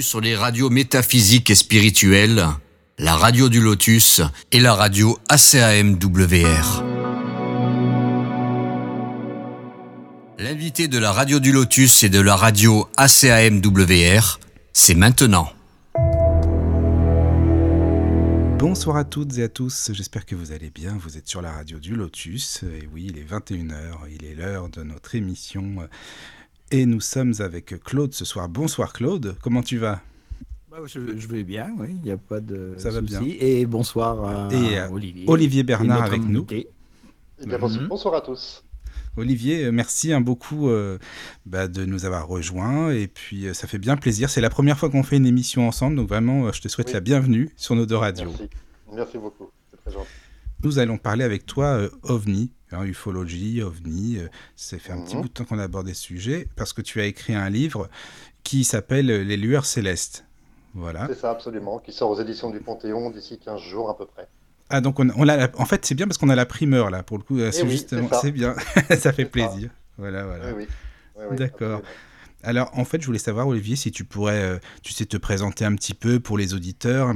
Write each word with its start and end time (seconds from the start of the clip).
sur 0.00 0.20
les 0.20 0.36
radios 0.36 0.70
métaphysiques 0.70 1.50
et 1.50 1.56
spirituelles, 1.56 2.46
la 2.98 3.16
radio 3.16 3.48
du 3.48 3.60
Lotus 3.60 4.20
et 4.52 4.60
la 4.60 4.72
radio 4.72 5.18
ACAMWR. 5.28 6.84
L'invité 10.38 10.86
de 10.86 10.98
la 10.98 11.10
radio 11.10 11.40
du 11.40 11.50
Lotus 11.50 12.04
et 12.04 12.10
de 12.10 12.20
la 12.20 12.36
radio 12.36 12.88
ACAMWR, 12.96 14.38
c'est 14.72 14.94
maintenant. 14.94 15.50
Bonsoir 18.56 18.98
à 18.98 19.04
toutes 19.04 19.36
et 19.38 19.42
à 19.42 19.48
tous, 19.48 19.90
j'espère 19.92 20.26
que 20.26 20.36
vous 20.36 20.52
allez 20.52 20.70
bien, 20.70 20.96
vous 20.96 21.18
êtes 21.18 21.26
sur 21.26 21.42
la 21.42 21.50
radio 21.50 21.80
du 21.80 21.96
Lotus, 21.96 22.62
et 22.62 22.88
oui, 22.92 23.08
il 23.10 23.18
est 23.18 23.28
21h, 23.28 23.94
il 24.12 24.24
est 24.24 24.34
l'heure 24.36 24.68
de 24.68 24.84
notre 24.84 25.16
émission 25.16 25.88
et 26.70 26.86
nous 26.86 27.00
sommes 27.00 27.34
avec 27.40 27.82
Claude 27.82 28.14
ce 28.14 28.24
soir. 28.24 28.48
Bonsoir 28.48 28.92
Claude, 28.92 29.36
comment 29.42 29.62
tu 29.62 29.78
vas? 29.78 30.00
Bah, 30.70 30.78
je, 30.86 30.98
vais 31.00 31.44
bien, 31.44 31.70
oui, 31.78 31.88
il 31.90 32.02
n'y 32.02 32.10
a 32.10 32.16
pas 32.16 32.40
de 32.40 32.74
Ça 32.78 32.90
va 32.90 33.00
bien. 33.00 33.20
Et 33.24 33.66
bonsoir 33.66 34.24
à, 34.24 34.54
et 34.54 34.80
Olivier. 34.92 35.24
Olivier 35.26 35.62
Bernard 35.62 36.02
avec 36.02 36.22
nous. 36.22 36.46
Eh 36.50 36.66
mhm. 37.46 37.88
bonsoir, 37.88 38.14
à 38.14 38.20
tous. 38.20 38.64
Olivier, 39.16 39.64
euh, 39.64 39.72
merci 39.72 40.12
hein, 40.12 40.20
beaucoup 40.20 40.68
euh, 40.68 40.98
bah, 41.46 41.66
de 41.68 41.84
nous 41.84 42.04
avoir 42.04 42.28
rejoints 42.28 42.92
et 42.92 43.08
puis 43.08 43.46
euh, 43.46 43.54
ça 43.54 43.66
fait 43.66 43.78
bien 43.78 43.96
plaisir. 43.96 44.30
C'est 44.30 44.40
la 44.40 44.50
première 44.50 44.78
fois 44.78 44.90
qu'on 44.90 45.02
fait 45.02 45.16
une 45.16 45.26
émission 45.26 45.66
ensemble, 45.66 45.96
donc 45.96 46.08
vraiment 46.08 46.52
je 46.52 46.60
te 46.60 46.68
souhaite 46.68 46.92
la 46.92 47.00
bienvenue 47.00 47.50
sur 47.56 47.74
nos 47.74 47.86
deux 47.86 47.96
radios. 47.96 48.30
Merci, 48.30 48.50
merci 48.94 49.18
beaucoup, 49.18 49.50
c'est 49.70 49.80
très 49.80 49.90
gentil. 49.90 50.08
Nous 50.62 50.78
allons 50.78 50.98
parler 50.98 51.24
avec 51.24 51.46
toi 51.46 51.88
OVNI, 52.02 52.50
Hein, 52.70 52.84
ufologie, 52.84 53.62
ovni. 53.62 54.18
Euh, 54.18 54.28
ça 54.54 54.78
fait 54.78 54.92
un 54.92 55.00
petit 55.00 55.16
mhm. 55.16 55.22
bout 55.22 55.28
de 55.28 55.32
temps 55.32 55.44
qu'on 55.44 55.58
a 55.58 55.64
abordé 55.64 55.94
ce 55.94 56.02
sujet 56.02 56.48
parce 56.56 56.72
que 56.72 56.82
tu 56.82 57.00
as 57.00 57.06
écrit 57.06 57.34
un 57.34 57.48
livre 57.48 57.88
qui 58.42 58.64
s'appelle 58.64 59.06
Les 59.06 59.36
lueurs 59.36 59.64
célestes. 59.64 60.24
Voilà. 60.74 61.06
C'est 61.08 61.18
ça, 61.18 61.30
absolument, 61.30 61.78
qui 61.78 61.92
sort 61.92 62.10
aux 62.10 62.20
éditions 62.20 62.50
du 62.50 62.60
Panthéon 62.60 63.10
d'ici 63.10 63.38
15 63.42 63.60
jours 63.60 63.88
à 63.88 63.96
peu 63.96 64.04
près. 64.04 64.28
Ah, 64.68 64.82
donc 64.82 65.00
on, 65.00 65.08
on 65.16 65.28
a 65.28 65.48
en 65.58 65.64
fait, 65.64 65.86
c'est 65.86 65.94
bien 65.94 66.06
parce 66.06 66.18
qu'on 66.18 66.28
a 66.28 66.36
la 66.36 66.44
primeur 66.44 66.90
là, 66.90 67.02
pour 67.02 67.16
le 67.16 67.22
coup, 67.22 67.38
euh, 67.38 67.50
eh 67.50 67.68
justement, 67.68 68.08
c'est 68.20 68.32
bien, 68.32 68.54
ça 68.98 69.12
fait 69.14 69.24
plaisir. 69.24 69.70
Voilà, 69.96 70.24
voilà. 70.24 70.52
Oui, 70.52 70.66
oui. 71.16 71.36
D'accord. 71.36 71.80
Alors, 72.48 72.70
en 72.72 72.86
fait, 72.86 73.02
je 73.02 73.06
voulais 73.06 73.18
savoir, 73.18 73.46
Olivier, 73.46 73.76
si 73.76 73.92
tu 73.92 74.04
pourrais, 74.06 74.42
euh, 74.42 74.58
tu 74.82 74.94
sais, 74.94 75.04
te 75.04 75.18
présenter 75.18 75.66
un 75.66 75.74
petit 75.74 75.92
peu 75.92 76.18
pour 76.18 76.38
les 76.38 76.54
auditeurs, 76.54 77.12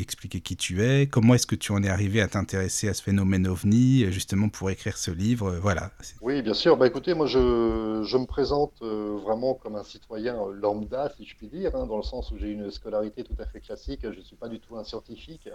expliquer, 0.00 0.40
qui 0.40 0.56
tu 0.56 0.82
es, 0.82 1.06
comment 1.06 1.34
est-ce 1.34 1.46
que 1.46 1.54
tu 1.54 1.72
en 1.72 1.82
es 1.82 1.88
arrivé 1.90 2.22
à 2.22 2.28
t'intéresser 2.28 2.88
à 2.88 2.94
ce 2.94 3.02
phénomène 3.02 3.46
ovni, 3.46 4.04
euh, 4.04 4.10
justement 4.10 4.48
pour 4.48 4.70
écrire 4.70 4.96
ce 4.96 5.10
livre, 5.10 5.50
euh, 5.50 5.60
voilà. 5.60 5.90
Oui, 6.22 6.40
bien 6.40 6.54
sûr. 6.54 6.78
Bah, 6.78 6.86
écoutez, 6.86 7.12
moi, 7.12 7.26
je, 7.26 7.38
me 7.38 8.24
présente 8.24 8.72
vraiment 8.80 9.52
comme 9.52 9.76
un 9.76 9.84
citoyen 9.84 10.38
lambda, 10.50 11.12
si 11.14 11.26
je 11.26 11.36
puis 11.36 11.48
dire, 11.48 11.76
hein, 11.76 11.84
dans 11.86 11.98
le 11.98 12.02
sens 12.02 12.30
où 12.30 12.38
j'ai 12.38 12.48
une 12.48 12.70
scolarité 12.70 13.22
tout 13.22 13.36
à 13.38 13.44
fait 13.44 13.60
classique. 13.60 14.00
Je 14.02 14.18
ne 14.18 14.24
suis 14.24 14.36
pas 14.36 14.48
du 14.48 14.60
tout 14.60 14.78
un 14.78 14.84
scientifique. 14.84 15.50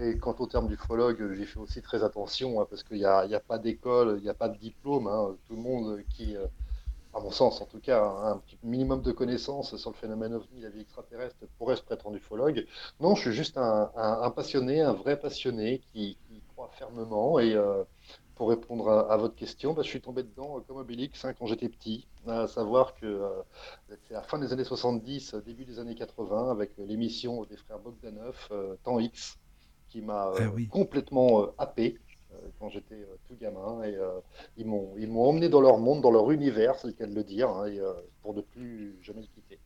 Et 0.00 0.18
quant 0.18 0.34
au 0.40 0.48
terme 0.48 0.66
d'ufologue, 0.66 1.32
j'y 1.36 1.46
fais 1.46 1.60
aussi 1.60 1.80
très 1.80 2.02
attention, 2.02 2.60
hein, 2.60 2.66
parce 2.68 2.82
qu'il 2.82 2.96
n'y 2.96 3.04
a, 3.04 3.18
a, 3.18 3.40
pas 3.40 3.58
d'école, 3.58 4.16
il 4.18 4.24
n'y 4.24 4.30
a 4.30 4.34
pas 4.34 4.48
de 4.48 4.58
diplôme. 4.58 5.06
Hein. 5.06 5.36
Tout 5.46 5.54
le 5.54 5.62
monde 5.62 6.00
qui 6.16 6.34
à 7.14 7.20
mon 7.20 7.30
sens 7.30 7.60
en 7.60 7.66
tout 7.66 7.80
cas, 7.80 8.02
un 8.04 8.38
petit 8.38 8.58
minimum 8.62 9.00
de 9.02 9.12
connaissances 9.12 9.76
sur 9.76 9.90
le 9.90 9.96
phénomène 9.96 10.34
ovni, 10.34 10.60
la 10.60 10.70
vie 10.70 10.80
extraterrestre, 10.80 11.36
pourrait 11.58 11.76
se 11.76 11.82
prétendre 11.82 12.16
ufologue. 12.16 12.66
Non, 13.00 13.14
je 13.14 13.22
suis 13.22 13.32
juste 13.32 13.56
un, 13.56 14.32
passionné, 14.34 14.80
un 14.80 14.92
vrai 14.92 15.18
passionné 15.18 15.80
qui, 15.92 16.18
croit 16.48 16.70
fermement. 16.76 17.38
Et 17.38 17.54
euh, 17.54 17.84
pour 18.34 18.48
répondre 18.48 18.88
à, 18.90 19.16
votre 19.16 19.36
question, 19.36 19.74
bah, 19.74 19.82
je 19.82 19.88
suis 19.88 20.00
tombé 20.00 20.24
dedans 20.24 20.58
euh, 20.58 20.60
comme 20.66 20.78
Obélix 20.78 21.24
hein, 21.24 21.34
quand 21.38 21.46
j'étais 21.46 21.68
petit. 21.68 22.06
À 22.26 22.48
savoir 22.48 22.94
que 22.94 23.06
euh, 23.06 23.28
c'est 24.08 24.14
à 24.14 24.18
la 24.18 24.22
fin 24.22 24.38
des 24.38 24.52
années 24.52 24.64
70, 24.64 25.34
début 25.46 25.64
des 25.64 25.78
années 25.78 25.94
80, 25.94 26.50
avec 26.50 26.72
l'émission 26.78 27.44
des 27.44 27.56
frères 27.56 27.78
Bogdanov, 27.78 28.50
Temps 28.82 28.98
X, 28.98 29.38
qui 29.88 30.00
m'a 30.00 30.32
ah 30.36 30.42
complètement 30.70 31.46
happé. 31.58 31.98
Euh, 32.44 32.48
quand 32.58 32.68
j'étais 32.68 32.94
euh, 32.94 33.16
tout 33.28 33.36
gamin. 33.40 33.82
Et 33.84 33.94
euh, 33.94 34.20
ils 34.56 34.66
m'ont 34.66 34.94
ils 34.98 35.08
m'ont 35.08 35.28
emmené 35.28 35.48
dans 35.48 35.60
leur 35.60 35.78
monde, 35.78 36.02
dans 36.02 36.10
leur 36.10 36.30
univers, 36.30 36.76
c'est 36.78 36.88
le 36.88 36.92
cas 36.92 37.06
de 37.06 37.14
le 37.14 37.24
dire, 37.24 37.48
hein, 37.48 37.66
et, 37.66 37.80
pour 38.22 38.34
ne 38.34 38.40
plus 38.40 38.96
jamais 39.02 39.20
le 39.20 39.26
quitter. 39.26 39.58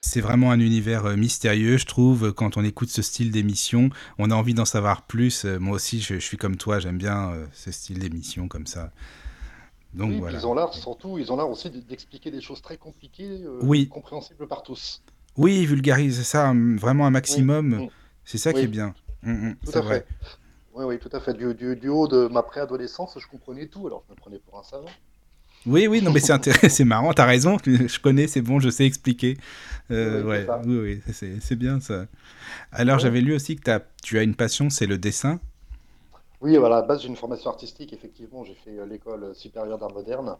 C'est 0.00 0.20
vraiment 0.20 0.50
un 0.50 0.60
univers 0.60 1.16
mystérieux, 1.16 1.76
je 1.76 1.84
trouve. 1.84 2.32
Quand 2.32 2.56
on 2.56 2.64
écoute 2.64 2.88
ce 2.88 3.02
style 3.02 3.30
d'émission, 3.30 3.90
on 4.18 4.30
a 4.30 4.34
envie 4.34 4.54
d'en 4.54 4.64
savoir 4.64 5.02
plus. 5.02 5.44
Moi 5.44 5.74
aussi, 5.74 6.00
je, 6.00 6.18
suis 6.18 6.38
comme 6.38 6.56
toi, 6.56 6.78
j'aime 6.78 6.96
bien 6.96 7.34
ce 7.52 7.70
style 7.70 7.98
d'émission 7.98 8.48
comme 8.48 8.66
ça. 8.66 8.90
Donc, 9.92 10.12
voilà. 10.12 10.38
Ils 10.38 10.46
ont 10.46 10.54
l'art, 10.54 10.72
surtout, 10.72 11.18
ils 11.18 11.30
ont 11.30 11.36
l'art 11.36 11.50
aussi 11.50 11.68
d'expliquer 11.70 12.30
des 12.30 12.40
choses 12.40 12.62
très 12.62 12.78
compliquées, 12.78 13.44
compréhensibles 13.90 14.46
par 14.48 14.62
tous. 14.62 15.02
Oui, 15.36 15.66
vulgariser 15.66 16.24
ça 16.24 16.54
vraiment 16.54 17.06
un 17.06 17.10
maximum. 17.10 17.88
C'est 18.24 18.38
ça 18.38 18.54
qui 18.54 18.60
est 18.60 18.66
bien. 18.66 18.94
Mm, 19.22 19.32
mm, 19.32 19.56
tout 19.64 19.78
à 19.78 19.82
fait. 19.82 20.06
Oui, 20.74 20.84
oui, 20.84 20.98
tout 20.98 21.10
à 21.12 21.20
fait. 21.20 21.34
Du, 21.34 21.54
du, 21.54 21.88
haut 21.88 22.06
de 22.06 22.28
ma 22.28 22.42
préadolescence, 22.42 23.18
je 23.18 23.26
comprenais 23.26 23.66
tout, 23.66 23.86
alors 23.86 24.04
je 24.06 24.14
me 24.14 24.16
prenais 24.16 24.38
pour 24.38 24.58
un 24.58 24.62
savant. 24.62 24.90
Oui, 25.66 25.88
oui, 25.88 26.00
non, 26.00 26.12
mais 26.12 26.20
c'est 26.20 26.32
intéressant, 26.32 26.68
c'est 26.70 26.84
marrant, 26.84 27.12
t'as 27.12 27.26
raison, 27.26 27.56
je 27.64 27.98
connais, 27.98 28.28
c'est 28.28 28.42
bon, 28.42 28.60
je 28.60 28.70
sais 28.70 28.86
expliquer. 28.86 29.36
Euh, 29.90 30.22
oui, 30.22 30.28
ouais, 30.28 30.46
oui, 30.64 31.00
oui, 31.04 31.38
c'est 31.40 31.56
bien 31.56 31.80
ça. 31.80 32.06
Alors, 32.70 32.98
j'avais 32.98 33.20
lu 33.20 33.34
aussi 33.34 33.56
que 33.56 33.70
as, 33.70 33.80
tu 34.02 34.18
as 34.18 34.22
une 34.22 34.36
passion, 34.36 34.70
c'est 34.70 34.86
le 34.86 34.98
dessin. 34.98 35.40
Oui, 36.40 36.56
à 36.56 36.68
la 36.68 36.82
base, 36.82 37.02
j'ai 37.02 37.08
une 37.08 37.16
formation 37.16 37.50
artistique, 37.50 37.92
effectivement, 37.92 38.44
j'ai 38.44 38.54
fait 38.54 38.78
euh, 38.78 38.86
l'école 38.86 39.34
supérieure 39.34 39.78
d'art 39.78 39.92
moderne. 39.92 40.36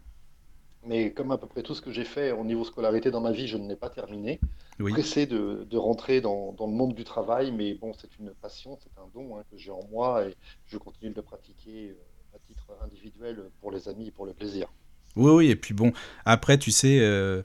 Mais 0.88 1.12
comme 1.12 1.30
à 1.32 1.36
peu 1.36 1.46
près 1.46 1.62
tout 1.62 1.74
ce 1.74 1.82
que 1.82 1.92
j'ai 1.92 2.04
fait 2.04 2.32
au 2.32 2.44
niveau 2.44 2.64
scolarité 2.64 3.10
dans 3.10 3.20
ma 3.20 3.30
vie, 3.30 3.46
je 3.46 3.58
ne 3.58 3.68
l'ai 3.68 3.76
pas 3.76 3.90
terminé. 3.90 4.40
Pressé 4.78 5.26
de, 5.26 5.66
de 5.68 5.76
rentrer 5.76 6.22
dans, 6.22 6.52
dans, 6.52 6.66
le 6.66 6.72
monde 6.72 6.94
du 6.94 7.04
travail, 7.04 7.52
mais 7.52 7.74
bon, 7.74 7.92
c'est 7.92 8.18
une 8.18 8.30
passion, 8.30 8.78
c'est 8.82 8.98
un 8.98 9.06
don 9.12 9.36
hein, 9.36 9.44
que 9.50 9.58
j'ai 9.58 9.70
en 9.70 9.82
moi 9.90 10.24
et 10.24 10.34
je 10.64 10.78
continue 10.78 11.10
de 11.10 11.16
le 11.16 11.22
pratiquer 11.22 11.90
euh, 11.90 12.36
à 12.36 12.38
titre 12.38 12.70
individuel 12.82 13.50
pour 13.60 13.70
les 13.70 13.86
amis 13.86 14.08
et 14.08 14.10
pour 14.10 14.24
le 14.24 14.32
plaisir. 14.32 14.72
Oui, 15.18 15.32
oui, 15.32 15.50
et 15.50 15.56
puis 15.56 15.74
bon, 15.74 15.92
après, 16.24 16.58
tu 16.58 16.70
sais, 16.70 16.98
euh, 17.00 17.42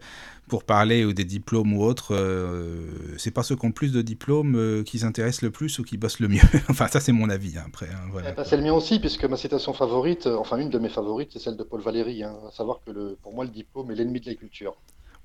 pour 0.47 0.63
parler 0.63 1.05
ou 1.05 1.13
des 1.13 1.23
diplômes 1.23 1.73
ou 1.73 1.83
autres, 1.83 2.13
euh, 2.13 3.15
c'est 3.17 3.31
pas 3.31 3.41
ceux 3.41 3.55
qui 3.55 3.65
ont 3.65 3.71
plus 3.71 3.91
de 3.91 4.01
diplômes 4.03 4.55
euh, 4.55 4.83
qui 4.83 4.99
s'intéressent 4.99 5.41
le 5.41 5.51
plus 5.51 5.79
ou 5.79 5.83
qui 5.83 5.97
bossent 5.97 6.19
le 6.19 6.27
mieux. 6.27 6.41
enfin, 6.69 6.87
ça, 6.87 6.99
c'est 6.99 7.11
mon 7.11 7.29
avis, 7.29 7.57
hein, 7.57 7.63
après. 7.67 7.87
Hein, 7.87 8.07
voilà. 8.11 8.29
Eh 8.31 8.35
ben, 8.35 8.43
c'est 8.43 8.57
le 8.57 8.63
mien 8.63 8.73
aussi, 8.73 8.99
puisque 8.99 9.25
ma 9.25 9.37
citation 9.37 9.73
favorite, 9.73 10.27
enfin, 10.27 10.57
une 10.57 10.69
de 10.69 10.77
mes 10.77 10.89
favorites, 10.89 11.31
c'est 11.33 11.39
celle 11.39 11.57
de 11.57 11.63
Paul 11.63 11.81
Valéry, 11.81 12.23
hein, 12.23 12.35
à 12.47 12.51
savoir 12.51 12.81
que 12.85 12.91
le, 12.91 13.17
pour 13.23 13.33
moi, 13.33 13.43
le 13.43 13.51
diplôme 13.51 13.89
est 13.89 13.95
l'ennemi 13.95 14.19
de 14.19 14.29
la 14.29 14.35
culture. 14.35 14.75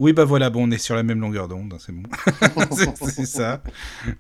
Oui, 0.01 0.13
bah 0.13 0.25
voilà, 0.25 0.49
bon, 0.49 0.69
on 0.69 0.71
est 0.71 0.79
sur 0.79 0.95
la 0.95 1.03
même 1.03 1.21
longueur 1.21 1.49
d'onde, 1.49 1.73
hein, 1.75 1.79
c'est 1.81 1.93
bon. 1.93 2.05
c'est 3.03 3.27
ça. 3.27 3.63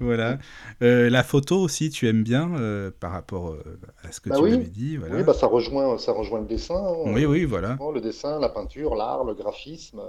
Voilà. 0.01 0.39
Euh, 0.83 1.09
la 1.09 1.23
photo 1.23 1.61
aussi, 1.61 1.89
tu 1.91 2.09
aimes 2.09 2.25
bien 2.25 2.53
euh, 2.57 2.91
par 2.91 3.13
rapport 3.13 3.51
euh, 3.51 3.79
à 4.03 4.11
ce 4.11 4.21
que 4.21 4.29
bah 4.29 4.37
tu 4.39 4.43
m'avais 4.43 4.65
dit. 4.65 4.97
Voilà. 4.97 5.15
Oui, 5.15 5.23
bah 5.23 5.35
ça 5.35 5.47
rejoint, 5.47 5.97
ça 5.97 6.11
rejoint 6.13 6.41
le 6.41 6.47
dessin. 6.47 6.75
Hein. 6.75 7.13
oui, 7.15 7.27
oui, 7.27 7.45
voilà. 7.45 7.79
Le 7.95 8.01
dessin, 8.01 8.41
la 8.41 8.49
peinture, 8.49 8.97
l'art, 8.97 9.23
le 9.23 9.35
graphisme. 9.35 10.03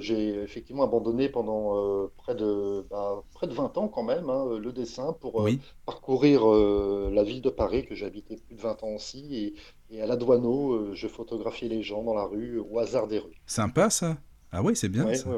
J'ai 0.00 0.42
effectivement 0.42 0.84
abandonné 0.84 1.30
pendant 1.30 2.10
près, 2.18 2.34
de, 2.34 2.84
bah, 2.90 3.22
près 3.32 3.46
de 3.46 3.54
20 3.54 3.78
ans 3.78 3.88
quand 3.88 4.02
même 4.02 4.28
hein, 4.28 4.58
le 4.58 4.72
dessin 4.72 5.14
pour 5.18 5.48
parcourir 5.86 6.46
la 6.46 7.22
ville 7.22 7.40
de 7.40 7.50
Paris 7.50 7.86
que 7.86 7.94
j'ai 7.94 8.04
habité 8.04 8.36
plus 8.36 8.56
de 8.56 8.60
20 8.60 8.82
ans 8.82 8.94
aussi. 8.94 9.54
Et, 9.90 9.96
et 9.96 10.02
à 10.02 10.06
la 10.06 10.16
Douaneau, 10.16 10.94
je 10.94 11.08
photographiais 11.08 11.68
les 11.68 11.82
gens 11.82 12.02
dans 12.02 12.14
la 12.14 12.24
rue 12.24 12.58
au 12.58 12.78
hasard 12.78 13.08
des 13.08 13.18
rues. 13.18 13.40
Sympa 13.46 13.88
ça 13.88 14.18
ah 14.52 14.62
oui, 14.62 14.76
c'est 14.76 14.88
bien 14.88 15.12
ça. 15.14 15.30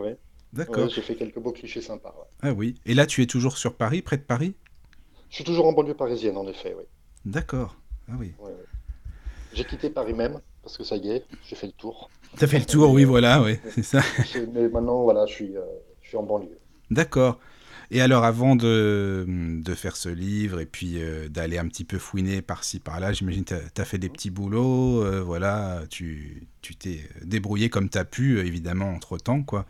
D'accord. 0.52 0.88
j'ai 0.88 1.02
fait 1.02 1.16
quelques 1.16 1.38
beaux 1.38 1.52
clichés 1.52 1.80
sympas. 1.80 2.14
Ah 2.42 2.52
oui. 2.52 2.76
Et 2.86 2.94
là, 2.94 3.06
tu 3.06 3.22
es 3.22 3.26
toujours 3.26 3.56
sur 3.58 3.74
Paris, 3.74 4.02
près 4.02 4.16
de 4.16 4.22
Paris? 4.22 4.54
Je 5.30 5.36
suis 5.36 5.44
toujours 5.44 5.66
en 5.66 5.72
banlieue 5.72 5.94
parisienne, 5.94 6.36
en 6.36 6.46
effet, 6.46 6.74
oui. 6.78 6.84
D'accord. 7.24 7.76
Ah 8.08 8.14
oui. 8.18 8.32
J'ai 9.52 9.64
quitté 9.64 9.90
Paris 9.90 10.14
même, 10.14 10.40
parce 10.62 10.76
que 10.76 10.84
ça 10.84 10.96
y 10.96 11.10
est, 11.10 11.24
j'ai 11.48 11.56
fait 11.56 11.66
le 11.66 11.72
tour. 11.72 12.10
Tu 12.36 12.44
as 12.44 12.46
fait 12.46 12.58
le 12.58 12.66
tour, 12.66 12.90
oui, 12.90 13.04
voilà, 13.04 13.42
oui, 13.42 13.58
c'est 13.70 13.82
ça. 13.82 14.00
Mais 14.52 14.68
maintenant, 14.68 15.02
voilà, 15.02 15.26
je 15.26 15.32
suis, 15.32 15.56
euh, 15.56 15.62
je 16.02 16.08
suis 16.08 16.16
en 16.16 16.22
banlieue. 16.24 16.58
D'accord. 16.90 17.38
Et 17.90 18.00
alors, 18.00 18.24
avant 18.24 18.56
de, 18.56 19.26
de, 19.28 19.74
faire 19.74 19.96
ce 19.96 20.08
livre 20.08 20.60
et 20.60 20.66
puis 20.66 21.02
euh, 21.02 21.28
d'aller 21.28 21.58
un 21.58 21.68
petit 21.68 21.84
peu 21.84 21.98
fouiner 21.98 22.42
par-ci, 22.42 22.80
par-là, 22.80 23.12
j'imagine 23.12 23.44
que 23.44 23.54
tu 23.74 23.80
as, 23.80 23.84
fait 23.84 23.98
des 23.98 24.08
petits 24.08 24.30
boulots, 24.30 25.02
euh, 25.04 25.22
voilà, 25.22 25.82
tu 25.90 26.46
t'es 26.78 27.00
débrouillé 27.22 27.68
comme 27.68 27.88
tu 27.88 27.98
as 27.98 28.04
pu, 28.04 28.40
évidemment, 28.40 28.90
entre-temps, 28.90 29.42
quoi. 29.42 29.66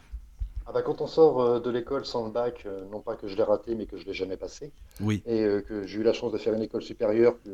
Ah 0.66 0.72
bah, 0.72 0.80
quand 0.80 1.02
on 1.02 1.06
sort 1.06 1.42
euh, 1.42 1.60
de 1.60 1.70
l'école 1.70 2.06
sans 2.06 2.24
le 2.24 2.30
bac, 2.30 2.66
non 2.90 3.00
pas 3.00 3.16
que 3.16 3.28
je 3.28 3.36
l'ai 3.36 3.42
raté, 3.42 3.74
mais 3.74 3.86
que 3.86 3.98
je 3.98 4.06
l'ai 4.06 4.14
jamais 4.14 4.36
passé, 4.36 4.72
oui. 5.00 5.22
et 5.26 5.44
que 5.68 5.86
j'ai 5.86 6.00
eu 6.00 6.02
la 6.02 6.14
chance 6.14 6.32
de 6.32 6.38
faire 6.38 6.54
une 6.54 6.62
école 6.62 6.82
supérieure 6.82 7.34
que 7.44 7.50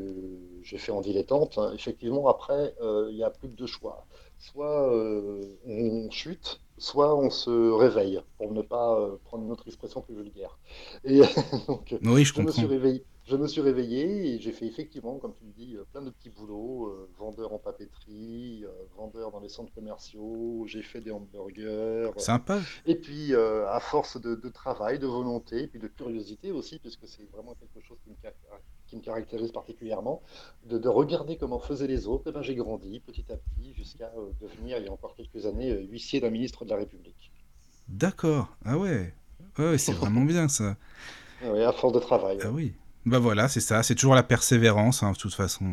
j'ai 0.62 0.78
fait 0.78 0.92
en 0.92 1.00
dilettante, 1.00 1.58
hein, 1.58 1.72
effectivement, 1.74 2.28
après, 2.28 2.74
il 2.80 3.14
n'y 3.14 3.24
a 3.24 3.30
plus 3.30 3.48
que 3.48 3.56
deux 3.56 3.66
choix. 3.66 4.06
Soit 4.40 4.90
on 5.66 6.10
chute, 6.10 6.60
soit 6.78 7.14
on 7.14 7.30
se 7.30 7.50
réveille, 7.70 8.20
pour 8.38 8.52
ne 8.52 8.62
pas 8.62 8.98
euh, 8.98 9.16
prendre 9.24 9.44
une 9.44 9.52
autre 9.52 9.68
expression 9.68 10.00
plus 10.00 10.14
vulgaire. 10.14 10.58
Et 11.04 11.20
donc, 11.68 11.94
oui, 12.04 12.24
je, 12.24 12.40
me 12.40 12.50
suis 12.50 12.66
réveillé, 12.66 13.04
je 13.30 13.36
me 13.36 13.46
suis 13.46 13.60
réveillé 13.60 14.34
et 14.34 14.40
j'ai 14.40 14.50
fait 14.50 14.66
effectivement, 14.66 15.18
comme 15.18 15.34
tu 15.34 15.44
le 15.44 15.52
dis, 15.52 15.76
euh, 15.76 15.84
plein 15.92 16.02
de 16.02 16.10
petits 16.10 16.30
boulots, 16.30 16.86
euh, 16.86 17.08
vendeur 17.16 17.52
en 17.52 17.58
papeterie, 17.58 18.64
euh, 18.64 18.70
vendeur 18.96 19.30
dans 19.30 19.38
les 19.38 19.48
centres 19.48 19.72
commerciaux, 19.72 20.64
j'ai 20.66 20.82
fait 20.82 21.00
des 21.00 21.12
hamburgers. 21.12 22.10
Sympa. 22.16 22.60
Et 22.86 22.96
puis, 22.96 23.34
à 23.34 23.78
force 23.80 24.20
de, 24.20 24.48
travail, 24.48 24.98
de 24.98 25.06
volonté, 25.06 25.62
et 25.62 25.66
puis 25.68 25.78
de 25.78 25.86
curiosité 25.86 26.50
aussi, 26.50 26.80
puisque 26.80 27.06
c'est 27.06 27.30
vraiment 27.30 27.54
quelque 27.54 27.86
chose 27.86 27.98
qui 28.02 28.10
me, 28.10 28.16
qui 28.90 28.96
me 28.96 29.02
caractérise 29.02 29.52
particulièrement, 29.52 30.20
de, 30.66 30.88
regarder 30.88 31.36
comment 31.36 31.60
faisaient 31.60 31.86
les 31.86 32.08
autres, 32.08 32.24
eh 32.26 32.32
ben, 32.32 32.42
j'ai 32.42 32.56
grandi 32.56 33.00
petit 33.00 33.24
à 33.30 33.36
petit 33.36 33.72
jusqu'à 33.72 34.10
devenir, 34.40 34.78
il 34.78 34.86
y 34.86 34.88
a 34.88 34.92
encore 34.92 35.14
quelques 35.14 35.46
années, 35.46 35.72
huissier 35.88 36.20
d'un 36.20 36.30
ministre 36.30 36.64
de 36.64 36.70
la 36.70 36.76
République. 36.76 37.30
D'accord. 37.88 38.48
Ah 38.64 38.76
ouais. 38.76 39.14
Ouais, 39.58 39.78
c'est 39.78 39.92
vraiment 39.92 40.24
bien 40.24 40.48
ça. 40.48 40.76
Oui, 41.42 41.62
à 41.62 41.72
force 41.72 41.94
de 41.94 42.00
travail. 42.00 42.36
Ah 42.42 42.50
oui. 42.50 42.74
Bah 43.06 43.18
voilà, 43.18 43.48
c'est 43.48 43.60
ça, 43.60 43.82
c'est 43.82 43.94
toujours 43.94 44.14
la 44.14 44.22
persévérance, 44.22 45.02
hein, 45.02 45.12
de 45.12 45.16
toute 45.16 45.32
façon. 45.32 45.64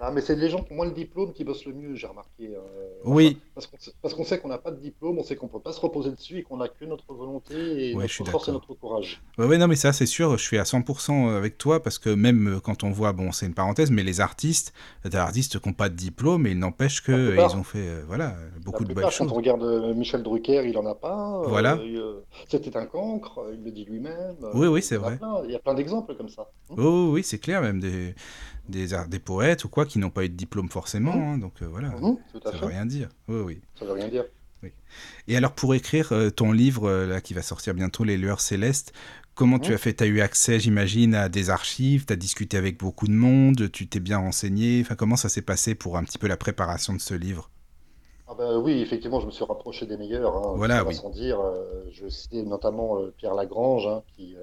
Euh. 0.00 0.10
mais 0.12 0.20
c'est 0.20 0.36
les 0.36 0.48
gens 0.48 0.62
qui 0.62 0.72
ont 0.72 0.76
moins 0.76 0.86
le 0.86 0.92
diplôme 0.92 1.32
qui 1.32 1.44
bossent 1.44 1.64
le 1.64 1.72
mieux, 1.72 1.94
j'ai 1.94 2.06
remarqué. 2.06 2.54
Euh, 2.54 2.60
oui. 3.04 3.38
parce 3.54 4.14
qu'on 4.14 4.24
sait 4.24 4.38
qu'on 4.38 4.48
n'a 4.48 4.58
pas 4.58 4.70
de 4.70 4.80
diplôme, 4.80 5.18
on 5.18 5.22
sait 5.22 5.36
qu'on 5.36 5.48
peut 5.48 5.60
pas 5.60 5.72
se 5.72 5.80
reposer 5.80 6.10
dessus 6.10 6.38
et 6.38 6.42
qu'on 6.42 6.58
n'a 6.58 6.68
que 6.68 6.84
notre 6.84 7.12
volonté 7.12 7.90
et 7.90 7.94
notre 7.94 8.30
force 8.30 8.48
et 8.48 8.52
notre 8.52 8.74
courage. 8.74 9.22
Ouais, 9.38 9.58
non, 9.58 9.68
mais 9.68 9.76
ça, 9.76 9.92
c'est 9.92 10.06
sûr, 10.06 10.36
je 10.36 10.42
suis 10.42 10.58
à 10.58 10.64
100% 10.64 11.36
avec 11.36 11.58
toi 11.58 11.82
parce 11.82 11.98
que 11.98 12.10
même 12.10 12.56
euh, 12.56 12.60
quand 12.60 12.84
on 12.84 12.90
voit, 12.90 13.12
bon, 13.12 13.32
c'est 13.32 13.46
une 13.46 13.54
parenthèse, 13.54 13.90
mais 13.90 14.02
les 14.02 14.20
artistes, 14.20 14.72
des 15.04 15.16
artistes 15.16 15.60
qui 15.60 15.68
n'ont 15.68 15.74
pas 15.74 15.88
de 15.88 15.94
diplôme, 15.94 16.46
et 16.46 16.50
il 16.50 16.58
n'empêche 16.58 17.02
qu'ils 17.02 17.40
ont 17.40 17.64
fait, 17.64 18.02
voilà, 18.06 18.36
beaucoup 18.64 18.84
de 18.84 18.92
belles 18.92 19.10
choses. 19.10 19.28
Quand 19.28 19.32
on 19.32 19.36
regarde 19.36 19.94
Michel 19.96 20.22
Drucker, 20.22 20.68
il 20.68 20.76
en 20.78 20.86
a 20.86 20.94
pas. 20.94 21.42
Voilà. 21.46 21.78
C'était 22.48 22.76
un 22.76 22.86
cancre, 22.86 23.40
il 23.52 23.64
le 23.64 23.70
dit 23.70 23.84
lui-même. 23.84 24.36
Oui, 24.54 24.66
oui, 24.66 24.82
c'est 24.82 24.96
vrai. 24.96 25.18
Il 25.44 25.50
y 25.50 25.56
a 25.56 25.58
plein 25.58 25.74
d'exemples 25.74 26.14
comme 26.16 26.28
ça. 26.28 26.50
Oh, 26.76 27.10
oui, 27.12 27.22
c'est 27.22 27.38
clair, 27.38 27.62
même 27.62 27.80
des 27.80 28.14
des, 28.68 28.88
des 29.08 29.18
poètes 29.18 29.64
ou 29.64 29.68
quoi 29.68 29.86
qui 29.86 29.98
n'ont 29.98 30.10
pas 30.10 30.24
eu 30.24 30.28
de 30.28 30.34
diplôme 30.34 30.68
forcément. 30.68 31.16
Mmh. 31.16 31.22
Hein, 31.22 31.38
donc 31.38 31.62
euh, 31.62 31.66
voilà, 31.66 31.88
mmh, 31.88 32.16
ça 32.42 32.52
ne 32.52 32.58
veut 32.58 32.66
rien 32.66 32.86
dire. 32.86 33.08
Oui, 33.28 33.40
oui. 33.40 33.60
Ça 33.78 33.84
veut 33.84 33.92
rien 33.92 34.08
dire. 34.08 34.24
Oui. 34.62 34.70
Et 35.28 35.36
alors 35.36 35.52
pour 35.52 35.74
écrire 35.74 36.12
euh, 36.12 36.30
ton 36.30 36.52
livre 36.52 36.88
euh, 36.88 37.06
là 37.06 37.20
qui 37.20 37.34
va 37.34 37.42
sortir 37.42 37.74
bientôt, 37.74 38.04
Les 38.04 38.16
Lueurs 38.16 38.40
Célestes, 38.40 38.92
comment 39.34 39.58
tu 39.58 39.70
mmh. 39.70 39.74
as 39.74 39.78
fait? 39.78 39.94
Tu 39.94 40.04
as 40.04 40.06
eu 40.06 40.20
accès, 40.20 40.58
j'imagine, 40.60 41.14
à 41.14 41.28
des 41.28 41.50
archives, 41.50 42.06
tu 42.06 42.12
as 42.12 42.16
discuté 42.16 42.56
avec 42.56 42.78
beaucoup 42.78 43.06
de 43.06 43.12
monde, 43.12 43.70
tu 43.70 43.86
t'es 43.86 44.00
bien 44.00 44.18
renseigné? 44.18 44.80
Enfin, 44.80 44.94
comment 44.94 45.16
ça 45.16 45.28
s'est 45.28 45.42
passé 45.42 45.74
pour 45.74 45.96
un 45.96 46.04
petit 46.04 46.18
peu 46.18 46.26
la 46.26 46.36
préparation 46.36 46.94
de 46.94 47.00
ce 47.00 47.14
livre? 47.14 47.50
Ah 48.28 48.34
ben, 48.36 48.58
oui, 48.58 48.80
effectivement, 48.80 49.20
je 49.20 49.26
me 49.26 49.30
suis 49.30 49.44
rapproché 49.44 49.86
des 49.86 49.96
meilleurs. 49.96 50.34
Hein, 50.36 50.54
voilà, 50.56 50.84
oui. 50.84 50.94
Sans 50.94 51.10
dire, 51.10 51.38
je 51.92 52.08
citais 52.08 52.42
notamment 52.42 52.98
Pierre 53.16 53.34
Lagrange, 53.34 53.86
hein, 53.86 54.02
qui, 54.16 54.34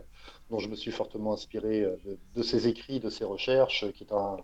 dont 0.53 0.59
je 0.59 0.69
me 0.69 0.75
suis 0.75 0.91
fortement 0.91 1.33
inspiré 1.33 1.81
euh, 1.81 1.97
de, 2.35 2.43
ses 2.43 2.67
écrits, 2.67 2.99
de 2.99 3.09
ses 3.09 3.25
recherches, 3.25 3.91
qui 3.93 4.03
est 4.03 4.13
un, 4.13 4.37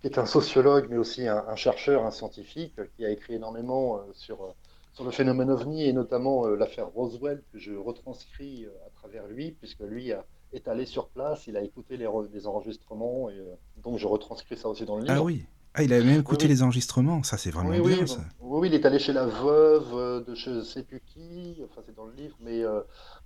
qui 0.00 0.06
est 0.06 0.16
un 0.16 0.24
sociologue, 0.24 0.86
mais 0.88 0.96
aussi 0.96 1.26
un, 1.26 1.56
chercheur, 1.56 2.06
un 2.06 2.12
scientifique, 2.12 2.74
qui 2.96 3.04
a 3.04 3.10
écrit 3.10 3.34
énormément 3.34 3.96
euh, 3.96 4.02
sur, 4.14 4.42
euh, 4.42 4.52
sur 4.92 5.04
le 5.04 5.10
phénomène 5.10 5.50
ovni 5.50 5.88
et 5.88 5.92
notamment 5.92 6.46
l'affaire 6.46 6.88
Roswell, 6.94 7.42
que 7.52 7.58
je 7.58 7.72
retranscris 7.72 8.66
à 8.86 8.90
travers 9.00 9.26
lui, 9.26 9.50
puisque 9.50 9.80
lui 9.80 10.12
est 10.52 10.68
allé 10.68 10.86
sur 10.86 11.08
place, 11.08 11.48
il 11.48 11.56
a 11.56 11.62
écouté 11.62 11.96
les, 11.96 12.08
les 12.32 12.46
enregistrements, 12.46 13.28
et 13.28 13.38
donc 13.82 13.98
je 13.98 14.06
retranscris 14.06 14.56
ça 14.56 14.68
aussi 14.68 14.84
dans 14.86 14.96
le 14.96 15.02
livre. 15.02 15.14
Ah 15.18 15.22
oui 15.22 15.44
ah, 15.78 15.82
il 15.82 15.92
a 15.92 16.02
même 16.02 16.20
écouté 16.20 16.48
les 16.48 16.62
enregistrements, 16.62 17.22
ça 17.22 17.36
c'est 17.36 17.50
vraiment 17.50 17.68
oui, 17.68 17.94
bien. 17.96 18.06
ça. 18.06 18.22
Oui, 18.40 18.68
il 18.68 18.74
est 18.74 18.86
allé 18.86 18.98
chez 18.98 19.12
la 19.12 19.26
veuve 19.26 20.24
de 20.24 20.34
je 20.34 20.62
sais 20.62 20.82
plus 20.82 21.02
qui, 21.06 21.58
enfin 21.64 21.82
c'est 21.84 21.94
dans 21.94 22.06
le 22.06 22.14
livre, 22.14 22.34
mais 22.40 22.62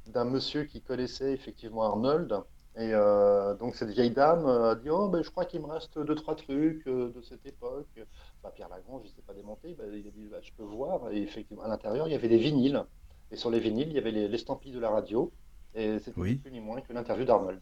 d'un 0.06 0.24
monsieur 0.24 0.64
qui 0.64 0.80
connaissait 0.80 1.32
effectivement 1.32 1.82
Arnold. 1.82 2.34
Et 2.76 2.92
euh, 2.94 3.54
donc 3.56 3.74
cette 3.74 3.90
vieille 3.90 4.12
dame 4.12 4.46
a 4.46 4.74
dit 4.74 4.90
Oh, 4.90 5.08
ben, 5.08 5.22
je 5.22 5.30
crois 5.30 5.44
qu'il 5.44 5.60
me 5.60 5.66
reste 5.66 5.98
deux, 5.98 6.14
trois 6.14 6.36
trucs 6.36 6.86
euh, 6.86 7.12
de 7.14 7.20
cette 7.22 7.44
époque. 7.44 7.88
Bah, 8.42 8.52
Pierre 8.54 8.68
Lagrange, 8.68 9.02
je 9.04 9.08
ne 9.10 9.14
sais 9.14 9.22
pas 9.26 9.34
démonter. 9.34 9.74
Bah, 9.74 9.84
il 9.92 10.06
a 10.06 10.10
dit 10.10 10.28
bah, 10.30 10.38
Je 10.42 10.50
peux 10.56 10.62
voir. 10.62 11.10
Et 11.10 11.22
effectivement, 11.22 11.62
à 11.62 11.68
l'intérieur, 11.68 12.06
il 12.06 12.12
y 12.12 12.14
avait 12.14 12.28
des 12.28 12.38
vinyles. 12.38 12.84
Et 13.32 13.36
sur 13.36 13.50
les 13.50 13.60
vinyles, 13.60 13.88
il 13.88 13.94
y 13.94 13.98
avait 13.98 14.12
l'estampille 14.12 14.72
de 14.72 14.80
la 14.80 14.90
radio. 14.90 15.32
Et 15.74 15.98
c'était 15.98 16.20
ni 16.20 16.34
plus 16.36 16.50
ni 16.50 16.60
moins 16.60 16.80
que 16.80 16.92
l'interview 16.92 17.24
d'Arnold. 17.24 17.60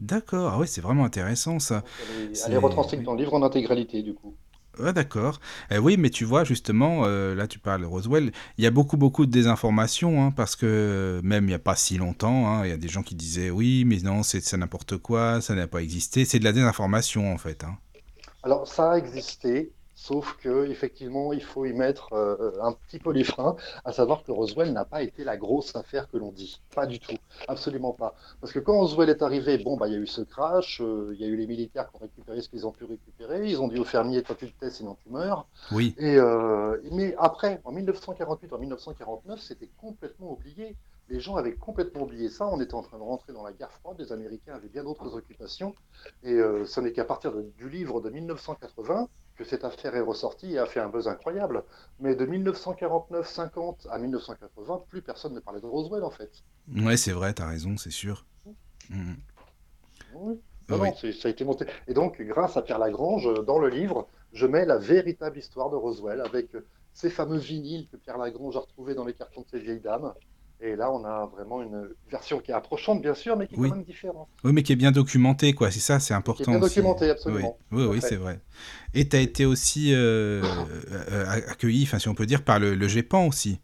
D'accord, 0.00 0.52
ah 0.54 0.58
oui, 0.58 0.66
c'est 0.66 0.80
vraiment 0.80 1.04
intéressant 1.04 1.58
ça. 1.58 1.84
elle 2.46 2.52
est, 2.54 2.56
retranscrite 2.56 3.02
dans 3.02 3.12
le 3.12 3.18
livre 3.18 3.34
en 3.34 3.42
intégralité, 3.42 4.02
du 4.02 4.14
coup. 4.14 4.34
D'accord. 4.78 5.40
Eh 5.70 5.78
oui, 5.78 5.96
mais 5.98 6.10
tu 6.10 6.24
vois, 6.24 6.44
justement, 6.44 7.02
euh, 7.04 7.34
là 7.34 7.46
tu 7.46 7.58
parles 7.58 7.82
de 7.82 7.86
Roswell, 7.86 8.32
il 8.56 8.64
y 8.64 8.66
a 8.66 8.70
beaucoup, 8.70 8.96
beaucoup 8.96 9.26
de 9.26 9.30
désinformation, 9.30 10.24
hein, 10.24 10.30
parce 10.30 10.56
que 10.56 11.20
même 11.22 11.44
il 11.44 11.48
n'y 11.48 11.54
a 11.54 11.58
pas 11.58 11.76
si 11.76 11.98
longtemps, 11.98 12.48
hein, 12.48 12.64
il 12.64 12.70
y 12.70 12.72
a 12.72 12.76
des 12.76 12.88
gens 12.88 13.02
qui 13.02 13.14
disaient 13.14 13.50
oui, 13.50 13.84
mais 13.84 13.98
non, 13.98 14.22
c'est 14.22 14.52
n'importe 14.54 14.96
quoi, 14.96 15.40
ça 15.40 15.54
n'a 15.54 15.66
pas 15.66 15.82
existé. 15.82 16.24
C'est 16.24 16.38
de 16.38 16.44
la 16.44 16.52
désinformation, 16.52 17.32
en 17.32 17.38
fait. 17.38 17.64
Hein. 17.64 17.76
Alors, 18.42 18.66
ça 18.66 18.92
a 18.92 18.98
existé, 18.98 19.72
Sauf 20.00 20.38
que 20.38 20.64
effectivement, 20.70 21.34
il 21.34 21.42
faut 21.42 21.66
y 21.66 21.74
mettre 21.74 22.14
euh, 22.14 22.52
un 22.62 22.72
petit 22.72 22.98
peu 22.98 23.12
les 23.12 23.22
freins, 23.22 23.54
à 23.84 23.92
savoir 23.92 24.22
que 24.22 24.32
Roswell 24.32 24.72
n'a 24.72 24.86
pas 24.86 25.02
été 25.02 25.24
la 25.24 25.36
grosse 25.36 25.76
affaire 25.76 26.08
que 26.08 26.16
l'on 26.16 26.32
dit. 26.32 26.62
Pas 26.74 26.86
du 26.86 26.98
tout, 26.98 27.18
absolument 27.48 27.92
pas. 27.92 28.14
Parce 28.40 28.50
que 28.50 28.60
quand 28.60 28.78
Roswell 28.78 29.10
est 29.10 29.20
arrivé, 29.20 29.58
bon, 29.58 29.76
bah, 29.76 29.88
il 29.88 29.92
y 29.92 29.96
a 29.96 29.98
eu 29.98 30.06
ce 30.06 30.22
crash, 30.22 30.80
euh, 30.80 31.10
il 31.12 31.20
y 31.20 31.24
a 31.24 31.26
eu 31.26 31.36
les 31.36 31.46
militaires 31.46 31.90
qui 31.90 31.96
ont 31.96 31.98
récupéré 31.98 32.40
ce 32.40 32.48
qu'ils 32.48 32.66
ont 32.66 32.72
pu 32.72 32.84
récupérer, 32.84 33.46
ils 33.46 33.60
ont 33.60 33.68
dit 33.68 33.78
aux 33.78 33.84
fermiers, 33.84 34.22
toi 34.22 34.34
tu 34.38 34.50
te 34.50 34.58
tais, 34.58 34.70
sinon 34.70 34.96
tu 35.04 35.10
meurs. 35.10 35.46
Oui. 35.70 35.94
Et, 35.98 36.16
euh, 36.16 36.80
mais 36.92 37.14
après, 37.18 37.60
en 37.64 37.72
1948, 37.72 38.54
en 38.54 38.58
1949, 38.58 39.38
c'était 39.38 39.68
complètement 39.76 40.32
oublié. 40.32 40.78
Les 41.10 41.20
gens 41.20 41.36
avaient 41.36 41.56
complètement 41.56 42.04
oublié 42.04 42.30
ça. 42.30 42.48
On 42.48 42.58
était 42.62 42.74
en 42.74 42.82
train 42.82 42.96
de 42.96 43.02
rentrer 43.02 43.34
dans 43.34 43.44
la 43.44 43.52
guerre 43.52 43.72
froide. 43.72 43.98
Les 43.98 44.12
Américains 44.12 44.54
avaient 44.54 44.68
bien 44.68 44.84
d'autres 44.84 45.14
occupations. 45.14 45.74
Et 46.22 46.36
ce 46.36 46.80
n'est 46.80 46.92
qu'à 46.92 47.04
partir 47.04 47.32
du 47.34 47.68
livre 47.68 48.00
de 48.00 48.10
1980 48.10 49.08
que 49.40 49.46
cette 49.46 49.64
affaire 49.64 49.96
est 49.96 50.02
ressortie 50.02 50.52
et 50.52 50.58
a 50.58 50.66
fait 50.66 50.80
un 50.80 50.90
buzz 50.90 51.08
incroyable. 51.08 51.64
Mais 51.98 52.14
de 52.14 52.26
1949-50 52.26 53.88
à 53.88 53.98
1980, 53.98 54.84
plus 54.86 55.00
personne 55.00 55.32
ne 55.32 55.40
parlait 55.40 55.62
de 55.62 55.66
Roswell 55.66 56.04
en 56.04 56.10
fait. 56.10 56.30
Ouais, 56.76 56.98
c'est 56.98 57.12
vrai, 57.12 57.32
tu 57.32 57.40
as 57.40 57.48
raison, 57.48 57.78
c'est 57.78 57.90
sûr. 57.90 58.26
Mmh. 58.90 59.14
Oui. 60.14 60.38
Ah 60.68 60.76
non, 60.76 60.94
ça 60.94 61.28
a 61.28 61.30
été 61.30 61.44
monté. 61.44 61.64
Et 61.88 61.94
donc, 61.94 62.20
grâce 62.20 62.58
à 62.58 62.62
Pierre 62.62 62.78
Lagrange, 62.78 63.28
dans 63.46 63.58
le 63.58 63.68
livre, 63.68 64.06
je 64.34 64.46
mets 64.46 64.66
la 64.66 64.76
véritable 64.76 65.38
histoire 65.38 65.70
de 65.70 65.76
Roswell 65.76 66.20
avec 66.20 66.50
ces 66.92 67.08
fameux 67.08 67.38
vinyles 67.38 67.88
que 67.90 67.96
Pierre 67.96 68.18
Lagrange 68.18 68.56
a 68.56 68.60
retrouvés 68.60 68.94
dans 68.94 69.06
les 69.06 69.14
cartons 69.14 69.40
de 69.40 69.48
ces 69.48 69.58
vieilles 69.58 69.80
dames. 69.80 70.12
Et 70.62 70.76
là, 70.76 70.92
on 70.92 71.04
a 71.04 71.24
vraiment 71.24 71.62
une 71.62 71.88
version 72.10 72.38
qui 72.38 72.50
est 72.50 72.54
approchante, 72.54 73.00
bien 73.00 73.14
sûr, 73.14 73.34
mais 73.34 73.46
qui 73.46 73.54
est 73.54 73.56
quand 73.56 73.76
même 73.76 73.82
différente. 73.82 74.28
Oui, 74.44 74.52
mais 74.52 74.62
qui 74.62 74.72
est 74.72 74.76
bien 74.76 74.92
documentée, 74.92 75.54
quoi. 75.54 75.70
C'est 75.70 75.80
ça, 75.80 75.98
c'est 76.00 76.12
important. 76.12 76.44
Qui 76.44 76.50
est 76.50 76.52
bien 76.52 76.60
documentée, 76.60 77.08
absolument. 77.08 77.56
Oui, 77.72 77.84
oui, 77.84 78.00
c'est 78.02 78.16
vrai. 78.16 78.40
Et 78.92 79.08
tu 79.08 79.16
as 79.16 79.20
été 79.20 79.46
aussi 79.46 79.94
euh, 79.94 80.42
euh, 80.90 81.24
accueilli, 81.48 81.84
enfin, 81.84 81.98
si 81.98 82.08
on 82.10 82.14
peut 82.14 82.26
dire, 82.26 82.44
par 82.44 82.58
le, 82.58 82.74
le 82.74 82.88
GEPAN 82.88 83.26
aussi. 83.26 83.58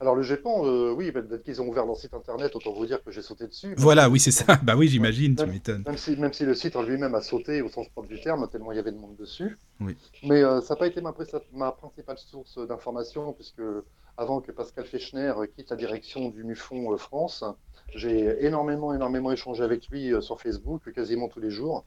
Alors 0.00 0.16
le 0.16 0.22
GEPAN, 0.22 0.66
euh, 0.66 0.92
oui, 0.92 1.12
peut-être 1.12 1.44
qu'ils 1.44 1.62
ont 1.62 1.68
ouvert 1.68 1.86
leur 1.86 1.96
site 1.96 2.12
internet, 2.12 2.56
autant 2.56 2.72
vous 2.72 2.86
dire 2.86 3.02
que 3.04 3.12
j'ai 3.12 3.22
sauté 3.22 3.46
dessus. 3.46 3.74
Voilà, 3.76 4.10
oui, 4.10 4.18
c'est 4.18 4.32
ça. 4.32 4.56
Bah 4.64 4.74
oui, 4.76 4.88
j'imagine, 4.88 5.36
tu 5.36 5.46
m'étonnes. 5.46 5.84
Même 5.86 5.96
si, 5.96 6.16
même 6.16 6.32
si 6.32 6.44
le 6.44 6.54
site 6.54 6.74
en 6.74 6.82
lui-même 6.82 7.14
a 7.14 7.22
sauté 7.22 7.62
au 7.62 7.68
sens 7.68 7.88
propre 7.90 8.08
du 8.08 8.20
terme, 8.20 8.48
tellement 8.50 8.72
il 8.72 8.76
y 8.76 8.78
avait 8.80 8.90
de 8.90 8.98
monde 8.98 9.16
dessus. 9.16 9.56
Oui. 9.80 9.96
Mais 10.24 10.42
ça 10.42 10.74
n'a 10.74 10.76
pas 10.76 10.88
été 10.88 11.00
ma, 11.00 11.14
ma 11.52 11.70
principale 11.70 12.18
source 12.18 12.58
d'information, 12.66 13.32
puisque 13.32 13.62
avant 14.16 14.40
que 14.40 14.52
Pascal 14.52 14.84
Fechner 14.84 15.32
quitte 15.54 15.70
la 15.70 15.76
direction 15.76 16.28
du 16.28 16.44
MUFON 16.44 16.92
euh, 16.92 16.96
France. 16.96 17.44
J'ai 17.94 18.44
énormément, 18.44 18.94
énormément 18.94 19.32
échangé 19.32 19.62
avec 19.62 19.88
lui 19.88 20.12
euh, 20.12 20.20
sur 20.20 20.40
Facebook, 20.40 20.92
quasiment 20.92 21.28
tous 21.28 21.40
les 21.40 21.50
jours, 21.50 21.84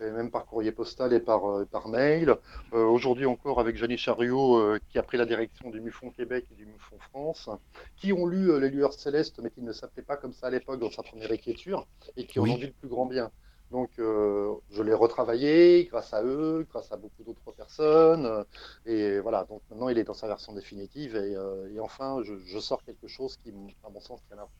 et 0.00 0.10
même 0.10 0.30
par 0.30 0.46
courrier 0.46 0.72
postal 0.72 1.12
et 1.12 1.20
par, 1.20 1.44
euh, 1.46 1.64
par 1.64 1.88
mail. 1.88 2.34
Aujourd'hui 2.72 3.26
encore 3.26 3.60
avec 3.60 3.76
Jeannie 3.76 3.98
Chariot, 3.98 4.78
qui 4.88 4.98
a 4.98 5.02
pris 5.02 5.18
la 5.18 5.26
direction 5.26 5.70
du 5.70 5.80
MUFON 5.80 6.10
Québec 6.10 6.46
et 6.50 6.54
du 6.54 6.66
MUFON 6.66 6.98
France, 7.10 7.50
qui 7.96 8.12
ont 8.12 8.26
lu 8.26 8.58
Les 8.60 8.70
Lueurs 8.70 8.94
Célestes, 8.94 9.40
mais 9.42 9.50
qui 9.50 9.62
ne 9.62 9.72
s'appelaient 9.72 10.02
pas 10.02 10.16
comme 10.16 10.32
ça 10.32 10.48
à 10.48 10.50
l'époque 10.50 10.80
dans 10.80 10.90
sa 10.90 11.02
première 11.02 11.32
écriture, 11.32 11.86
et 12.16 12.26
qui 12.26 12.38
ont 12.38 12.44
dit 12.44 12.58
le 12.58 12.72
plus 12.72 12.88
grand 12.88 13.06
bien. 13.06 13.30
Donc, 13.70 13.90
euh, 13.98 14.54
je 14.70 14.82
l'ai 14.82 14.94
retravaillé 14.94 15.86
grâce 15.86 16.14
à 16.14 16.22
eux, 16.22 16.66
grâce 16.70 16.92
à 16.92 16.96
beaucoup 16.96 17.24
d'autres 17.24 17.52
personnes. 17.52 18.26
Euh, 18.26 18.44
et 18.84 19.18
voilà, 19.20 19.44
donc 19.44 19.62
maintenant, 19.70 19.88
il 19.88 19.98
est 19.98 20.04
dans 20.04 20.14
sa 20.14 20.28
version 20.28 20.52
définitive. 20.52 21.16
Et, 21.16 21.34
euh, 21.36 21.80
enfin, 21.80 22.22
je, 22.22 22.58
sors 22.60 22.82
quelque 22.84 23.08
chose 23.08 23.36
qui, 23.38 23.52
à 23.84 23.90
mon 23.90 24.00
sens, 24.00 24.20
tient 24.26 24.36
la 24.36 24.44
route. 24.44 24.52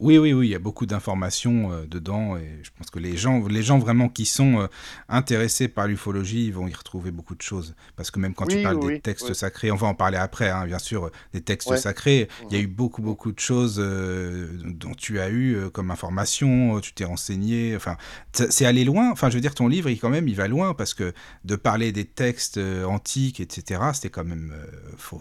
Oui, 0.00 0.18
oui, 0.18 0.32
oui, 0.32 0.48
il 0.48 0.50
y 0.50 0.54
a 0.56 0.58
beaucoup 0.58 0.86
d'informations 0.86 1.70
euh, 1.70 1.86
dedans 1.86 2.36
et 2.36 2.58
je 2.64 2.70
pense 2.76 2.90
que 2.90 2.98
les 2.98 3.16
gens, 3.16 3.46
les 3.46 3.62
gens 3.62 3.78
vraiment 3.78 4.08
qui 4.08 4.26
sont 4.26 4.60
euh, 4.60 4.66
intéressés 5.08 5.68
par 5.68 5.86
l'ufologie, 5.86 6.50
vont 6.50 6.66
y 6.66 6.74
retrouver 6.74 7.12
beaucoup 7.12 7.36
de 7.36 7.42
choses. 7.42 7.76
Parce 7.94 8.10
que 8.10 8.18
même 8.18 8.34
quand 8.34 8.46
tu 8.46 8.60
parles 8.60 8.84
des 8.84 9.00
textes 9.00 9.32
sacrés, 9.34 9.70
on 9.70 9.76
va 9.76 9.86
en 9.86 9.94
parler 9.94 10.18
après, 10.18 10.50
hein, 10.50 10.66
bien 10.66 10.80
sûr, 10.80 11.10
des 11.32 11.42
textes 11.42 11.76
sacrés, 11.76 12.28
il 12.50 12.56
y 12.56 12.60
a 12.60 12.62
eu 12.62 12.66
beaucoup, 12.66 13.02
beaucoup 13.02 13.30
de 13.30 13.38
choses 13.38 13.76
euh, 13.78 14.48
dont 14.64 14.94
tu 14.94 15.20
as 15.20 15.30
eu 15.30 15.70
comme 15.72 15.92
information, 15.92 16.80
tu 16.80 16.92
t'es 16.92 17.04
renseigné, 17.04 17.76
enfin, 17.76 17.96
c'est 18.32 18.66
aller 18.66 18.84
loin. 18.84 19.12
Enfin, 19.12 19.30
je 19.30 19.36
veux 19.36 19.40
dire, 19.40 19.54
ton 19.54 19.68
livre, 19.68 19.88
il, 19.90 20.00
quand 20.00 20.10
même, 20.10 20.26
il 20.26 20.34
va 20.34 20.48
loin 20.48 20.74
parce 20.74 20.94
que 20.94 21.12
de 21.44 21.54
parler 21.54 21.92
des 21.92 22.04
textes 22.04 22.58
antiques, 22.58 23.38
etc., 23.38 23.80
c'était 23.92 24.10
quand 24.10 24.24
même, 24.24 24.54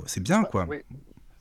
c'est 0.07 0.23
bien, 0.23 0.43
quoi. 0.43 0.67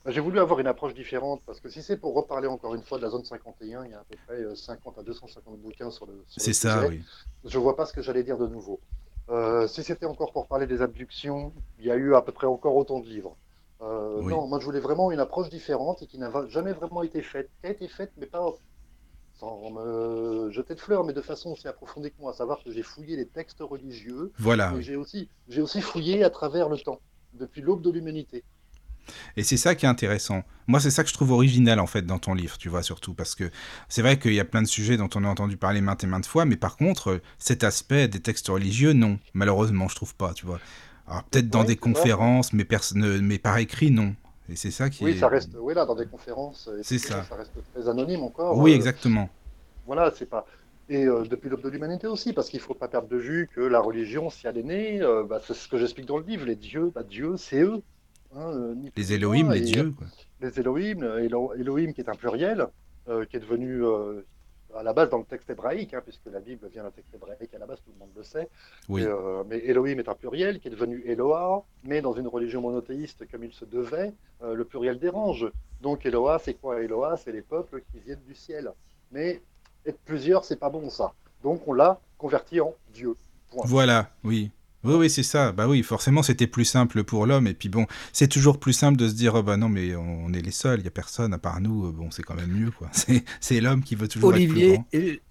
J'ai 0.05 0.19
voulu 0.19 0.39
avoir 0.39 0.59
une 0.59 0.67
approche 0.67 0.93
différente 0.93 1.41
parce 1.45 1.61
que 1.61 1.69
si 1.69 1.81
c'est 1.81 1.95
pour 1.95 2.13
reparler 2.13 2.47
encore 2.47 2.75
une 2.75 2.83
fois 2.83 2.97
de 2.97 3.03
la 3.03 3.09
zone 3.09 3.23
51, 3.23 3.85
il 3.85 3.91
y 3.91 3.93
a 3.93 3.99
à 3.99 4.03
peu 4.03 4.17
près 4.27 4.55
50 4.55 4.97
à 4.97 5.03
250 5.03 5.59
bouquins 5.59 5.91
sur 5.91 6.05
le. 6.05 6.23
C'est 6.27 6.53
ça, 6.53 6.85
oui. 6.87 7.01
Je 7.45 7.57
vois 7.57 7.75
pas 7.75 7.85
ce 7.85 7.93
que 7.93 8.01
j'allais 8.01 8.23
dire 8.23 8.37
de 8.37 8.47
nouveau. 8.47 8.81
Euh, 9.29 9.67
si 9.67 9.83
c'était 9.83 10.05
encore 10.05 10.33
pour 10.33 10.47
parler 10.47 10.67
des 10.67 10.81
abductions, 10.81 11.53
il 11.79 11.85
y 11.85 11.91
a 11.91 11.95
eu 11.95 12.15
à 12.15 12.21
peu 12.21 12.33
près 12.33 12.47
encore 12.47 12.75
autant 12.75 12.99
de 12.99 13.07
livres. 13.07 13.37
Euh, 13.81 14.21
non, 14.21 14.47
moi 14.47 14.59
je 14.59 14.65
voulais 14.65 14.79
vraiment 14.79 15.11
une 15.11 15.19
approche 15.19 15.49
différente 15.49 16.01
et 16.01 16.07
qui 16.07 16.17
n'a 16.17 16.31
jamais 16.49 16.73
vraiment 16.73 17.03
été 17.03 17.21
faite. 17.21 17.49
Qui 17.61 17.67
a 17.67 17.69
été 17.71 17.87
faite, 17.87 18.11
mais 18.17 18.25
pas 18.25 18.45
sans 19.35 19.71
me 19.71 20.51
jeter 20.51 20.75
de 20.75 20.79
fleurs, 20.79 21.03
mais 21.03 21.13
de 21.13 21.21
façon 21.21 21.51
aussi 21.51 21.67
approfondie 21.67 22.11
que 22.11 22.19
moi, 22.19 22.31
à 22.31 22.33
savoir 22.33 22.63
que 22.63 22.71
j'ai 22.71 22.83
fouillé 22.83 23.15
les 23.15 23.25
textes 23.25 23.59
religieux. 23.61 24.31
Voilà. 24.37 24.73
j'ai 24.79 24.95
aussi, 24.95 25.27
j'ai 25.47 25.61
aussi 25.61 25.81
fouillé 25.81 26.23
à 26.23 26.29
travers 26.29 26.69
le 26.69 26.77
temps, 26.77 26.99
depuis 27.33 27.61
l'aube 27.61 27.81
de 27.81 27.89
l'humanité. 27.89 28.43
Et 29.37 29.43
c'est 29.43 29.57
ça 29.57 29.75
qui 29.75 29.85
est 29.85 29.89
intéressant. 29.89 30.43
Moi, 30.67 30.79
c'est 30.79 30.91
ça 30.91 31.03
que 31.03 31.09
je 31.09 31.13
trouve 31.13 31.31
original 31.31 31.79
en 31.79 31.87
fait 31.87 32.03
dans 32.03 32.19
ton 32.19 32.33
livre, 32.33 32.57
tu 32.57 32.69
vois, 32.69 32.83
surtout 32.83 33.13
parce 33.13 33.35
que 33.35 33.49
c'est 33.89 34.01
vrai 34.01 34.17
qu'il 34.17 34.33
y 34.33 34.39
a 34.39 34.45
plein 34.45 34.61
de 34.61 34.67
sujets 34.67 34.97
dont 34.97 35.09
on 35.15 35.23
a 35.23 35.27
entendu 35.27 35.57
parler 35.57 35.81
maintes 35.81 36.03
et 36.03 36.07
maintes 36.07 36.25
fois, 36.25 36.45
mais 36.45 36.55
par 36.55 36.77
contre, 36.77 37.21
cet 37.37 37.63
aspect 37.63 38.07
des 38.07 38.19
textes 38.19 38.47
religieux, 38.47 38.93
non, 38.93 39.19
malheureusement, 39.33 39.87
je 39.87 39.95
trouve 39.95 40.15
pas, 40.15 40.33
tu 40.33 40.45
vois. 40.45 40.59
Alors 41.07 41.23
peut-être 41.23 41.49
dans 41.49 41.63
des 41.63 41.75
conférences, 41.75 42.53
mais, 42.53 42.65
mais 42.95 43.37
par 43.37 43.57
écrit, 43.57 43.91
non. 43.91 44.15
Et 44.49 44.55
c'est 44.55 44.71
ça 44.71 44.89
qui 44.89 45.03
oui, 45.03 45.11
est... 45.11 45.17
ça 45.17 45.27
reste, 45.27 45.51
oui, 45.59 45.73
là, 45.73 45.85
dans 45.85 45.95
des 45.95 46.05
conférences, 46.05 46.69
c'est 46.81 46.97
ça. 46.97 47.23
ça 47.23 47.35
reste 47.35 47.53
très 47.73 47.87
anonyme 47.87 48.23
encore. 48.23 48.57
Oui, 48.57 48.71
euh, 48.71 48.75
exactement. 48.75 49.29
Voilà, 49.85 50.11
c'est 50.15 50.29
pas. 50.29 50.45
Et 50.89 51.05
euh, 51.05 51.23
depuis 51.23 51.49
l'aube 51.49 51.61
de 51.61 51.69
l'humanité 51.69 52.07
aussi, 52.07 52.33
parce 52.33 52.49
qu'il 52.49 52.59
ne 52.59 52.63
faut 52.63 52.73
pas 52.73 52.89
perdre 52.89 53.07
de 53.07 53.17
vue 53.17 53.49
que 53.53 53.61
la 53.61 53.79
religion, 53.79 54.29
si 54.29 54.47
elle 54.47 54.57
est 54.57 54.63
née, 54.63 55.01
euh, 55.01 55.23
bah, 55.23 55.39
c'est 55.45 55.53
ce 55.53 55.67
que 55.67 55.77
j'explique 55.77 56.05
dans 56.05 56.17
le 56.17 56.25
livre, 56.25 56.45
les 56.45 56.55
dieux, 56.55 56.91
bah, 56.93 57.03
Dieu, 57.03 57.37
c'est 57.37 57.61
eux. 57.61 57.81
Hein, 58.35 58.75
les 58.95 59.13
Elohim, 59.13 59.51
les 59.51 59.61
dieux. 59.61 59.91
Quoi. 59.91 60.07
Les 60.41 60.59
Elohim, 60.59 61.03
Elohim 61.55 61.93
qui 61.93 62.01
est 62.01 62.09
un 62.09 62.15
pluriel, 62.15 62.67
qui 63.29 63.37
est 63.37 63.39
devenu 63.39 63.83
à 64.75 64.83
la 64.83 64.93
base 64.93 65.09
dans 65.09 65.17
le 65.17 65.23
texte 65.23 65.49
hébraïque, 65.49 65.93
hein, 65.93 66.01
puisque 66.03 66.25
la 66.31 66.39
Bible 66.39 66.67
vient 66.71 66.83
d'un 66.83 66.91
texte 66.91 67.13
hébraïque 67.13 67.53
à 67.53 67.59
la 67.59 67.65
base, 67.65 67.79
tout 67.83 67.91
le 67.93 67.99
monde 67.99 68.11
le 68.15 68.23
sait. 68.23 68.49
Euh, 68.89 69.43
mais 69.47 69.59
Elohim 69.59 69.99
est 69.99 70.09
un 70.09 70.15
pluriel 70.15 70.59
qui 70.59 70.67
est 70.67 70.71
devenu 70.71 71.03
Eloah, 71.05 71.63
mais 71.83 72.01
dans 72.01 72.13
une 72.13 72.27
religion 72.27 72.61
monothéiste 72.61 73.29
comme 73.29 73.43
il 73.43 73.53
se 73.53 73.65
devait, 73.65 74.13
euh, 74.41 74.55
le 74.55 74.65
pluriel 74.65 74.99
dérange. 74.99 75.47
Donc 75.81 76.05
Eloah, 76.05 76.39
c'est 76.39 76.55
quoi 76.55 76.81
Eloah 76.81 77.17
C'est 77.17 77.31
les 77.31 77.41
peuples 77.41 77.83
qui 77.91 77.99
viennent 77.99 78.23
du 78.27 78.35
ciel. 78.35 78.71
Mais 79.11 79.41
être 79.85 79.99
plusieurs, 80.05 80.43
c'est 80.45 80.59
pas 80.59 80.69
bon 80.69 80.89
ça. 80.89 81.13
Donc 81.43 81.67
on 81.67 81.73
l'a 81.73 81.99
converti 82.17 82.59
en 82.59 82.73
Dieu. 82.93 83.15
Voilà, 83.65 84.09
oui. 84.23 84.49
Oui, 84.83 84.95
oui, 84.95 85.09
c'est 85.09 85.23
ça. 85.23 85.51
Bah 85.51 85.67
oui, 85.67 85.81
forcément, 85.83 86.23
c'était 86.23 86.47
plus 86.47 86.65
simple 86.65 87.03
pour 87.03 87.25
l'homme. 87.25 87.47
Et 87.47 87.53
puis 87.53 87.69
bon, 87.69 87.85
c'est 88.11 88.27
toujours 88.27 88.59
plus 88.59 88.73
simple 88.73 88.97
de 88.97 89.07
se 89.07 89.13
dire, 89.13 89.35
oh, 89.35 89.43
bah 89.43 89.57
non, 89.57 89.69
mais 89.69 89.95
on 89.95 90.33
est 90.33 90.41
les 90.41 90.51
seuls, 90.51 90.79
il 90.79 90.83
n'y 90.83 90.87
a 90.87 90.91
personne 90.91 91.33
à 91.33 91.37
part 91.37 91.61
nous. 91.61 91.91
Bon, 91.91 92.11
c'est 92.11 92.23
quand 92.23 92.35
même 92.35 92.51
mieux, 92.51 92.71
quoi. 92.71 92.89
C'est 93.39 93.61
l'homme 93.61 93.83
qui 93.83 93.95
veut 93.95 94.07
toujours 94.07 94.29
Olivier, 94.29 94.73
être 94.73 94.83
plus 94.89 95.21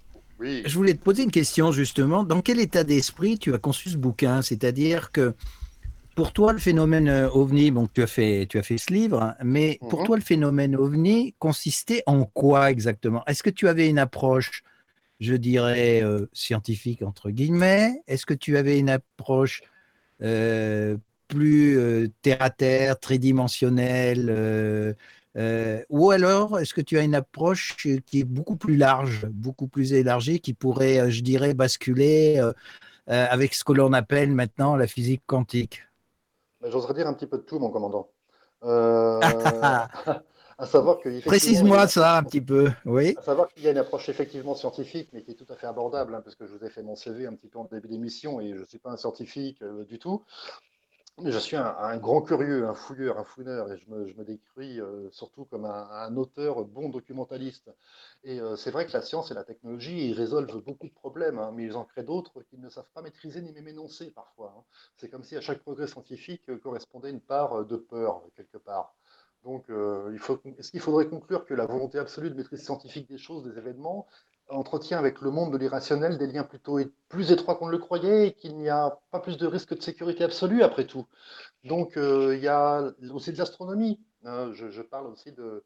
grand. 0.41 0.63
je 0.67 0.75
voulais 0.75 0.95
te 0.95 1.03
poser 1.03 1.23
une 1.23 1.31
question, 1.31 1.73
justement. 1.73 2.25
Dans 2.25 2.41
quel 2.41 2.61
état 2.61 2.85
d'esprit 2.85 3.39
tu 3.39 3.53
as 3.55 3.59
conçu 3.59 3.91
ce 3.91 3.97
bouquin? 3.97 4.43
C'est-à-dire 4.43 5.13
que 5.13 5.35
pour 6.15 6.33
toi, 6.33 6.53
le 6.53 6.59
phénomène 6.59 7.09
euh, 7.09 7.31
ovni, 7.31 7.71
bon, 7.71 7.89
tu 7.93 8.03
as 8.03 8.07
fait, 8.07 8.47
tu 8.47 8.59
as 8.59 8.63
fait 8.63 8.79
ce 8.79 8.93
livre, 8.93 9.23
hein, 9.23 9.35
mais 9.43 9.79
pour 9.89 10.01
mhm. 10.01 10.07
toi, 10.07 10.17
le 10.17 10.23
phénomène 10.23 10.77
ovni 10.77 11.35
consistait 11.39 12.03
en 12.07 12.25
quoi 12.25 12.71
exactement? 12.71 13.23
Est-ce 13.27 13.43
que 13.43 13.51
tu 13.51 13.69
avais 13.69 13.89
une 13.89 13.99
approche 13.99 14.63
je 15.23 15.35
dirais, 15.35 16.03
euh, 16.03 16.27
scientifique, 16.33 17.03
entre 17.03 17.31
guillemets 17.31 18.03
Est-ce 18.09 18.27
que 18.27 18.35
tu 18.35 18.57
avais 18.57 18.79
une 18.79 18.91
approche 18.91 19.63
euh, 20.21 20.97
plus 21.29 21.79
euh, 21.79 22.09
terre-à-terre, 22.23 22.99
tridimensionnelle 22.99 24.97
Ou 25.89 26.11
alors, 26.11 26.59
est-ce 26.59 26.75
que 26.75 26.81
tu 26.81 26.99
as 26.99 27.03
une 27.03 27.15
approche 27.15 27.77
qui 27.77 28.21
est 28.21 28.25
beaucoup 28.25 28.57
plus 28.57 28.77
large, 28.77 29.27
beaucoup 29.31 29.69
plus 29.69 29.93
élargie, 29.93 30.41
qui 30.41 30.55
pourrait, 30.55 31.11
je 31.11 31.23
dirais, 31.23 31.55
basculer 31.55 32.43
avec 33.07 33.55
ce 33.55 33.63
que 33.65 33.73
l'on 33.73 33.93
appelle 33.93 34.33
maintenant 34.33 34.75
la 34.77 34.89
physique 34.89 35.23
quantique? 35.27 35.85
J'oserais 36.67 36.95
dire 36.95 37.07
un 37.07 37.15
petit 37.15 37.27
peu 37.27 37.39
de 37.39 37.43
tout, 37.43 37.61
mon 37.61 37.71
commandant. 37.71 38.09
savoir 40.67 40.99
que 40.99 41.25
Précise-moi 41.25 41.87
ça 41.89 42.17
un 42.19 42.23
petit 42.23 42.41
peu, 42.41 42.71
oui. 42.85 43.15
À 43.19 43.23
savoir 43.23 43.49
qu'il 43.49 43.63
y 43.63 43.69
a 43.69 43.71
une 43.71 43.79
approche 43.79 44.09
effectivement 44.09 44.55
scientifique, 44.55 45.09
mais 45.13 45.23
qui 45.23 45.33
est 45.33 45.35
tout 45.35 45.51
à 45.53 45.57
fait 45.57 45.67
abordable, 45.67 46.15
hein, 46.15 46.21
parce 46.23 46.37
que 46.37 46.47
je 46.47 46.53
vous 46.53 46.65
ai 46.65 46.71
fait 46.71 46.83
mon 46.83 46.97
CV 46.97 47.27
un 47.27 47.35
petit 47.35 47.49
peu 47.49 47.59
en 47.59 47.65
début 47.65 47.89
d'émission 47.89 48.41
et 48.41 48.55
je 48.55 48.61
ne 48.61 48.65
suis 48.65 48.79
pas 48.79 48.91
un 48.91 48.97
scientifique 48.97 49.63
euh, 49.63 49.85
du 49.85 49.99
tout. 49.99 50.23
Mais 51.21 51.31
je 51.31 51.39
suis 51.39 51.57
un, 51.57 51.97
grand 51.99 52.23
curieux, 52.23 52.67
un 52.67 52.73
fouilleur, 52.73 53.19
un 53.19 53.25
fouineur, 53.25 53.71
et 53.71 53.77
je 53.77 53.91
me, 53.91 54.25
décris 54.25 54.81
euh, 54.81 55.11
surtout 55.11 55.45
comme 55.45 55.67
un, 55.67 56.17
auteur 56.17 56.65
bon 56.65 56.89
documentaliste. 56.89 57.71
Et 58.25 58.41
euh, 58.41 58.57
c'est 58.57 58.71
vrai 58.71 58.87
que 58.87 58.93
la 58.93 59.03
science 59.03 59.31
et 59.31 59.35
la 59.35 59.45
technologie, 59.45 60.09
ils 60.09 60.15
résolvent 60.15 60.63
beaucoup 60.63 60.87
de 60.87 60.93
problèmes, 60.95 61.39
hein, 61.39 61.53
mais 61.55 61.65
ils 61.65 61.77
en 61.77 61.85
créent 61.85 62.03
d'autres 62.03 62.41
qu'ils 62.43 62.63
ne 62.63 62.71
savent 62.71 62.89
pas 62.95 63.03
maîtriser 63.03 63.43
ni 63.43 63.53
même 63.53 63.69
énoncer 63.69 64.11
parfois. 64.11 64.55
Hein. 64.57 64.63
C'est 64.97 65.11
comme 65.11 65.23
si 65.23 65.37
à 65.37 65.43
chaque 65.43 65.61
progrès 65.61 65.87
scientifique 65.87 66.51
correspondait 66.61 67.11
une 67.11 67.21
part 67.21 67.67
de 67.67 67.77
peur, 67.77 68.23
quelque 68.35 68.57
part. 68.57 68.95
Donc, 69.45 69.69
euh, 69.71 70.17
est-ce 70.59 70.71
qu'il 70.71 70.81
faudrait 70.81 71.09
conclure 71.09 71.45
que 71.45 71.55
la 71.55 71.67
volonté 71.67 71.99
absolue 71.99 72.31
de 72.31 72.35
maîtrise 72.35 72.63
scientifique 72.63 73.09
des 73.09 73.19
choses, 73.19 73.43
des 73.43 73.59
événements, 73.59 74.07
entretient 74.49 74.99
avec 74.99 75.21
le 75.21 75.31
monde 75.31 75.53
de 75.53 75.59
l'irrationnel 75.59 76.19
des 76.19 76.27
liens 76.27 76.45
plutôt 76.45 76.79
plus 77.09 77.33
étroits 77.33 77.57
qu'on 77.57 77.67
ne 77.67 77.73
le 77.73 77.79
croyait 77.79 78.29
et 78.29 78.33
qu'il 78.35 78.57
n'y 78.57 78.69
a 78.69 78.99
pas 79.11 79.21
plus 79.21 79.39
de 79.39 79.47
risque 79.47 79.75
de 79.75 79.83
sécurité 79.83 80.25
absolue 80.25 80.63
après 80.63 80.87
tout? 80.87 81.07
Donc, 81.65 81.97
euh, 81.97 82.37
il 82.37 82.43
y 82.43 82.49
a 82.49 82.93
aussi 83.13 83.33
de 83.33 83.39
l'astronomie. 83.39 83.99
Hein. 84.25 84.53
je, 84.53 84.83
parle 84.83 85.09
aussi 85.09 85.33
de, 85.33 85.65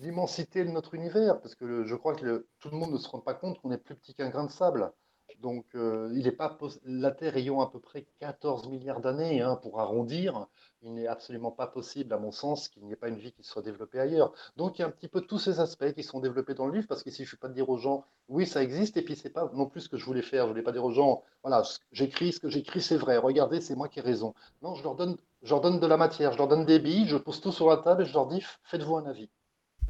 l'immensité 0.00 0.64
de 0.64 0.70
notre 0.70 0.94
univers, 0.94 1.40
parce 1.40 1.54
que 1.54 1.84
je 1.84 1.94
crois 1.94 2.14
que 2.14 2.46
tout 2.58 2.70
le 2.70 2.76
monde 2.76 2.92
ne 2.92 2.98
se 2.98 3.08
rend 3.08 3.20
pas 3.20 3.34
compte 3.34 3.60
qu'on 3.60 3.70
est 3.70 3.78
plus 3.78 3.94
petit 3.94 4.14
qu'un 4.14 4.30
grain 4.30 4.44
de 4.44 4.50
sable. 4.50 4.92
Donc, 5.40 5.66
euh, 5.74 6.10
il 6.14 6.26
est 6.26 6.32
pas 6.32 6.56
la 6.84 7.10
Terre 7.10 7.36
ayant 7.36 7.60
à 7.60 7.70
peu 7.70 7.78
près 7.78 8.06
14 8.20 8.68
milliards 8.68 9.00
d'années, 9.00 9.42
hein, 9.42 9.56
pour 9.56 9.80
arrondir, 9.80 10.46
il 10.82 10.94
n'est 10.94 11.06
absolument 11.06 11.50
pas 11.50 11.66
possible, 11.66 12.12
à 12.14 12.18
mon 12.18 12.30
sens, 12.30 12.68
qu'il 12.68 12.84
n'y 12.84 12.92
ait 12.92 12.96
pas 12.96 13.08
une 13.08 13.18
vie 13.18 13.32
qui 13.32 13.42
soit 13.42 13.62
développée 13.62 13.98
ailleurs. 13.98 14.32
Donc, 14.56 14.78
il 14.78 14.82
y 14.82 14.84
a 14.84 14.88
un 14.88 14.90
petit 14.90 15.08
peu 15.08 15.20
tous 15.20 15.38
ces 15.38 15.60
aspects 15.60 15.92
qui 15.92 16.02
sont 16.02 16.20
développés 16.20 16.54
dans 16.54 16.66
le 16.66 16.74
livre, 16.74 16.86
parce 16.86 17.02
qu'ici, 17.02 17.18
je 17.18 17.22
ne 17.22 17.28
suis 17.28 17.36
pas 17.36 17.48
de 17.48 17.54
dire 17.54 17.68
aux 17.68 17.76
gens, 17.76 18.04
oui, 18.28 18.46
ça 18.46 18.62
existe, 18.62 18.96
et 18.96 19.02
puis 19.02 19.16
c'est 19.16 19.30
pas 19.30 19.50
non 19.54 19.66
plus 19.66 19.82
ce 19.82 19.88
que 19.88 19.96
je 19.96 20.04
voulais 20.04 20.22
faire. 20.22 20.44
Je 20.44 20.48
ne 20.48 20.52
voulais 20.52 20.62
pas 20.62 20.72
dire 20.72 20.84
aux 20.84 20.92
gens, 20.92 21.22
voilà, 21.42 21.62
j'écris, 21.92 22.32
ce 22.32 22.40
que 22.40 22.48
j'écris, 22.48 22.80
c'est 22.80 22.96
vrai, 22.96 23.16
regardez, 23.16 23.60
c'est 23.60 23.74
moi 23.74 23.88
qui 23.88 23.98
ai 23.98 24.02
raison. 24.02 24.34
Non, 24.62 24.74
je 24.74 24.82
leur, 24.82 24.94
donne, 24.94 25.16
je 25.42 25.50
leur 25.50 25.60
donne 25.60 25.80
de 25.80 25.86
la 25.86 25.96
matière, 25.96 26.32
je 26.32 26.38
leur 26.38 26.48
donne 26.48 26.64
des 26.64 26.78
billes, 26.78 27.06
je 27.06 27.16
pose 27.16 27.40
tout 27.40 27.52
sur 27.52 27.68
la 27.68 27.78
table 27.78 28.02
et 28.02 28.06
je 28.06 28.12
leur 28.12 28.26
dis, 28.26 28.42
faites-vous 28.64 28.96
un 28.96 29.06
avis. 29.06 29.28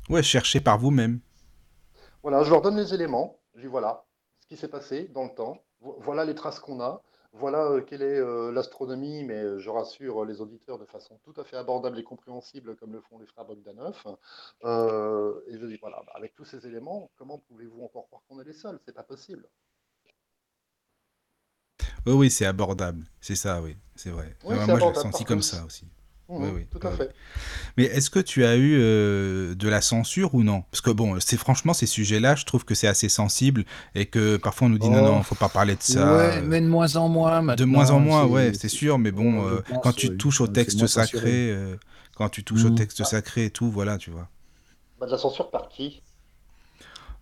Ouais, 0.09 0.23
cherchez 0.23 0.61
par 0.61 0.79
vous-même. 0.79 1.21
Voilà, 2.23 2.43
je 2.43 2.51
leur 2.51 2.63
donne 2.63 2.77
les 2.77 2.95
éléments, 2.95 3.39
je 3.55 3.63
dis, 3.63 3.67
voilà, 3.67 4.05
qui 4.55 4.61
s'est 4.61 4.69
passé 4.69 5.09
dans 5.09 5.25
le 5.25 5.35
temps, 5.35 5.61
voilà 5.81 6.25
les 6.25 6.37
traces 6.37 6.61
qu'on 6.61 6.81
a, 6.81 7.03
voilà 7.33 7.65
euh, 7.65 7.81
quelle 7.81 8.03
est 8.03 8.21
euh, 8.21 8.53
l'astronomie, 8.53 9.25
mais 9.25 9.35
euh, 9.35 9.59
je 9.59 9.69
rassure 9.69 10.25
les 10.25 10.41
auditeurs 10.41 10.79
de 10.79 10.85
façon 10.85 11.19
tout 11.25 11.35
à 11.41 11.43
fait 11.43 11.57
abordable 11.57 11.99
et 11.99 12.05
compréhensible, 12.05 12.77
comme 12.77 12.93
le 12.93 13.01
font 13.01 13.19
les 13.19 13.27
frères 13.27 13.45
Bogdanov. 13.45 14.01
et 14.07 15.59
je 15.59 15.67
dis, 15.67 15.77
voilà, 15.81 16.01
bah, 16.07 16.13
avec 16.15 16.35
tous 16.35 16.45
ces 16.45 16.65
éléments, 16.69 17.11
comment 17.17 17.39
pouvez-vous 17.49 17.83
encore 17.83 18.07
croire 18.07 18.23
qu'on 18.29 18.41
est 18.41 18.45
les 18.45 18.53
seuls? 18.53 18.79
C'est 18.85 18.95
pas 18.95 19.03
possible. 19.03 19.49
Oui, 22.07 22.13
oui, 22.13 22.31
c'est 22.31 22.47
abordable. 22.47 23.05
C'est 23.21 23.35
ça, 23.35 23.61
oui, 23.61 23.77
c'est 23.97 24.11
vrai. 24.11 24.37
moi, 24.45 24.55
je 24.57 24.87
l'ai 24.87 24.95
senti 24.95 25.25
comme 25.25 25.43
ça 25.43 25.65
aussi. 25.65 25.89
Mmh, 26.29 26.37
oui, 26.43 26.49
oui, 26.55 26.67
tout 26.71 26.87
à 26.87 26.91
fait. 26.91 27.11
Mais 27.77 27.85
est-ce 27.85 28.09
que 28.09 28.19
tu 28.19 28.47
as 28.47 28.57
eu 28.57 28.79
euh, 28.79 29.55
de 29.55 29.69
la 29.69 29.83
censure 29.83 30.35
ou 30.35 30.43
non? 30.43 30.63
Parce 30.71 30.81
que 30.81 30.91
bon, 30.91 31.19
c'est 31.21 31.37
franchement 31.37 31.75
ces 31.75 31.87
sujets-là, 31.87 32.35
je 32.35 32.45
trouve 32.47 32.65
que 32.65 32.75
c'est 32.75 32.87
assez 32.87 33.11
sensible 33.11 33.65
et 33.95 34.07
que 34.07 34.39
parfois 34.39 34.69
on 34.69 34.71
nous 34.71 34.79
dit 34.79 34.89
non, 34.89 35.03
non, 35.03 35.19
oh. 35.21 35.23
faut 35.23 35.35
pas 35.35 35.51
parler 35.51 35.77
de 35.77 35.83
ça. 35.83 36.17
Ouais, 36.17 36.41
mais 36.41 36.63
de 36.63 36.67
moins 36.67 36.97
en 36.97 37.09
moins 37.09 37.43
maintenant. 37.43 37.67
De 37.67 37.71
moins 37.71 37.91
en 37.91 38.01
moins, 38.01 38.25
ouais, 38.25 38.53
c'est 38.55 38.69
sûr. 38.69 38.99
Mais 38.99 39.13
bon, 39.13 39.47
euh, 39.47 39.61
quand 39.83 39.93
tu 39.93 40.17
touches 40.17 40.41
au 40.41 40.47
texte 40.47 40.87
sacré, 40.87 41.51
euh, 41.51 41.77
quand 42.17 42.31
tu 42.31 42.43
touches 42.43 42.65
au 42.65 42.71
mmh. 42.71 42.77
texte 42.77 43.05
sacré 43.05 43.47
et 43.47 43.51
tout, 43.51 43.71
voilà, 43.71 43.99
tu 43.99 44.11
vois. 44.11 44.29
Bah, 44.99 45.07
de 45.07 45.13
la 45.13 45.19
censure 45.19 45.51
par 45.51 45.69
qui? 45.69 46.03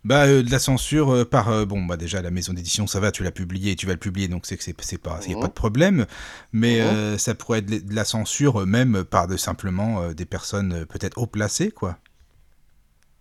Bah, 0.04 0.26
euh, 0.26 0.42
de 0.42 0.50
la 0.50 0.58
censure 0.58 1.12
euh, 1.12 1.24
par. 1.24 1.48
Euh, 1.48 1.64
bon, 1.64 1.84
bah, 1.84 1.96
déjà, 1.96 2.22
la 2.22 2.30
maison 2.30 2.52
d'édition, 2.52 2.86
ça 2.86 2.98
va, 2.98 3.12
tu 3.12 3.22
l'as 3.22 3.30
publié, 3.30 3.76
tu 3.76 3.86
vas 3.86 3.92
le 3.92 3.98
publier, 3.98 4.28
donc 4.28 4.46
c'est 4.46 4.56
que 4.56 4.64
c'est 4.64 4.98
pas. 4.98 5.20
Il 5.22 5.28
n'y 5.28 5.38
a 5.38 5.40
pas 5.40 5.48
de 5.48 5.52
problème. 5.52 6.06
Mais 6.52 6.80
mhm. 6.80 7.18
ça 7.18 7.34
pourrait 7.34 7.60
être 7.60 7.86
de 7.86 7.94
la 7.94 8.04
censure, 8.04 8.66
même 8.66 9.04
par 9.04 9.28
de, 9.28 9.36
simplement 9.36 10.12
des 10.12 10.26
personnes 10.26 10.86
peut-être 10.86 11.18
haut 11.18 11.26
placées, 11.26 11.70
quoi. 11.70 11.98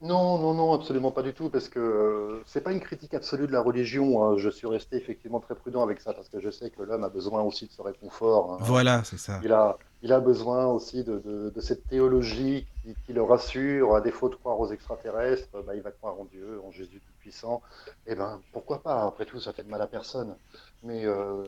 Non, 0.02 0.40
non, 0.40 0.56
non, 0.56 0.74
absolument 0.74 1.12
pas 1.12 1.22
du 1.22 1.32
tout, 1.32 1.52
parce 1.52 1.70
que 1.70 2.42
c'est 2.48 2.62
pas 2.62 2.72
une 2.72 2.80
critique 2.80 3.14
absolue 3.14 3.46
de 3.46 3.52
la 3.52 3.62
religion. 3.62 4.24
Hein. 4.24 4.38
Je 4.38 4.50
suis 4.50 4.66
resté 4.66 4.98
effectivement 4.98 5.40
très 5.40 5.54
prudent 5.54 5.84
avec 5.84 6.02
ça, 6.02 6.14
parce 6.14 6.28
que 6.28 6.40
je 6.40 6.50
sais 6.50 6.72
que 6.72 6.82
l'homme 6.82 7.04
a 7.04 7.10
besoin 7.10 7.44
aussi 7.44 7.68
de 7.68 7.72
ce 7.72 7.84
réconfort. 7.84 8.54
Hein. 8.54 8.58
Voilà, 8.62 9.04
c'est 9.04 9.20
ça. 9.20 9.40
Il 9.44 9.52
a, 9.52 9.78
il 10.04 10.12
a 10.14 10.20
besoin 10.20 10.66
aussi 10.66 11.04
de, 11.04 11.54
cette 11.60 11.88
théologie 11.88 12.66
qui, 13.06 13.14
le 13.14 13.22
rassure. 13.22 13.96
À 13.96 14.02
défaut 14.02 14.30
de 14.30 14.36
croire 14.36 14.60
aux 14.60 14.72
extraterrestres, 14.72 15.62
bah, 15.64 15.76
il 15.76 15.82
va 15.82 15.92
croire 15.92 16.20
en 16.20 16.26
Dieu, 16.26 16.60
en 16.66 16.72
Jésus 16.72 17.00
Tout-Puissant. 17.00 17.62
Et 18.08 18.14
eh 18.14 18.16
ben, 18.16 18.42
pourquoi 18.52 18.82
pas? 18.82 19.06
Après 19.06 19.26
tout, 19.26 19.40
ça 19.40 19.54
fait 19.54 19.64
de 19.64 19.70
mal 19.70 19.82
à 19.82 19.88
personne. 19.88 20.36
Mais 20.84 21.06
euh, 21.06 21.44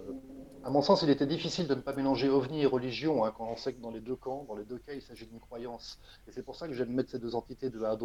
à 0.63 0.69
mon 0.69 0.81
sens, 0.81 1.01
il 1.01 1.09
était 1.09 1.25
difficile 1.25 1.67
de 1.67 1.73
ne 1.73 1.81
pas 1.81 1.93
mélanger 1.93 2.29
ovni 2.29 2.61
et 2.61 2.67
religion, 2.67 3.25
hein, 3.25 3.33
quand 3.35 3.47
on 3.47 3.57
sait 3.57 3.73
que 3.73 3.81
dans 3.81 3.89
les 3.89 4.01
deux 4.01 4.15
camps, 4.15 4.45
dans 4.47 4.55
les 4.55 4.65
deux 4.65 4.77
cas, 4.77 4.93
il 4.93 5.01
s'agit 5.01 5.25
d'une 5.25 5.39
croyance. 5.39 5.99
Et 6.27 6.31
c'est 6.31 6.43
pour 6.43 6.55
ça 6.55 6.67
que 6.67 6.73
j'aime 6.73 6.93
mettre 6.93 7.09
ces 7.09 7.19
deux 7.19 7.33
entités 7.33 7.69
de 7.71 7.83
à 7.83 7.95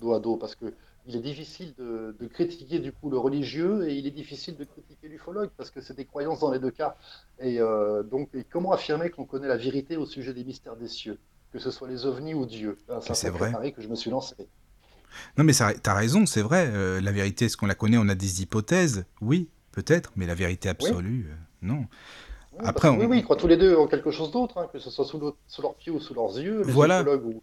dos 0.00 0.14
à 0.14 0.20
dos, 0.20 0.36
parce 0.36 0.54
que 0.54 0.72
il 1.08 1.16
est 1.16 1.20
difficile 1.20 1.74
de, 1.78 2.14
critiquer 2.26 2.78
du 2.80 2.92
coup 2.92 3.08
le 3.08 3.18
religieux 3.18 3.88
et 3.88 3.96
il 3.96 4.06
est 4.06 4.12
difficile 4.12 4.56
de 4.56 4.64
critiquer 4.64 5.08
l'ufologue 5.08 5.48
parce 5.56 5.70
que 5.70 5.80
c'est 5.80 5.96
des 5.96 6.04
croyances 6.04 6.40
dans 6.40 6.52
les 6.52 6.58
deux 6.58 6.70
cas. 6.70 6.96
Et 7.40 7.60
euh, 7.60 8.02
donc, 8.02 8.28
comment 8.50 8.72
affirmer 8.72 9.08
qu'on 9.08 9.24
connaît 9.24 9.48
la 9.48 9.56
vérité 9.56 9.96
au 9.96 10.04
sujet 10.04 10.34
des 10.34 10.44
mystères 10.44 10.76
des 10.76 10.86
cieux, 10.86 11.18
que 11.50 11.58
ce 11.58 11.70
soit 11.70 11.88
les 11.88 12.04
ovnis 12.04 12.34
ou 12.34 12.44
Dieu? 12.44 12.76
C'est 13.14 13.30
vrai. 13.30 13.72
que 13.72 13.80
je 13.80 13.88
me 13.88 13.94
suis 13.94 14.10
lancé. 14.10 14.34
Non, 15.38 15.44
mais 15.44 15.54
tu 15.54 15.62
as 15.62 15.94
raison, 15.94 16.26
c'est 16.26 16.42
vrai. 16.42 16.70
Euh, 16.70 17.00
la 17.00 17.10
vérité, 17.10 17.46
est-ce 17.46 17.56
qu'on 17.56 17.66
la 17.66 17.74
connaît? 17.74 17.96
On 17.96 18.08
a 18.10 18.14
des 18.14 18.42
hypothèses, 18.42 19.06
oui, 19.22 19.48
peut-être, 19.72 20.12
mais 20.16 20.26
la 20.26 20.34
vérité 20.34 20.68
absolue, 20.68 21.28
euh, 21.30 21.34
non. 21.62 21.86
Après, 22.58 22.88
Oui, 22.90 23.06
oui, 23.06 23.18
ils 23.20 23.24
croient 23.24 23.36
tous 23.36 23.46
les 23.46 23.56
deux 23.56 23.76
en 23.76 23.86
quelque 23.86 24.10
chose 24.10 24.30
d'autre, 24.30 24.58
hein, 24.58 24.68
que 24.70 24.78
ce 24.78 24.90
soit 24.90 25.06
sous, 25.06 25.34
sous, 25.46 25.62
leurs 25.62 25.74
pieds 25.76 25.92
ou 25.92 26.00
sous 26.00 26.12
leurs 26.12 26.38
yeux, 26.38 26.64
les 26.64 26.72
voilà. 26.72 27.02
ou, 27.02 27.40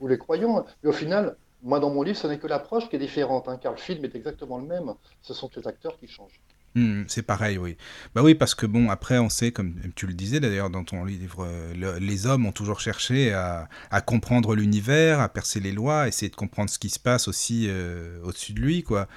ou, 0.00 0.08
les 0.08 0.18
croyants. 0.18 0.64
Et 0.82 0.88
au 0.88 0.92
final, 0.92 1.36
moi, 1.64 1.80
dans 1.80 1.90
mon 1.90 2.02
livre, 2.02 2.16
ce 2.16 2.26
n'est 2.26 2.38
que 2.38 2.46
l'approche 2.46 2.88
qui 2.88 2.96
est 2.96 2.98
différente, 2.98 3.48
hein, 3.48 3.58
car 3.60 3.72
le 3.72 3.78
film 3.78 4.04
est 4.04 4.14
exactement 4.14 4.58
le 4.58 4.66
même. 4.66 4.92
Ce 5.22 5.32
sont 5.32 5.50
les 5.56 5.66
acteurs 5.66 5.96
qui 5.98 6.06
changent. 6.06 6.40
Hmm, 6.74 7.04
c'est 7.06 7.22
pareil, 7.22 7.56
oui. 7.56 7.76
Bah 8.14 8.22
oui, 8.22 8.34
parce 8.34 8.54
que 8.54 8.66
bon, 8.66 8.90
après, 8.90 9.18
on 9.18 9.28
sait, 9.28 9.50
comme 9.50 9.76
tu 9.94 10.06
le 10.06 10.12
disais 10.12 10.40
d'ailleurs 10.40 10.70
dans 10.70 10.84
ton 10.84 11.04
livre, 11.04 11.46
euh, 11.48 11.98
les 12.00 12.26
hommes 12.26 12.46
ont 12.46 12.52
toujours 12.52 12.80
cherché 12.80 13.32
à, 13.32 13.68
comprendre 14.04 14.54
l'univers, 14.54 15.20
à 15.20 15.28
percer 15.28 15.60
les 15.60 15.72
lois, 15.72 16.08
essayer 16.08 16.30
de 16.30 16.36
comprendre 16.36 16.68
ce 16.68 16.78
qui 16.78 16.90
se 16.90 16.98
passe 16.98 17.28
aussi 17.28 17.66
euh, 17.68 18.20
au-dessus 18.24 18.52
de 18.52 18.60
lui, 18.60 18.82
quoi. 18.82 19.08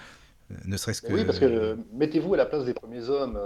Euh, 0.52 0.56
ne 0.66 0.78
serait-ce 0.78 1.02
que. 1.02 1.14
Oui, 1.14 1.26
parce 1.26 1.40
que 1.40 1.78
mettez-vous 1.94 2.34
à 2.34 2.38
la 2.38 2.46
place 2.46 2.66
des 2.66 2.74
premiers 2.74 3.10
hommes, 3.10 3.40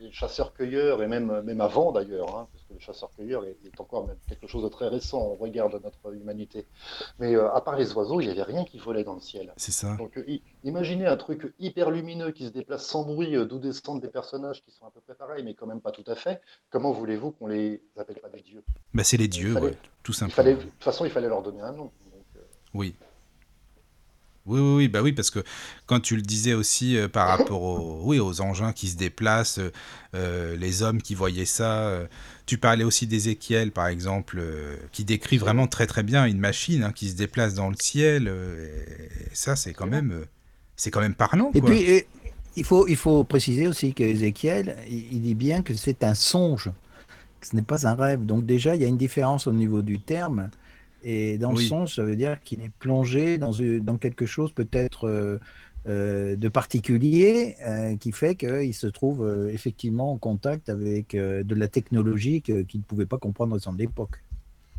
les, 0.00 0.12
chasseurs-cueilleurs, 0.12 1.02
et 1.02 1.06
même, 1.06 1.40
même 1.42 1.60
avant 1.60 1.92
d'ailleurs, 1.92 2.36
hein, 2.36 2.48
le 2.70 2.78
chasseur-cueilleur 2.78 3.44
est, 3.44 3.80
encore 3.80 4.08
quelque 4.28 4.46
chose 4.46 4.62
de 4.62 4.68
très 4.68 4.88
récent 4.88 5.22
on 5.22 5.34
regarde 5.34 5.80
notre 5.82 6.14
humanité. 6.14 6.66
Mais 7.18 7.34
euh, 7.34 7.52
à 7.52 7.60
part 7.60 7.76
les 7.76 7.92
oiseaux, 7.92 8.20
il 8.20 8.26
n'y 8.26 8.32
avait 8.32 8.42
rien 8.42 8.64
qui 8.64 8.78
volait 8.78 9.04
dans 9.04 9.14
le 9.14 9.20
ciel. 9.20 9.52
C'est 9.56 9.72
ça. 9.72 9.96
Donc 9.96 10.16
euh, 10.18 10.38
imaginez 10.64 11.06
un 11.06 11.16
truc 11.16 11.54
hyper 11.58 11.90
lumineux 11.90 12.30
qui 12.30 12.46
se 12.46 12.50
déplace 12.50 12.86
sans 12.86 13.04
bruit, 13.04 13.36
euh, 13.36 13.44
d'où 13.44 13.58
descendent 13.58 14.00
des 14.00 14.08
personnages 14.08 14.62
qui 14.62 14.70
sont 14.70 14.86
à 14.86 14.90
peu 14.90 15.00
près 15.00 15.14
pareils, 15.14 15.44
mais 15.44 15.54
quand 15.54 15.66
même 15.66 15.80
pas 15.80 15.92
tout 15.92 16.04
à 16.06 16.14
fait. 16.14 16.40
Comment 16.70 16.92
voulez-vous 16.92 17.32
qu'on 17.32 17.46
les 17.46 17.82
appelle 17.96 18.20
pas 18.20 18.28
des 18.28 18.42
dieux? 18.42 18.62
Bah, 18.94 19.04
C'est 19.04 19.16
les 19.16 19.28
dieux, 19.28 19.54
tout 20.02 20.12
simplement. 20.12 20.50
de 20.50 20.56
toute 20.56 20.84
façon, 20.84 21.04
il 21.04 21.10
fallait 21.10 21.28
leur 21.28 21.42
donner 21.42 21.60
un 21.60 21.72
nom. 21.72 21.90
Oui. 22.74 22.94
Oui, 24.46 24.60
oui, 24.60 24.74
oui, 24.76 24.88
bah 24.88 25.02
oui, 25.02 25.12
parce 25.12 25.30
que 25.30 25.38
quand 25.86 26.00
tu 26.00 26.16
le 26.16 26.22
disais 26.22 26.54
aussi 26.54 26.96
par 27.12 27.28
rapport 27.28 27.62
aux, 27.62 28.00
oui, 28.04 28.18
aux 28.18 28.40
engins 28.40 28.72
qui 28.72 28.88
se 28.88 28.96
déplacent, 28.96 29.60
les 30.14 30.82
hommes 30.82 31.00
qui 31.00 31.14
voyaient 31.14 31.44
ça, 31.44 32.06
tu 32.46 32.58
parlais 32.58 32.84
aussi 32.84 33.06
d'Ézéchiel, 33.06 33.70
par 33.70 33.86
exemple, 33.86 34.38
euh, 34.40 34.76
qui 34.90 35.04
décrit 35.04 35.38
vraiment 35.38 35.66
très 35.66 35.86
très 35.86 36.02
bien 36.02 36.26
une 36.26 36.38
machine 36.38 36.82
hein, 36.82 36.92
qui 36.92 37.08
se 37.08 37.14
déplace 37.16 37.54
dans 37.54 37.68
le 37.68 37.76
ciel. 37.78 38.26
Euh, 38.28 38.68
et 39.30 39.34
ça, 39.34 39.56
c'est 39.56 39.72
quand 39.72 39.86
même, 39.86 40.12
euh, 40.12 40.24
c'est 40.76 40.90
quand 40.90 41.00
même 41.00 41.14
parlant. 41.14 41.50
Et 41.54 41.62
puis, 41.62 42.04
il 42.54 42.64
faut 42.64 42.86
il 42.86 42.96
faut 42.96 43.24
préciser 43.24 43.66
aussi 43.68 43.94
qu'Ézéchiel, 43.94 44.76
il, 44.88 45.12
il 45.12 45.22
dit 45.22 45.34
bien 45.34 45.62
que 45.62 45.72
c'est 45.74 46.04
un 46.04 46.14
songe, 46.14 46.70
que 47.40 47.46
ce 47.46 47.56
n'est 47.56 47.62
pas 47.62 47.86
un 47.86 47.94
rêve. 47.94 48.26
Donc 48.26 48.44
déjà, 48.44 48.74
il 48.74 48.82
y 48.82 48.84
a 48.84 48.88
une 48.88 48.98
différence 48.98 49.46
au 49.46 49.52
niveau 49.52 49.80
du 49.82 50.00
terme. 50.00 50.50
Et 51.02 51.38
dans 51.38 51.52
le 51.52 51.58
songe, 51.58 51.96
ça 51.96 52.04
veut 52.04 52.16
dire 52.16 52.40
qu'il 52.42 52.60
est 52.62 52.72
plongé 52.78 53.38
dans, 53.38 53.52
dans 53.80 53.98
quelque 53.98 54.26
chose 54.26 54.52
peut-être 54.52 55.40
euh, 55.88 56.36
de 56.36 56.48
particulier 56.48 57.56
euh, 57.66 57.96
qui 57.96 58.12
fait 58.12 58.36
qu'il 58.36 58.72
se 58.72 58.86
trouve 58.86 59.26
euh, 59.26 59.48
effectivement 59.48 60.12
en 60.12 60.16
contact 60.16 60.68
avec 60.68 61.16
de 61.16 61.54
la 61.56 61.66
technologie 61.66 62.40
qu'il 62.40 62.66
ne 62.72 62.84
pouvait 62.84 63.06
pas 63.06 63.18
comprendre 63.18 63.56
à 63.56 63.58
son 63.58 63.76
époque. 63.80 64.22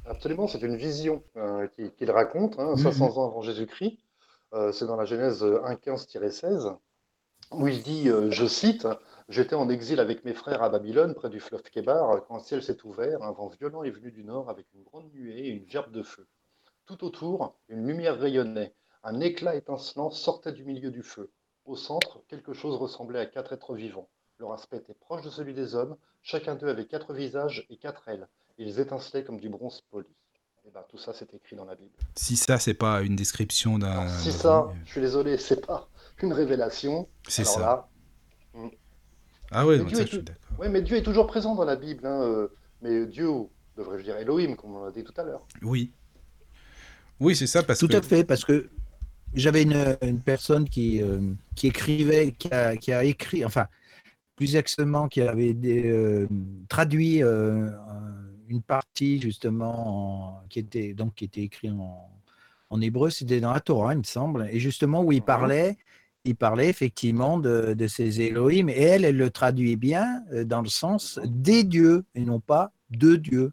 Absolument, 0.06 0.48
c'est 0.48 0.62
une 0.62 0.78
vision 0.78 1.22
qu'il 1.76 2.10
raconte, 2.10 2.56
500 2.56 2.88
hein, 2.88 2.92
mhm. 2.94 3.18
ans 3.18 3.28
avant 3.28 3.42
Jésus-Christ. 3.42 3.98
c'est 4.72 4.86
dans 4.86 4.96
la 4.96 5.04
Genèse 5.04 5.44
1.15-16, 5.44 6.74
où 7.52 7.68
il 7.68 7.84
dit, 7.84 8.10
je 8.30 8.46
cite, 8.46 8.88
J'étais 9.30 9.56
en 9.56 9.70
exil 9.70 10.00
avec 10.00 10.26
mes 10.26 10.34
frères 10.34 10.64
à 10.64 10.70
Babylone, 10.70 11.14
près 11.14 11.30
du 11.30 11.40
fleuve 11.40 11.64
Kébar, 11.64 12.26
quand 12.28 12.38
le 12.38 12.44
ciel 12.44 12.62
s'est 12.62 12.84
ouvert, 12.84 13.24
un 13.24 13.32
vent 13.32 13.48
violent 13.48 13.84
est 13.84 13.90
venu 13.92 14.12
du 14.12 14.24
nord 14.24 14.50
avec 14.50 14.66
une 14.74 14.84
grande 14.84 15.12
nuée 15.14 15.48
et 15.48 15.50
une 15.50 15.68
gerbe 15.70 15.92
de 15.92 16.04
feu. 16.04 16.28
Tout 16.86 17.04
autour, 17.06 17.56
une 17.70 17.88
lumière 17.88 18.20
rayonnait 18.20 18.74
un 19.04 19.20
éclat 19.20 19.56
étincelant 19.56 20.10
sortait 20.12 20.54
du 20.54 20.64
milieu 20.64 20.90
du 20.90 21.04
feu. 21.04 21.30
Au 21.66 21.76
centre, 21.76 22.22
quelque 22.30 22.54
chose 22.54 22.76
ressemblait 22.76 23.20
à 23.20 23.26
quatre 23.26 23.54
êtres 23.54 23.76
vivants. 23.76 24.08
Leur 24.40 24.54
aspect 24.54 24.78
était 24.78 24.94
proche 24.94 25.22
de 25.22 25.30
celui 25.30 25.54
des 25.54 25.76
hommes. 25.76 25.98
Chacun 26.22 26.56
d'eux 26.56 26.70
avait 26.70 26.86
quatre 26.86 27.14
visages 27.14 27.66
et 27.70 27.78
quatre 27.78 28.08
ailes. 28.08 28.28
Ils 28.58 28.80
étincelaient 28.80 29.24
comme 29.24 29.40
du 29.40 29.50
bronze 29.50 29.82
poli. 29.92 30.08
Et 30.66 30.70
eh 30.70 30.72
ben, 30.72 30.84
tout 30.88 30.98
ça, 30.98 31.14
c'est 31.14 31.34
écrit 31.34 31.58
dans 31.58 31.66
la 31.66 31.76
Bible. 31.76 31.92
Si 32.16 32.38
ça, 32.38 32.58
c'est 32.58 32.74
pas 32.74 33.02
une 33.02 33.18
description 33.18 33.78
d'un. 33.78 34.08
Si 34.08 34.32
ça, 34.32 34.72
je 34.86 34.92
suis 34.92 35.02
désolé, 35.02 35.38
c'est 35.38 35.66
pas 35.66 35.90
une 36.22 36.32
révélation. 36.32 37.10
C'est 37.28 37.44
ça. 37.44 37.90
Hmm. 38.54 38.70
Ah 39.54 39.66
ouais, 39.66 39.80
ça, 39.80 40.02
je 40.02 40.08
suis 40.08 40.18
d'accord. 40.20 40.58
Oui, 40.60 40.68
mais 40.70 40.82
Dieu 40.82 40.98
est 40.98 41.04
toujours 41.04 41.28
présent 41.28 41.56
dans 41.56 41.66
la 41.66 41.76
Bible. 41.76 42.06
Hein, 42.06 42.22
euh, 42.24 42.48
mais 42.82 43.06
Dieu, 43.06 43.30
devrais-je 43.78 44.04
dire 44.04 44.18
Elohim, 44.18 44.56
comme 44.56 44.76
on 44.76 44.86
l'a 44.86 44.92
dit 44.92 45.04
tout 45.04 45.14
à 45.18 45.24
l'heure. 45.24 45.46
Oui. 45.62 45.92
Oui, 47.20 47.36
c'est 47.36 47.48
ça, 47.48 47.64
parce 47.64 47.80
tout 47.80 47.88
que. 47.88 47.94
Tout 47.94 48.00
à 48.00 48.02
fait, 48.02 48.24
parce 48.24 48.44
que 48.44 48.70
j'avais 49.36 49.64
une, 49.64 50.20
personne 50.24 50.68
qui, 50.70 51.02
euh, 51.02 51.20
qui 51.56 51.68
écrivait, 51.68 52.34
qui 52.38 52.54
a, 52.54 52.76
qui 52.76 52.92
a, 52.92 53.04
écrit, 53.04 53.44
enfin, 53.46 53.68
plus 54.36 54.46
exactement, 54.46 55.08
qui 55.08 55.22
avait 55.22 55.56
euh, 55.66 56.28
traduit 56.70 57.24
euh, 57.24 57.70
une 58.48 58.62
partie 58.62 59.20
justement 59.22 60.44
qui 60.50 60.60
était 60.60 60.94
donc 60.94 61.16
qui 61.16 61.26
était 61.26 61.42
écrit 61.42 61.72
en, 61.72 62.10
en 62.70 62.82
hébreu, 62.82 63.10
c'était 63.10 63.40
dans 63.40 63.54
la 63.54 63.60
Torah, 63.60 63.94
il 63.94 64.00
me 64.00 64.04
semble, 64.04 64.48
et 64.52 64.60
justement 64.60 65.04
où 65.04 65.12
il 65.12 65.22
parlait, 65.22 65.78
il 66.26 66.36
parlait 66.36 66.70
effectivement 66.70 67.38
de, 67.38 67.74
de 67.74 67.88
ces 67.88 68.22
Elohim, 68.22 68.70
et 68.70 68.82
elle, 68.82 69.06
elle 69.06 69.18
le 69.18 69.30
traduit 69.30 69.76
bien 69.76 70.24
dans 70.46 70.62
le 70.62 70.70
sens 70.70 71.20
des 71.26 71.64
dieux 71.64 72.06
et 72.16 72.22
non 72.22 72.40
pas 72.40 72.72
de 72.90 73.16
Dieu. 73.16 73.52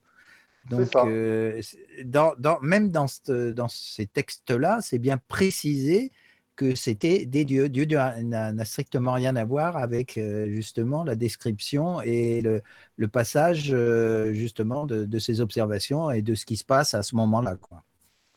Donc, 0.68 0.94
euh, 0.94 1.60
dans, 2.04 2.34
même 2.62 2.90
dans, 2.90 3.06
dans 3.26 3.68
ces 3.68 4.06
textes-là, 4.06 4.78
c'est 4.82 4.98
bien 4.98 5.18
précisé 5.28 6.12
que 6.54 6.74
c'était 6.74 7.24
des 7.24 7.44
dieux. 7.44 7.68
Dieu 7.68 7.86
n'a 7.86 8.64
strictement 8.64 9.14
rien 9.14 9.34
à 9.36 9.44
voir 9.44 9.76
avec 9.76 10.18
euh, 10.18 10.46
justement 10.48 11.02
la 11.02 11.16
description 11.16 12.02
et 12.02 12.42
le, 12.42 12.62
le 12.96 13.08
passage 13.08 13.70
euh, 13.72 14.32
justement 14.32 14.84
de, 14.86 15.06
de, 15.06 15.18
ces 15.18 15.40
observations 15.40 16.10
et 16.10 16.22
de 16.22 16.34
ce 16.34 16.44
qui 16.44 16.56
se 16.56 16.64
passe 16.64 16.94
à 16.94 17.02
ce 17.02 17.16
moment-là. 17.16 17.56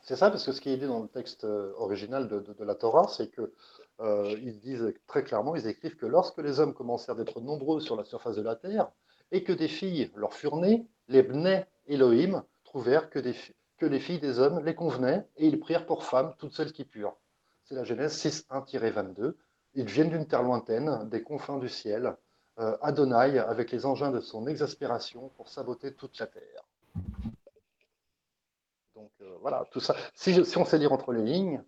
C'est 0.01 0.15
ça, 0.15 0.29
parce 0.29 0.45
que 0.45 0.53
ce 0.53 0.61
qui 0.61 0.69
est 0.69 0.77
dit 0.77 0.87
dans 0.87 1.01
le 1.01 1.07
texte 1.07 1.45
original 1.77 2.27
de, 2.27 2.39
de 2.39 2.63
la 2.63 2.75
Torah, 2.75 3.07
c'est 3.09 3.27
que 3.27 3.53
ils 3.99 4.59
disent 4.59 4.93
très 5.07 5.23
clairement, 5.23 5.55
ils 5.55 5.67
écrivent 5.67 5.95
que 5.95 6.05
lorsque 6.05 6.39
les 6.39 6.59
hommes 6.59 6.73
commencèrent 6.73 7.15
d'être 7.15 7.41
nombreux 7.41 7.79
sur 7.79 7.95
la 7.95 8.03
surface 8.03 8.35
de 8.35 8.41
la 8.41 8.55
terre 8.55 8.91
et 9.31 9.43
que 9.43 9.53
des 9.53 9.67
filles 9.67 10.11
leur 10.15 10.33
furent 10.33 10.57
nées, 10.57 10.87
les 11.07 11.23
bnei 11.23 11.65
Elohim 11.87 12.43
trouvèrent 12.63 13.09
que, 13.09 13.19
les 13.19 13.99
filles 13.99 14.19
des 14.19 14.39
hommes 14.39 14.63
les 14.63 14.75
convenaient 14.75 15.27
et 15.37 15.47
ils 15.47 15.59
prirent 15.59 15.85
pour 15.85 16.05
femmes 16.05 16.33
toutes 16.37 16.53
celles 16.53 16.71
qui 16.71 16.85
purent. 16.85 17.17
C'est 17.65 17.75
la 17.75 17.83
Genèse 17.83 18.13
6, 18.13 18.47
1-22. 18.49 19.35
Ils 19.75 19.85
viennent 19.85 20.09
d'une 20.09 20.27
terre 20.27 20.43
lointaine, 20.43 21.09
des 21.09 21.21
confins 21.21 21.57
du 21.57 21.69
ciel, 21.69 22.15
euh, 22.59 22.77
Adonai 22.81 23.39
avec 23.39 23.71
les 23.71 23.85
engins 23.85 24.11
de 24.11 24.21
son 24.21 24.47
exaspération 24.47 25.29
pour 25.35 25.49
saboter 25.49 25.93
toute 25.93 26.17
la 26.19 26.27
terre. 26.27 26.63
Donc 28.95 29.11
euh, 29.21 29.37
voilà, 29.41 29.65
tout 29.71 29.79
ça. 29.79 29.95
Si, 30.13 30.39
on 30.55 30.65
sait 30.65 30.77
lire 30.77 30.93
entre 30.93 31.11
les 31.11 31.23
lignes, 31.23 31.63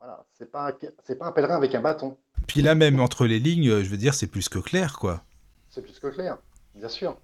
voilà, 0.00 0.24
c'est 0.32 0.50
pas, 0.50 0.72
pas 0.72 1.26
un 1.26 1.32
pèlerin 1.32 1.56
avec 1.56 1.74
un 1.74 1.80
bâton. 1.80 2.16
Puis 2.46 2.62
là 2.62 2.74
même 2.74 3.00
entre 3.00 3.26
les 3.26 3.38
lignes, 3.38 3.82
je 3.82 3.88
veux 3.88 3.96
dire, 3.96 4.14
c'est 4.14 4.26
plus 4.26 4.48
que 4.48 4.58
clair, 4.58 4.98
quoi. 4.98 5.22
C'est 5.68 5.82
plus 5.82 5.98
que 5.98 6.08
clair, 6.08 6.38
bien 6.74 6.88
sûr. 6.88 7.16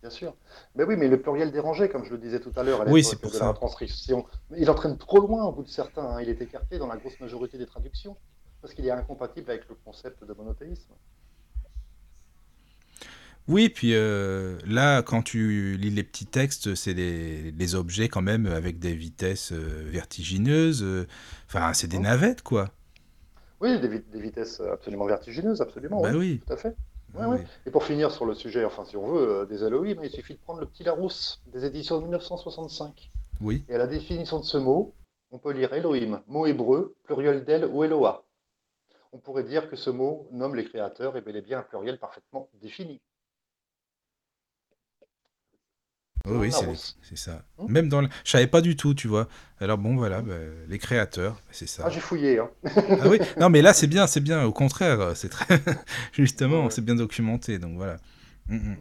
Bien 0.00 0.10
sûr. 0.10 0.34
Mais 0.74 0.84
oui, 0.84 0.96
mais 0.96 1.08
le 1.08 1.20
pluriel 1.20 1.52
dérangé, 1.52 1.90
comme 1.90 2.04
je 2.04 2.12
le 2.12 2.18
disais 2.18 2.40
tout 2.40 2.52
à 2.56 2.62
l'heure, 2.62 2.84
oui, 2.88 3.04
c'est 3.04 3.20
pour 3.20 3.30
de 3.30 3.38
la 3.38 3.52
transcription, 3.52 4.24
il 4.56 4.70
entraîne 4.70 4.96
trop 4.96 5.20
loin 5.20 5.44
au 5.44 5.52
bout 5.52 5.62
de 5.62 5.68
certains. 5.68 6.02
Hein. 6.02 6.22
Il 6.22 6.30
est 6.30 6.40
écarté 6.40 6.78
dans 6.78 6.86
la 6.86 6.96
grosse 6.96 7.20
majorité 7.20 7.58
des 7.58 7.66
traductions 7.66 8.16
parce 8.62 8.72
qu'il 8.72 8.86
est 8.86 8.90
incompatible 8.90 9.50
avec 9.50 9.68
le 9.68 9.74
concept 9.74 10.24
de 10.24 10.32
monothéisme. 10.32 10.94
Oui, 13.50 13.68
puis 13.68 13.94
euh, 13.96 14.56
là, 14.64 15.02
quand 15.02 15.22
tu 15.22 15.76
lis 15.76 15.90
les 15.90 16.04
petits 16.04 16.24
textes, 16.24 16.76
c'est 16.76 16.94
des, 16.94 17.74
objets 17.74 18.08
quand 18.08 18.22
même 18.22 18.46
avec 18.46 18.78
des 18.78 18.94
vitesses 18.94 19.50
euh, 19.50 19.82
vertigineuses. 19.86 20.84
Euh, 20.84 21.08
enfin, 21.46 21.72
c'est 21.72 21.88
des 21.88 21.98
navettes, 21.98 22.42
quoi. 22.42 22.68
Oui, 23.60 23.80
des, 23.80 24.20
vitesses 24.20 24.60
absolument 24.60 25.06
vertigineuses, 25.06 25.60
absolument. 25.60 26.00
Bah 26.00 26.12
oui. 26.14 26.40
Tout 26.46 26.52
à 26.52 26.56
fait. 26.56 26.76
Et 27.66 27.72
pour 27.72 27.82
finir 27.82 28.12
sur 28.12 28.24
le 28.24 28.34
sujet, 28.34 28.64
enfin 28.64 28.84
si 28.84 28.96
on 28.96 29.12
veut, 29.12 29.44
des 29.50 29.64
Elohim, 29.64 29.98
il 30.04 30.10
suffit 30.10 30.34
de 30.34 30.38
prendre 30.38 30.60
le 30.60 30.66
petit 30.66 30.84
Larousse 30.84 31.42
des 31.52 31.64
éditions 31.64 31.98
de 31.98 32.02
1965. 32.02 33.10
Oui. 33.40 33.64
Et 33.68 33.74
à 33.74 33.78
la 33.78 33.88
définition 33.88 34.38
de 34.38 34.44
ce 34.44 34.58
mot, 34.58 34.94
on 35.32 35.38
peut 35.38 35.52
lire 35.52 35.72
Elohim, 35.72 36.22
mot 36.28 36.46
hébreu, 36.46 36.94
pluriel 37.02 37.44
d'El 37.44 37.64
ou 37.64 37.82
Eloah. 37.82 38.22
On 39.12 39.18
pourrait 39.18 39.42
dire 39.42 39.68
que 39.68 39.74
ce 39.74 39.90
mot 39.90 40.28
nomme 40.30 40.54
les 40.54 40.64
créateurs 40.64 41.16
et 41.16 41.20
bel 41.20 41.34
et 41.34 41.42
bien 41.42 41.58
un 41.58 41.62
pluriel 41.62 41.98
parfaitement 41.98 42.48
défini. 42.62 43.00
Oui, 46.26 46.50
c'est 47.02 47.16
ça. 47.16 47.42
Hmm 47.58 47.72
Même 47.72 47.88
dans 47.88 48.02
le... 48.02 48.08
Je 48.24 48.30
savais 48.30 48.46
pas 48.46 48.60
du 48.60 48.76
tout, 48.76 48.94
tu 48.94 49.08
vois. 49.08 49.28
Alors 49.58 49.78
bon, 49.78 49.96
voilà, 49.96 50.22
bah, 50.22 50.34
les 50.68 50.78
créateurs, 50.78 51.34
bah, 51.34 51.52
c'est 51.52 51.68
ça. 51.68 51.84
Ah, 51.86 51.90
j'ai 51.90 52.00
fouillé. 52.00 52.38
Hein. 52.38 52.50
ah 52.64 53.08
oui, 53.08 53.18
non, 53.38 53.48
mais 53.48 53.62
là, 53.62 53.72
c'est 53.72 53.86
bien, 53.86 54.06
c'est 54.06 54.20
bien. 54.20 54.44
Au 54.44 54.52
contraire, 54.52 55.12
c'est 55.14 55.30
très... 55.30 55.60
Justement, 56.12 56.68
c'est 56.70 56.84
bien 56.84 56.94
documenté, 56.94 57.58
donc 57.58 57.76
voilà. 57.76 57.96
Hmm, 58.48 58.56
hmm. 58.56 58.76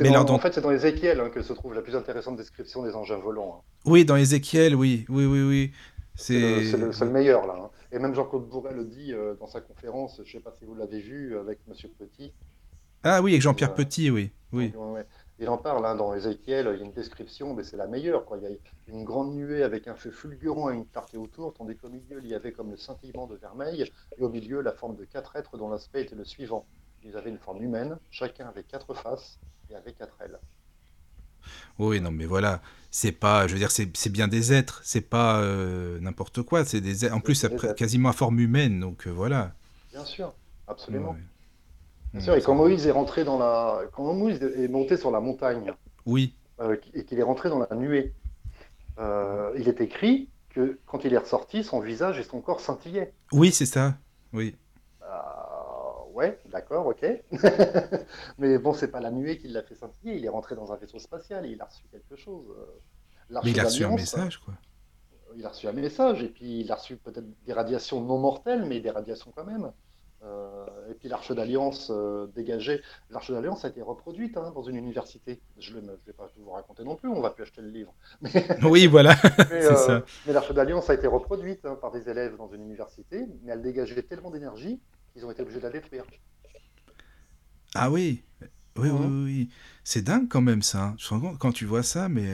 Mais 0.00 0.16
En 0.16 0.38
fait, 0.38 0.52
c'est 0.52 0.60
dans 0.60 0.70
Ézéchiel 0.70 1.20
hein, 1.20 1.30
que 1.30 1.42
se 1.42 1.52
trouve 1.52 1.74
la 1.74 1.82
plus 1.82 1.94
intéressante 1.94 2.36
description 2.36 2.82
des 2.82 2.94
engins 2.94 3.18
volants. 3.18 3.60
Hein. 3.60 3.64
Oui, 3.86 4.04
dans 4.04 4.16
Ézéchiel, 4.16 4.74
oui, 4.74 5.04
oui, 5.08 5.24
oui, 5.26 5.42
oui. 5.42 5.72
C'est 6.16 6.38
le, 6.38 7.10
meilleur, 7.10 7.46
là. 7.46 7.70
Et 7.92 7.98
même 7.98 8.14
Jean-Claude 8.14 8.48
Bourret 8.48 8.74
le 8.74 8.84
dit 8.84 9.12
euh, 9.12 9.34
dans 9.40 9.46
sa 9.46 9.60
conférence, 9.60 10.20
je 10.24 10.28
ne 10.28 10.32
sais 10.38 10.44
pas 10.44 10.54
si 10.58 10.64
vous 10.64 10.74
l'avez 10.74 11.00
vu, 11.00 11.38
avec 11.38 11.60
Monsieur 11.66 11.88
Petit. 11.88 12.32
Ah 13.02 13.22
oui, 13.22 13.32
avec 13.32 13.42
Jean-Pierre 13.42 13.70
euh, 13.70 13.74
Petit, 13.74 14.10
oui. 14.10 14.30
oui. 14.52 14.72
Il 15.42 15.48
en 15.48 15.56
parle 15.56 15.86
hein, 15.86 15.94
dans 15.94 16.14
Ézéchiel, 16.14 16.68
il 16.74 16.78
y 16.78 16.82
a 16.82 16.84
une 16.84 16.92
description, 16.92 17.54
mais 17.54 17.64
c'est 17.64 17.78
la 17.78 17.86
meilleure. 17.86 18.26
Quoi. 18.26 18.36
Il 18.36 18.44
y 18.44 18.46
a 18.46 18.56
une 18.88 19.04
grande 19.04 19.34
nuée 19.34 19.62
avec 19.62 19.88
un 19.88 19.94
feu 19.94 20.10
fulgurant 20.10 20.70
et 20.70 20.74
une 20.74 20.86
clarté 20.86 21.16
autour, 21.16 21.54
tandis 21.54 21.76
qu'au 21.76 21.88
milieu, 21.88 22.20
il 22.22 22.28
y 22.28 22.34
avait 22.34 22.52
comme 22.52 22.70
le 22.70 22.76
scintillement 22.76 23.26
de 23.26 23.36
vermeil, 23.36 23.90
et 24.18 24.22
au 24.22 24.28
milieu, 24.28 24.60
la 24.60 24.72
forme 24.72 24.96
de 24.96 25.04
quatre 25.06 25.36
êtres 25.36 25.56
dont 25.56 25.70
l'aspect 25.70 26.02
était 26.02 26.14
le 26.14 26.26
suivant. 26.26 26.66
Ils 27.04 27.16
avaient 27.16 27.30
une 27.30 27.38
forme 27.38 27.62
humaine, 27.62 27.96
chacun 28.10 28.48
avait 28.48 28.64
quatre 28.64 28.92
faces 28.92 29.38
et 29.70 29.74
avait 29.74 29.94
quatre 29.94 30.20
ailes. 30.20 30.38
Oui, 31.78 32.02
non, 32.02 32.10
mais 32.10 32.26
voilà, 32.26 32.60
c'est 32.90 33.12
pas, 33.12 33.46
je 33.46 33.54
veux 33.54 33.58
dire, 33.58 33.70
c'est 33.70 34.12
bien 34.12 34.28
des 34.28 34.52
êtres, 34.52 34.82
c'est 34.84 35.00
pas 35.00 35.40
euh, 35.40 35.98
n'importe 36.00 36.42
quoi, 36.42 36.66
c'est 36.66 36.82
des 36.82 37.06
êtres. 37.06 37.14
En 37.14 37.20
plus, 37.20 37.34
c'est 37.34 37.74
quasiment 37.76 38.10
à 38.10 38.12
forme 38.12 38.40
humaine, 38.40 38.78
donc 38.78 39.06
euh, 39.06 39.10
voilà. 39.10 39.54
Bien 39.90 40.04
sûr, 40.04 40.34
absolument. 40.68 41.16
Bien 42.12 42.20
sûr, 42.20 42.34
et 42.34 42.42
quand 42.42 42.54
Moïse 42.54 42.86
est 42.86 42.92
rentré 42.92 43.24
dans 43.24 43.38
la, 43.38 43.82
quand 43.92 44.12
Moïse 44.12 44.42
est 44.42 44.68
monté 44.68 44.96
sur 44.96 45.10
la 45.10 45.20
montagne, 45.20 45.72
oui, 46.06 46.34
euh, 46.60 46.76
et 46.92 47.04
qu'il 47.04 47.18
est 47.18 47.24
rentré 47.24 47.48
dans 47.48 47.58
la 47.58 47.74
nuée, 47.76 48.14
euh, 48.98 49.52
il 49.56 49.68
est 49.68 49.80
écrit 49.80 50.28
que 50.50 50.78
quand 50.86 51.04
il 51.04 51.14
est 51.14 51.18
ressorti, 51.18 51.62
son 51.62 51.80
visage 51.80 52.18
et 52.18 52.24
son 52.24 52.40
corps 52.40 52.60
scintillaient. 52.60 53.14
Oui, 53.32 53.52
c'est 53.52 53.66
ça. 53.66 53.96
Oui. 54.32 54.56
Euh, 55.02 55.06
ouais, 56.12 56.38
d'accord, 56.50 56.86
ok. 56.86 57.06
Mais 58.38 58.58
bon, 58.58 58.74
c'est 58.74 58.88
pas 58.88 59.00
la 59.00 59.12
nuée 59.12 59.38
qui 59.38 59.48
l'a 59.48 59.62
fait 59.62 59.76
scintiller. 59.76 60.16
Il 60.16 60.24
est 60.24 60.28
rentré 60.30 60.56
dans 60.56 60.72
un 60.72 60.76
vaisseau 60.76 60.98
spatial 60.98 61.46
et 61.46 61.50
il 61.50 61.62
a 61.62 61.66
reçu 61.66 61.84
quelque 61.92 62.16
chose. 62.16 62.44
Mais 63.30 63.52
il 63.52 63.60
a 63.60 63.64
reçu 63.64 63.84
un 63.84 63.94
message, 63.94 64.38
quoi. 64.38 64.54
Il 65.36 65.46
a 65.46 65.50
reçu 65.50 65.68
un 65.68 65.72
message 65.72 66.24
et 66.24 66.28
puis 66.28 66.60
il 66.60 66.72
a 66.72 66.74
reçu 66.74 66.96
peut-être 66.96 67.26
des 67.46 67.52
radiations 67.52 68.00
non 68.00 68.18
mortelles, 68.18 68.64
mais 68.64 68.80
des 68.80 68.90
radiations 68.90 69.32
quand 69.34 69.44
même. 69.44 69.70
Euh, 70.22 70.66
et 70.90 70.94
puis 70.94 71.08
l'arche 71.08 71.32
d'alliance 71.32 71.90
euh, 71.90 72.26
dégagée. 72.34 72.82
L'arche 73.10 73.30
d'alliance 73.30 73.64
a 73.64 73.68
été 73.68 73.80
reproduite 73.80 74.36
hein, 74.36 74.52
dans 74.54 74.62
une 74.62 74.76
université. 74.76 75.40
Je 75.58 75.78
ne 75.78 75.92
vais, 76.06 76.12
pas 76.12 76.28
tout 76.34 76.42
vous 76.42 76.50
raconter 76.50 76.84
non 76.84 76.96
plus, 76.96 77.08
on 77.08 77.22
va 77.22 77.30
plus 77.30 77.44
acheter 77.44 77.62
le 77.62 77.70
livre. 77.70 77.94
Oui, 78.62 78.86
voilà. 78.86 79.14
mais, 79.50 79.64
euh, 79.64 80.00
mais 80.26 80.32
l'arche 80.34 80.52
d'alliance 80.52 80.90
a 80.90 80.94
été 80.94 81.06
reproduite 81.06 81.64
hein, 81.64 81.78
par 81.80 81.90
des 81.90 82.08
élèves 82.08 82.36
dans 82.36 82.48
une 82.48 82.62
université, 82.62 83.26
mais 83.42 83.52
elle 83.52 83.62
dégageait 83.62 84.02
tellement 84.02 84.30
d'énergie 84.30 84.80
qu'ils 85.12 85.24
ont 85.24 85.30
été 85.30 85.40
obligés 85.40 85.58
de 85.58 85.64
la 85.64 85.70
détruire. 85.70 86.04
Ah 87.74 87.90
oui, 87.90 88.22
oui, 88.76 88.90
oui, 88.90 88.90
mmh. 88.90 89.24
oui. 89.24 89.48
C'est 89.84 90.02
dingue 90.02 90.28
quand 90.28 90.42
même 90.42 90.62
ça. 90.62 90.94
Hein. 91.12 91.36
Quand 91.38 91.52
tu 91.52 91.64
vois 91.64 91.82
ça, 91.82 92.08
mais 92.08 92.28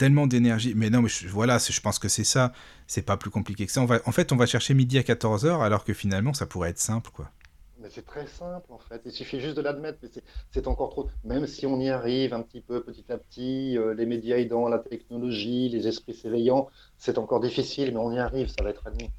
tellement 0.00 0.26
d'énergie. 0.26 0.72
Mais 0.74 0.88
non, 0.88 1.02
mais 1.02 1.10
voilà, 1.28 1.58
je 1.58 1.80
pense 1.80 1.98
que 1.98 2.08
c'est 2.08 2.24
ça. 2.24 2.52
C'est 2.86 3.02
pas 3.02 3.18
plus 3.18 3.28
compliqué 3.28 3.66
que 3.66 3.72
ça. 3.72 3.82
On 3.82 3.84
va, 3.84 4.00
en 4.06 4.12
fait, 4.12 4.32
on 4.32 4.36
va 4.36 4.46
chercher 4.46 4.72
midi 4.72 4.96
à 4.96 5.02
14h 5.02 5.62
alors 5.62 5.84
que 5.84 5.92
finalement, 5.92 6.32
ça 6.32 6.46
pourrait 6.46 6.70
être 6.70 6.78
simple, 6.78 7.10
quoi. 7.12 7.30
Mais 7.82 7.88
c'est 7.90 8.06
très 8.06 8.26
simple, 8.26 8.72
en 8.72 8.78
fait. 8.78 9.02
Il 9.04 9.12
suffit 9.12 9.40
juste 9.40 9.56
de 9.56 9.60
l'admettre. 9.60 9.98
C'est 10.52 10.66
encore 10.66 10.88
trop. 10.88 11.10
Même 11.24 11.46
si 11.46 11.66
on 11.66 11.78
y 11.78 11.90
arrive 11.90 12.32
un 12.32 12.40
petit 12.40 12.62
peu, 12.62 12.82
petit 12.82 13.04
à 13.12 13.18
petit, 13.18 13.76
euh, 13.76 13.92
les 13.92 14.06
médias 14.06 14.38
aidant, 14.38 14.68
la 14.68 14.78
technologie, 14.78 15.68
les 15.68 15.86
esprits 15.86 16.14
s'éveillant, 16.14 16.68
c'est 16.96 17.18
encore 17.18 17.40
difficile, 17.40 17.92
mais 17.92 18.00
on 18.00 18.10
y 18.10 18.18
arrive, 18.18 18.48
ça 18.48 18.64
va 18.64 18.70
être 18.70 18.86
admis. 18.86 19.10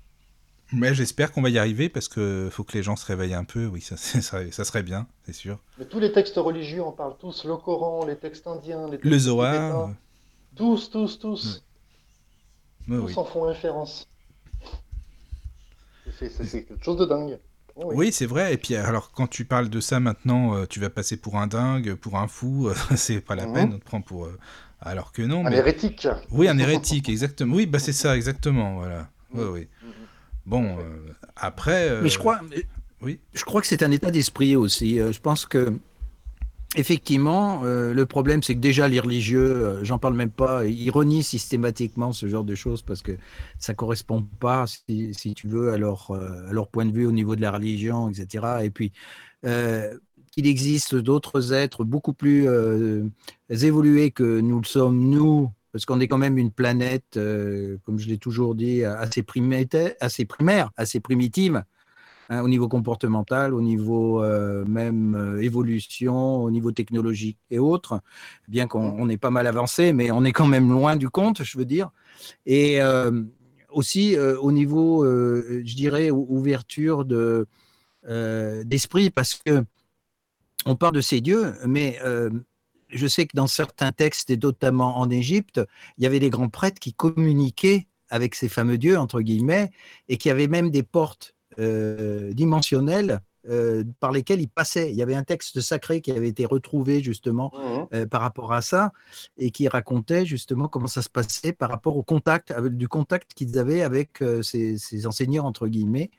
Mais 0.74 0.96
j'espère 0.96 1.32
qu'on 1.32 1.44
va 1.44 1.50
y 1.50 1.60
arriver 1.60 1.90
parce 1.90 2.08
que 2.08 2.50
faut 2.52 2.64
que 2.64 2.74
les 2.74 2.82
gens 2.82 2.96
se 2.96 3.06
réveillent 3.06 3.36
un 3.36 3.44
peu. 3.44 3.68
Oui, 3.68 3.82
ça, 3.82 3.98
ça, 4.52 4.64
serait 4.64 4.84
bien, 4.84 5.06
c'est 5.26 5.34
sûr. 5.34 5.60
Mais 5.78 5.86
tous 5.86 6.00
les 6.00 6.12
textes 6.12 6.38
religieux 6.38 6.82
en 6.82 6.92
parlent 6.92 7.18
tous. 7.20 7.46
Le 7.46 7.56
Coran, 7.58 8.04
les 8.06 8.16
textes 8.16 8.48
indiens, 8.48 8.86
les 8.86 8.98
textes 8.98 9.12
le 9.12 9.20
Zohar. 9.20 9.92
Tous, 10.56 10.90
tous, 10.90 11.20
tous. 11.20 11.64
tous 12.88 13.18
en 13.18 13.26
font 13.26 13.42
référence. 13.44 14.08
C'est 16.20 16.66
quelque 16.66 16.84
chose 16.84 16.98
de 16.98 17.06
dingue. 17.06 17.40
Oh 17.76 17.92
oui, 17.96 18.12
c'est 18.12 18.26
vrai. 18.26 18.54
Et 18.54 18.58
puis, 18.58 18.76
alors, 18.76 19.12
quand 19.12 19.28
tu 19.28 19.46
parles 19.46 19.70
de 19.70 19.80
ça 19.80 20.00
maintenant, 20.00 20.56
euh, 20.56 20.66
tu 20.66 20.80
vas 20.80 20.90
passer 20.90 21.18
pour 21.18 21.38
un 21.38 21.48
dingue, 21.48 21.96
pour 21.96 22.18
un 22.18 22.28
fou. 22.28 22.70
c'est 22.96 23.22
pas 23.22 23.36
la 23.36 23.48
mhm. 23.48 23.54
peine. 23.54 23.74
On 23.76 23.80
te 23.80 23.84
prend 23.84 24.02
pour. 24.02 24.26
Euh, 24.26 24.38
alors 24.82 25.12
que 25.12 25.22
non. 25.22 25.46
Un 25.46 25.52
hérétique. 25.52 26.08
Oui, 26.32 26.48
un 26.48 26.58
hérétique, 26.58 27.10
exactement. 27.10 27.56
Oui, 27.56 27.66
bah 27.66 27.80
c'est 27.80 27.94
ça, 27.94 28.16
exactement. 28.16 28.76
Voilà. 28.76 29.08
Oui, 29.34 29.44
oui. 29.52 29.68
Mhm. 29.82 29.92
Bon, 30.46 30.78
euh, 30.80 31.14
après. 31.36 32.02
Mais 32.02 32.10
je 32.10 32.20
crois. 32.20 32.42
Oui. 33.02 33.20
Je 33.34 33.44
crois 33.46 33.62
que 33.62 33.68
c'est 33.68 33.82
un 33.82 33.92
état 33.92 34.12
d'esprit 34.12 34.56
aussi. 34.56 34.98
je 34.98 35.20
pense 35.20 35.46
que 35.46 35.74
Effectivement, 36.78 37.66
euh, 37.66 37.94
le 37.94 38.06
problème, 38.06 38.42
c'est 38.44 38.56
que 38.56 38.62
déjà 38.62 38.88
les 38.88 39.02
religieux, 39.02 39.42
euh, 39.42 39.84
j'en 39.84 40.00
parle 40.00 40.14
même 40.14 40.32
pas, 40.32 40.66
ils 40.66 40.90
renient 40.90 41.22
systématiquement 41.22 42.14
ce 42.14 42.30
genre 42.30 42.46
de 42.46 42.56
choses 42.56 42.82
parce 42.82 43.02
que 43.02 43.12
ça 43.60 43.74
correspond 43.74 44.26
pas, 44.40 44.66
si, 44.68 45.34
tu 45.36 45.48
veux, 45.48 45.74
à 45.74 45.78
leur, 45.78 46.12
euh, 46.12 46.48
à 46.48 46.54
leur 46.54 46.70
point 46.70 46.86
de 46.86 46.94
vue 46.94 47.06
au 47.06 47.12
niveau 47.12 47.36
de 47.36 47.42
la 47.42 47.52
religion, 47.52 48.10
etc. 48.10 48.64
Et 48.64 48.70
puis, 48.70 48.94
qu'il 50.32 50.48
existe 50.48 50.96
d'autres 50.96 51.52
êtres 51.52 51.84
beaucoup 51.84 52.14
plus 52.14 52.48
évolués 53.50 54.12
que 54.12 54.40
nous 54.40 54.60
le 54.62 54.66
sommes, 54.66 55.10
nous, 55.10 55.52
parce 55.74 55.86
qu'on 55.86 56.00
est 56.00 56.08
quand 56.08 56.20
même 56.20 56.38
une 56.38 56.52
planète, 56.52 57.20
comme 57.84 57.98
je 58.00 58.08
l'ai 58.08 58.18
toujours 58.18 58.56
dit, 58.56 58.86
assez, 58.86 59.26
assez 60.00 60.26
primaire, 60.26 60.72
assez 60.78 61.00
primitive. 61.02 61.64
Hein, 62.32 62.44
au 62.44 62.48
niveau 62.48 62.70
comportemental, 62.70 63.54
au 63.54 63.62
niveau 63.62 64.24
euh, 64.24 64.64
même 64.64 65.16
euh, 65.16 65.42
évolution, 65.42 66.42
au 66.42 66.50
niveau 66.50 66.72
technologique 66.72 67.38
et 67.50 67.60
autres, 67.60 68.00
bien 68.48 68.68
qu'on 68.68 69.10
est 69.10 69.18
pas 69.18 69.32
mal 69.32 69.48
avancé, 69.48 69.92
mais 69.92 70.12
on 70.12 70.24
est 70.24 70.32
quand 70.32 70.48
même 70.48 70.72
loin 70.72 70.96
du 70.96 71.10
compte, 71.10 71.44
je 71.44 71.58
veux 71.58 71.66
dire. 71.66 71.92
Et 72.46 72.82
euh, 72.82 73.24
aussi 73.70 74.18
au 74.18 74.52
niveau, 74.54 75.06
je 75.06 75.76
dirais, 75.76 76.10
ouverture 76.12 77.06
de 77.06 77.48
d'esprit, 78.66 79.10
parce 79.10 79.36
que 79.36 79.64
on 80.66 80.76
parle 80.76 80.96
de 80.96 81.02
ces 81.02 81.22
dieux, 81.22 81.54
mais 81.66 82.00
je 82.90 83.08
sais 83.08 83.26
que 83.26 83.36
dans 83.36 83.48
certains 83.48 83.92
textes, 83.92 84.30
et 84.30 84.38
notamment 84.38 85.00
en 85.00 85.10
Égypte, 85.10 85.62
il 85.98 86.04
y 86.04 86.08
avait 86.08 86.20
des 86.20 86.30
grands 86.30 86.50
prêtres 86.50 86.80
qui 86.80 86.94
communiquaient 86.94 87.88
avec 88.10 88.36
ces 88.36 88.50
fameux 88.50 88.78
dieux, 88.78 88.98
entre 88.98 89.22
guillemets, 89.22 89.72
et 90.10 90.18
qui 90.18 90.30
avaient 90.30 90.50
même 90.50 90.70
des 90.70 90.84
portes 90.84 91.34
euh, 91.60 92.34
dimensionnels 92.34 93.20
euh, 93.50 93.84
par 94.00 94.12
lesquels 94.12 94.40
il 94.40 94.48
passait. 94.48 94.92
Il 94.92 94.96
y 94.96 95.02
avait 95.02 95.16
un 95.16 95.24
texte 95.24 95.60
sacré 95.60 96.00
qui 96.00 96.12
avait 96.12 96.30
été 96.30 96.46
retrouvé 96.46 97.02
justement 97.02 97.52
mmh 97.54 97.82
euh, 97.94 98.06
par 98.06 98.22
rapport 98.22 98.54
à 98.54 98.62
ça 98.62 98.92
et 99.38 99.52
qui 99.52 99.68
racontait 99.68 100.26
justement 100.26 100.68
comment 100.68 100.88
ça 100.88 101.02
se 101.02 101.10
passait 101.10 101.52
par 101.52 101.70
rapport 101.70 101.98
au 101.98 102.04
contact, 102.04 102.58
du 102.58 102.88
contact 102.88 103.34
qu'ils 103.34 103.58
avaient 103.58 103.82
avec 103.82 104.24
ces, 104.44 104.78
ces, 104.78 105.08
enseignants 105.08 105.46
entre 105.46 105.68
guillemets. 105.68 106.12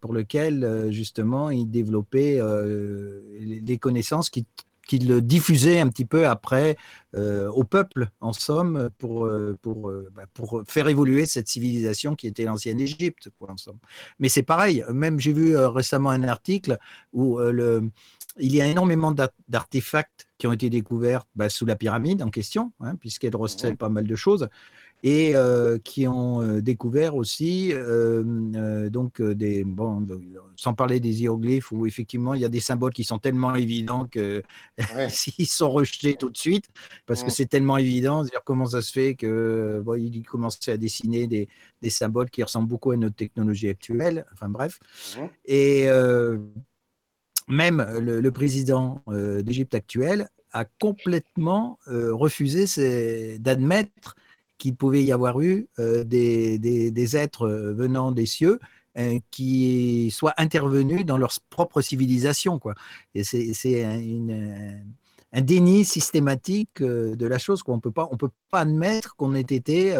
pour 0.00 0.12
lequel 0.12 0.88
justement 0.90 1.50
ils 1.50 1.70
développaient 1.70 2.38
des 3.62 3.78
connaissances 3.78 4.30
qui 4.30 4.46
qu'il 4.86 5.20
diffusait 5.20 5.80
un 5.80 5.88
petit 5.88 6.04
peu 6.04 6.26
après 6.26 6.76
euh, 7.14 7.48
au 7.50 7.64
peuple, 7.64 8.08
en 8.20 8.32
somme, 8.32 8.90
pour, 8.98 9.26
euh, 9.26 9.56
pour, 9.60 9.90
euh, 9.90 10.10
bah, 10.14 10.24
pour 10.32 10.62
faire 10.66 10.88
évoluer 10.88 11.26
cette 11.26 11.48
civilisation 11.48 12.14
qui 12.14 12.26
était 12.26 12.44
l'ancienne 12.44 12.80
Égypte. 12.80 13.28
en 13.40 13.56
somme. 13.56 13.78
Mais 14.18 14.28
c'est 14.28 14.42
pareil, 14.42 14.84
même 14.92 15.20
j'ai 15.20 15.32
vu 15.32 15.56
récemment 15.56 16.10
un 16.10 16.22
article 16.24 16.78
où 17.12 17.38
le, 17.38 17.90
il 18.38 18.54
y 18.54 18.62
a 18.62 18.66
énormément 18.66 19.14
d'artefacts 19.48 20.26
qui 20.38 20.46
ont 20.46 20.52
été 20.52 20.70
découverts 20.70 21.26
bah, 21.34 21.48
sous 21.48 21.66
la 21.66 21.76
pyramide 21.76 22.22
en 22.22 22.30
question, 22.30 22.72
hein, 22.80 22.96
puisqu'elle 22.96 23.36
recèle 23.36 23.76
pas 23.76 23.88
mal 23.88 24.06
de 24.06 24.16
choses 24.16 24.48
et 25.04 25.34
euh, 25.34 25.78
qui 25.78 26.06
ont 26.06 26.42
euh, 26.42 26.60
découvert 26.60 27.16
aussi, 27.16 27.70
euh, 27.72 28.88
donc, 28.88 29.20
des, 29.20 29.64
bon, 29.64 30.06
sans 30.56 30.74
parler 30.74 31.00
des 31.00 31.22
hiéroglyphes, 31.22 31.72
où 31.72 31.86
effectivement 31.86 32.34
il 32.34 32.40
y 32.40 32.44
a 32.44 32.48
des 32.48 32.60
symboles 32.60 32.92
qui 32.92 33.02
sont 33.02 33.18
tellement 33.18 33.54
évidents 33.56 34.06
que 34.06 34.42
s'ils 35.08 35.48
sont 35.48 35.70
rejetés 35.70 36.14
tout 36.14 36.30
de 36.30 36.36
suite, 36.36 36.66
parce 37.06 37.24
que 37.24 37.30
c'est 37.30 37.46
tellement 37.46 37.78
évident, 37.78 38.22
dire 38.22 38.42
comment 38.44 38.66
ça 38.66 38.82
se 38.82 38.92
fait 38.92 39.14
que 39.14 39.82
bon, 39.84 39.94
il 39.94 40.22
commençait 40.22 40.72
à 40.72 40.76
dessiner 40.76 41.26
des, 41.26 41.48
des, 41.80 41.90
symboles 41.90 42.30
qui 42.30 42.42
ressemblent 42.42 42.68
beaucoup 42.68 42.92
à 42.92 42.96
notre 42.96 43.16
technologie 43.16 43.68
actuelle, 43.68 44.24
enfin 44.32 44.48
bref. 44.48 44.78
Et 45.44 45.86
même 47.48 47.84
le, 48.00 48.30
président 48.30 49.02
d'Égypte 49.08 49.74
actuel 49.74 50.28
a 50.52 50.64
complètement 50.64 51.78
refusé 51.86 53.38
d'admettre 53.38 54.14
qu'il 54.62 54.76
pouvait 54.76 55.02
y 55.02 55.12
avoir 55.12 55.40
eu 55.40 55.68
des, 55.78 56.58
des, 56.58 57.16
êtres 57.16 57.48
venant 57.48 58.12
des 58.12 58.26
cieux 58.26 58.60
qui 59.30 60.10
soient 60.12 60.34
intervenus 60.38 61.04
dans 61.04 61.18
leur 61.18 61.32
propre 61.50 61.80
civilisation. 61.80 62.58
Quoi. 62.58 62.74
Et 63.14 63.24
c'est 63.24 63.84
un, 63.84 64.78
un, 65.32 65.40
déni 65.40 65.84
systématique 65.84 66.80
de 66.82 67.26
la 67.26 67.38
chose. 67.38 67.62
On 67.66 67.76
ne 67.76 67.80
peut 67.80 67.90
pas 67.90 68.08
admettre 68.52 69.16
qu'on 69.16 69.34
ait 69.34 69.40
été 69.40 69.96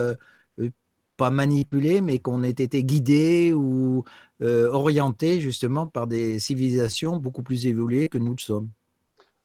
pas 1.16 1.30
manipulé, 1.30 2.00
mais 2.00 2.18
qu'on 2.18 2.42
ait 2.42 2.50
été 2.50 2.84
guidé 2.84 3.52
ou 3.52 4.04
euh, 4.42 4.68
orienté 4.70 5.40
justement 5.40 5.86
par 5.86 6.06
des 6.06 6.38
civilisations 6.38 7.16
beaucoup 7.16 7.42
plus 7.42 7.66
évoluées 7.66 8.08
que 8.08 8.18
nous 8.18 8.32
le 8.32 8.40
sommes. 8.40 8.70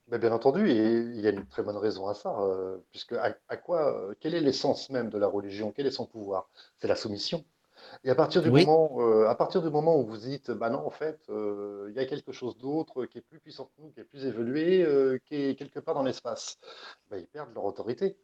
Mais 0.10 0.20
bien 0.20 0.32
entendu, 0.32 0.70
et 0.70 1.00
il 1.00 1.20
y 1.20 1.28
a 1.28 1.32
une 1.32 1.46
très 1.46 1.64
bonne 1.64 1.76
raison 1.76 2.08
à 2.08 2.14
ça, 2.14 2.34
euh, 2.40 2.78
puisque 2.92 3.14
à, 3.14 3.58
quoi, 3.58 3.94
euh, 3.94 4.14
quel 4.20 4.36
est 4.36 4.40
l'essence 4.40 4.90
même 4.90 5.10
de 5.10 5.18
la 5.18 5.28
religion, 5.28 5.74
quel 5.76 5.86
est 5.86 5.92
son 5.92 6.06
pouvoir? 6.06 6.50
C'est 6.78 6.88
la 6.88 6.96
soumission. 6.96 7.44
Et 8.04 8.10
à 8.10 8.16
partir 8.16 8.42
du 8.42 8.50
moment, 8.50 9.00
à 9.28 9.36
partir 9.36 9.62
du 9.62 9.70
moment 9.70 10.00
où 10.00 10.06
vous 10.06 10.18
dites, 10.18 10.52
bah 10.52 10.70
non, 10.70 10.86
en 10.86 10.90
fait, 10.90 11.20
il 11.30 11.94
y 11.94 12.00
a 12.00 12.06
quelque 12.06 12.32
chose 12.32 12.58
d'autre 12.58 13.06
qui 13.06 13.20
est 13.20 13.22
plus 13.22 13.40
puissant 13.40 13.66
que 13.66 13.82
nous, 13.82 13.90
qui 13.92 14.00
est 14.00 14.04
plus 14.04 14.26
évolué, 14.26 14.86
qui 15.26 15.36
est 15.36 15.56
quelque 15.56 15.80
part 15.80 15.94
dans 15.94 16.04
l'espace, 16.04 16.58
bah, 17.10 17.18
ils 17.18 17.28
perdent 17.28 17.54
leur 17.54 17.66
autorité. 17.66 18.18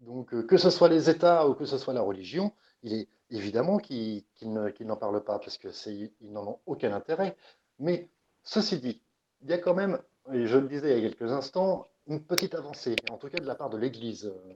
Donc, 0.00 0.34
que 0.46 0.56
ce 0.56 0.70
soit 0.70 0.88
les 0.88 1.08
États 1.08 1.48
ou 1.48 1.54
que 1.54 1.64
ce 1.64 1.78
soit 1.78 1.94
la 1.94 2.02
religion, 2.02 2.52
il 2.82 2.94
est 2.94 3.08
évidemment 3.30 3.78
qu'ils 3.78 4.24
n'en 4.42 4.96
parlent 4.96 5.24
pas 5.24 5.38
parce 5.38 5.56
qu'ils 5.56 6.10
n'en 6.20 6.46
ont 6.46 6.58
aucun 6.66 6.92
intérêt. 6.92 7.36
Mais 7.78 8.08
ceci 8.42 8.78
dit, 8.78 9.00
il 9.42 9.50
y 9.50 9.52
a 9.52 9.58
quand 9.58 9.74
même, 9.74 9.98
et 10.32 10.46
je 10.46 10.58
le 10.58 10.68
disais 10.68 10.98
il 10.98 11.02
y 11.02 11.06
a 11.06 11.10
quelques 11.10 11.30
instants, 11.32 11.88
une 12.06 12.20
petite 12.20 12.54
avancée, 12.54 12.96
en 13.10 13.16
tout 13.16 13.28
cas 13.28 13.38
de 13.38 13.46
la 13.46 13.54
part 13.54 13.70
de 13.70 13.78
l'Église 13.78 14.26
euh, 14.26 14.52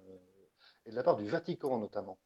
et 0.87 0.90
de 0.90 0.96
la 0.96 1.02
part 1.02 1.16
du 1.16 1.26
Vatican 1.28 1.78
notamment. 1.78 2.18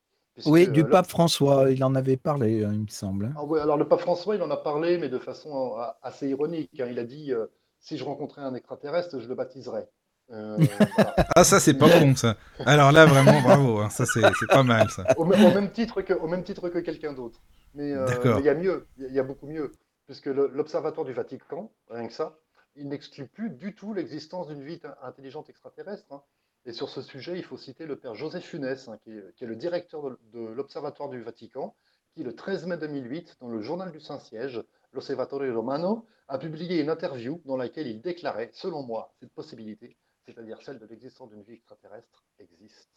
oui, 0.46 0.68
du 0.68 0.84
pape 0.84 1.08
François, 1.08 1.70
il 1.70 1.82
en 1.84 1.94
avait 1.94 2.16
parlé, 2.16 2.64
hein, 2.64 2.70
il 2.72 2.80
me 2.80 2.88
semble. 2.88 3.26
Hein. 3.26 3.34
Ah 3.36 3.44
oui, 3.44 3.60
alors 3.60 3.76
le 3.76 3.86
pape 3.86 4.00
François, 4.00 4.36
il 4.36 4.42
en 4.42 4.50
a 4.50 4.56
parlé, 4.56 4.98
mais 4.98 5.08
de 5.08 5.18
façon 5.18 5.78
euh, 5.78 5.84
assez 6.02 6.28
ironique. 6.28 6.80
Hein. 6.80 6.86
Il 6.90 6.98
a 6.98 7.04
dit 7.04 7.32
euh, 7.32 7.46
si 7.80 7.98
je 7.98 8.04
rencontrais 8.04 8.42
un 8.42 8.54
extraterrestre, 8.54 9.20
je 9.20 9.28
le 9.28 9.34
baptiserais. 9.34 9.88
Euh, 10.30 10.56
ah, 11.36 11.44
ça, 11.44 11.60
c'est 11.60 11.74
pas 11.74 11.88
bon, 11.88 12.14
ça. 12.14 12.36
Alors 12.64 12.92
là, 12.92 13.06
vraiment, 13.06 13.40
bravo. 13.42 13.78
Hein. 13.80 13.90
Ça, 13.90 14.06
c'est 14.06 14.22
pas 14.48 14.62
mal, 14.62 14.88
ça. 14.90 15.04
Au, 15.16 15.24
même 15.24 15.70
titre 15.70 16.02
que, 16.02 16.14
au 16.14 16.26
même 16.26 16.42
titre 16.42 16.68
que 16.68 16.78
quelqu'un 16.78 17.12
d'autre. 17.12 17.40
Mais 17.74 17.92
euh, 17.92 18.06
il 18.38 18.44
y 18.44 18.48
a 18.48 18.54
mieux, 18.54 18.86
il 18.98 19.12
y 19.12 19.18
a 19.18 19.22
beaucoup 19.22 19.46
mieux. 19.46 19.72
Puisque 20.06 20.26
l'Observatoire 20.26 21.06
du 21.06 21.12
Vatican, 21.12 21.70
rien 21.88 22.06
que 22.06 22.12
ça, 22.12 22.36
il 22.76 22.88
n'exclut 22.88 23.26
plus 23.26 23.50
du 23.50 23.74
tout 23.74 23.94
l'existence 23.94 24.48
d'une 24.48 24.62
vie 24.62 24.80
intelligente 25.02 25.48
extraterrestre. 25.50 26.12
Hein. 26.12 26.22
Et 26.64 26.72
sur 26.72 26.88
ce 26.88 27.02
sujet, 27.02 27.36
il 27.36 27.44
faut 27.44 27.56
citer 27.56 27.86
le 27.86 27.98
père 27.98 28.14
Joseph 28.14 28.44
Funès, 28.44 28.88
hein, 28.88 28.98
qui, 29.02 29.10
est, 29.10 29.46
le 29.46 29.56
directeur 29.56 30.02
de, 30.02 30.18
de 30.32 30.40
l'Observatoire 30.40 31.08
du 31.08 31.20
Vatican, 31.22 31.74
qui, 32.14 32.22
le 32.22 32.34
13 32.34 32.66
mai 32.66 32.76
2008, 32.76 33.36
dans 33.40 33.48
le 33.48 33.60
journal 33.60 33.90
du 33.90 34.00
Saint-Siège, 34.00 34.62
L'Osservatore 34.92 35.52
Romano, 35.54 36.06
a 36.28 36.38
publié 36.38 36.80
une 36.80 36.90
interview 36.90 37.40
dans 37.46 37.56
laquelle 37.56 37.86
il 37.86 38.00
déclarait, 38.00 38.50
selon 38.52 38.82
moi, 38.82 39.12
cette 39.20 39.32
possibilité 39.32 39.96
c'est-à-dire 40.24 40.60
celle 40.62 40.78
de 40.78 40.86
l'existence 40.86 41.30
d'une 41.30 41.42
vie 41.42 41.54
extraterrestre, 41.54 42.24
existe. 42.38 42.90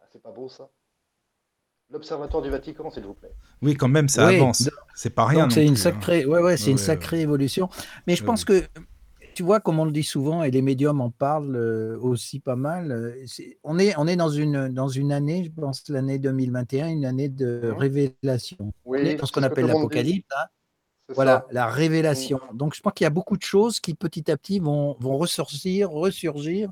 Ah, 0.00 0.06
c'est 0.10 0.22
pas 0.22 0.32
beau 0.32 0.48
ça? 0.48 0.70
L'Observatoire 1.92 2.42
du 2.42 2.48
Vatican, 2.48 2.90
s'il 2.90 3.04
vous 3.04 3.12
plaît. 3.12 3.32
Oui, 3.60 3.74
quand 3.74 3.88
même, 3.88 4.08
ça 4.08 4.28
avance. 4.28 4.70
C'est 4.94 5.10
pas 5.10 5.26
rien. 5.26 5.50
C'est 5.50 5.66
une, 5.66 5.74
hein. 5.74 5.76
sacrée, 5.76 6.24
ouais, 6.24 6.40
ouais, 6.40 6.56
c'est 6.56 6.70
une 6.70 6.78
sacrée 6.78 7.20
évolution. 7.20 7.68
Mais 8.06 8.16
je 8.16 8.24
pense 8.24 8.46
que, 8.46 8.62
tu 9.34 9.42
vois, 9.42 9.60
comme 9.60 9.78
on 9.78 9.84
le 9.84 9.92
dit 9.92 10.02
souvent, 10.02 10.42
et 10.42 10.50
les 10.50 10.62
médiums 10.62 11.02
en 11.02 11.10
parlent 11.10 11.54
euh, 11.54 11.98
aussi 12.00 12.40
pas 12.40 12.56
mal, 12.56 12.92
euh, 12.92 13.26
on, 13.62 13.78
est, 13.78 13.94
on 13.98 14.06
est 14.06 14.16
dans 14.16 14.30
une, 14.30 14.68
dans 14.68 14.88
une 14.88 15.12
année, 15.12 15.44
je 15.44 15.60
pense, 15.60 15.86
l'année 15.90 16.18
2021, 16.18 16.88
une 16.88 17.04
année 17.04 17.28
de 17.28 17.72
révélation. 17.76 18.72
Oui, 18.86 19.00
on 19.02 19.04
est 19.04 19.14
dans 19.16 19.26
ce 19.26 19.32
qu'on 19.32 19.42
appelle 19.42 19.66
l'Apocalypse. 19.66 20.26
Hein. 20.34 20.46
Voilà, 21.14 21.46
la 21.50 21.66
révélation. 21.66 22.40
Mm. 22.52 22.56
Donc, 22.56 22.74
je 22.74 22.80
pense 22.80 22.92
qu'il 22.94 23.04
y 23.04 23.06
a 23.06 23.10
beaucoup 23.10 23.36
de 23.36 23.42
choses 23.42 23.80
qui 23.80 23.94
petit 23.94 24.30
à 24.30 24.36
petit 24.36 24.58
vont, 24.58 24.96
vont 25.00 25.16
ressortir, 25.16 25.90
ressurgir, 25.90 26.70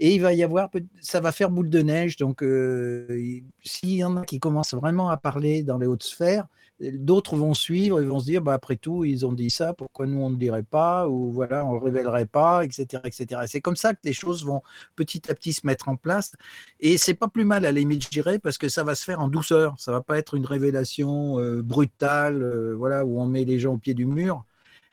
et 0.00 0.14
il 0.14 0.20
va 0.20 0.32
y 0.32 0.42
avoir, 0.42 0.70
ça 1.00 1.20
va 1.20 1.32
faire 1.32 1.50
boule 1.50 1.70
de 1.70 1.82
neige. 1.82 2.16
Donc, 2.16 2.42
euh, 2.42 3.40
s'il 3.62 3.94
y 3.94 4.04
en 4.04 4.16
a 4.16 4.24
qui 4.24 4.40
commencent 4.40 4.74
vraiment 4.74 5.08
à 5.08 5.16
parler 5.16 5.62
dans 5.62 5.78
les 5.78 5.86
hautes 5.86 6.02
sphères, 6.04 6.46
d'autres 6.80 7.36
vont 7.36 7.54
suivre 7.54 8.00
et 8.00 8.04
vont 8.04 8.20
se 8.20 8.24
dire, 8.24 8.42
bah, 8.42 8.54
après 8.54 8.76
tout, 8.76 9.04
ils 9.04 9.24
ont 9.24 9.32
dit 9.32 9.50
ça, 9.50 9.72
pourquoi 9.72 10.06
nous 10.06 10.20
on 10.20 10.30
ne 10.30 10.36
dirait 10.36 10.62
pas, 10.62 11.08
ou 11.08 11.30
voilà, 11.30 11.64
on 11.64 11.74
ne 11.74 11.80
révélerait 11.80 12.26
pas, 12.26 12.64
etc. 12.64 13.02
etc. 13.04 13.42
C'est 13.46 13.60
comme 13.60 13.76
ça 13.76 13.94
que 13.94 14.00
les 14.04 14.12
choses 14.12 14.44
vont 14.44 14.62
petit 14.96 15.30
à 15.30 15.34
petit 15.34 15.52
se 15.52 15.66
mettre 15.66 15.88
en 15.88 15.96
place. 15.96 16.32
Et 16.80 16.98
c'est 16.98 17.14
pas 17.14 17.28
plus 17.28 17.44
mal 17.44 17.64
à 17.64 17.72
la 17.72 17.78
limite, 17.78 18.10
parce 18.42 18.58
que 18.58 18.68
ça 18.68 18.84
va 18.84 18.94
se 18.94 19.04
faire 19.04 19.20
en 19.20 19.28
douceur. 19.28 19.74
Ça 19.78 19.92
va 19.92 20.00
pas 20.00 20.18
être 20.18 20.34
une 20.34 20.46
révélation 20.46 21.38
euh, 21.38 21.62
brutale, 21.62 22.42
euh, 22.42 22.74
voilà, 22.76 23.04
où 23.04 23.20
on 23.20 23.26
met 23.26 23.44
les 23.44 23.58
gens 23.58 23.74
au 23.74 23.78
pied 23.78 23.94
du 23.94 24.06
mur, 24.06 24.44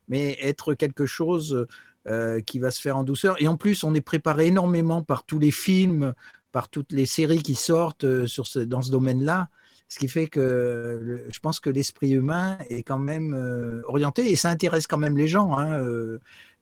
mais 0.07 0.37
être 0.41 0.73
quelque 0.73 1.05
chose 1.05 1.67
euh, 2.07 2.41
qui 2.41 2.59
va 2.59 2.71
se 2.71 2.81
faire 2.81 2.97
en 2.97 3.03
douceur. 3.03 3.41
Et 3.41 3.47
en 3.47 3.57
plus, 3.57 3.83
on 3.83 3.93
est 3.93 4.01
préparé 4.01 4.47
énormément 4.47 5.03
par 5.03 5.23
tous 5.23 5.39
les 5.39 5.51
films, 5.51 6.13
par 6.51 6.69
toutes 6.69 6.91
les 6.91 7.05
séries 7.05 7.43
qui 7.43 7.55
sortent 7.55 8.05
dans 8.05 8.81
ce 8.81 8.91
domaine-là. 8.91 9.49
Ce 9.89 9.97
qui 9.97 10.07
fait 10.07 10.27
que 10.27 11.25
je 11.29 11.39
pense 11.39 11.59
que 11.59 11.71
l'esprit 11.71 12.11
humain 12.11 12.59
est 12.69 12.83
quand 12.83 12.99
même 12.99 13.33
euh, 13.33 13.81
orienté 13.87 14.29
et 14.29 14.35
ça 14.35 14.49
intéresse 14.49 14.85
quand 14.85 14.99
même 14.99 15.17
les 15.17 15.27
gens. 15.27 15.57
Hein, 15.57 15.81
euh, 15.81 16.19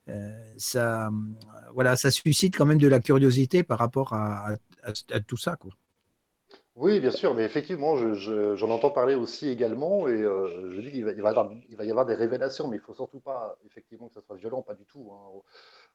euh, 0.08 0.30
ça, 0.56 1.10
voilà, 1.74 1.94
ça 1.96 2.10
suscite 2.10 2.56
quand 2.56 2.64
même 2.64 2.78
de 2.78 2.88
la 2.88 3.00
curiosité 3.00 3.62
par 3.62 3.78
rapport 3.78 4.14
à, 4.14 4.54
tout 5.26 5.36
ça. 5.36 5.56
Quoi. 5.56 5.72
Oui, 6.74 7.00
bien 7.00 7.10
sûr, 7.10 7.34
mais 7.34 7.44
effectivement, 7.44 7.96
j'en 8.14 8.70
entends 8.70 8.90
parler 8.90 9.14
aussi 9.14 9.48
également, 9.48 10.08
et 10.08 10.22
je 10.22 10.80
dis 10.80 10.90
qu'il 10.90 11.04
va, 11.04 11.12
y 11.12 11.90
avoir 11.90 12.06
des 12.06 12.14
révélations, 12.14 12.68
mais 12.68 12.76
il 12.76 12.80
ne 12.80 12.84
faut 12.84 12.94
surtout 12.94 13.20
pas, 13.20 13.58
effectivement, 13.66 14.08
que 14.08 14.14
ça 14.14 14.22
soit 14.22 14.36
violent, 14.36 14.62
pas 14.62 14.74
du 14.74 14.86
tout. 14.86 15.10
Hein. 15.12 15.40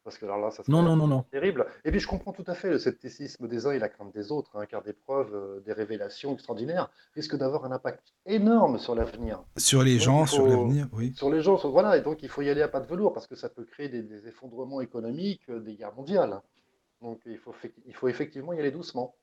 Parce 0.03 0.17
que 0.17 0.25
alors 0.25 0.39
là, 0.39 0.51
ça 0.51 0.63
serait 0.63 0.71
non, 0.71 1.23
terrible. 1.31 1.65
Et 1.85 1.91
puis 1.91 2.01
je 2.01 2.07
comprends 2.07 2.33
tout 2.33 2.43
à 2.47 2.55
fait 2.55 2.69
le 2.69 2.77
scepticisme 2.77 3.47
des 3.47 3.65
uns 3.65 3.71
et 3.71 3.79
la 3.79 3.87
crainte 3.87 4.13
des 4.13 4.33
autres, 4.33 4.57
hein, 4.57 4.65
car 4.65 4.83
des 4.83 4.91
preuves, 4.91 5.33
euh, 5.33 5.61
des 5.61 5.71
révélations 5.71 6.33
extraordinaires 6.33 6.89
risquent 7.15 7.37
d'avoir 7.37 7.63
un 7.63 7.71
impact 7.71 8.13
énorme 8.25 8.79
sur 8.79 8.95
l'avenir. 8.95 9.41
Sur 9.55 9.81
les 9.81 9.99
gens, 9.99 10.25
sur 10.25 10.45
l'avenir, 10.45 10.89
oui. 10.91 11.13
Sur 11.15 11.29
les 11.31 11.41
gens, 11.41 11.55
voilà, 11.69 11.95
et 11.95 12.01
donc 12.01 12.21
il 12.21 12.27
faut 12.27 12.41
y 12.41 12.49
aller 12.49 12.61
à 12.61 12.67
pas 12.67 12.81
de 12.81 12.87
velours, 12.87 13.13
parce 13.13 13.27
que 13.27 13.35
ça 13.35 13.47
peut 13.47 13.63
créer 13.63 13.87
des, 13.87 14.27
effondrements 14.27 14.81
économiques, 14.81 15.49
euh, 15.49 15.61
des 15.61 15.75
guerres 15.75 15.95
mondiales. 15.95 16.41
Donc 17.01 17.21
il 17.25 17.37
faut, 17.37 17.55
il 17.85 17.95
faut 17.95 18.09
effectivement 18.09 18.51
y 18.51 18.59
aller 18.59 18.71
doucement. 18.71 19.15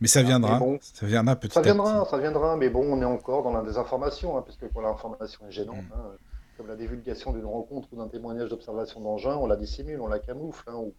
Mais 0.00 0.06
ça 0.06 0.22
viendra, 0.22 0.60
ça 0.80 1.06
viendra 1.06 1.34
petit 1.34 1.54
ça 1.54 1.60
viendra, 1.60 2.04
Ça 2.04 2.18
viendra, 2.18 2.56
mais 2.56 2.70
bon, 2.70 2.84
on 2.84 3.02
est 3.02 3.04
encore 3.04 3.42
dans 3.42 3.52
la 3.52 3.62
désinformation, 3.62 4.38
hein, 4.38 4.42
puisque 4.42 4.62
l'information 4.80 5.48
est 5.48 5.50
gênante, 5.50 5.88
mm. 5.88 5.92
hein, 5.92 6.12
comme 6.58 6.66
la 6.66 6.76
divulgation 6.76 7.32
d'une 7.32 7.46
rencontre 7.46 7.88
ou 7.92 7.96
d'un 7.96 8.08
témoignage 8.08 8.50
d'observation 8.50 9.00
d'engin, 9.00 9.36
on 9.36 9.46
la 9.46 9.56
dissimule, 9.56 10.00
on 10.00 10.08
la 10.08 10.18
camoufle, 10.18 10.64
hein, 10.66 10.74
ou, 10.74 10.92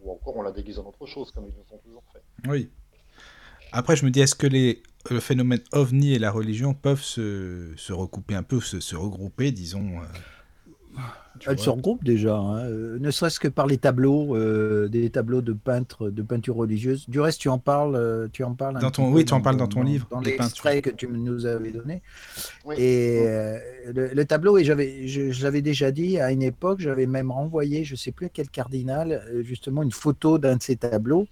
ou, 0.00 0.12
encore 0.12 0.36
on 0.36 0.42
la 0.42 0.52
déguise 0.52 0.78
en 0.78 0.84
autre 0.84 1.06
chose, 1.06 1.32
comme 1.32 1.44
ils 1.46 1.54
nous 1.54 1.76
ont 1.76 1.78
toujours 1.78 2.04
fait. 2.12 2.22
Oui. 2.48 2.70
Après, 3.72 3.96
je 3.96 4.06
me 4.06 4.10
dis, 4.10 4.20
est-ce 4.20 4.36
que 4.36 4.46
les, 4.46 4.84
le 5.10 5.18
phénomène 5.18 5.60
ovni 5.72 6.14
et 6.14 6.20
la 6.20 6.30
religion 6.30 6.72
peuvent 6.72 7.02
se, 7.02 7.72
se 7.76 7.92
recouper 7.92 8.36
un 8.36 8.44
peu, 8.44 8.60
se, 8.60 8.78
se 8.78 8.94
regrouper, 8.94 9.50
disons 9.50 10.00
euh, 10.00 11.00
elle 11.46 11.58
se 11.58 11.70
regroupe 11.70 12.04
déjà, 12.04 12.36
hein. 12.36 12.58
euh, 12.64 12.98
ne 12.98 13.10
serait-ce 13.10 13.40
que 13.40 13.48
par 13.48 13.66
les 13.66 13.78
tableaux, 13.78 14.36
euh, 14.36 14.88
des 14.88 15.10
tableaux 15.10 15.40
de 15.40 15.52
peintres, 15.52 16.10
de 16.10 16.22
peinture 16.22 16.56
religieuse. 16.56 17.08
Du 17.08 17.20
reste, 17.20 17.40
tu 17.40 17.48
en 17.48 17.58
parles, 17.58 17.96
euh, 17.96 18.28
tu 18.32 18.44
en 18.44 18.54
parles. 18.54 18.78
Dans 18.80 18.90
ton, 18.90 19.12
oui, 19.12 19.24
tu 19.24 19.34
en 19.34 19.40
parles 19.40 19.56
dans 19.56 19.66
ton 19.66 19.82
livre. 19.82 20.06
Dans 20.10 20.20
l'extrait 20.20 20.82
que 20.82 20.90
tu 20.90 21.08
nous 21.08 21.46
avais 21.46 21.70
donné. 21.70 22.02
Et 22.76 23.24
le, 23.94 24.24
tableau, 24.24 24.58
et 24.58 24.64
j'avais, 24.64 25.06
je, 25.06 25.42
l'avais 25.42 25.62
déjà 25.62 25.90
dit 25.90 26.18
à 26.18 26.32
une 26.32 26.42
époque, 26.42 26.80
j'avais 26.80 27.06
même 27.06 27.30
renvoyé, 27.30 27.84
je 27.84 27.94
ne 27.94 27.98
sais 27.98 28.12
plus 28.12 28.26
à 28.26 28.30
quel 28.30 28.48
cardinal, 28.48 29.22
justement 29.42 29.82
une 29.82 29.92
photo 29.92 30.38
d'un 30.38 30.56
de 30.56 30.62
ces 30.62 30.76
tableaux. 30.76 31.26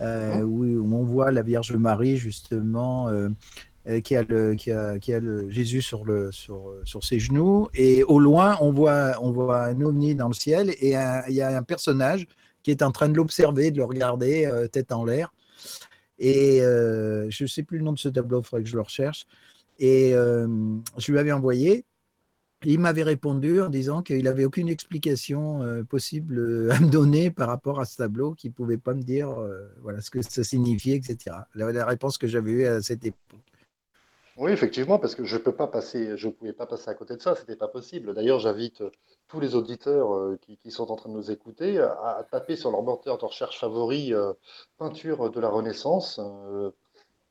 Mmh. 0.00 0.42
où, 0.42 0.94
on 0.96 1.04
voit 1.04 1.30
la 1.30 1.42
Vierge 1.42 1.74
Marie 1.76 2.16
justement 2.16 3.08
euh, 3.08 3.28
qui 4.04 4.14
a, 4.16 4.22
le, 4.22 4.54
qui 4.54 4.70
a, 4.70 5.20
Jésus 5.48 5.82
sur, 5.82 6.04
ses 7.02 7.18
genoux. 7.18 7.68
Et 7.74 8.04
au 8.04 8.18
loin, 8.18 8.56
on 8.60 8.70
voit, 8.72 9.16
un 9.16 9.80
ovni 9.80 10.14
dans 10.14 10.28
le 10.28 10.34
ciel 10.34 10.70
et 10.80 10.94
il 11.28 11.34
y 11.34 11.42
a 11.42 11.56
un 11.56 11.62
personnage 11.62 12.26
qui 12.62 12.70
est 12.70 12.82
en 12.82 12.92
train 12.92 13.08
de 13.08 13.16
l'observer, 13.16 13.70
de 13.70 13.78
le 13.78 13.84
regarder 13.84 14.46
euh, 14.46 14.68
tête 14.68 14.92
en 14.92 15.04
l'air. 15.04 15.32
Et 16.18 16.62
euh, 16.62 17.28
je 17.30 17.44
ne 17.44 17.48
sais 17.48 17.64
plus 17.64 17.78
le 17.78 17.84
nom 17.84 17.92
de 17.92 17.98
ce 17.98 18.08
tableau, 18.08 18.40
il 18.40 18.46
faudrait 18.46 18.62
que 18.62 18.68
je 18.68 18.76
le 18.76 18.82
recherche. 18.82 19.26
Et 19.80 20.12
je 20.12 21.10
lui 21.12 21.18
avais 21.18 21.32
envoyé. 21.32 21.84
il 22.64 22.78
m'avait 22.78 23.02
répondu 23.02 23.60
en 23.60 23.68
disant 23.68 24.02
qu'il 24.02 24.22
n'avait 24.22 24.44
aucune 24.44 24.68
explication 24.68 25.82
possible 25.88 26.70
à 26.70 26.78
me 26.78 26.88
donner 26.88 27.32
par 27.32 27.48
rapport 27.48 27.80
à 27.80 27.84
ce 27.84 27.96
tableau, 27.96 28.34
qu'il 28.34 28.50
ne 28.50 28.54
pouvait 28.54 28.76
pas 28.76 28.94
me 28.94 29.02
dire 29.02 29.34
ce 29.98 30.10
que 30.10 30.22
ça 30.22 30.44
signifiait, 30.44 30.94
etc. 30.94 31.34
La, 31.56 31.72
la 31.72 31.84
réponse 31.84 32.16
que 32.16 32.28
j'avais 32.28 32.52
eue 32.52 32.66
à 32.66 32.80
cette 32.80 33.04
époque. 33.04 33.51
Oui, 34.36 34.50
effectivement, 34.50 34.98
parce 34.98 35.14
que 35.14 35.24
je 35.24 35.36
peux 35.36 35.54
pas 35.54 35.66
passer, 35.66 36.16
je 36.16 36.28
pouvais 36.28 36.52
pas 36.54 36.66
passer 36.66 36.88
à 36.90 36.94
côté 36.94 37.16
de 37.16 37.22
ça, 37.22 37.34
c'était 37.34 37.56
pas 37.56 37.68
possible. 37.68 38.14
D'ailleurs, 38.14 38.38
j'invite 38.38 38.80
euh, 38.80 38.90
tous 39.32 39.40
les 39.40 39.54
auditeurs 39.54 40.14
euh, 40.14 40.38
qui, 40.42 40.70
sont 40.70 40.90
en 40.92 40.96
train 40.96 41.08
de 41.08 41.14
nous 41.14 41.30
écouter 41.30 41.78
à, 41.78 42.22
taper 42.30 42.54
sur 42.54 42.70
leur 42.70 42.82
moteur 42.82 43.16
de 43.16 43.24
recherche 43.24 43.58
favori 43.58 44.12
euh, 44.12 44.34
peinture 44.76 45.30
de 45.30 45.40
la 45.40 45.48
Renaissance, 45.48 46.20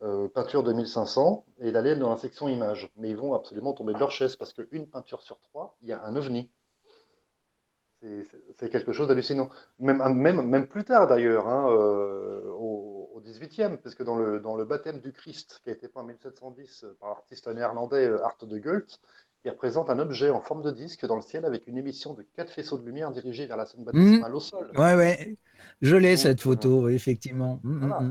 euh, 0.01 0.27
peinture 0.29 0.63
2500, 0.63 1.45
et 1.59 1.71
d'aller 1.71 1.95
dans 1.95 2.09
la 2.09 2.17
section 2.17 2.49
images. 2.49 2.89
Mais 2.97 3.11
ils 3.11 3.15
vont 3.15 3.35
absolument 3.35 3.73
tomber 3.73 3.93
de 3.93 3.99
leur 3.99 4.09
chaise 4.09 4.35
parce 4.35 4.51
qu'une 4.51 4.87
peinture 4.87 5.21
sur 5.21 5.39
trois, 5.41 5.77
il 5.83 5.89
y 5.89 5.93
a 5.93 6.03
un 6.03 6.15
ovni. 6.15 6.49
C'est 8.57 8.69
quelque 8.71 8.93
chose 8.93 9.07
d'hallucinant. 9.07 9.49
Même, 9.77 10.01
même, 10.15 10.41
même 10.41 10.65
plus 10.65 10.83
tard 10.83 11.05
d'ailleurs, 11.05 11.47
hein, 11.47 11.67
au, 11.67 12.80
au 13.21 13.23
18e, 13.23 13.77
parce 13.77 13.95
que 13.95 14.03
dans 14.03 14.15
le, 14.15 14.39
dans 14.39 14.55
le 14.55 14.65
baptême 14.65 14.99
du 14.99 15.11
Christ, 15.11 15.61
qui 15.63 15.69
a 15.69 15.73
été 15.73 15.87
peint 15.87 16.01
en 16.01 16.05
1710 16.05 16.85
par 16.99 17.09
l'artiste 17.09 17.47
néerlandais 17.47 18.07
euh, 18.07 18.23
Art 18.23 18.37
de 18.41 18.59
Geult, 18.59 18.99
il 19.43 19.51
représente 19.51 19.89
un 19.89 19.99
objet 19.99 20.29
en 20.29 20.41
forme 20.41 20.61
de 20.61 20.71
disque 20.71 21.05
dans 21.05 21.15
le 21.15 21.21
ciel 21.21 21.45
avec 21.45 21.67
une 21.67 21.77
émission 21.77 22.13
de 22.13 22.23
quatre 22.35 22.51
faisceaux 22.51 22.77
de 22.77 22.85
lumière 22.85 23.11
dirigés 23.11 23.47
vers 23.47 23.57
la 23.57 23.65
scène 23.65 23.83
baptismale 23.83 24.35
au 24.35 24.39
sol. 24.39 24.69
Ouais, 24.75 24.95
ouais. 24.95 25.35
Je 25.81 25.95
l'ai 25.95 26.15
cette 26.17 26.41
photo, 26.41 26.89
effectivement. 26.89 27.59
Voilà. 27.63 28.03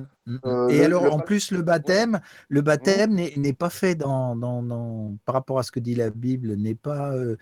Euh, 0.44 0.68
Et 0.70 0.78
le- 0.78 0.84
alors, 0.86 1.04
le 1.04 1.10
en 1.10 1.18
plus, 1.20 1.50
le 1.52 1.62
baptême, 1.62 2.20
le 2.48 2.62
baptême 2.62 3.14
n'est 3.14 3.32
n'est 3.36 3.52
pas 3.52 3.70
fait 3.70 3.94
dans, 3.94 4.34
dans, 4.36 4.62
dans- 4.62 5.16
par 5.24 5.34
rapport 5.34 5.58
à 5.58 5.62
ce 5.62 5.70
que 5.70 5.80
dit 5.80 5.94
la 5.94 6.10
Bible, 6.10 6.54
n'est 6.56 6.74
pas, 6.74 7.12
euh, 7.14 7.36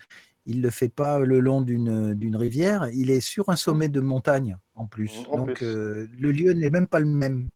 il 0.45 0.61
le 0.61 0.69
fait 0.69 0.89
pas 0.89 1.19
le 1.19 1.39
long 1.39 1.61
d'une 1.61 2.13
d'une 2.13 2.35
rivière, 2.35 2.89
il 2.93 3.09
est 3.11 3.21
sur 3.21 3.49
un 3.49 3.55
sommet 3.55 3.89
de 3.89 3.99
montagne 4.01 4.57
en 4.75 4.85
plus. 4.85 5.23
En 5.31 5.37
Donc, 5.37 5.47
plus. 5.55 5.65
euh, 5.65 6.07
le 6.19 6.31
lieu 6.31 6.53
n'est 6.53 6.69
même 6.69 6.87
pas 6.87 6.99
le 6.99 7.05
même. 7.07 7.49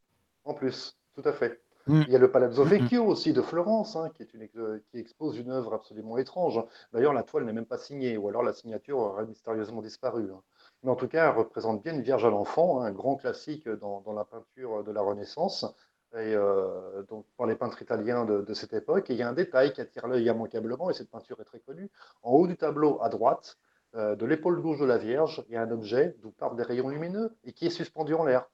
En 0.45 0.53
plus, 0.53 0.97
tout 1.15 1.23
à 1.25 1.33
fait. 1.33 1.61
Mm. 1.87 2.03
Il 2.07 2.13
y 2.13 2.15
a 2.15 2.19
le 2.19 2.31
Palazzo. 2.31 2.63
Vecchio 2.63 3.05
aussi 3.05 3.33
de 3.33 3.41
Florence, 3.41 3.95
hein, 3.95 4.09
qui, 4.13 4.23
est 4.23 4.33
une, 4.33 4.41
ex- 4.41 4.55
euh, 4.57 4.81
qui 4.89 4.99
expose 4.99 5.37
une 5.37 5.51
œuvre 5.51 5.73
absolument 5.73 6.17
étrange. 6.17 6.63
D'ailleurs, 6.93 7.13
la 7.13 7.23
toile 7.23 7.43
n'est 7.43 7.53
même 7.53 7.65
pas 7.65 7.77
signée, 7.77 8.17
ou 8.17 8.29
alors 8.29 8.41
la 8.43 8.53
signature 8.53 8.97
aurait 8.99 9.25
mystérieusement 9.25 9.81
disparu. 9.81 10.31
hein. 10.31 10.41
Mais 10.83 10.91
en 10.91 10.95
tout 10.95 11.07
cas, 11.07 11.29
elle 11.29 11.37
représente 11.37 11.83
bien 11.83 11.93
une 11.93 12.01
Vierge 12.01 12.25
à 12.25 12.29
l'enfant, 12.29 12.81
hein, 12.81 12.85
un 12.85 12.91
grand 12.91 13.15
classique 13.17 13.67
dans, 13.67 14.01
dans 14.01 14.13
la 14.13 14.23
peinture 14.25 14.83
de 14.83 14.91
la 14.91 15.01
Renaissance, 15.01 15.65
et 16.13 16.35
euh, 16.35 17.03
donc 17.09 17.25
par 17.37 17.47
les 17.47 17.55
peintres 17.55 17.81
italiens 17.81 18.23
de, 18.23 18.41
de 18.41 18.53
cette 18.53 18.73
époque. 18.73 19.09
Et 19.09 19.13
il 19.13 19.19
y 19.19 19.23
a 19.23 19.29
un 19.29 19.33
détail 19.33 19.73
qui 19.73 19.81
attire 19.81 20.07
l'œil 20.07 20.25
immanquablement, 20.25 20.89
et 20.89 20.93
cette 20.93 21.09
peinture 21.09 21.39
est 21.41 21.45
très 21.45 21.59
connue. 21.59 21.89
En 22.21 22.31
haut 22.31 22.47
du 22.47 22.55
tableau, 22.55 23.01
à 23.01 23.09
droite, 23.09 23.57
euh, 23.95 24.15
de 24.15 24.25
l'épaule 24.25 24.61
gauche 24.61 24.79
de 24.79 24.85
la 24.85 24.97
Vierge, 24.97 25.43
il 25.47 25.53
y 25.53 25.57
a 25.57 25.61
un 25.61 25.71
objet 25.71 26.15
d'où 26.21 26.31
partent 26.31 26.55
des 26.55 26.63
rayons 26.63 26.89
lumineux 26.89 27.35
et 27.43 27.51
qui 27.53 27.65
est 27.65 27.71
suspendu 27.71 28.13
en 28.13 28.23
l'air. 28.23 28.49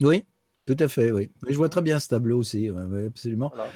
Oui, 0.00 0.24
tout 0.66 0.76
à 0.78 0.88
fait, 0.88 1.10
oui. 1.12 1.30
Mais 1.46 1.52
Je 1.52 1.56
vois 1.56 1.68
très 1.68 1.82
bien 1.82 1.98
ce 1.98 2.08
tableau 2.08 2.38
aussi, 2.38 2.68
absolument. 3.06 3.50
Voilà. 3.54 3.70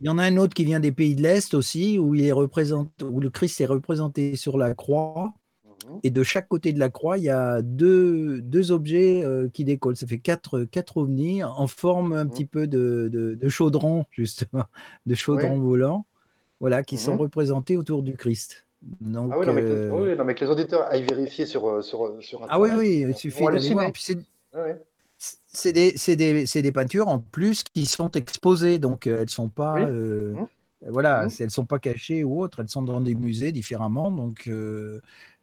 Il 0.00 0.06
y 0.06 0.08
en 0.08 0.16
a 0.18 0.24
un 0.24 0.36
autre 0.38 0.54
qui 0.54 0.64
vient 0.64 0.80
des 0.80 0.92
pays 0.92 1.14
de 1.14 1.22
l'Est 1.22 1.52
aussi, 1.54 1.98
où, 1.98 2.14
il 2.14 2.24
est 2.24 2.32
représenté, 2.32 3.04
où 3.04 3.20
le 3.20 3.28
Christ 3.30 3.60
est 3.60 3.66
représenté 3.66 4.36
sur 4.36 4.56
la 4.56 4.74
croix. 4.74 5.34
Mhm. 5.64 6.00
Et 6.02 6.10
de 6.10 6.22
chaque 6.22 6.48
côté 6.48 6.72
de 6.72 6.78
la 6.78 6.88
croix, 6.88 7.18
il 7.18 7.24
y 7.24 7.28
a 7.30 7.60
deux, 7.60 8.40
deux 8.40 8.72
objets 8.72 9.22
euh, 9.24 9.48
qui 9.52 9.64
décollent. 9.64 9.96
Ça 9.96 10.06
fait 10.06 10.18
quatre, 10.18 10.64
quatre 10.64 10.96
ovnis 10.96 11.44
en 11.44 11.66
forme 11.66 12.12
un 12.14 12.24
Mhm. 12.24 12.30
petit 12.30 12.46
peu 12.46 12.66
de, 12.66 13.10
de, 13.12 13.34
de 13.34 13.48
chaudron, 13.48 14.06
justement, 14.12 14.64
de 15.04 15.14
chaudron 15.14 15.54
Oui. 15.56 15.60
volant, 15.60 16.06
voilà, 16.60 16.82
qui 16.82 16.96
sont 16.96 17.12
Mhm. 17.14 17.20
représentés 17.20 17.76
autour 17.76 18.02
du 18.02 18.14
Christ. 18.14 18.66
Donc, 19.02 19.30
Ah 19.34 19.38
oui, 19.38 19.46
non, 19.46 19.52
mais 19.52 19.62
que, 19.62 19.68
euh, 19.68 20.10
oui, 20.12 20.16
non, 20.16 20.24
mais 20.24 20.34
que 20.34 20.44
les 20.44 20.50
auditeurs 20.50 20.84
aillent 20.90 21.04
vérifier 21.04 21.44
sur, 21.44 21.68
euh, 21.68 21.82
sur, 21.82 22.22
sur 22.22 22.46
ah 22.48 22.58
oui, 22.58 22.70
oui, 22.78 23.04
il 23.08 23.14
suffit 23.14 23.44
d'aller 23.44 23.70
voir. 23.70 23.92
Puis 23.92 24.16
ouais. 24.54 24.82
C'est 25.52 25.72
des, 25.72 26.72
peintures 26.72 27.08
en 27.08 27.18
plus 27.18 27.62
qui 27.62 27.86
sont 27.86 28.10
exposées, 28.12 28.78
donc 28.78 29.06
euh, 29.06 29.22
elles 29.22 29.30
sont 29.30 29.48
pas, 29.48 29.74
Oui. 29.74 29.82
euh, 29.82 30.34
Mhm. 30.34 30.46
voilà, 30.88 31.28
c'est- 31.28 31.44
elles 31.44 31.50
sont 31.50 31.66
pas 31.66 31.78
cachées 31.78 32.24
ou 32.24 32.40
autres, 32.40 32.60
elles 32.60 32.68
sont 32.68 32.82
dans 32.82 33.00
des 33.00 33.14
musées 33.14 33.52
différemment, 33.52 34.10
donc 34.10 34.46
euh, 34.48 35.00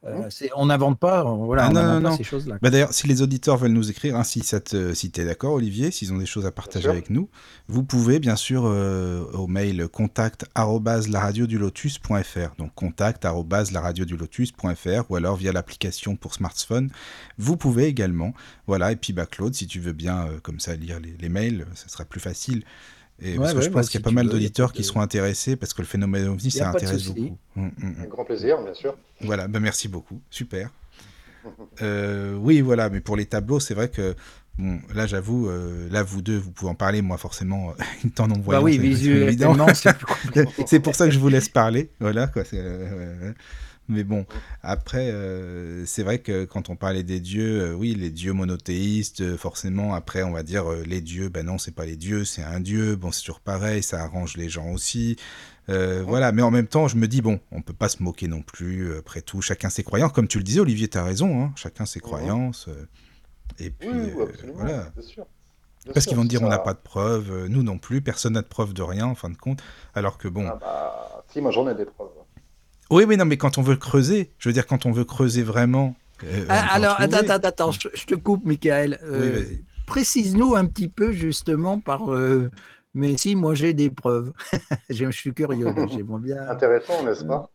euh, 0.07 0.23
Mhm. 0.23 0.31
c'est- 0.31 0.49
on 0.55 0.65
n'invente 0.67 0.99
pas, 0.99 1.23
voilà, 1.23 1.65
Ah 1.65 1.69
on 1.69 1.73
non, 1.73 1.81
n'invente 1.81 1.95
non, 1.95 2.01
pas 2.03 2.09
non. 2.11 2.17
ces 2.17 2.23
choses-là. 2.23 2.57
Bah 2.61 2.69
D'ailleurs, 2.69 2.93
si 2.93 3.07
les 3.07 3.21
auditeurs 3.21 3.57
veulent 3.57 3.71
nous 3.71 3.89
écrire, 3.89 4.15
hein, 4.15 4.23
si, 4.23 4.41
tu 4.41 5.21
es 5.21 5.25
d'accord, 5.25 5.53
Olivier, 5.53 5.91
s'ils 5.91 6.13
ont 6.13 6.17
des 6.17 6.25
choses 6.25 6.45
à 6.45 6.51
partager 6.51 6.89
avec 6.89 7.09
nous, 7.09 7.29
vous 7.67 7.83
pouvez 7.83 8.19
bien 8.19 8.35
sûr 8.35 8.63
euh, 8.65 9.23
au 9.33 9.47
mail 9.47 9.87
contact 9.87 10.45
lotus.fr. 10.55 12.55
Donc 12.57 12.73
contact 12.75 13.25
lotus.fr 13.25 15.11
ou 15.11 15.15
alors 15.15 15.35
via 15.35 15.51
l'application 15.51 16.15
pour 16.15 16.33
smartphone. 16.33 16.89
Vous 17.37 17.57
pouvez 17.57 17.85
également. 17.85 18.33
Voilà, 18.67 18.91
et 18.91 18.95
puis 18.95 19.13
bah, 19.13 19.25
Claude, 19.25 19.53
si 19.53 19.67
tu 19.67 19.79
veux 19.79 19.93
bien 19.93 20.27
euh, 20.27 20.39
comme 20.41 20.59
ça 20.59 20.75
lire 20.75 20.99
les, 20.99 21.15
les 21.19 21.29
mails, 21.29 21.65
ça 21.75 21.87
sera 21.87 22.05
plus 22.05 22.19
facile. 22.19 22.63
Et 23.21 23.31
Ouais, 23.31 23.37
parce 23.37 23.53
que 23.53 23.57
ouais, 23.57 23.63
je 23.63 23.69
pense 23.69 23.89
qu'il 23.89 23.99
y 23.99 24.03
a 24.03 24.05
pas 24.05 24.11
mal 24.11 24.29
d'auditeurs 24.29 24.71
qui 24.73 24.83
seront 24.83 25.01
intéressés 25.01 25.55
parce 25.55 25.73
que 25.73 25.81
le 25.81 25.87
phénomène 25.87 26.27
ovni, 26.27 26.51
ça 26.51 26.69
intéresse 26.69 27.05
beaucoup. 27.07 27.37
Hum, 27.55 27.63
hum, 27.65 27.71
hum. 27.81 27.95
Avec 27.97 28.09
grand 28.09 28.25
plaisir, 28.25 28.61
bien 28.61 28.73
sûr. 28.73 28.95
Voilà, 29.21 29.47
ben 29.47 29.59
merci 29.59 29.87
beaucoup, 29.87 30.21
super. 30.29 30.69
Euh, 31.81 32.35
oui, 32.35 32.61
voilà, 32.61 32.89
mais 32.89 32.99
pour 32.99 33.15
les 33.15 33.25
tableaux, 33.25 33.59
c'est 33.59 33.73
vrai 33.73 33.89
que 33.89 34.15
bon, 34.57 34.79
là, 34.93 35.07
j'avoue, 35.07 35.49
euh, 35.49 35.87
là, 35.89 36.03
vous 36.03 36.21
deux, 36.21 36.37
vous 36.37 36.51
pouvez 36.51 36.69
en 36.69 36.75
parler. 36.75 37.01
Moi, 37.01 37.17
forcément, 37.17 37.73
une 38.03 38.11
temps 38.11 38.27
non 38.27 38.37
Bah 38.37 38.61
oui, 38.61 38.77
visuellement, 38.77 39.67
c'est 39.73 39.95
plus 39.97 40.05
compliqué. 40.33 40.45
c'est 40.67 40.79
pour 40.79 40.93
ça 40.95 41.05
que 41.05 41.11
je 41.11 41.19
vous 41.19 41.29
laisse 41.29 41.49
parler. 41.49 41.89
Voilà, 41.99 42.27
quoi. 42.27 42.43
euh, 42.53 43.31
mais 43.89 44.03
bon, 44.03 44.25
après, 44.63 45.09
euh, 45.11 45.85
c'est 45.85 46.03
vrai 46.03 46.19
que 46.19 46.45
quand 46.45 46.69
on 46.69 46.75
parlait 46.75 47.03
des 47.03 47.19
dieux, 47.19 47.61
euh, 47.61 47.73
oui, 47.73 47.95
les 47.95 48.09
dieux 48.09 48.33
monothéistes, 48.33 49.21
euh, 49.21 49.37
forcément, 49.37 49.93
après, 49.95 50.23
on 50.23 50.31
va 50.31 50.43
dire 50.43 50.69
les 50.85 51.01
dieux, 51.01 51.29
ben 51.29 51.45
non, 51.45 51.57
c'est 51.57 51.71
pas 51.73 51.85
les 51.85 51.95
dieux, 51.95 52.25
c'est 52.25 52.43
un 52.43 52.59
dieu. 52.59 52.95
Bon, 52.95 53.11
c'est 53.11 53.21
toujours 53.21 53.39
pareil, 53.39 53.81
ça 53.83 54.01
arrange 54.03 54.35
les 54.37 54.49
gens 54.49 54.69
aussi. 54.71 55.15
Euh, 55.69 56.01
voilà, 56.05 56.31
mais 56.31 56.41
en 56.41 56.51
même 56.51 56.67
temps, 56.67 56.87
je 56.87 56.95
me 56.95 57.07
dis, 57.07 57.21
bon, 57.21 57.39
on 57.51 57.61
peut 57.61 57.73
pas 57.73 57.89
se 57.89 58.01
moquer 58.01 58.27
non 58.27 58.41
plus, 58.41 58.95
après 58.97 59.21
tout, 59.21 59.41
chacun 59.41 59.69
ses 59.69 59.83
croyances. 59.83 60.11
Comme 60.13 60.27
tu 60.27 60.37
le 60.37 60.43
disais, 60.45 60.59
Olivier, 60.61 60.87
tu 60.87 60.97
as 60.97 61.03
raison, 61.03 61.43
hein, 61.43 61.51
chacun 61.55 61.85
ses 61.85 61.99
croyances. 61.99 62.67
euh, 62.69 62.85
et 63.59 63.69
puis, 63.69 63.87
Oui, 63.89 63.95
oui, 64.15 64.21
euh, 64.21 64.25
absolument. 64.29 64.57
voilà. 64.59 64.91
Sûr. 65.01 65.25
Bien 65.83 65.93
Parce 65.93 66.03
sûr, 66.03 66.09
qu'ils 66.09 66.17
vont 66.17 66.23
te 66.23 66.27
dire, 66.29 66.41
on 66.41 66.49
n'a 66.49 66.57
ça- 66.57 66.63
pas 66.63 66.73
de 66.73 66.79
preuves, 66.79 67.31
euh, 67.31 67.47
nous 67.47 67.63
non 67.63 67.77
plus, 67.77 68.01
personne 68.01 68.33
n'a 68.33 68.41
de 68.41 68.47
preuves 68.47 68.73
de 68.73 68.81
rien, 68.81 69.05
en 69.05 69.15
fin 69.15 69.29
de 69.29 69.37
compte. 69.37 69.61
Alors 69.95 70.17
que 70.17 70.27
bon. 70.27 70.45
Ah 70.47 70.57
bah, 70.59 71.23
si, 71.31 71.39
moi 71.41 71.51
j'en 71.51 71.67
ai 71.69 71.75
des 71.75 71.85
preuves. 71.85 72.09
Oui, 72.89 73.05
mais 73.05 73.17
non, 73.17 73.25
mais 73.25 73.37
quand 73.37 73.57
on 73.57 73.61
veut 73.61 73.75
creuser, 73.75 74.31
je 74.39 74.49
veux 74.49 74.53
dire, 74.53 74.65
quand 74.67 74.85
on 74.85 74.91
veut 74.91 75.03
creuser 75.05 75.43
vraiment. 75.43 75.95
euh, 76.23 76.45
Ah, 76.49 76.73
alors, 76.73 76.95
trouver. 76.95 77.15
attends, 77.15 77.33
attends, 77.33 77.47
attends, 77.47 77.71
je, 77.71 77.89
je 77.93 78.05
te 78.05 78.15
coupe, 78.15 78.45
Michael. 78.45 78.97
Oui, 79.01 79.09
Euh, 79.09 79.31
vas-y. 79.33 79.63
Précise-nous 79.85 80.55
un 80.55 80.65
petit 80.65 80.87
peu 80.89 81.11
justement 81.11 81.79
par. 81.79 82.11
euh, 82.13 82.49
mais 82.93 83.17
si, 83.17 83.35
moi 83.35 83.53
j'ai 83.55 83.73
des 83.73 83.89
preuves. 83.89 84.31
je, 84.89 85.05
je 85.05 85.11
suis 85.11 85.33
curieux, 85.33 85.67
j'aimerais 85.89 86.19
bien. 86.21 86.49
Intéressant, 86.49 87.03
n'est-ce 87.03 87.23
pas? 87.23 87.49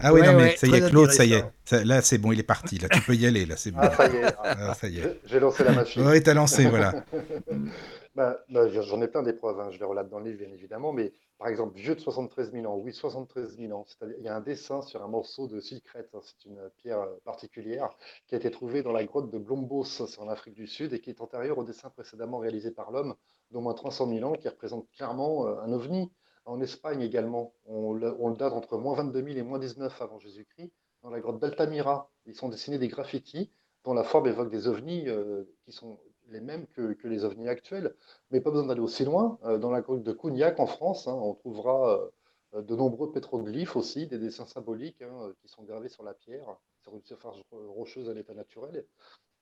Ah 0.00 0.12
oui, 0.14 0.20
Ouais, 0.20 0.26
non, 0.28 0.34
mais 0.34 0.42
ouais, 0.44 0.56
ça 0.56 0.66
y 0.68 0.74
est, 0.74 0.90
Claude, 0.90 1.10
ça 1.10 1.24
y 1.24 1.32
est. 1.32 1.44
Ça- 1.64 1.84
là, 1.84 2.02
c'est 2.02 2.18
bon, 2.18 2.30
il 2.30 2.38
est 2.38 2.44
parti. 2.44 2.78
Là, 2.78 2.88
tu 2.88 3.00
peux 3.00 3.14
y 3.16 3.26
aller. 3.26 3.46
Là, 3.46 3.56
c'est 3.56 3.72
bon. 3.72 3.80
Ah, 3.82 3.90
ça 3.96 4.08
y 4.08 4.16
est. 4.16 4.34
Ah, 4.44 4.74
ça 4.74 4.88
y 4.88 4.98
est. 4.98 5.20
j'ai- 5.26 5.40
lancé 5.40 5.64
la 5.64 5.72
machine. 5.72 6.02
Oui, 6.06 6.22
t'as 6.22 6.34
lancé, 6.34 6.66
voilà. 6.66 6.94
Bah, 8.14 8.38
bah, 8.48 8.68
j'en 8.68 9.00
ai 9.00 9.08
plein 9.08 9.22
d'épreuves, 9.22 9.60
hein, 9.60 9.68
je 9.70 9.78
les 9.78 9.84
relate 9.84 10.08
dans 10.08 10.18
le 10.18 10.24
livre, 10.30 10.38
bien 10.38 10.52
évidemment, 10.52 10.92
mais 10.92 11.12
par 11.38 11.48
exemple, 11.48 11.76
vieux 11.76 11.94
de 11.94 12.00
73 12.00 12.52
000 12.52 12.66
ans, 12.66 12.76
oui, 12.76 12.92
73 12.92 13.56
000 13.56 13.72
ans, 13.72 13.84
c'est-à-dire 13.86 14.16
il 14.18 14.24
y 14.24 14.28
a 14.28 14.36
un 14.36 14.40
dessin 14.40 14.82
sur 14.82 15.02
un 15.02 15.08
morceau 15.08 15.46
de 15.46 15.60
silcrète, 15.60 16.10
hein, 16.14 16.20
c'est 16.22 16.44
une 16.44 16.70
pierre 16.78 17.00
euh, 17.00 17.16
particulière, 17.24 17.90
qui 18.26 18.34
a 18.34 18.38
été 18.38 18.50
trouvée 18.50 18.82
dans 18.82 18.92
la 18.92 19.04
grotte 19.04 19.30
de 19.30 19.38
Blombos, 19.38 19.84
c'est 19.84 20.18
en 20.18 20.28
Afrique 20.28 20.54
du 20.54 20.66
Sud, 20.66 20.92
et 20.92 21.00
qui 21.00 21.10
est 21.10 21.20
antérieure 21.20 21.58
au 21.58 21.64
dessin 21.64 21.90
précédemment 21.90 22.38
réalisé 22.38 22.72
par 22.72 22.90
l'homme, 22.90 23.14
d'au 23.52 23.60
moins 23.60 23.74
300 23.74 24.08
000 24.08 24.30
ans, 24.30 24.34
qui 24.34 24.48
représente 24.48 24.90
clairement 24.90 25.46
euh, 25.46 25.60
un 25.60 25.72
ovni. 25.72 26.10
En 26.44 26.60
Espagne 26.60 27.02
également, 27.02 27.52
on 27.66 27.92
le, 27.92 28.16
on 28.18 28.30
le 28.30 28.36
date 28.36 28.52
entre 28.52 28.78
moins 28.78 28.94
22 28.94 29.22
000 29.22 29.36
et 29.36 29.42
moins 29.42 29.58
19 29.58 30.00
avant 30.02 30.18
Jésus-Christ, 30.18 30.72
dans 31.02 31.10
la 31.10 31.20
grotte 31.20 31.38
d'Altamira, 31.38 32.10
ils 32.26 32.34
sont 32.34 32.48
dessinés 32.48 32.78
des 32.78 32.88
graffitis 32.88 33.50
dont 33.84 33.94
la 33.94 34.04
forme 34.04 34.26
évoque 34.26 34.50
des 34.50 34.66
ovnis 34.66 35.08
euh, 35.08 35.44
qui 35.64 35.72
sont 35.72 36.00
les 36.28 36.40
mêmes 36.40 36.66
que, 36.68 36.96
les 37.04 37.24
ovnis 37.24 37.48
actuels. 37.48 37.94
Mais 38.30 38.40
pas 38.40 38.50
besoin 38.50 38.66
d'aller 38.68 38.80
aussi 38.80 39.04
loin. 39.04 39.38
Euh, 39.44 39.58
dans 39.58 39.70
la 39.70 39.80
grotte 39.80 40.02
de 40.02 40.12
Cougnac, 40.12 40.60
en 40.60 40.66
France, 40.66 41.08
hein, 41.08 41.14
on 41.14 41.34
trouvera 41.34 42.10
euh, 42.54 42.62
de 42.62 42.76
nombreux 42.76 43.12
pétroglyphes 43.12 43.76
aussi, 43.76 44.06
des 44.06 44.18
dessins 44.18 44.46
symboliques 44.46 45.02
hein, 45.02 45.32
qui 45.40 45.48
sont 45.48 45.64
gravés 45.64 45.88
sur 45.88 46.02
la 46.02 46.14
pierre, 46.14 46.56
sur 46.82 46.94
une 46.94 47.02
surface 47.02 47.36
rocheuse 47.50 48.08
à 48.08 48.14
l'état 48.14 48.34
naturel. 48.34 48.84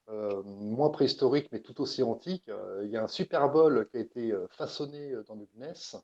Euh, 0.08 0.40
moins 0.44 0.90
préhistorique, 0.90 1.48
mais 1.50 1.60
tout 1.60 1.80
aussi 1.80 2.02
antique. 2.02 2.48
Euh, 2.48 2.82
il 2.84 2.90
y 2.90 2.96
a 2.96 3.02
un 3.02 3.08
superbole 3.08 3.88
qui 3.90 3.96
a 3.96 4.00
été 4.00 4.30
euh, 4.30 4.46
façonné 4.50 5.12
dans 5.26 5.34
le 5.34 5.48
gneiss. 5.56 5.96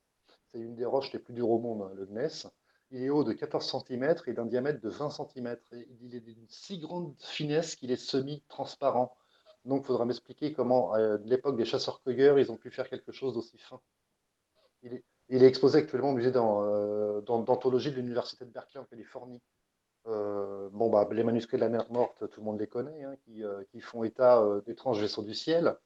C'est 0.51 0.59
une 0.59 0.75
des 0.75 0.83
roches 0.83 1.13
les 1.13 1.19
plus 1.19 1.33
dures 1.33 1.49
au 1.49 1.59
monde, 1.59 1.83
hein, 1.83 1.91
le 1.95 2.05
gneiss. 2.05 2.47
Il 2.91 3.01
est 3.01 3.09
haut 3.09 3.23
de 3.23 3.31
14 3.31 3.83
cm 3.87 4.15
et 4.27 4.33
d'un 4.33 4.45
diamètre 4.45 4.81
de 4.81 4.89
20 4.89 5.09
cm. 5.09 5.55
Il 6.01 6.15
est 6.15 6.19
d'une 6.19 6.45
si 6.49 6.79
grande 6.79 7.15
finesse 7.19 7.75
qu'il 7.75 7.91
est 7.91 7.95
semi-transparent. 7.95 9.15
Donc, 9.65 9.83
il 9.83 9.85
faudra 9.87 10.05
m'expliquer 10.05 10.53
comment, 10.53 10.93
à 10.93 11.17
l'époque 11.25 11.57
des 11.57 11.65
chasseurs-cueilleurs, 11.65 12.39
ils 12.39 12.51
ont 12.51 12.57
pu 12.57 12.69
faire 12.69 12.89
quelque 12.89 13.11
chose 13.11 13.33
d'aussi 13.33 13.57
fin. 13.57 13.79
Il 14.81 15.41
est, 15.43 15.47
exposé 15.47 15.79
actuellement 15.79 16.09
au 16.09 16.13
musée 16.13 16.31
d'anthologie 16.31 17.91
de 17.91 17.95
l'Université 17.95 18.45
de 18.45 18.51
Berkeley 18.51 18.81
en 18.81 18.85
Californie. 18.85 19.41
Euh, 20.07 20.69
bon, 20.71 20.89
bah, 20.89 21.07
les 21.11 21.23
manuscrits 21.23 21.57
de 21.57 21.61
la 21.61 21.69
mer 21.69 21.85
morte, 21.89 22.29
tout 22.29 22.41
le 22.41 22.45
monde 22.45 22.59
les 22.59 22.67
connaît, 22.67 23.03
hein, 23.03 23.15
qui, 23.23 23.43
euh, 23.43 23.63
qui, 23.71 23.79
font 23.79 24.03
état 24.03 24.41
euh, 24.41 24.61
d'étranges 24.61 24.99
vaisseaux 24.99 25.23
du 25.23 25.33
ciel. 25.33 25.77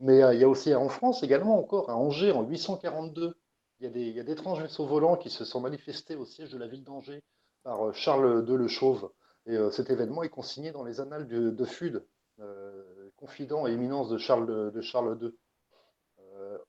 Mais 0.00 0.22
euh, 0.22 0.34
il 0.34 0.40
y 0.40 0.44
a 0.44 0.48
aussi 0.48 0.74
en 0.74 0.88
France 0.88 1.22
également 1.24 1.58
encore, 1.58 1.90
à 1.90 1.96
Angers, 1.96 2.30
en 2.32 2.44
842, 2.44 3.36
Il 3.80 4.16
y 4.16 4.20
a 4.20 4.22
d'étranges 4.22 4.62
vaisseaux 4.62 4.86
volants 4.86 5.16
qui 5.16 5.30
se 5.30 5.44
sont 5.44 5.60
manifestés 5.60 6.14
au 6.14 6.24
siège 6.24 6.50
de 6.50 6.58
la 6.58 6.68
ville 6.68 6.84
d'Angers 6.84 7.22
par 7.64 7.92
Charles 7.94 8.44
II 8.48 8.56
le 8.56 8.68
Chauve. 8.68 9.10
Et 9.46 9.56
cet 9.70 9.90
événement 9.90 10.22
est 10.22 10.28
consigné 10.28 10.72
dans 10.72 10.84
les 10.84 11.00
annales 11.00 11.26
de, 11.26 11.50
de 11.50 11.64
FUD, 11.64 12.04
confident 13.18 13.66
et 13.66 13.72
éminence 13.72 14.08
de 14.08 14.16
Charles, 14.16 14.72
de 14.72 14.80
Charles 14.80 15.18
II. 15.20 15.34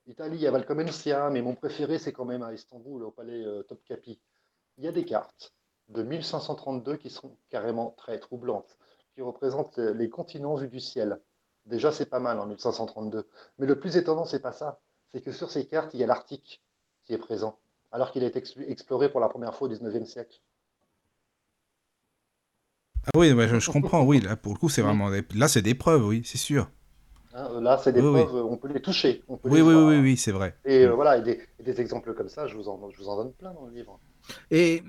Italie, 0.06 0.36
il 0.36 0.42
y 0.42 0.46
a 0.46 0.50
Valcomencia, 0.50 1.30
mais 1.30 1.42
mon 1.42 1.54
préféré, 1.54 1.98
c'est 1.98 2.12
quand 2.12 2.24
même 2.24 2.42
à 2.42 2.52
Istanbul, 2.52 3.04
au 3.04 3.10
palais 3.12 3.44
Topkapi. 3.68 4.20
Il 4.78 4.84
y 4.84 4.88
a 4.88 4.92
des 4.92 5.04
cartes 5.04 5.54
de 5.88 6.02
1532 6.02 6.96
qui 6.96 7.08
sont 7.08 7.36
carrément 7.48 7.90
très 7.96 8.18
troublantes, 8.18 8.76
qui 9.14 9.22
représentent 9.22 9.78
les 9.78 10.10
continents 10.10 10.56
vus 10.56 10.68
du 10.68 10.80
ciel. 10.80 11.20
Déjà, 11.66 11.92
c'est 11.92 12.06
pas 12.06 12.18
mal 12.18 12.40
en 12.40 12.46
1532. 12.46 13.28
Mais 13.58 13.66
le 13.66 13.78
plus 13.78 13.96
étonnant, 13.96 14.24
c'est 14.24 14.40
pas 14.40 14.52
ça. 14.52 14.80
C'est 15.12 15.20
que 15.20 15.32
sur 15.32 15.50
ces 15.50 15.66
cartes, 15.66 15.94
il 15.94 16.00
y 16.00 16.04
a 16.04 16.06
l'Arctique 16.06 16.62
qui 17.04 17.14
est 17.14 17.18
présent, 17.18 17.58
alors 17.92 18.10
qu'il 18.10 18.24
a 18.24 18.26
été 18.26 18.42
exploré 18.68 19.10
pour 19.10 19.20
la 19.20 19.28
première 19.28 19.54
fois 19.54 19.68
au 19.68 19.70
19e 19.70 20.04
siècle. 20.04 20.40
Ah 23.06 23.18
oui, 23.18 23.30
je, 23.30 23.70
comprends, 23.70 24.04
oui, 24.04 24.20
là 24.20 24.36
pour 24.36 24.52
le 24.52 24.58
coup, 24.58 24.68
c'est 24.68 24.82
vraiment. 24.82 25.10
Là, 25.34 25.48
c'est 25.48 25.62
des 25.62 25.74
preuves, 25.74 26.06
oui, 26.06 26.22
c'est 26.24 26.38
sûr. 26.38 26.70
Hein, 27.32 27.60
là, 27.60 27.80
c'est 27.82 27.92
des 27.92 28.00
preuves, 28.00 28.34
on 28.34 28.56
peut 28.56 28.68
les 28.72 28.80
toucher. 28.80 29.22
oui, 29.28 29.60
oui, 29.60 29.74
oui, 29.74 29.98
oui, 30.00 30.16
c'est 30.16 30.32
vrai. 30.32 30.54
Et 30.64 30.84
euh, 30.84 30.94
voilà, 30.94 31.18
et 31.18 31.38
des, 31.62 31.80
exemples 31.80 32.12
comme 32.14 32.28
ça, 32.28 32.46
je 32.46 32.56
vous 32.56 32.68
en, 32.68 32.90
je 32.90 32.98
vous 32.98 33.08
en 33.08 33.16
donne 33.16 33.32
plein 33.32 33.52
dans 33.52 33.66
le 33.66 33.72
livre. 33.72 33.98
Et, 34.50 34.82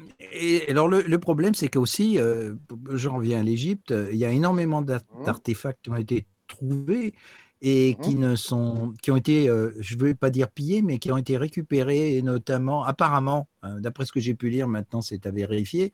alors 0.67 0.87
le, 0.87 1.17
problème, 1.17 1.53
c'est 1.53 1.69
qu'aussi, 1.69 2.19
euh, 2.19 2.53
je 2.91 3.07
reviens 3.09 3.39
à 3.39 3.43
l'Égypte, 3.43 3.93
il 4.11 4.17
y 4.17 4.25
a 4.25 4.29
énormément 4.29 4.81
mmh. 4.81 4.99
d'artefacts 5.25 5.83
qui 5.83 5.89
ont 5.89 5.95
été 5.95 6.25
trouvés 6.47 7.13
et 7.61 7.93
mmh. 7.93 8.03
qui 8.03 8.15
ne 8.15 8.35
sont, 8.35 8.93
qui 9.01 9.11
ont 9.11 9.17
été, 9.17 9.47
euh, 9.47 9.71
je 9.79 9.95
ne 9.95 10.01
veux 10.01 10.15
pas 10.15 10.31
dire 10.31 10.49
pillés, 10.49 10.81
mais 10.81 10.97
qui 10.97 11.11
ont 11.11 11.17
été 11.17 11.37
récupérés, 11.37 12.17
et 12.17 12.21
notamment, 12.21 12.83
apparemment, 12.83 13.47
euh, 13.63 13.79
d'après 13.79 14.05
ce 14.05 14.11
que 14.11 14.19
j'ai 14.19 14.33
pu 14.33 14.49
lire, 14.49 14.67
maintenant 14.67 15.01
c'est 15.01 15.25
à 15.27 15.31
vérifier, 15.31 15.93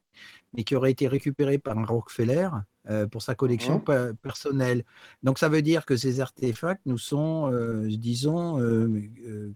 mais 0.53 0.63
qui 0.63 0.75
auraient 0.75 0.91
été 0.91 1.07
récupérés 1.07 1.57
par 1.57 1.77
un 1.77 1.85
Rockefeller 1.85 2.49
euh, 2.89 3.05
pour 3.05 3.21
sa 3.21 3.35
collection 3.35 3.83
mmh. 3.85 4.13
personnelle. 4.21 4.85
Donc 5.23 5.39
ça 5.39 5.49
veut 5.49 5.61
dire 5.61 5.85
que 5.85 5.97
ces 5.97 6.21
artefacts 6.21 6.85
nous 6.85 6.97
sont, 6.97 7.51
disons, 7.87 8.59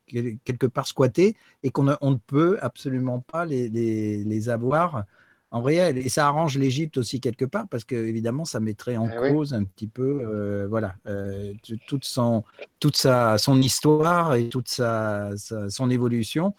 quelque 0.06 0.68
part 0.68 0.88
squattés 0.88 1.38
et 1.64 1.72
qu'on 1.72 1.84
ne 1.84 2.16
peut 2.28 2.58
absolument 2.62 3.20
pas 3.20 3.46
les, 3.46 3.70
les, 3.70 4.24
les 4.26 4.50
avoir 4.50 5.06
en 5.52 5.62
réel. 5.62 5.98
Et 5.98 6.10
ça 6.10 6.28
arrange 6.28 6.58
l'Égypte 6.58 6.98
aussi 6.98 7.20
quelque 7.20 7.46
part 7.46 7.68
parce 7.68 7.84
que 7.84 7.96
évidemment 7.96 8.46
ça 8.46 8.60
mettrait 8.60 8.98
en 8.98 9.10
eh 9.10 9.34
cause 9.34 9.54
un 9.54 9.64
petit 9.64 9.88
peu, 9.88 10.22
euh, 10.26 10.68
voilà, 10.68 10.96
euh, 11.08 11.54
toute 11.88 12.06
son, 12.06 12.44
toute 12.80 12.96
sa, 12.96 13.38
son 13.38 13.62
histoire 13.62 14.36
et 14.36 14.50
toute 14.50 14.70
sa, 14.70 15.32
son 15.70 15.90
évolution 15.90 16.56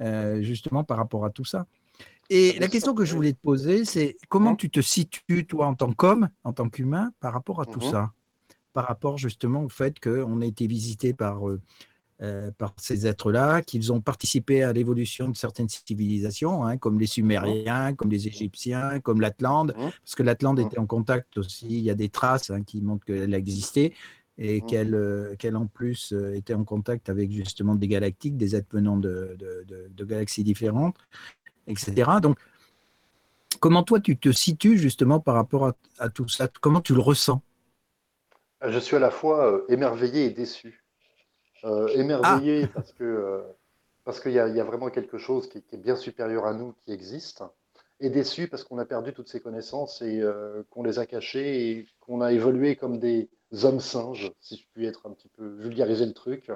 euh, 0.00 0.42
justement 0.42 0.84
par 0.84 0.98
rapport 0.98 1.24
à 1.24 1.30
tout 1.30 1.44
ça. 1.44 1.66
Et 2.28 2.58
la 2.58 2.68
question 2.68 2.92
que 2.92 3.04
je 3.04 3.14
voulais 3.14 3.32
te 3.32 3.40
poser, 3.40 3.84
c'est 3.84 4.16
comment 4.28 4.52
mmh. 4.52 4.56
tu 4.58 4.70
te 4.70 4.80
situes 4.80 5.46
toi 5.46 5.66
en 5.66 5.74
tant 5.74 5.92
qu'homme, 5.92 6.28
en 6.42 6.52
tant 6.52 6.68
qu'humain, 6.68 7.12
par 7.20 7.32
rapport 7.32 7.60
à 7.60 7.66
tout 7.66 7.78
mmh 7.78 7.90
ça, 7.92 8.12
par 8.72 8.86
rapport 8.86 9.16
justement 9.16 9.62
au 9.62 9.68
fait 9.68 10.00
qu'on 10.00 10.40
a 10.42 10.44
été 10.44 10.66
visité 10.66 11.14
par 11.14 11.42
euh, 12.22 12.50
par 12.56 12.72
ces 12.78 13.06
êtres-là, 13.06 13.60
qu'ils 13.60 13.92
ont 13.92 14.00
participé 14.00 14.62
à 14.62 14.72
l'évolution 14.72 15.28
de 15.28 15.36
certaines 15.36 15.68
civilisations, 15.68 16.64
hein, 16.64 16.78
comme 16.78 16.98
les 16.98 17.06
Sumériens, 17.06 17.92
comme 17.94 18.10
les 18.10 18.26
Égyptiens, 18.26 19.00
comme 19.00 19.20
l'Atlante, 19.20 19.76
mmh. 19.76 19.90
parce 20.02 20.14
que 20.14 20.22
l'Atlante 20.22 20.58
mmh. 20.58 20.66
était 20.66 20.78
en 20.78 20.86
contact 20.86 21.36
aussi, 21.36 21.66
il 21.66 21.80
y 21.80 21.90
a 21.90 21.94
des 21.94 22.08
traces 22.08 22.48
hein, 22.48 22.62
qui 22.62 22.80
montrent 22.80 23.04
qu'elle 23.04 23.34
existait 23.34 23.92
et 24.38 24.62
mmh. 24.62 24.94
euh, 24.94 25.36
qu'elle 25.36 25.56
en 25.56 25.66
plus 25.66 26.14
euh, 26.14 26.32
était 26.32 26.54
en 26.54 26.64
contact 26.64 27.10
avec 27.10 27.30
justement 27.30 27.74
des 27.74 27.86
galactiques, 27.86 28.38
des 28.38 28.56
êtres 28.56 28.68
venant 28.72 28.96
de, 28.96 29.36
de, 29.38 30.04
galaxies 30.06 30.42
différentes, 30.42 30.96
etc. 31.66 32.12
Donc, 32.22 32.38
comment 33.60 33.82
toi 33.82 34.00
tu 34.00 34.16
te 34.16 34.32
situes 34.32 34.78
justement 34.78 35.20
par 35.20 35.34
rapport 35.34 35.66
à, 35.66 35.74
à 35.98 36.08
tout 36.08 36.28
ça? 36.28 36.48
Comment 36.62 36.80
tu 36.80 36.94
le 36.94 37.00
ressens? 37.00 37.42
Je 38.66 38.78
suis 38.78 38.96
à 38.96 39.00
la 39.00 39.10
fois 39.10 39.60
émerveillé 39.68 40.24
et 40.24 40.30
déçu. 40.30 40.85
Euh, 41.64 41.88
émerveillé 41.88 42.64
ah. 42.64 42.70
parce 42.74 42.92
que 42.92 43.04
euh, 43.04 43.42
parce 44.04 44.20
qu'il 44.20 44.32
y, 44.32 44.38
a 44.38 44.64
vraiment 44.64 44.88
quelque 44.88 45.18
chose 45.18 45.48
qui, 45.48 45.58
est 45.58 45.76
bien 45.76 45.96
supérieur 45.96 46.46
à 46.46 46.54
nous 46.54 46.74
qui 46.82 46.92
existe, 46.92 47.42
et 47.98 48.08
déçu 48.08 48.46
parce 48.46 48.62
qu'on 48.62 48.78
a 48.78 48.84
perdu 48.84 49.12
toutes 49.12 49.26
ces 49.26 49.40
connaissances 49.40 50.00
et 50.00 50.20
euh, 50.20 50.62
qu'on 50.70 50.84
les 50.84 51.00
a 51.00 51.06
cachées 51.06 51.70
et 51.70 51.86
qu'on 51.98 52.20
a 52.20 52.32
évolué 52.32 52.76
comme 52.76 53.00
des 53.00 53.28
hommes 53.64 53.80
singes, 53.80 54.30
si 54.40 54.58
je 54.58 54.64
puis 54.72 54.86
être 54.86 55.08
un 55.08 55.10
petit 55.10 55.26
peu 55.28 55.44
vulgariser 55.58 56.06
le 56.06 56.12
truc, 56.12 56.52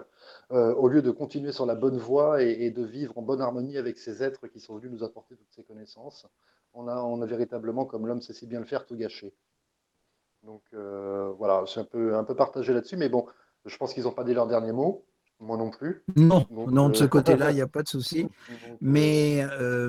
au 0.50 0.86
lieu 0.86 1.02
de 1.02 1.10
continuer 1.10 1.50
sur 1.50 1.66
la 1.66 1.74
bonne 1.74 1.98
voie 1.98 2.40
et, 2.42 2.70
de 2.70 2.84
vivre 2.84 3.18
en 3.18 3.22
bonne 3.22 3.40
harmonie 3.40 3.78
avec 3.78 3.98
ces 3.98 4.22
êtres 4.22 4.46
qui 4.46 4.60
sont 4.60 4.76
venus 4.76 4.92
nous 4.92 5.04
apporter 5.04 5.34
toutes 5.34 5.50
ces 5.50 5.64
connaissances. 5.64 6.26
On 6.72 6.86
a, 6.86 7.02
on 7.02 7.20
a 7.20 7.26
véritablement, 7.26 7.84
comme 7.84 8.06
l'homme 8.06 8.22
sait 8.22 8.32
si 8.32 8.46
bien 8.46 8.60
le 8.60 8.66
faire, 8.66 8.86
tout 8.86 8.96
gâché. 8.96 9.32
Donc 10.44 10.62
voilà, 10.72 11.64
je 11.64 11.70
suis 11.72 11.80
un 11.80 11.84
peu, 11.84 12.14
un 12.14 12.24
peu 12.24 12.36
partagé 12.36 12.72
là-dessus, 12.72 12.96
mais 12.96 13.08
bon, 13.08 13.26
je 13.66 13.76
pense 13.76 13.94
qu'ils 13.94 14.04
n'ont 14.04 14.12
pas 14.12 14.24
dit 14.24 14.34
leur 14.34 14.46
dernier 14.46 14.72
mot. 14.72 15.04
Moi 15.42 15.56
non 15.56 15.70
plus. 15.70 16.02
Non, 16.16 16.46
non 16.50 16.90
de 16.90 16.96
ce 16.96 17.04
euh, 17.04 17.08
côté-là, 17.08 17.50
il 17.50 17.54
n'y 17.54 17.62
a 17.62 17.66
pas 17.66 17.82
de 17.82 17.88
souci. 17.88 18.26
Mais, 18.82 19.42
euh, 19.58 19.88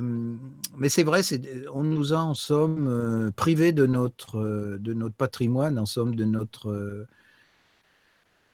mais 0.78 0.88
c'est 0.88 1.04
vrai, 1.04 1.22
on 1.74 1.84
nous 1.84 2.14
a 2.14 2.20
en 2.20 2.34
somme 2.34 2.88
euh, 2.88 3.32
privés 3.32 3.74
de 3.74 3.86
notre, 3.86 4.78
de 4.80 4.94
notre 4.94 5.16
patrimoine, 5.16 5.78
en 5.78 5.86
somme 5.86 6.16
de 6.16 6.24
notre 6.24 7.06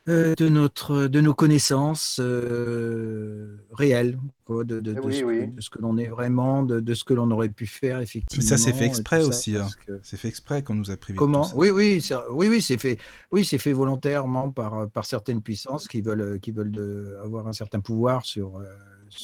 euh, 0.09 0.35
de, 0.35 0.47
notre, 0.47 1.07
de 1.07 1.19
nos 1.19 1.33
connaissances 1.33 2.21
euh, 2.23 3.57
réelles, 3.73 4.17
quoi, 4.47 4.63
de, 4.63 4.79
de, 4.79 4.95
eh 4.97 5.11
ce, 5.11 5.61
ce, 5.65 5.69
que 5.69 5.79
l'on 5.79 5.97
est 5.97 6.07
vraiment, 6.07 6.63
de, 6.63 6.93
ce 6.93 7.03
que 7.03 7.13
l'on 7.13 7.29
aurait 7.31 7.49
pu 7.49 7.67
faire 7.67 7.99
effectivement. 7.99 8.41
Mais 8.41 8.47
ça 8.49 8.57
c'est 8.57 8.73
fait 8.73 8.85
exprès 8.85 9.23
aussi. 9.23 9.57
Hein. 9.57 9.67
C'est 10.01 10.17
fait 10.17 10.29
exprès 10.29 10.63
qu'on 10.63 10.75
nous 10.75 10.89
a 10.89 10.97
privé. 10.97 11.17
Comment 11.17 11.47
Oui, 11.55 11.69
oui, 11.69 12.01
oui, 12.31 12.47
oui, 12.49 12.61
c'est 12.61 12.79
fait. 12.79 12.97
Oui, 13.31 13.45
c'est 13.45 13.57
fait 13.57 13.73
volontairement 13.73 14.49
par, 14.49 14.89
par 14.89 15.05
certaines 15.05 15.41
puissances 15.41 15.87
qui 15.87 16.01
veulent, 16.01 16.39
qui 16.39 16.51
veulent 16.51 17.19
avoir 17.23 17.47
un 17.47 17.53
certain 17.53 17.81
pouvoir 17.81 18.25
sur. 18.25 18.57
Euh, 18.57 18.63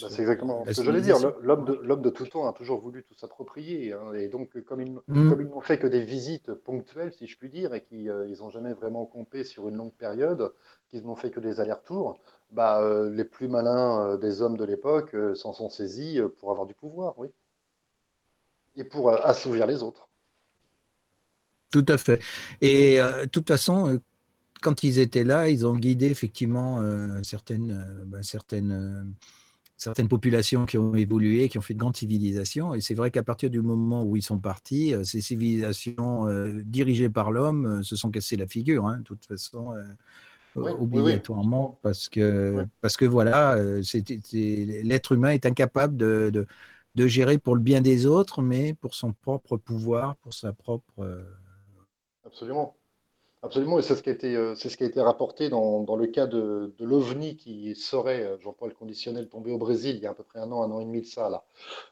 bah, 0.02 0.08
c'est 0.10 0.22
exactement 0.22 0.64
ce 0.66 0.80
que 0.80 0.86
j'allais 0.86 1.02
dire. 1.02 1.18
L'homme 1.42 1.66
de, 1.66 1.96
de, 1.96 2.10
tout 2.10 2.26
temps 2.26 2.48
a 2.48 2.54
toujours 2.54 2.80
voulu 2.80 3.04
tout 3.04 3.16
s'approprier. 3.16 3.94
Hein, 3.94 4.14
et 4.14 4.28
donc, 4.28 4.50
comme 4.64 4.82
ils, 4.82 4.92
mmh. 5.08 5.50
n'ont 5.50 5.62
fait 5.62 5.78
que 5.78 5.88
des 5.88 6.04
visites 6.04 6.54
ponctuelles, 6.54 7.12
si 7.14 7.28
je 7.28 7.38
puis 7.38 7.50
dire, 7.50 7.74
et 7.74 7.84
qu'ils 7.84 8.38
n'ont 8.40 8.50
jamais 8.50 8.74
vraiment 8.74 9.06
compté 9.06 9.44
sur 9.44 9.68
une 9.68 9.76
longue 9.76 9.94
période, 9.94 10.54
qu'ils 10.90 11.04
n'ont 11.04 11.16
fait 11.16 11.32
que 11.32 11.40
des 11.40 11.60
allers-retours, 11.60 12.20
bah, 12.54 12.82
euh, 12.82 13.10
les 13.10 13.24
plus 13.24 13.48
malins 13.48 14.06
euh, 14.06 14.18
des 14.18 14.42
hommes 14.42 14.58
de 14.58 14.64
l'époque 14.64 15.16
euh, 15.16 15.34
s'en 15.34 15.54
sont 15.54 15.70
saisis 15.70 16.20
pour 16.40 16.52
avoir 16.52 16.68
du 16.68 16.76
pouvoir, 16.76 17.18
oui. 17.18 17.30
Et 18.76 18.84
pour 18.84 19.12
assouvir 19.12 19.68
les 19.68 19.84
autres. 19.84 20.08
Tout 21.70 21.86
à 21.88 21.98
fait. 21.98 22.22
Et 22.62 22.98
de 22.98 23.26
toute 23.26 23.48
façon, 23.48 24.00
quand 24.62 24.84
ils 24.84 24.98
étaient 24.98 25.24
là, 25.24 25.48
ils 25.48 25.66
ont 25.68 25.76
guidé 25.76 26.08
effectivement 26.08 26.82
certaines, 27.22 28.04
bah, 28.08 28.24
certaines 28.24 29.14
certaines 29.78 30.08
populations 30.08 30.66
qui 30.66 30.80
ont 30.80 30.96
évolué, 30.96 31.50
qui 31.50 31.60
ont 31.60 31.62
fait 31.62 31.76
de 31.76 31.80
grandes 31.80 31.98
civilisations. 31.98 32.74
Et 32.74 32.82
c'est 32.82 32.96
vrai 32.96 33.12
qu'à 33.12 33.22
partir 33.22 33.52
du 33.52 33.62
moment 33.62 34.04
où 34.04 34.16
ils 34.16 34.24
sont 34.24 34.40
partis, 34.40 34.96
ces 35.04 35.22
civilisations 35.22 36.26
dirigées 36.64 37.10
par 37.10 37.32
l'homme 37.32 37.84
se 37.84 37.96
sont 37.96 38.10
cassées 38.10 38.38
la 38.38 38.48
figure, 38.48 38.88
hein, 38.88 38.98
de 38.98 39.04
toute 39.04 39.26
façon 39.26 39.76
obligatoirement 40.56 41.80
parce 41.82 42.10
que 42.10 42.66
parce 42.82 42.98
que 42.98 43.06
voilà, 43.06 43.54
euh, 43.54 43.82
l'être 44.34 45.12
humain 45.14 45.32
est 45.32 45.46
incapable 45.46 45.98
de, 45.98 46.46
de, 46.96 47.08
gérer 47.08 47.38
pour 47.38 47.56
le 47.56 47.62
bien 47.62 47.82
des 47.82 48.06
autres, 48.06 48.42
mais 48.42 48.74
pour 48.74 48.94
son 48.94 49.14
propre 49.14 49.58
pouvoir, 49.58 50.16
pour 50.18 50.34
sa 50.34 50.54
propre. 50.54 50.94
Euh, 51.00 51.24
Absolument. 52.26 52.76
Absolument, 53.44 53.78
et 53.78 53.82
c'est 53.82 53.96
ce 53.98 54.02
qui 54.02 54.10
a 54.10 54.14
été, 54.14 54.38
euh, 54.38 54.56
c'est 54.56 54.70
ce 54.70 54.78
qui 54.78 54.86
a 54.86 54.88
été 54.88 55.02
rapporté 55.02 55.50
dans, 55.50 55.82
dans 55.82 55.98
le 55.98 56.08
cas 56.08 56.28
de, 56.28 56.74
de 56.80 56.86
l'OVNI 56.86 57.36
qui 57.36 57.76
serait, 57.76 58.24
euh, 58.24 58.38
j'emploie 58.40 58.70
le 58.70 58.74
conditionnel, 58.74 59.28
tombé 59.28 59.52
au 59.52 59.58
Brésil 59.58 59.98
il 59.98 60.02
y 60.02 60.08
a 60.08 60.12
à 60.12 60.14
peu 60.14 60.24
près 60.24 60.40
un 60.40 60.50
an, 60.54 60.64
un 60.64 60.72
an 60.72 60.80
et 60.80 60.86
demi 60.86 61.02
de 61.02 61.06
ça, 61.06 61.30
là, 61.30 61.44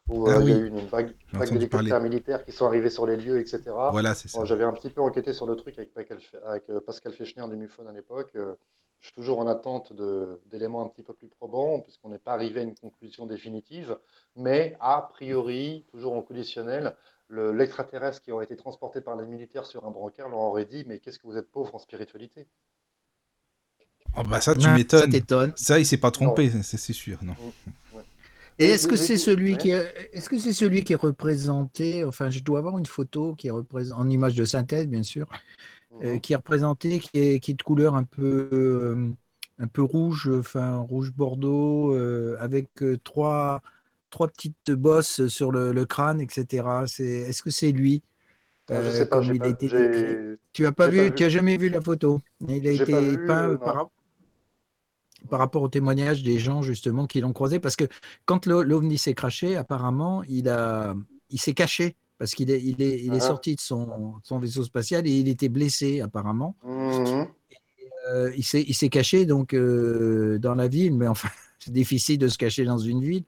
où 0.08 0.28
ah 0.28 0.38
euh, 0.38 0.44
il 0.44 0.50
y 0.50 0.54
a 0.54 0.56
eu 0.56 0.68
une 0.68 0.80
vague, 0.88 1.14
vague 1.34 1.52
d'hélicoptères 1.52 2.00
militaires 2.00 2.46
qui 2.46 2.54
sont 2.54 2.66
arrivés 2.66 2.90
sur 2.90 3.06
les 3.06 3.18
lieux, 3.18 3.38
etc. 3.38 3.64
Voilà, 3.92 4.16
c'est 4.16 4.30
ça. 4.30 4.46
J'avais 4.46 4.64
un 4.64 4.72
petit 4.72 4.90
peu 4.90 5.02
enquêté 5.02 5.34
sur 5.34 5.46
le 5.46 5.58
truc 5.58 5.78
avec, 5.78 6.10
avec 6.46 6.68
Pascal 6.86 7.12
Fechner 7.12 7.46
du 7.50 7.58
MUFON 7.58 7.86
à 7.86 7.92
l'époque. 7.92 8.32
Je 8.34 9.08
suis 9.08 9.16
toujours 9.16 9.40
en 9.40 9.48
attente 9.48 9.92
d'éléments 10.46 10.86
un 10.86 10.88
petit 10.88 11.04
peu 11.04 11.14
plus 11.14 11.28
probants, 11.28 11.82
puisqu'on 11.82 12.10
n'est 12.10 12.20
pas 12.20 12.32
arrivé 12.32 12.62
à 12.62 12.64
une 12.64 12.76
conclusion 12.76 13.26
définitive, 13.26 13.98
mais 14.38 14.78
a 14.80 15.02
priori, 15.12 15.86
toujours 15.92 16.14
en 16.14 16.22
conditionnel, 16.22 16.96
l'extraterrestre 17.32 18.22
qui 18.22 18.32
aurait 18.32 18.46
été 18.46 18.56
transporté 18.56 19.02
par 19.02 19.16
les 19.16 19.26
militaires 19.26 19.66
sur 19.66 19.86
un 19.86 19.92
brancard 19.92 20.30
leur 20.30 20.40
aurait 20.40 20.66
dit 20.66 20.84
Mais 20.88 21.00
qu'est-ce 21.00 21.20
que 21.20 21.28
vous 21.28 21.38
êtes 21.38 21.50
pauvre 21.50 21.74
en 21.76 21.80
spiritualité? 21.80 22.48
Oh 24.18 24.24
bah 24.24 24.42
Ça, 24.42 24.56
tu 24.56 24.68
m'étonnes. 24.70 25.54
Ça, 25.56 25.80
il 25.80 25.86
s'est 25.86 25.98
pas 25.98 26.12
trompé, 26.12 26.52
c'est 26.64 26.94
sûr. 26.94 27.18
Non. 27.24 27.34
Mm, 27.34 28.00
Et 28.60 28.66
est-ce 28.66 28.88
que 28.88 28.98
c'est 28.98 29.18
celui 29.18 29.58
qui 29.58 29.72
est, 29.72 30.10
est-ce 30.14 30.30
que 30.30 30.38
c'est 30.38 30.54
celui 30.54 30.84
qui 30.84 30.94
est 30.94 30.98
représenté 30.98 32.04
Enfin, 32.04 32.30
je 32.30 32.40
dois 32.40 32.60
avoir 32.60 32.78
une 32.78 32.86
photo 32.86 33.36
qui 33.36 33.48
est 33.48 33.52
représentée 33.52 34.00
en 34.00 34.10
image 34.10 34.36
de 34.36 34.46
synthèse, 34.46 34.88
bien 34.88 35.04
sûr, 35.04 35.28
euh, 36.04 36.16
mm-hmm. 36.16 36.20
qui 36.22 36.34
est 36.34 36.36
représentée, 36.36 37.00
qui 37.00 37.18
est, 37.20 37.40
qui 37.40 37.52
est 37.52 37.56
de 37.56 37.64
couleur 37.64 37.96
un 37.96 38.04
peu 38.04 38.98
un 39.60 39.68
peu 39.68 39.84
rouge, 39.84 40.30
enfin 40.34 40.78
rouge 40.78 41.12
bordeaux, 41.12 41.94
avec 42.40 42.68
trois, 43.04 43.62
trois 44.12 44.28
petites 44.28 44.72
bosses 44.72 45.28
sur 45.28 45.52
le, 45.52 45.86
crâne, 45.86 46.22
etc. 46.22 46.68
Est-ce 47.00 47.42
que 47.42 47.50
c'est 47.50 47.72
lui 47.72 48.04
ah, 48.70 48.84
Je 48.84 48.90
sais 48.92 49.06
pas. 49.08 49.22
Tu 50.54 50.66
as 50.66 50.72
pas 50.72 50.88
vu, 50.88 51.12
tu 51.16 51.24
as 51.24 51.30
jamais 51.30 51.58
vu 51.58 51.70
la 51.70 51.82
photo? 51.82 52.22
Il 52.48 52.68
a 52.68 52.72
été 52.72 53.18
peint 53.18 53.56
par, 53.56 53.90
par 55.30 55.40
rapport 55.40 55.64
au 55.64 55.70
témoignage 55.70 56.24
des 56.24 56.40
gens 56.40 56.62
justement 56.62 57.08
qui 57.08 57.22
l'ont 57.22 57.34
croisé, 57.34 57.60
parce 57.60 57.76
que 57.76 57.86
quand 58.26 58.46
l'ovni 58.46 58.98
s'est 58.98 59.14
craché, 59.14 59.56
apparemment, 59.56 60.24
il 60.28 60.50
a, 60.50 60.96
il 61.30 61.40
s'est 61.40 61.54
caché 61.54 61.96
parce 62.18 62.36
qu'il 62.36 62.52
est, 62.52 62.62
il 62.62 62.80
est, 62.84 63.00
il 63.04 63.14
est 63.16 63.24
ah. 63.24 63.28
sorti 63.28 63.56
de 63.56 63.60
son, 63.60 64.14
son, 64.24 64.38
vaisseau 64.38 64.64
spatial 64.64 65.08
et 65.08 65.12
il 65.12 65.28
était 65.28 65.50
blessé 65.50 66.02
apparemment. 66.02 66.56
Mmh. 66.64 67.24
Euh, 68.10 68.32
il 68.36 68.44
s'est 68.44 68.90
caché 68.90 69.26
donc 69.26 69.54
euh, 69.54 70.38
dans 70.38 70.54
la 70.54 70.68
ville, 70.68 70.96
mais 70.96 71.08
enfin, 71.08 71.30
c'est 71.64 71.74
difficile 71.74 72.18
de 72.18 72.28
se 72.28 72.38
cacher 72.38 72.66
dans 72.66 72.78
une 72.78 73.02
ville. 73.02 73.24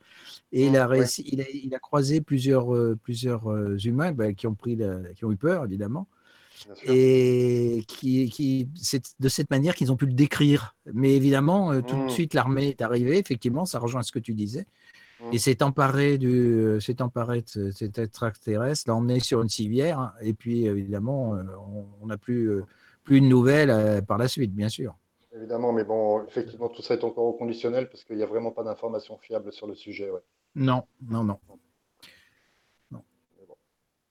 Et 0.52 0.68
il, 0.68 0.78
a 0.78 0.88
réussi, 0.88 1.24
il, 1.32 1.42
a, 1.42 1.46
il, 1.54 1.74
a, 1.74 1.80
croisé 1.80 2.22
plusieurs, 2.22 2.74
euh, 2.74 2.98
plusieurs 3.02 3.44
humains 3.86 4.12
bah, 4.12 4.34
qui, 4.34 4.48
ont 4.48 4.56
pris 4.56 4.78
qui 5.16 5.26
ont 5.26 5.32
eu 5.32 5.38
peur, 5.38 5.66
évidemment. 5.66 6.08
Et 6.86 7.84
qui, 7.88 8.30
qui 8.30 8.70
c'est 8.76 9.04
de 9.20 9.28
cette 9.28 9.50
manière 9.50 9.76
qu'ils 9.76 9.92
ont 9.92 9.98
pu 9.98 10.06
le 10.06 10.14
décrire. 10.14 10.76
Mais 10.94 11.16
évidemment, 11.16 11.82
tout 11.82 11.96
de 11.96 12.04
mmh. 12.04 12.10
suite, 12.10 12.34
l'armée 12.34 12.70
est 12.70 12.82
arrivée. 12.82 13.18
Effectivement, 13.18 13.66
ça 13.66 13.80
rejoint 13.80 14.04
ce 14.04 14.12
que 14.12 14.20
tu 14.20 14.34
disais. 14.34 14.66
Et 15.32 15.38
s'est 15.38 15.64
emparé, 15.64 16.18
du, 16.18 16.78
s'est 16.82 17.02
emparé 17.02 17.44
de 17.56 17.72
cet 17.72 17.98
extraterrestre, 17.98 18.84
l'a 18.88 18.96
emmené 18.96 19.20
sur 19.20 19.42
une 19.42 19.50
civière. 19.50 20.00
Hein, 20.00 20.14
et 20.22 20.34
puis, 20.34 20.66
évidemment, 20.66 21.38
on 22.02 22.08
n'a 22.08 22.18
plus 22.18 22.62
plus 23.04 23.22
de 23.22 23.26
nouvelles 23.26 23.70
euh, 23.70 24.02
par 24.02 24.18
la 24.18 24.28
suite, 24.28 24.54
bien 24.54 24.70
sûr. 24.70 24.96
Évidemment, 25.36 25.74
mais 25.74 25.84
bon, 25.84 26.24
effectivement, 26.26 26.70
tout 26.70 26.84
ça 26.84 26.94
est 26.94 27.04
encore 27.04 27.26
au 27.26 27.34
conditionnel 27.34 27.90
parce 27.90 28.04
qu'il 28.04 28.18
n'y 28.18 28.24
a 28.24 28.28
vraiment 28.28 28.52
pas 28.52 28.64
d'informations 28.64 29.18
fiables 29.18 29.52
sur 29.52 29.66
le 29.66 29.74
sujet. 29.74 30.12
Non, 30.56 30.84
non, 31.02 31.24
non. 31.24 31.40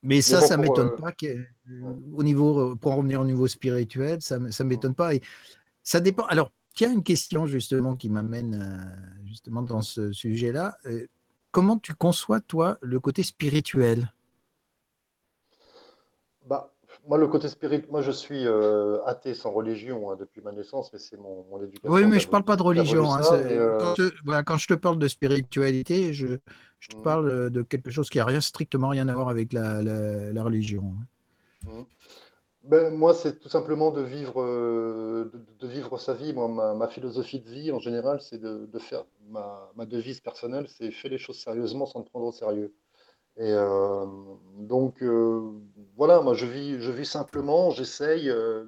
Mais, 0.04 0.20
ça, 0.20 0.40
ça 0.40 0.56
ne 0.56 0.62
m'étonne 0.62 0.88
euh, 0.88 0.96
pas. 0.96 1.12
au 2.12 2.24
niveau, 2.24 2.74
pour 2.74 2.96
revenir 2.96 3.20
au 3.20 3.24
niveau 3.24 3.46
spirituel, 3.46 4.20
ça 4.20 4.40
ne 4.40 4.64
m'étonne 4.64 4.96
pas. 4.96 5.14
Et 5.14 5.22
ça 5.84 6.00
dépend. 6.00 6.24
Alors, 6.24 6.50
il 6.76 6.82
y 6.82 6.86
a 6.86 6.92
une 6.92 7.04
question 7.04 7.46
justement 7.46 7.94
qui 7.94 8.08
m'amène 8.08 8.54
euh, 8.60 9.26
justement 9.26 9.62
dans 9.62 9.80
ce 9.80 10.10
sujet-là. 10.10 10.76
comment 11.52 11.78
tu 11.78 11.94
conçois, 11.94 12.40
toi, 12.40 12.78
le 12.80 12.98
côté 12.98 13.22
spirituel? 13.22 14.12
Bah, 16.46 16.71
moi, 17.08 17.18
le 17.18 17.26
côté 17.26 17.48
spirituel, 17.48 17.90
moi, 17.90 18.02
je 18.02 18.10
suis 18.10 18.46
euh, 18.46 19.02
athée 19.04 19.34
sans 19.34 19.50
religion 19.50 20.10
hein, 20.10 20.16
depuis 20.18 20.40
ma 20.40 20.52
naissance, 20.52 20.92
mais 20.92 20.98
c'est 20.98 21.16
mon, 21.16 21.44
éducation. 21.62 21.90
Oui, 21.90 22.06
mais 22.06 22.20
je 22.20 22.26
ne 22.26 22.30
parle 22.30 22.44
pas 22.44 22.56
de 22.56 22.62
religion. 22.62 23.12
Hein, 23.12 23.20
euh, 23.32 23.78
quand, 24.44 24.56
je, 24.56 24.66
te 24.68 24.74
parle 24.74 24.98
de 24.98 25.08
spiritualité, 25.08 26.12
je, 26.12 26.36
te 26.88 26.96
mmh. 26.96 27.02
parle 27.02 27.50
de 27.50 27.62
quelque 27.62 27.90
chose 27.90 28.08
qui 28.08 28.18
n'a 28.18 28.24
rien, 28.24 28.40
strictement 28.40 28.88
rien 28.88 29.08
à 29.08 29.14
voir 29.14 29.28
avec 29.28 29.52
la, 29.52 29.78
religion. 30.42 30.94
Hein. 31.66 31.70
Mmh. 31.70 31.82
Ben, 32.64 32.94
moi, 32.94 33.12
c'est 33.12 33.40
tout 33.40 33.48
simplement 33.48 33.90
de 33.90 34.02
vivre, 34.02 34.40
euh, 34.40 35.32
de, 35.58 35.66
vivre 35.66 35.98
sa 35.98 36.14
vie. 36.14 36.32
Moi, 36.32 36.74
ma, 36.74 36.86
philosophie 36.86 37.40
de 37.40 37.50
vie, 37.50 37.72
en 37.72 37.80
général, 37.80 38.20
c'est 38.20 38.40
de, 38.40 38.78
faire 38.78 39.04
ma, 39.28 39.68
ma 39.74 39.84
devise 39.86 40.20
personnelle, 40.20 40.66
c'est 40.68 40.92
faire 40.92 41.10
les 41.10 41.18
choses 41.18 41.38
sérieusement 41.38 41.86
sans 41.86 42.02
te 42.02 42.10
prendre 42.10 42.26
au 42.26 42.32
sérieux. 42.32 42.72
Et 43.38 43.50
euh, 43.50 44.06
donc, 44.58 45.02
euh, 45.02 45.52
voilà, 45.96 46.20
moi 46.20 46.34
je 46.34 46.46
vis, 46.46 47.06
simplement, 47.06 47.70
j'essaye, 47.70 48.28
euh, 48.28 48.64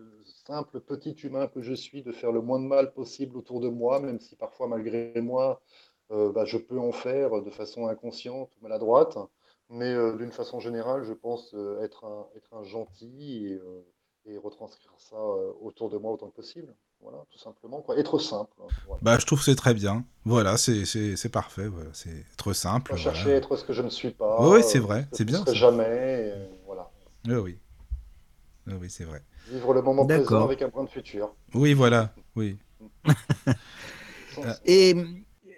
simple 0.47 0.81
petit 0.81 1.12
humain 1.23 1.49
que 1.49 1.61
je 1.62 1.75
suis, 1.75 2.03
de 2.03 2.12
faire 2.12 2.33
le 2.33 2.41
moins 2.41 2.61
de 2.61 2.67
mal 2.67 2.93
possible 2.93 3.37
autour 3.37 3.61
de 3.61 3.69
moi, 3.69 4.01
même 4.01 4.21
si 4.21 4.37
parfois, 4.37 4.69
malgré 4.69 5.21
moi, 5.21 5.62
bah, 6.11 6.45
je 6.45 6.59
peux 6.59 6.79
en 6.79 6.93
faire 6.93 7.43
de 7.43 7.51
façon 7.51 7.89
inconsciente 7.89 8.51
ou 8.57 8.62
maladroite. 8.62 9.19
Mais 9.71 9.95
d'une 10.19 10.31
façon 10.31 10.61
générale, 10.61 11.03
je 11.05 11.15
pense 11.15 11.55
être, 11.83 12.05
un, 12.05 12.29
être 12.37 12.55
un 12.55 12.62
gentil 12.62 13.47
et, 13.49 13.61
et 14.27 14.39
retranscrire 14.39 14.93
ça 14.99 15.16
autour 15.61 15.91
de 15.91 15.99
moi 15.99 16.12
autant 16.12 16.29
que 16.29 16.37
possible. 16.37 16.75
Voilà, 17.01 17.18
tout 17.31 17.39
simplement. 17.39 17.83
Quoi. 17.83 17.99
Être 17.99 18.18
simple. 18.18 18.53
Hein, 18.62 18.97
bah, 19.03 19.18
je 19.18 19.27
trouve 19.27 19.39
que 19.39 19.45
c'est 19.45 19.55
très 19.55 19.75
bien. 19.75 20.05
Voilà, 20.25 20.57
c'est 20.57 21.29
parfait. 21.31 21.68
Voilà. 21.68 21.91
C'est 21.93 22.25
être 22.33 22.53
simple. 22.55 22.93
Pas 22.93 22.97
chercher 22.97 23.35
à 23.35 23.37
être 23.37 23.57
ce 23.57 23.64
que 23.64 23.72
je 23.72 23.83
ne 23.83 23.91
suis 23.91 24.11
pas. 24.11 24.37
Oui, 24.41 24.62
c'est 24.62 24.79
vrai. 24.79 25.07
C'est 25.12 25.25
bien. 25.25 25.45
jamais. 25.53 26.33
voilà. 26.66 26.91
Oui, 27.27 27.35
oui. 27.35 27.59
Oui, 28.66 28.89
c'est 28.89 29.05
vrai. 29.05 29.22
Vivre 29.49 29.75
le 29.75 29.83
moment 29.83 30.07
présent 30.07 30.45
avec 30.45 30.62
un 30.62 30.70
point 30.70 30.85
de 30.85 30.89
futur. 30.89 31.35
Oui, 31.53 31.75
voilà. 31.75 32.14
Oui. 32.35 32.57
et 34.64 34.95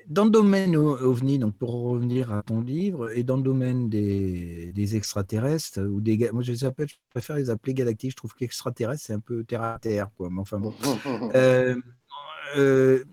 dans 0.09 0.25
le 0.25 0.31
domaine 0.31 0.77
OVNI, 0.77 1.39
donc 1.39 1.57
pour 1.57 1.73
revenir 1.73 2.33
à 2.33 2.43
ton 2.43 2.61
livre, 2.61 3.11
et 3.17 3.23
dans 3.23 3.37
le 3.37 3.43
domaine 3.43 3.89
des, 3.89 4.73
des 4.73 4.97
extraterrestres, 4.97 5.81
ou 5.81 6.01
des, 6.01 6.31
moi 6.33 6.43
je 6.43 6.53
les 6.53 6.65
appelle, 6.65 6.89
je 6.89 6.97
préfère 7.11 7.37
les 7.37 7.51
appeler 7.51 7.75
galactiques, 7.75 8.13
je 8.13 8.17
trouve 8.17 8.35
qu'extraterrestre 8.35 9.05
c'est 9.05 9.13
un 9.13 9.21
peu 9.21 9.45
terre 9.45 9.63
à 9.63 9.79
terre, 9.79 10.09
quoi. 10.17 10.29
Mais 10.31 10.41
enfin 10.41 10.59
bon. 10.59 10.75
Euh, 11.35 11.77
euh, 12.57 13.05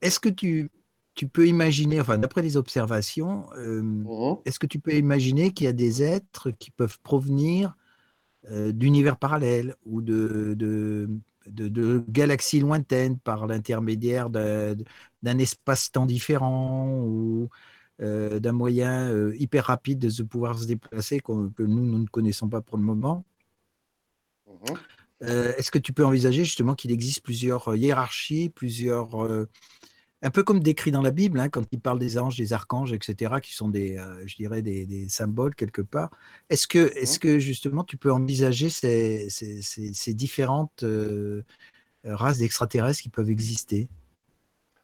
est-ce 0.00 0.18
que 0.18 0.28
tu, 0.28 0.70
tu 1.14 1.28
peux 1.28 1.46
imaginer, 1.46 2.00
enfin 2.00 2.18
d'après 2.18 2.42
les 2.42 2.56
observations, 2.56 3.46
euh, 3.56 3.82
mmh. 3.82 4.38
est-ce 4.44 4.58
que 4.58 4.66
tu 4.66 4.78
peux 4.78 4.94
imaginer 4.94 5.52
qu'il 5.52 5.66
y 5.66 5.68
a 5.68 5.72
des 5.72 6.02
êtres 6.02 6.50
qui 6.50 6.70
peuvent 6.70 6.98
provenir 7.02 7.76
d'univers 8.50 9.16
parallèles 9.16 9.74
ou 9.86 10.02
de, 10.02 10.54
de 10.54 11.08
de, 11.46 12.04
galaxies 12.08 12.60
lointaines 12.60 13.18
par 13.18 13.46
l'intermédiaire 13.46 14.30
d'un 14.30 15.38
espace-temps 15.38 16.06
différent 16.06 16.88
ou 17.00 17.48
euh, 18.02 18.40
d'un 18.40 18.52
moyen 18.52 19.08
euh, 19.10 19.34
hyper 19.38 19.66
rapide 19.66 19.98
de 19.98 20.08
se 20.08 20.22
pouvoir 20.22 20.58
se 20.58 20.66
déplacer 20.66 21.20
que 21.20 21.32
nous, 21.32 21.86
nous 21.86 21.98
ne 21.98 22.06
connaissons 22.06 22.48
pas 22.48 22.60
pour 22.60 22.76
le 22.76 22.82
moment. 22.82 23.24
Mhm. 24.46 24.76
Euh, 25.22 25.54
est-ce 25.56 25.70
que 25.70 25.78
tu 25.78 25.92
peux 25.92 26.04
envisager 26.04 26.44
justement 26.44 26.74
qu'il 26.74 26.90
existe 26.90 27.22
plusieurs 27.22 27.76
hiérarchies, 27.76 28.50
plusieurs 28.50 29.10
un 30.24 30.30
peu 30.30 30.42
comme 30.42 30.60
décrit 30.60 30.90
dans 30.90 31.02
la 31.02 31.10
Bible, 31.10 31.38
hein, 31.38 31.50
quand 31.50 31.64
il 31.70 31.80
parle 31.80 31.98
des 31.98 32.18
anges, 32.18 32.36
des 32.36 32.54
archanges, 32.54 32.94
etc., 32.94 33.34
qui 33.42 33.54
sont 33.54 33.68
des, 33.68 33.98
euh, 33.98 34.26
je 34.26 34.36
dirais, 34.36 34.62
des, 34.62 35.06
symboles 35.08 35.54
quelque 35.54 35.82
part. 35.82 36.10
Est-ce 36.48 36.66
que, 36.66 36.78
est 36.96 37.18
que 37.18 37.38
justement 37.38 37.84
tu 37.84 37.98
peux 37.98 38.10
envisager 38.10 38.70
ces, 38.70 39.28
ces, 39.28 40.14
différentes 40.14 40.82
euh, 40.82 41.42
races 42.04 42.38
d'extraterrestres 42.38 43.02
qui 43.02 43.10
peuvent 43.10 43.30
exister? 43.30 43.88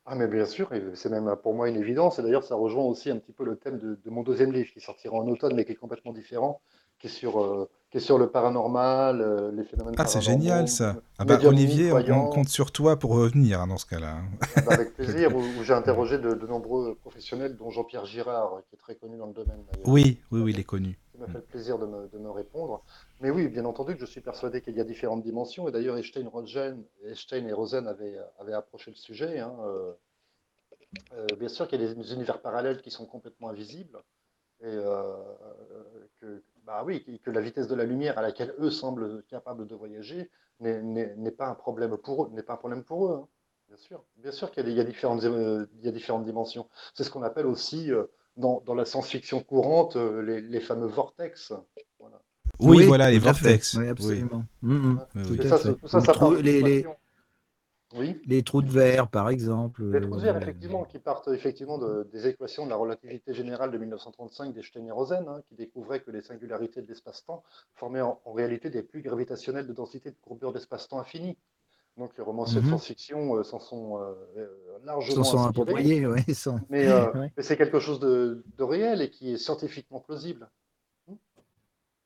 Ah 0.04 0.14
mais 0.14 0.28
bien 0.28 0.44
sûr, 0.44 0.70
c'est 0.94 1.08
même 1.08 1.34
pour 1.42 1.54
moi 1.54 1.68
une 1.68 1.76
évidence, 1.76 2.18
et 2.18 2.22
d'ailleurs 2.22 2.44
ça 2.44 2.54
rejoint 2.54 2.84
aussi 2.84 3.10
un 3.10 3.16
petit 3.16 3.32
peu 3.32 3.44
le 3.44 3.56
thème 3.56 3.78
de, 3.78 3.98
de, 4.04 4.10
mon 4.10 4.22
deuxième 4.22 4.52
livre 4.52 4.70
qui 4.72 4.80
sortira 4.80 5.16
en 5.16 5.26
automne 5.28 5.54
mais 5.54 5.64
qui 5.64 5.72
est 5.72 5.76
complètement 5.76 6.12
différent, 6.12 6.60
qui 6.98 7.06
est 7.06 7.10
sur, 7.10 7.42
euh, 7.42 7.70
qui 7.90 7.96
est 7.96 8.00
sur 8.00 8.18
le 8.18 8.30
paranormal, 8.30 9.20
euh, 9.20 9.50
les 9.52 9.64
phénomènes 9.64 9.94
Ah, 9.98 10.06
c'est 10.06 10.20
génial 10.20 10.68
ça. 10.68 10.96
Ah 11.18 11.24
bah, 11.24 11.38
Olivier, 11.44 11.92
on, 11.92 12.28
compte 12.28 12.48
sur 12.48 12.70
toi 12.70 12.96
pour 12.98 13.12
revenir 13.12 13.60
hein, 13.60 13.66
dans 13.66 13.78
ce 13.78 13.86
cas-là. 13.86 14.18
Ah 14.56 14.60
bah, 14.60 14.74
avec 14.74 14.94
plaisir, 14.94 15.34
où, 15.36 15.42
j'ai 15.64 15.74
interrogé 15.74 16.18
de, 16.18 16.34
nombreux 16.46 16.94
professionnels, 16.94 17.56
dont 17.56 17.70
Jean-Pierre 17.70 18.06
Girard, 18.06 18.62
qui 18.68 18.76
est 18.76 18.78
très 18.78 18.94
connu 18.94 19.16
dans 19.16 19.26
le 19.26 19.32
domaine. 19.32 19.64
Oui, 19.86 20.20
oui, 20.30 20.40
oui, 20.40 20.52
il 20.52 20.60
est 20.60 20.64
connu. 20.64 20.98
Ça 21.12 21.18
m'a 21.18 21.26
fait 21.26 21.38
le 21.38 21.44
plaisir 21.44 21.78
de 21.78 21.86
me, 21.86 22.30
répondre. 22.30 22.82
Mais 23.20 23.30
oui, 23.30 23.48
bien 23.48 23.64
entendu 23.64 23.94
que 23.94 24.00
je 24.00 24.06
suis 24.06 24.20
persuadé 24.20 24.62
qu'il 24.62 24.76
y 24.76 24.80
a 24.80 24.84
différentes 24.84 25.22
dimensions. 25.22 25.68
Et 25.68 25.72
d'ailleurs, 25.72 25.96
Einstein, 25.96 26.30
Einstein, 27.04 27.48
et 27.48 27.52
Rosen 27.52 27.88
avaient, 27.88 28.16
avaient, 28.38 28.54
approché 28.54 28.92
le 28.92 28.96
sujet. 28.96 29.40
Hein, 29.40 29.52
euh, 31.12 31.26
bien 31.38 31.48
sûr 31.48 31.68
qu'il 31.68 31.80
y 31.80 31.84
a 31.84 31.92
des 31.92 32.12
univers 32.12 32.40
parallèles 32.40 32.82
qui 32.82 32.90
sont 32.90 33.06
complètement 33.06 33.48
invisibles 33.48 33.98
et 34.60 34.66
euh, 34.66 35.16
que, 36.20 36.42
bah 36.66 36.82
oui, 36.84 37.04
que 37.22 37.30
la 37.30 37.40
vitesse 37.40 37.68
de 37.68 37.74
la 37.74 37.84
lumière 37.84 38.18
à 38.18 38.22
laquelle 38.22 38.54
eux 38.58 38.70
semblent 38.70 39.22
capables 39.28 39.66
de 39.66 39.74
voyager 39.74 40.30
n'est 40.60 41.30
pas 41.30 41.48
un 41.48 41.54
problème 41.54 41.96
pour 41.96 42.24
eux, 42.24 42.30
n'est 42.32 42.42
pas 42.42 42.54
un 42.54 42.58
problème 42.58 42.84
pour 42.84 43.06
eux. 43.08 43.20
Hein. 43.22 43.28
Bien 43.68 43.76
sûr, 43.76 44.04
bien 44.16 44.32
sûr 44.32 44.50
qu'il 44.50 44.68
y, 44.68 44.80
a 44.80 44.84
différentes, 44.84 45.22
euh, 45.22 45.66
il 45.78 45.84
y 45.84 45.88
a 45.88 45.92
différentes 45.92 46.24
dimensions. 46.24 46.68
C'est 46.94 47.04
ce 47.04 47.10
qu'on 47.10 47.22
appelle 47.22 47.46
aussi 47.46 47.92
euh, 47.92 48.04
dans, 48.36 48.60
dans, 48.66 48.74
la 48.74 48.84
science-fiction 48.84 49.44
courante 49.44 49.94
les, 49.94 50.40
les, 50.40 50.60
fameux 50.60 50.88
vortex. 50.88 51.52
Oui, 52.58 52.84
voilà, 52.84 53.10
les 53.12 53.20
vortex. 53.20 53.74
Oui, 53.74 53.88
absolument. 53.88 54.44
tout 54.60 55.42
ça, 55.48 55.58
ça, 55.58 56.30
les, 56.42 56.62
les 56.62 56.86
trous 58.44 58.62
de 58.62 58.70
verre, 58.70 59.08
par 59.08 59.28
exemple. 59.28 59.84
Les 59.84 60.00
trous 60.00 60.16
de 60.16 60.22
verre, 60.22 60.36
effectivement, 60.36 60.84
qui 60.84 60.98
partent 60.98 61.28
effectivement 61.28 61.78
des 61.78 62.26
équations 62.26 62.64
de 62.64 62.70
la 62.70 62.76
relativité 62.76 63.34
générale 63.34 63.70
de 63.70 63.78
1935 63.78 64.54
d'Einstein 64.54 64.86
et 64.86 64.90
Rosen, 64.90 65.26
hein, 65.28 65.42
qui 65.48 65.54
découvraient 65.54 66.00
que 66.00 66.10
les 66.10 66.22
singularités 66.22 66.82
de 66.82 66.86
l'espace-temps 66.88 67.42
formaient 67.74 68.00
en, 68.00 68.20
réalité 68.26 68.70
des 68.70 68.82
pluies 68.82 69.02
gravitationnelles 69.02 69.66
de 69.66 69.72
densité 69.72 70.10
de 70.10 70.16
courbure 70.22 70.52
d'espace-temps 70.52 71.00
infini. 71.00 71.36
Donc 71.96 72.16
les 72.16 72.22
romanciers 72.22 72.60
de 72.60 72.62
mhm. 72.62 72.68
science-fiction 72.68 73.36
euh, 73.36 73.42
s'en 73.42 73.58
sont 73.58 73.98
euh, 73.98 74.14
euh, 74.36 74.48
largement 74.84 75.24
sont 75.24 75.44
appropriés. 75.44 76.06
Mais, 76.68 76.86
mais 77.36 77.42
c'est 77.42 77.56
quelque 77.56 77.80
chose 77.80 77.98
de, 77.98 78.42
réel 78.60 79.02
et 79.02 79.10
qui 79.10 79.32
est 79.32 79.36
scientifiquement 79.36 80.00
plausible. 80.00 80.48
Hmm. 81.08 81.14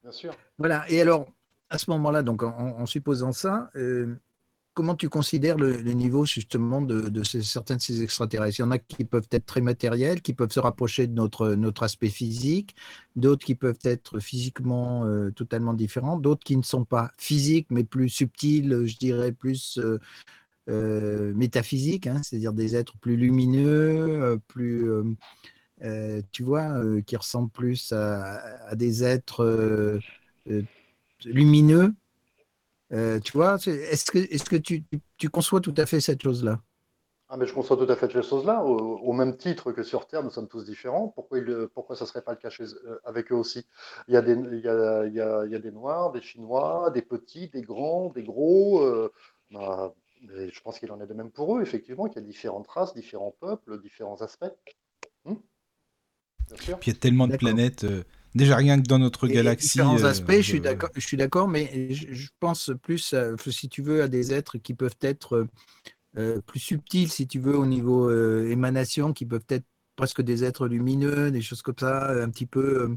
Bien 0.02 0.12
sûr. 0.12 0.34
Voilà. 0.58 0.84
Et 0.88 1.00
alors, 1.00 1.26
à 1.68 1.78
ce 1.78 1.90
moment-là, 1.90 2.22
donc 2.22 2.42
en, 2.42 2.86
supposant 2.86 3.32
ça, 3.32 3.70
comment 4.74 4.96
tu 4.96 5.08
considères 5.08 5.56
le, 5.56 5.80
niveau 5.92 6.26
justement 6.26 6.82
de, 6.82 7.08
de 7.08 7.22
certains 7.22 7.76
de 7.76 7.80
ces 7.80 8.02
extraterrestres? 8.02 8.58
Il 8.58 8.62
y 8.62 8.64
en 8.64 8.72
a 8.72 8.78
qui 8.78 9.04
peuvent 9.04 9.28
être 9.30 9.46
très 9.46 9.60
matériels, 9.60 10.20
qui 10.20 10.34
peuvent 10.34 10.50
se 10.50 10.60
rapprocher 10.60 11.06
de 11.06 11.14
notre, 11.14 11.82
aspect 11.82 12.08
physique, 12.08 12.74
d'autres 13.16 13.46
qui 13.46 13.54
peuvent 13.54 13.78
être 13.84 14.18
physiquement 14.18 15.04
euh, 15.06 15.30
totalement 15.30 15.74
différents, 15.74 16.18
d'autres 16.18 16.44
qui 16.44 16.56
ne 16.56 16.62
sont 16.62 16.84
pas 16.84 17.12
physiques 17.16 17.68
mais 17.70 17.84
plus 17.84 18.08
subtils, 18.08 18.82
je 18.86 18.96
dirais 18.98 19.32
plus 19.32 19.78
euh, 19.78 19.98
euh, 20.68 21.32
métaphysiques, 21.34 22.08
hein, 22.08 22.20
c'est-à-dire 22.22 22.52
des 22.52 22.74
êtres 22.74 22.98
plus 22.98 23.16
lumineux, 23.16 24.40
plus, 24.48 24.86
tu 26.32 26.42
vois, 26.42 26.82
qui 27.06 27.16
ressemblent 27.16 27.50
plus 27.50 27.92
à 27.92 28.74
des 28.74 29.04
êtres 29.04 30.00
lumineux 31.24 31.94
euh, 32.92 33.18
tu 33.20 33.32
vois, 33.32 33.56
est-ce 33.56 34.10
que, 34.10 34.18
est 34.18 34.36
-ce 34.36 34.48
que 34.48 34.56
tu, 34.56 34.84
tu, 35.16 35.28
conçois 35.28 35.60
tout 35.60 35.74
à 35.76 35.86
fait 35.86 36.00
cette 36.00 36.22
chose-là? 36.22 36.60
Ah, 37.28 37.36
mais 37.36 37.46
je 37.46 37.54
conçois 37.54 37.76
tout 37.76 37.90
à 37.90 37.96
fait 37.96 38.12
cette 38.12 38.24
chose-là. 38.24 38.62
Au, 38.62 39.12
même 39.12 39.36
titre 39.36 39.72
que 39.72 39.82
sur 39.82 40.06
Terre, 40.06 40.22
nous 40.22 40.30
sommes 40.30 40.48
tous 40.48 40.64
différents. 40.64 41.08
Pourquoi, 41.08 41.38
il, 41.38 41.68
pourquoi 41.74 41.96
ça 41.96 42.04
ne 42.04 42.08
serait 42.08 42.22
pas 42.22 42.32
le 42.32 42.38
cas 42.38 42.50
euh, 42.60 43.00
avec 43.04 43.32
eux 43.32 43.34
aussi? 43.34 43.66
Il 44.08 44.14
y, 44.14 44.16
a 44.16 44.22
des, 44.22 44.34
il, 44.34 44.60
y 44.60 44.68
a, 44.68 45.06
il, 45.06 45.14
y 45.14 45.20
a, 45.20 45.44
il 45.46 45.50
y, 45.50 45.54
a, 45.54 45.58
des 45.58 45.72
Noirs, 45.72 46.12
des 46.12 46.20
Chinois, 46.20 46.90
des 46.90 47.02
petits, 47.02 47.48
des 47.48 47.62
grands, 47.62 48.10
des 48.10 48.22
gros. 48.22 48.82
Euh, 48.82 49.10
bah, 49.50 49.94
je 50.22 50.60
pense 50.60 50.78
qu'il 50.78 50.92
en 50.92 51.00
est 51.00 51.06
de 51.06 51.14
même 51.14 51.30
pour 51.30 51.56
eux, 51.56 51.62
effectivement, 51.62 52.06
qu'il 52.08 52.22
y 52.22 52.24
a 52.24 52.28
différentes 52.28 52.68
races, 52.68 52.94
différents 52.94 53.34
peuples, 53.40 53.80
différents 53.80 54.20
aspects. 54.20 54.52
Hmm? 55.24 55.34
Bien 56.46 56.56
sûr. 56.58 56.78
Puis 56.78 56.90
il 56.90 56.94
y 56.94 56.96
a 56.96 57.00
tellement 57.00 57.26
de 57.26 57.36
planètes. 57.36 57.86
Déjà 58.34 58.56
rien 58.56 58.82
que 58.82 58.86
dans 58.86 58.98
notre 58.98 59.28
galaxie. 59.28 59.68
Différents 59.68 60.02
euh, 60.02 60.08
aspects, 60.08 60.32
je 60.32 60.42
suis 60.42 60.60
d'accord, 60.60 60.90
je 60.94 61.06
suis 61.06 61.16
d'accord, 61.16 61.46
mais 61.46 61.92
je, 61.92 62.28
pense 62.40 62.72
plus, 62.82 63.14
si 63.48 63.68
tu 63.68 63.80
veux, 63.82 64.02
à 64.02 64.08
des 64.08 64.32
êtres 64.32 64.58
qui 64.58 64.74
peuvent 64.74 64.96
être 65.02 65.46
euh, 66.18 66.40
plus 66.44 66.58
subtils, 66.58 67.10
si 67.10 67.28
tu 67.28 67.38
veux, 67.38 67.56
au 67.56 67.66
niveau 67.66 68.10
euh, 68.10 68.50
émanation, 68.50 69.12
qui 69.12 69.24
peuvent 69.24 69.46
être 69.50 69.64
presque 69.94 70.20
des 70.20 70.42
êtres 70.42 70.66
lumineux, 70.66 71.30
des 71.30 71.42
choses 71.42 71.62
comme 71.62 71.78
ça, 71.78 72.10
un 72.10 72.28
petit 72.28 72.46
peu, 72.46 72.96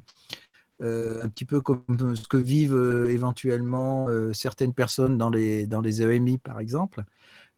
un 0.82 1.30
petit 1.30 1.46
peu 1.46 1.62
comme 1.62 2.16
ce 2.16 2.28
que 2.28 2.38
vivent 2.38 3.06
éventuellement 3.08 4.08
certaines 4.34 4.74
personnes 4.74 5.20
dans 5.20 5.30
les 5.30 5.68
dans 5.68 5.82
les 5.82 6.02
EMI, 6.02 6.40
par 6.40 6.60
exemple. 6.60 7.04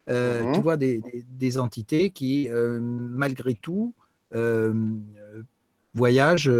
Mmh 0.08 0.52
tu 0.54 0.60
vois 0.60 0.76
des, 0.76 1.00
des 1.30 1.58
entités 1.58 2.10
qui, 2.10 2.50
malgré 2.50 3.54
tout, 3.54 3.94
voyagent 5.94 6.50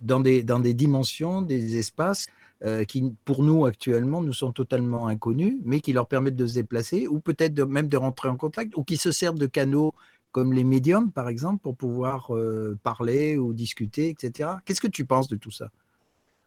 dans 0.00 0.20
des, 0.20 0.42
dans 0.42 0.58
des 0.58 0.74
dimensions, 0.74 1.42
des 1.42 1.78
espaces 1.78 2.26
euh, 2.64 2.84
qui, 2.84 3.14
pour 3.24 3.42
nous 3.42 3.66
actuellement, 3.66 4.22
nous 4.22 4.32
sont 4.32 4.52
totalement 4.52 5.08
inconnus, 5.08 5.56
mais 5.64 5.80
qui 5.80 5.92
leur 5.92 6.06
permettent 6.06 6.36
de 6.36 6.46
se 6.46 6.54
déplacer 6.54 7.06
ou 7.06 7.20
peut-être 7.20 7.58
même 7.60 7.88
de 7.88 7.96
rentrer 7.96 8.28
en 8.28 8.36
contact 8.36 8.76
ou 8.76 8.84
qui 8.84 8.96
se 8.96 9.12
servent 9.12 9.38
de 9.38 9.46
canaux 9.46 9.92
comme 10.32 10.52
les 10.52 10.64
médiums, 10.64 11.12
par 11.12 11.28
exemple, 11.28 11.62
pour 11.62 11.76
pouvoir 11.76 12.34
euh, 12.34 12.78
parler 12.82 13.38
ou 13.38 13.54
discuter, 13.54 14.10
etc. 14.10 14.50
Qu'est-ce 14.64 14.82
que 14.82 14.86
tu 14.86 15.06
penses 15.06 15.28
de 15.28 15.36
tout 15.36 15.50
ça? 15.50 15.70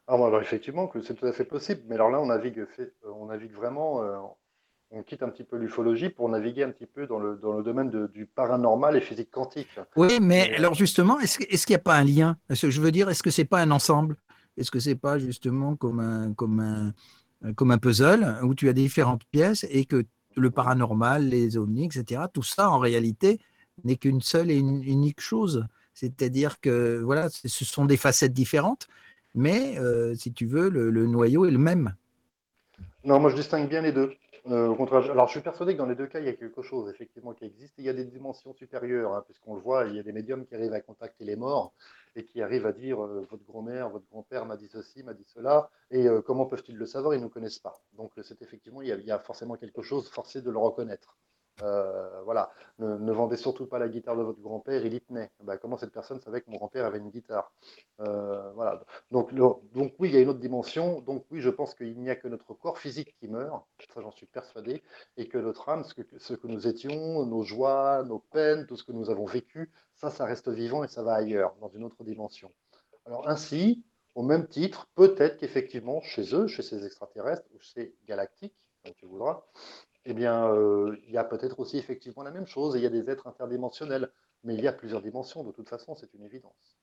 Alors, 0.08 0.28
alors, 0.28 0.42
effectivement, 0.42 0.88
que 0.88 1.02
c'est 1.02 1.16
tout 1.16 1.26
à 1.26 1.32
fait 1.32 1.46
possible, 1.46 1.82
mais 1.88 1.96
alors 1.96 2.10
là, 2.10 2.20
on 2.20 2.28
navigue, 2.28 2.66
fait, 2.76 2.94
on 3.04 3.28
navigue 3.28 3.54
vraiment 3.54 4.04
euh, 4.04 4.18
on 4.92 5.04
quitte 5.04 5.22
un 5.22 5.30
petit 5.30 5.44
peu 5.44 5.58
l'ufologie 5.58 6.10
pour 6.10 6.30
naviguer 6.30 6.64
un 6.64 6.72
petit 6.72 6.88
peu 6.88 7.06
dans 7.06 7.20
le, 7.20 7.38
dans 7.38 7.54
le 7.54 7.64
domaine 7.64 8.08
du 8.08 8.26
paranormal 8.26 8.98
et 8.98 9.02
physique 9.02 9.30
quantique. 9.30 9.68
Oui, 9.96 10.20
mais 10.22 10.56
alors 10.56 10.74
justement, 10.74 11.20
est-ce 11.20 11.38
qu'il 11.38 11.74
n'y 11.74 11.76
a 11.76 11.84
pas 11.84 11.96
un 11.96 12.04
lien? 12.04 12.38
Je 12.50 12.82
veux 12.82 12.92
dire, 12.92 13.10
est-ce 13.10 13.22
que 13.22 13.30
c'est 13.30 13.46
pas 13.46 13.62
un 13.62 13.72
ensemble? 13.72 14.16
Est-ce 14.58 14.72
que 14.72 14.80
c'est 14.80 14.96
pas 14.96 15.20
justement 15.20 15.76
comme 15.76 16.00
un, 16.00 16.34
comme, 16.34 16.60
un, 16.60 17.54
comme 17.54 17.72
un 17.72 17.78
puzzle 17.78 18.40
où 18.44 18.56
tu 18.56 18.68
as 18.68 18.74
différentes 18.74 19.24
pièces 19.26 19.66
et 19.70 19.86
que 19.86 20.06
le 20.36 20.52
paranormal, 20.52 21.28
les 21.28 21.58
ovnis, 21.58 21.86
etc., 21.86 22.24
tout 22.34 22.44
ça 22.44 22.70
en 22.70 22.80
réalité 22.80 23.40
n'est 23.84 23.98
qu'une 23.98 24.22
seule 24.22 24.50
et 24.50 24.58
une 24.58 24.84
unique 24.84 25.22
chose? 25.22 25.68
C'est-à-dire 25.94 26.60
que 26.60 27.00
voilà, 27.00 27.30
ce 27.30 27.66
sont 27.66 27.86
des 27.86 27.98
facettes 27.98 28.34
différentes, 28.34 28.88
mais 29.36 29.78
euh, 29.78 30.16
si 30.16 30.34
tu 30.34 30.48
veux, 30.48 30.70
le 30.70 31.06
noyau 31.06 31.46
est 31.46 31.52
le 31.52 31.58
même. 31.60 31.94
Non, 33.04 33.20
moi 33.20 33.30
je 33.30 33.36
distingue 33.36 33.70
bien 33.70 33.82
les 33.82 33.92
deux. 33.92 34.14
Euh, 34.50 34.74
alors 35.12 35.28
je 35.28 35.34
suis 35.34 35.42
persuadé 35.42 35.74
que 35.74 35.78
dans 35.78 35.86
les 35.86 35.96
deux 35.96 36.08
cas, 36.08 36.20
il 36.20 36.26
y 36.26 36.30
a 36.30 36.34
quelque 36.34 36.64
chose 36.64 36.90
effectivement 36.90 37.34
qui 37.34 37.46
existe. 37.46 37.76
il 37.78 37.86
y 37.86 37.90
a 37.90 37.94
des 37.94 38.06
dimensions 38.06 38.54
supérieures, 38.54 39.14
hein, 39.14 39.24
puisqu'on 39.26 39.54
le 39.54 39.62
voit, 39.62 39.86
il 39.86 39.96
y 39.96 40.00
a 40.00 40.04
des 40.04 40.12
médiums 40.12 40.46
qui 40.46 40.56
arrivent 40.56 40.74
à 40.74 40.82
contacter 40.82 41.24
les 41.24 41.36
morts 41.36 41.74
et 42.16 42.26
qui 42.26 42.42
arrivent 42.42 42.66
à 42.66 42.72
dire 42.72 43.04
euh, 43.04 43.28
votre 43.30 43.44
grand-mère, 43.44 43.90
votre 43.90 44.08
grand-père 44.10 44.46
m'a 44.46 44.58
dit 44.58 44.68
ceci, 44.68 45.04
m'a 45.04 45.14
dit 45.14 45.26
cela, 45.28 45.70
et 45.92 46.08
euh, 46.08 46.22
comment 46.22 46.48
peuvent-ils 46.48 46.76
le 46.76 46.86
savoir? 46.88 47.14
Ils 47.14 47.20
ne 47.20 47.26
nous 47.26 47.30
connaissent 47.30 47.60
pas. 47.60 47.80
Donc 47.94 48.12
c'est 48.24 48.42
effectivement, 48.42 48.82
il 48.82 48.88
y, 48.88 49.12
a, 49.12 49.20
forcément 49.20 49.56
quelque 49.56 49.84
chose, 49.84 50.10
forcé 50.10 50.42
de 50.42 50.50
le 50.50 50.58
reconnaître. 50.58 51.16
Euh, 51.64 52.22
voilà, 52.24 52.52
ne, 52.80 53.12
vendez 53.12 53.38
surtout 53.38 53.66
pas 53.66 53.80
la 53.80 53.90
guitare 53.90 54.16
de 54.16 54.24
votre 54.24 54.40
grand-père, 54.40 54.86
il 54.86 54.94
y 54.94 55.02
tenait. 55.02 55.30
Bah, 55.44 55.58
comment 55.58 55.78
cette 55.78 55.92
personne 55.92 56.20
savait 56.20 56.42
que 56.42 56.50
mon 56.50 56.58
grand-père 56.58 56.86
avait 56.86 57.00
une 57.00 57.10
guitare? 57.10 57.52
Euh, 58.02 58.52
Voilà. 58.54 58.82
Donc, 59.12 59.34
donc 59.34 59.94
oui, 60.00 60.10
il 60.10 60.16
y 60.16 60.18
a 60.18 60.22
une 60.22 60.30
autre 60.30 60.40
dimension. 60.40 61.02
Donc 61.02 61.26
oui, 61.32 61.42
je 61.42 61.50
pense 61.50 61.76
qu'il 61.76 61.98
n'y 62.00 62.10
a 62.10 62.16
que 62.16 62.28
notre 62.28 62.54
corps 62.54 62.78
physique 62.78 63.16
qui 63.20 63.28
meurt, 63.28 63.66
ça 63.94 64.02
j'en 64.02 64.12
suis 64.12 64.26
persuadé, 64.26 64.84
et 65.18 65.28
que 65.28 65.38
notre 65.38 65.68
âme, 65.70 65.84
ce 65.84 65.94
que, 66.34 66.48
nous 66.48 66.68
étions, 66.68 67.26
nos 67.26 67.44
joies, 67.44 68.04
nos 68.04 68.20
peines, 68.20 68.66
tout 68.66 68.78
ce 68.78 68.84
que 68.84 68.92
nous 68.92 69.10
avons 69.10 69.26
vécu, 69.26 69.72
ça, 69.96 70.10
ça 70.10 70.26
reste 70.26 70.50
vivant 70.50 70.84
et 70.84 70.88
ça 70.88 71.04
va 71.04 71.14
ailleurs, 71.14 71.56
dans 71.60 71.70
une 71.70 71.84
autre 71.84 72.04
dimension. 72.04 72.52
Alors 73.06 73.28
ainsi, 73.28 73.84
au 74.16 74.24
même 74.24 74.48
titre, 74.48 74.88
peut-être 74.96 75.38
qu'effectivement, 75.38 76.02
chez 76.02 76.36
eux, 76.36 76.48
chez 76.48 76.62
ces 76.62 76.86
extraterrestres 76.86 77.48
ou 77.54 77.60
chez 77.60 77.96
galactiques, 78.06 78.56
comme 78.84 78.94
tu 78.96 79.06
voudras, 79.06 79.44
eh 80.06 80.14
bien, 80.14 80.52
euh, 80.52 80.98
il 81.08 81.14
y 81.14 81.18
a 81.18 81.24
peut-être 81.24 81.60
aussi 81.60 81.78
effectivement 81.78 82.24
la 82.24 82.32
même 82.32 82.48
chose. 82.48 82.76
Il 82.76 82.82
y 82.82 82.86
a 82.86 82.90
des 82.90 83.10
êtres 83.10 83.28
interdimensionnels, 83.28 84.12
mais 84.44 84.56
il 84.56 84.62
y 84.62 84.68
a 84.68 84.74
plusieurs 84.74 85.02
dimensions. 85.02 85.44
De 85.44 85.52
toute 85.52 85.70
façon, 85.70 85.96
c'est 85.96 86.14
une 86.14 86.24
évidence. 86.24 86.78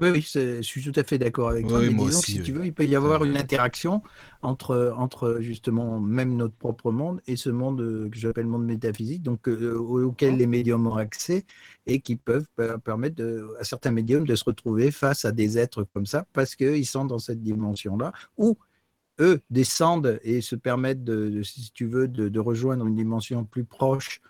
Oui, 0.00 0.10
oui, 0.10 0.28
je 0.34 0.60
suis 0.62 0.82
tout 0.82 0.98
à 0.98 1.04
fait 1.04 1.18
d'accord 1.18 1.50
avec 1.50 1.68
toi. 1.68 1.78
mais 1.78 1.94
disons 1.94 2.20
si 2.20 2.42
tu 2.42 2.50
veux, 2.50 2.66
il 2.66 2.74
peut 2.74 2.84
y 2.84 2.96
avoir 2.96 3.22
une 3.22 3.36
interaction 3.36 4.02
entre, 4.42 4.92
entre 4.96 5.38
justement 5.38 6.00
même 6.00 6.34
notre 6.34 6.56
propre 6.56 6.90
monde 6.90 7.20
et 7.28 7.36
ce 7.36 7.48
monde 7.48 7.80
euh, 7.80 8.08
que 8.10 8.18
j'appelle 8.18 8.48
monde 8.48 8.64
métaphysique, 8.64 9.22
donc 9.22 9.48
euh, 9.48 9.76
auquel 9.76 10.36
les 10.36 10.48
médiums 10.48 10.84
ont 10.88 10.96
accès 10.96 11.44
et 11.86 12.00
qui 12.00 12.16
peuvent 12.16 12.48
permettre 12.84 13.22
à 13.60 13.62
certains 13.62 13.92
médiums 13.92 14.26
de 14.26 14.34
se 14.34 14.42
retrouver 14.42 14.90
face 14.90 15.24
à 15.24 15.30
des 15.30 15.58
êtres 15.58 15.86
comme 15.94 16.06
ça 16.06 16.26
parce 16.32 16.56
qu'ils 16.56 16.86
sont 16.86 17.04
dans 17.04 17.20
cette 17.20 17.40
dimension-là 17.40 18.12
ou 18.36 18.58
eux 19.20 19.40
descendent 19.50 20.18
et 20.22 20.40
se 20.40 20.56
permettent, 20.56 21.04
de, 21.04 21.42
si 21.42 21.70
tu 21.72 21.86
veux, 21.86 22.08
de, 22.08 22.40
rejoindre 22.40 22.86
une 22.86 22.96
dimension 22.96 23.44
plus 23.44 23.64
proche 23.64 24.20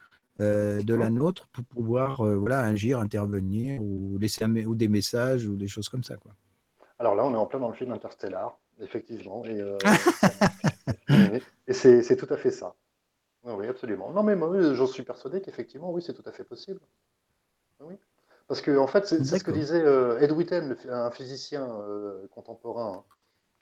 euh, 0.40 0.82
de 0.82 0.94
la 0.94 1.10
nôtre 1.10 1.48
pour 1.52 1.64
pouvoir 1.64 2.20
euh, 2.20 2.36
voilà, 2.36 2.60
agir, 2.60 2.98
intervenir 2.98 3.80
ou 3.80 4.18
laisser 4.18 4.44
ou 4.44 4.74
des 4.74 4.88
messages 4.88 5.46
ou 5.46 5.56
des 5.56 5.68
choses 5.68 5.88
comme 5.88 6.02
ça. 6.02 6.16
Quoi. 6.16 6.32
Alors 6.98 7.14
là, 7.14 7.24
on 7.24 7.32
est 7.32 7.36
en 7.36 7.46
plein 7.46 7.60
dans 7.60 7.68
le 7.68 7.74
film 7.74 7.92
Interstellar, 7.92 8.58
effectivement. 8.80 9.44
Et, 9.44 9.60
euh, 9.60 9.78
et 11.66 11.72
c'est 11.72 12.16
tout 12.16 12.32
à 12.32 12.36
fait 12.36 12.50
ça. 12.50 12.74
Oui, 13.44 13.66
absolument. 13.66 14.10
Non, 14.10 14.22
mais 14.22 14.36
moi, 14.36 14.74
j'en 14.74 14.86
suis 14.86 15.02
persuadé 15.02 15.40
qu'effectivement, 15.40 15.92
oui, 15.92 16.02
c'est 16.02 16.14
tout 16.14 16.26
à 16.26 16.32
fait 16.32 16.44
possible. 16.44 16.80
Oui. 17.80 17.94
Parce 18.48 18.60
que, 18.60 18.76
en 18.76 18.86
fait, 18.86 19.06
c'est 19.06 19.22
ce 19.24 19.44
que 19.44 19.50
disait 19.50 19.84
Ed 20.20 20.32
Witten, 20.32 20.76
un 20.88 21.10
physicien 21.10 21.66
contemporain. 22.30 23.04
Hein 23.08 23.13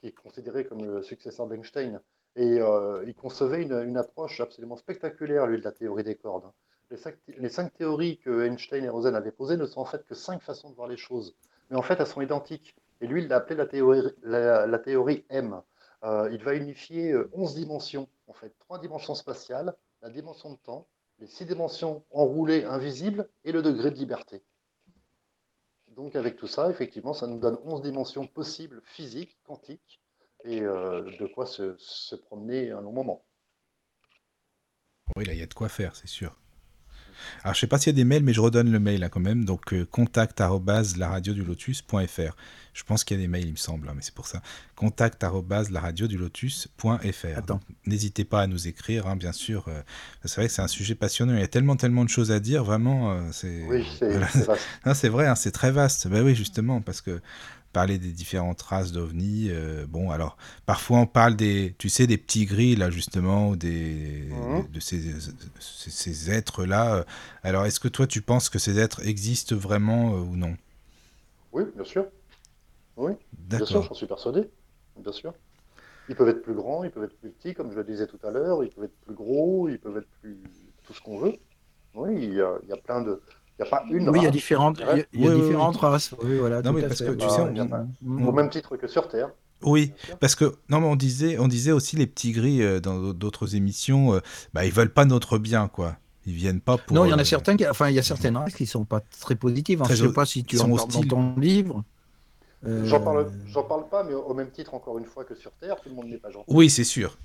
qui 0.02 0.08
est 0.08 0.12
considéré 0.12 0.66
comme 0.66 0.84
le 0.84 1.00
successeur 1.00 1.46
d'Einstein. 1.46 2.00
Et 2.34 2.60
euh, 2.60 3.04
il 3.06 3.14
concevait 3.14 3.62
une, 3.62 3.96
approche 3.96 4.40
absolument 4.40 4.76
spectaculaire, 4.76 5.46
lui, 5.46 5.58
de 5.58 5.64
la 5.64 5.70
théorie 5.70 6.02
des 6.02 6.16
cordes. 6.16 6.50
Les 6.90 7.48
cinq, 7.48 7.72
théories 7.72 8.18
que 8.18 8.44
Einstein 8.44 8.84
et 8.84 8.88
Rosen 8.88 9.14
avaient 9.14 9.30
posées 9.30 9.56
ne 9.56 9.64
sont 9.64 9.80
en 9.80 9.84
fait 9.84 10.04
que 10.04 10.14
cinq 10.14 10.42
façons 10.42 10.70
de 10.70 10.74
voir 10.74 10.88
les 10.88 10.96
choses. 10.96 11.36
Mais 11.70 11.76
en 11.76 11.82
fait, 11.82 12.00
elles 12.00 12.06
sont 12.06 12.20
identiques. 12.20 12.74
Et 13.00 13.06
lui, 13.06 13.22
il 13.22 13.28
l'a 13.28 13.36
appelé 13.36 13.56
la 13.56 13.66
théorie, 13.66 14.02
la, 14.24 14.78
théorie 14.80 15.24
M. 15.30 15.62
Euh, 16.02 16.28
il 16.32 16.42
va 16.42 16.54
unifier 16.54 17.14
11 17.32 17.52
euh, 17.52 17.60
dimensions, 17.60 18.08
en 18.26 18.32
fait, 18.32 18.52
trois 18.58 18.80
dimensions 18.80 19.14
spatiales, 19.14 19.74
la 20.02 20.10
dimension 20.10 20.50
de 20.50 20.56
temps, 20.56 20.88
les 21.20 21.28
six 21.28 21.46
dimensions 21.46 22.02
enroulées, 22.10 22.64
invisibles, 22.64 23.28
et 23.44 23.52
le 23.52 23.62
degré 23.62 23.90
de 23.90 23.96
liberté. 23.96 24.42
Donc 25.96 26.16
avec 26.16 26.36
tout 26.36 26.46
ça, 26.46 26.70
effectivement, 26.70 27.12
ça 27.12 27.26
nous 27.26 27.38
donne 27.38 27.58
11 27.64 27.82
dimensions 27.82 28.26
possibles 28.26 28.80
physiques, 28.84 29.38
quantiques, 29.44 30.00
et 30.44 30.60
euh, 30.62 31.02
de 31.18 31.26
quoi 31.26 31.46
se, 31.46 32.14
promener 32.14 32.70
un 32.70 32.80
long 32.80 32.92
moment. 32.92 33.24
Oui, 35.16 35.24
là, 35.24 35.34
il 35.34 35.38
y 35.38 35.42
a 35.42 35.46
de 35.46 35.54
quoi 35.54 35.68
faire, 35.68 35.94
c'est 35.94 36.08
sûr. 36.08 36.41
Alors, 37.42 37.54
je 37.54 37.60
sais 37.60 37.66
pas 37.66 37.78
s'il 37.78 37.92
y 37.92 37.94
a 37.94 37.96
des 37.96 38.04
mails, 38.04 38.22
mais 38.22 38.32
je 38.32 38.40
redonne 38.40 38.70
le 38.70 38.80
mail 38.80 39.00
là 39.00 39.08
quand 39.08 39.20
même. 39.20 39.44
Donc, 39.44 39.72
euh, 39.72 39.84
contact 39.84 40.40
lotus.fr. 40.40 42.36
Je 42.74 42.84
pense 42.84 43.04
qu'il 43.04 43.18
y 43.18 43.20
a 43.20 43.22
des 43.22 43.28
mails, 43.28 43.46
il 43.46 43.52
me 43.52 43.56
semble, 43.56 43.88
hein, 43.88 43.92
mais 43.94 44.02
c'est 44.02 44.14
pour 44.14 44.26
ça. 44.26 44.40
Contact 44.76 45.22
lotus.fr. 45.22 46.78
N'hésitez 47.86 48.24
pas 48.24 48.40
à 48.40 48.46
nous 48.46 48.66
écrire, 48.66 49.06
hein, 49.06 49.16
bien 49.16 49.32
sûr. 49.32 49.66
Euh, 49.68 49.82
c'est 50.24 50.36
vrai 50.36 50.46
que 50.46 50.52
c'est 50.52 50.62
un 50.62 50.68
sujet 50.68 50.94
passionnant. 50.94 51.34
Il 51.34 51.40
y 51.40 51.44
a 51.44 51.48
tellement, 51.48 51.76
tellement 51.76 52.04
de 52.04 52.10
choses 52.10 52.32
à 52.32 52.40
dire. 52.40 52.64
Vraiment, 52.64 53.12
euh, 53.12 53.20
c'est. 53.32 53.62
Oui, 53.68 53.86
c'est 54.94 55.08
vrai, 55.08 55.26
hein, 55.26 55.34
c'est 55.34 55.52
très 55.52 55.70
vaste. 55.70 56.08
Ben 56.08 56.24
oui, 56.24 56.34
justement, 56.34 56.80
parce 56.80 57.02
que 57.02 57.20
parler 57.72 57.98
des 57.98 58.12
différentes 58.12 58.60
races 58.62 58.92
d'ovnis. 58.92 59.48
Euh, 59.50 59.86
bon, 59.88 60.10
alors, 60.10 60.36
parfois 60.66 60.98
on 60.98 61.06
parle 61.06 61.36
des, 61.36 61.74
tu 61.78 61.88
sais, 61.88 62.06
des 62.06 62.18
petits 62.18 62.44
gris, 62.44 62.76
là, 62.76 62.90
justement, 62.90 63.48
ou 63.48 63.56
des, 63.56 64.28
mhm. 64.30 64.68
de 64.70 64.80
ces, 64.80 65.14
ces, 65.60 66.30
êtres-là. 66.30 67.04
Alors, 67.42 67.66
est-ce 67.66 67.80
que 67.80 67.88
toi, 67.88 68.06
tu 68.06 68.22
penses 68.22 68.48
que 68.48 68.58
ces 68.58 68.78
êtres 68.78 69.06
existent 69.06 69.56
vraiment 69.56 70.12
ou 70.12 70.36
non? 70.36 70.56
Oui, 71.52 71.64
bien 71.74 71.84
sûr. 71.84 72.06
Oui, 72.96 73.12
bien 73.32 73.64
sûr, 73.64 73.82
j'en 73.82 73.94
suis 73.94 74.06
persuadé. 74.06 74.50
Bien 74.96 75.12
sûr. 75.12 75.34
Ils 76.08 76.16
peuvent 76.16 76.28
être 76.28 76.42
plus 76.42 76.54
grands, 76.54 76.84
ils 76.84 76.90
peuvent 76.90 77.04
être 77.04 77.16
plus 77.18 77.30
petits, 77.30 77.54
comme 77.54 77.70
je 77.70 77.76
le 77.76 77.84
disais 77.84 78.06
tout 78.06 78.18
à 78.24 78.30
l'heure, 78.30 78.64
ils 78.64 78.70
peuvent 78.70 78.84
être 78.84 79.00
plus 79.00 79.14
gros, 79.14 79.68
ils 79.68 79.78
peuvent 79.78 79.96
être 79.96 80.08
plus. 80.20 80.36
tout 80.84 80.92
ce 80.92 81.00
qu'on 81.00 81.18
veut. 81.18 81.34
Oui, 81.94 82.14
il 82.16 82.34
y 82.34 82.40
a, 82.40 82.58
il 82.62 82.68
y 82.68 82.72
a 82.72 82.76
plein 82.76 83.02
de 83.02 83.20
il 83.58 83.62
n'y 83.62 83.68
a 83.68 83.70
pas 83.70 83.84
une 83.90 84.08
Oui, 84.08 84.18
il 84.20 84.24
y 84.24 84.26
a 84.26 84.30
différentes, 84.30 84.80
il 85.12 85.20
y 85.20 85.28
a, 85.28 85.34
différentes 85.34 85.76
races. 85.76 86.14
Oui, 86.22 86.38
voilà, 86.38 86.62
non, 86.62 86.72
mais 86.72 86.82
parce 86.82 87.02
que 87.02 87.12
tu 87.12 87.28
sais, 87.28 87.40
au 87.40 88.32
même 88.32 88.50
titre 88.50 88.76
que 88.76 88.86
sur 88.86 89.08
Terre. 89.08 89.30
Oui, 89.64 89.92
parce 90.20 90.34
que 90.34 90.56
non, 90.68 90.80
mais 90.80 90.86
on 90.86 90.96
disait, 90.96 91.38
on 91.38 91.48
disait 91.48 91.72
aussi 91.72 91.96
les 91.96 92.06
petits 92.06 92.32
gris 92.32 92.62
euh, 92.62 92.80
dans 92.80 93.12
d'autres 93.12 93.54
émissions, 93.54 94.14
euh, 94.14 94.20
bah, 94.52 94.64
ils 94.64 94.72
veulent 94.72 94.92
pas 94.92 95.04
notre 95.04 95.38
bien, 95.38 95.68
quoi. 95.68 95.96
Ils 96.26 96.34
viennent 96.34 96.60
pas 96.60 96.78
pour. 96.78 96.96
Non, 96.96 97.04
il 97.04 97.10
y 97.10 97.14
en 97.14 97.18
a 97.18 97.22
euh, 97.22 97.24
certains, 97.24 97.56
qui, 97.56 97.66
enfin, 97.66 97.88
il 97.88 97.94
y 97.94 97.98
a 97.98 98.02
certaines 98.02 98.36
races 98.36 98.54
qui 98.54 98.66
sont 98.66 98.84
pas 98.84 99.00
très 99.20 99.34
positives. 99.34 99.82
Hein. 99.82 99.86
je 99.88 100.06
sais 100.06 100.12
pas 100.12 100.24
si 100.24 100.44
tu 100.44 100.58
en 100.58 100.74
parles 100.74 100.90
dans 100.90 101.02
ton 101.02 101.36
livre. 101.38 101.84
J'en 102.64 103.00
parle, 103.00 103.30
j'en 103.46 103.64
parle 103.64 103.88
pas, 103.88 104.04
mais 104.04 104.14
au 104.14 104.34
même 104.34 104.50
titre, 104.50 104.74
encore 104.74 104.98
une 104.98 105.04
fois, 105.04 105.24
que 105.24 105.34
sur 105.34 105.50
Terre, 105.52 105.76
tout 105.80 105.88
le 105.88 105.96
monde 105.96 106.06
n'est 106.06 106.18
pas 106.18 106.30
gentil. 106.30 106.46
Oui, 106.48 106.70
c'est 106.70 106.84
sûr. 106.84 107.18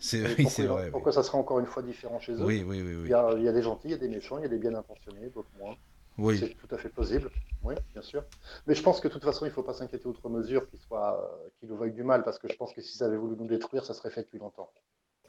C'est 0.00 0.22
pourquoi, 0.42 0.66
vrai. 0.66 0.90
Pourquoi 0.90 1.12
ça 1.12 1.22
serait 1.22 1.38
encore 1.38 1.58
une 1.58 1.66
fois 1.66 1.82
différent 1.82 2.20
chez 2.20 2.32
eux? 2.32 2.44
Oui, 2.44 2.64
oui, 2.66 2.82
oui. 2.82 2.94
Il, 3.04 3.10
y 3.10 3.14
a, 3.14 3.32
il, 3.36 3.42
y 3.42 3.48
a, 3.48 3.52
des 3.52 3.62
gentils, 3.62 3.88
il 3.88 3.90
y 3.92 3.94
a 3.94 3.98
des 3.98 4.08
méchants, 4.08 4.38
il 4.38 4.42
y 4.42 4.46
a 4.46 4.48
des 4.48 4.58
bien 4.58 4.74
intentionnés, 4.74 5.28
d'autres 5.34 5.50
moins. 5.58 5.76
Oui. 6.18 6.38
C'est 6.38 6.54
tout 6.54 6.74
à 6.74 6.78
fait 6.78 6.88
plausible, 6.88 7.30
oui, 7.62 7.74
bien 7.92 8.02
sûr. 8.02 8.24
Mais 8.66 8.74
je 8.74 8.82
pense 8.82 9.00
que 9.00 9.08
de 9.08 9.12
toute 9.12 9.24
façon, 9.24 9.44
il 9.44 9.48
ne 9.48 9.54
faut 9.54 9.62
pas 9.62 9.74
s'inquiéter 9.74 10.06
outre 10.06 10.28
mesure 10.30 10.66
qu'ils 10.68 10.80
qu 10.80 11.66
nous 11.66 11.76
veuillent 11.76 11.92
du 11.92 12.04
mal, 12.04 12.24
parce 12.24 12.38
que 12.38 12.48
je 12.48 12.56
pense 12.56 12.72
que 12.72 12.80
s'ils 12.80 13.02
avaient 13.02 13.18
voulu 13.18 13.36
nous 13.36 13.46
détruire, 13.46 13.84
ça 13.84 13.92
serait 13.92 14.10
fait 14.10 14.22
depuis 14.22 14.38
longtemps. 14.38 14.70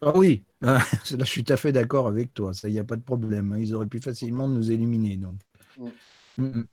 Ah 0.02 0.16
oui, 0.16 0.46
là 0.62 0.80
je 1.04 1.24
suis 1.24 1.44
tout 1.44 1.54
à 1.54 1.58
fait 1.58 1.72
d'accord 1.72 2.08
avec 2.08 2.34
toi, 2.34 2.54
ça, 2.54 2.70
il 2.70 2.74
n'y 2.74 2.80
a 2.80 2.84
pas 2.84 2.96
de 2.96 3.02
problème. 3.02 3.52
Hein. 3.52 3.58
Ils 3.60 3.74
auraient 3.74 3.88
pu 3.88 4.00
facilement 4.00 4.48
nous 4.48 4.72
éliminer. 4.72 5.18
Donc, 5.18 5.36
mm. 5.78 5.90
Mm, 6.38 6.46
mm. 6.46 6.68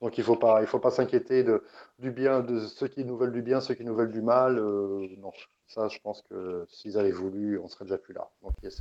donc 0.00 0.18
il 0.18 0.20
ne 0.20 0.24
faut 0.24 0.36
pas, 0.36 0.62
il 0.62 0.66
faut 0.66 0.80
pas 0.80 0.90
s'inquiéter 0.90 1.44
du 1.98 2.10
bien, 2.10 2.40
de 2.40 2.60
ceux 2.60 2.88
qui 2.88 3.04
nous 3.04 3.16
veulent 3.16 3.32
du 3.32 3.42
bien, 3.42 3.60
ceux 3.60 3.74
qui 3.74 3.84
nous 3.84 3.94
veulent 3.94 4.12
du 4.12 4.22
mal. 4.22 4.58
Euh, 4.58 5.06
non, 5.18 5.32
ça, 5.66 5.88
je 5.88 5.98
pense 6.02 6.22
que 6.28 6.66
s'ils 6.70 6.98
avaient 6.98 7.10
voulu, 7.10 7.58
on 7.58 7.68
serait 7.68 7.84
déjà 7.84 7.98
plus 7.98 8.14
là. 8.14 8.28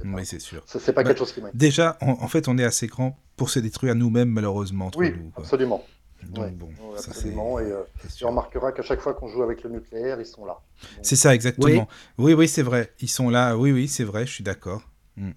oui, 0.06 0.26
c'est 0.26 0.40
sûr. 0.40 0.64
C'est 0.66 0.94
pas 0.94 1.04
bah, 1.04 1.10
quelque 1.10 1.20
chose 1.20 1.32
qui 1.32 1.42
m'inquiète. 1.42 1.58
Déjà, 1.58 1.98
en, 2.02 2.28
fait, 2.28 2.48
on 2.48 2.58
est 2.58 2.64
assez 2.64 2.88
grand 2.88 3.18
pour 3.36 3.50
se 3.50 3.60
détruire 3.60 3.96
nous-mêmes, 3.96 4.30
malheureusement. 4.30 4.92
oui, 4.96 5.12
nous, 5.12 5.32
absolument. 5.36 5.84
bon, 6.24 6.54
absolument. 6.96 7.60
et, 7.60 7.72
euh, 7.72 7.84
on 8.24 8.28
remarquera 8.28 8.72
qu'à 8.72 8.84
chaque 8.84 9.00
fois 9.00 9.14
qu'on 9.14 9.28
joue 9.28 9.44
avec 9.44 9.64
le 9.64 9.72
nucléaire, 9.72 10.20
ils 10.20 10.26
sont 10.26 10.46
là. 10.46 10.60
C'est 11.02 11.16
ça, 11.16 11.34
exactement. 11.34 11.88
Oui, 12.18 12.34
oui, 12.34 12.48
c'est 12.48 12.64
vrai. 12.64 12.94
Ils 13.00 13.10
sont 13.10 13.30
là. 13.30 13.58
Oui, 13.58 13.72
oui, 13.72 13.88
c'est 13.88 14.04
vrai. 14.04 14.26
Je 14.26 14.32
suis 14.32 14.44
d'accord. 14.44 14.84
Hmm. 15.18 15.32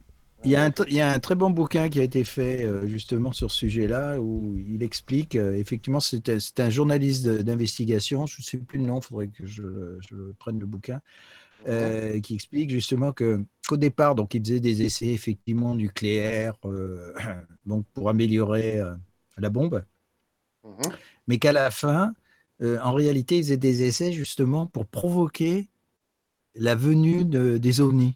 Il 0.47 0.53
y, 0.53 0.57
a 0.57 0.64
un 0.64 0.72
il 0.86 0.94
y, 0.94 1.01
a 1.01 1.11
un 1.11 1.18
très 1.18 1.34
bon 1.34 1.51
bouquin 1.51 1.88
qui 1.88 1.99
a 1.99 2.05
été 2.05 2.22
fait 2.22 2.64
euh, 2.64 2.86
justement 2.86 3.32
sur 3.32 3.51
ce 3.51 3.59
sujet-là 3.59 4.20
où 4.20 4.57
il 4.57 4.84
explique, 4.84 5.34
euh, 5.34 5.57
effectivement, 5.57 5.99
c'est 5.99 6.61
un 6.61 6.70
journaliste 6.70 7.26
d'investigation, 7.26 8.26
je 8.26 8.40
ne 8.40 8.44
sais 8.44 8.59
plus 8.59 8.78
le 8.78 8.84
nom, 8.84 9.01
il 9.01 9.03
faudrait 9.03 9.26
que 9.26 9.44
je, 9.44 9.99
je, 10.09 10.14
prenne 10.38 10.61
le 10.61 10.66
bouquin, 10.66 11.01
euh, 11.66 12.20
qui 12.20 12.36
explique 12.36 12.70
justement 12.70 13.12
que 13.12 13.44
qu'au 13.66 13.76
départ, 13.76 14.14
donc 14.14 14.34
il 14.34 14.40
faisait 14.40 14.61
des 14.61 14.82
essais 14.82 15.09
effectivement 15.09 15.74
nucléaires, 15.74 16.55
donc 17.66 17.84
pour 17.92 18.09
améliorer 18.09 18.80
la 19.38 19.51
bombe, 19.51 19.84
mhm. 20.62 20.92
mais 21.26 21.38
qu'à 21.38 21.53
la 21.53 21.72
fin, 21.72 22.12
en 22.62 22.92
réalité, 22.92 23.38
il 23.38 23.42
faisait 23.42 23.57
des 23.57 23.82
essais 23.82 24.12
justement 24.12 24.66
pour 24.66 24.86
provoquer 24.86 25.68
la 26.55 26.76
venue 26.76 27.24
de, 27.24 27.59
des 27.59 27.80
ovnis. 27.80 28.14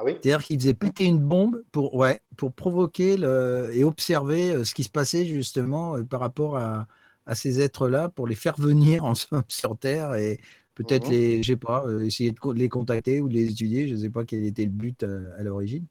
Ah 0.00 0.04
oui? 0.04 0.12
C'est-à-dire 0.12 0.44
qu'il 0.44 0.60
faisait 0.60 0.74
péter 0.74 1.04
une 1.04 1.18
bombe 1.18 1.64
pour, 1.72 1.94
ouais, 1.96 2.20
pour 2.36 2.52
provoquer 2.52 3.16
le, 3.16 3.68
et 3.72 3.82
observer 3.82 4.64
ce 4.64 4.72
qui 4.72 4.84
se 4.84 4.90
passait 4.90 5.26
justement 5.26 6.02
par 6.04 6.20
rapport 6.20 6.56
à, 6.56 6.86
à 7.26 7.34
ces 7.34 7.60
êtres-là, 7.60 8.08
pour 8.08 8.28
les 8.28 8.36
faire 8.36 8.56
venir 8.58 9.04
en, 9.04 9.14
sur 9.48 9.76
Terre 9.76 10.14
et, 10.14 10.38
Peut-être 10.78 11.08
mmh 11.08 11.10
les, 11.10 11.42
je 11.42 11.52
sais 11.52 11.56
pas, 11.56 11.84
euh, 11.86 12.04
essayer 12.04 12.30
de 12.30 12.52
les 12.52 12.68
contacter 12.68 13.20
ou 13.20 13.28
de 13.28 13.34
les 13.34 13.50
étudier. 13.50 13.88
Je 13.88 13.94
ne 13.94 13.98
sais 13.98 14.10
pas 14.10 14.24
quel 14.24 14.44
était 14.44 14.62
le 14.62 14.70
but 14.70 15.02
euh, 15.02 15.28
à 15.36 15.42
l'origine. 15.42 15.84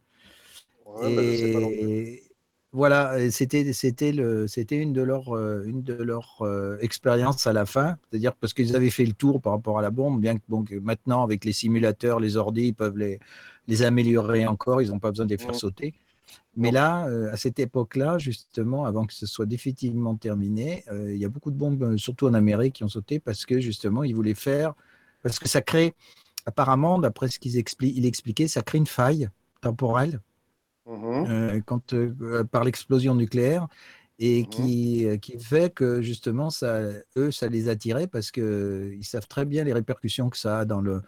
Et 1.03 2.23
voilà, 2.77 3.29
c'était 3.31 3.73
c'était 3.73 4.11
le 4.11 4.47
c'était 4.47 4.77
une 4.77 4.93
de 4.93 5.01
leurs 5.01 5.35
euh, 5.35 5.63
une 5.65 5.83
de 5.83 5.93
leurs 5.93 6.41
expériences 6.79 7.47
à 7.47 7.53
la 7.53 7.65
fin, 7.65 7.97
c'est-à-dire 8.09 8.33
parce 8.35 8.53
qu'ils 8.53 8.75
avaient 8.75 8.89
fait 8.89 9.05
le 9.05 9.13
tour 9.13 9.41
par 9.41 9.53
rapport 9.53 9.79
à 9.79 9.81
la 9.81 9.91
bombe, 9.91 10.21
bien 10.21 10.37
que 10.37 10.43
bon, 10.47 10.63
maintenant 10.81 11.23
avec 11.23 11.43
les 11.45 11.53
simulateurs, 11.53 12.19
les 12.19 12.37
ordi, 12.37 12.67
ils 12.67 12.73
peuvent 12.73 12.97
les 12.97 13.19
les 13.67 13.83
améliorer 13.83 14.47
encore, 14.47 14.81
ils 14.81 14.89
n'ont 14.89 14.99
pas 14.99 15.11
besoin 15.11 15.25
de 15.25 15.31
les 15.31 15.37
faire 15.37 15.51
mmh. 15.51 15.65
sauter. 15.65 15.93
Mais 16.55 16.71
là, 16.71 17.07
euh, 17.07 17.31
à 17.31 17.37
cette 17.37 17.59
époque-là, 17.59 18.17
justement, 18.17 18.85
avant 18.85 19.05
que 19.05 19.13
ce 19.13 19.27
soit 19.27 19.45
définitivement 19.45 20.15
terminé, 20.15 20.83
euh, 20.91 21.13
il 21.13 21.19
y 21.19 21.25
a 21.25 21.29
beaucoup 21.29 21.51
de 21.51 21.55
bombes, 21.55 21.83
euh, 21.83 21.97
surtout 21.97 22.27
en 22.27 22.33
Amérique, 22.33 22.75
qui 22.75 22.83
ont 22.83 22.89
sauté 22.89 23.19
parce 23.19 23.45
que 23.45 23.59
justement, 23.59 24.03
ils 24.03 24.15
voulaient 24.15 24.33
faire, 24.33 24.73
parce 25.21 25.37
que 25.37 25.47
ça 25.47 25.61
crée, 25.61 25.93
apparemment, 26.47 26.97
d'après 26.97 27.27
ce 27.29 27.37
qu'ils 27.39 27.57
expliquaient, 27.57 28.47
ça 28.47 28.63
crée 28.63 28.79
une 28.79 28.87
faille 28.87 29.29
temporelle 29.61 30.19
mmh 30.87 31.61
quand, 31.65 31.93
par 32.51 32.63
l'explosion 32.63 33.15
nucléaire 33.15 33.67
et 34.19 34.43
mmh 34.43 34.47
qui, 34.47 35.07
qui, 35.21 35.39
fait 35.39 35.73
que 35.73 36.01
justement, 36.01 36.49
ça, 36.49 36.79
eux, 37.17 37.31
ça 37.31 37.47
les 37.47 37.69
attirait 37.69 38.07
parce 38.07 38.31
qu'ils 38.31 39.03
savent 39.03 39.27
très 39.27 39.45
bien 39.45 39.63
les 39.63 39.73
répercussions 39.73 40.29
que 40.29 40.37
ça 40.37 40.59
a 40.59 40.65
dans 40.65 40.81
le, 40.81 41.01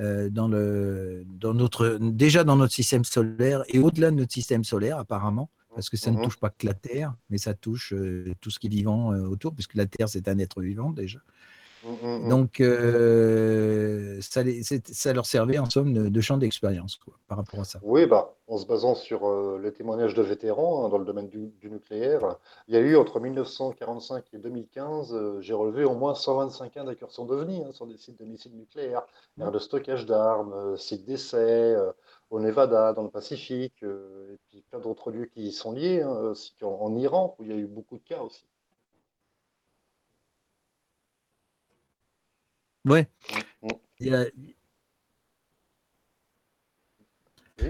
euh, 0.00 0.28
dans 0.28 0.48
le, 0.48 1.24
dans 1.38 1.54
notre, 1.54 1.98
déjà 2.00 2.42
dans 2.42 2.56
notre 2.56 2.72
système 2.72 3.04
solaire 3.04 3.62
et 3.68 3.78
au-delà 3.78 4.10
de 4.10 4.16
notre 4.16 4.32
système 4.32 4.64
solaire, 4.64 4.98
apparemment, 4.98 5.50
parce 5.72 5.88
que 5.88 5.96
ça 5.96 6.10
ne 6.10 6.18
mmh 6.18 6.22
touche 6.22 6.38
pas 6.38 6.50
que 6.50 6.66
la 6.66 6.74
Terre, 6.74 7.14
mais 7.30 7.38
ça 7.38 7.54
touche 7.54 7.92
euh, 7.92 8.32
tout 8.40 8.50
ce 8.50 8.58
qui 8.58 8.66
est 8.66 8.70
vivant 8.70 9.12
euh, 9.12 9.20
autour, 9.20 9.54
puisque 9.54 9.74
la 9.74 9.86
Terre, 9.86 10.08
c'est 10.08 10.26
un 10.28 10.38
être 10.38 10.60
vivant 10.60 10.90
déjà. 10.90 11.20
Mmh, 11.84 12.06
mmh, 12.06 12.28
Donc, 12.28 12.60
euh, 12.60 14.18
ça, 14.22 14.42
ça, 14.84 15.12
leur 15.12 15.26
servait 15.26 15.58
en 15.58 15.68
somme 15.68 16.08
de, 16.08 16.20
champ 16.20 16.38
d'expérience 16.38 16.98
par 17.28 17.36
rapport 17.38 17.60
à 17.60 17.64
ça. 17.64 17.78
Oui, 17.82 18.06
bah, 18.06 18.34
en 18.48 18.56
se 18.56 18.66
basant 18.66 18.94
sur 18.94 19.28
euh, 19.28 19.60
les 19.62 19.72
témoignages 19.72 20.14
de 20.14 20.22
vétérans 20.22 20.86
hein, 20.86 20.88
dans 20.88 20.96
le 20.96 21.04
domaine 21.04 21.28
du, 21.28 21.52
nucléaire, 21.64 22.36
il 22.68 22.74
y 22.74 22.78
a 22.78 22.80
eu 22.80 22.96
entre 22.96 23.20
1945 23.20 24.24
et 24.32 24.38
2015, 24.38 25.12
euh, 25.12 25.40
j'ai 25.40 25.52
relevé 25.52 25.84
au 25.84 25.94
moins 25.94 26.14
125 26.14 26.72
cas 26.72 26.84
d'incursion 26.84 27.26
d'OVNI 27.26 27.64
hein, 27.64 27.72
sur 27.72 27.86
des 27.86 27.98
sites 27.98 28.18
de 28.18 28.24
missiles 28.24 28.56
nucléaires, 28.56 29.02
mmh. 29.36 29.50
de 29.50 29.58
stockage 29.58 30.06
d'armes, 30.06 30.76
sites 30.78 31.04
d'essai, 31.04 31.76
au 32.30 32.40
Nevada, 32.40 32.94
dans 32.94 33.02
le 33.02 33.10
Pacifique, 33.10 33.82
et 33.82 34.38
puis 34.48 34.62
plein 34.70 34.80
d'autres 34.80 35.10
lieux 35.10 35.26
qui 35.26 35.48
y 35.48 35.52
sont 35.52 35.72
liés, 35.72 36.00
hein, 36.00 36.32
en 36.62 36.96
Iran, 36.96 37.36
où 37.38 37.44
il 37.44 37.50
y 37.50 37.52
a 37.52 37.56
eu 37.56 37.66
beaucoup 37.66 37.98
de 37.98 38.02
cas 38.02 38.22
aussi. 38.22 38.44
Ouais. 42.84 43.08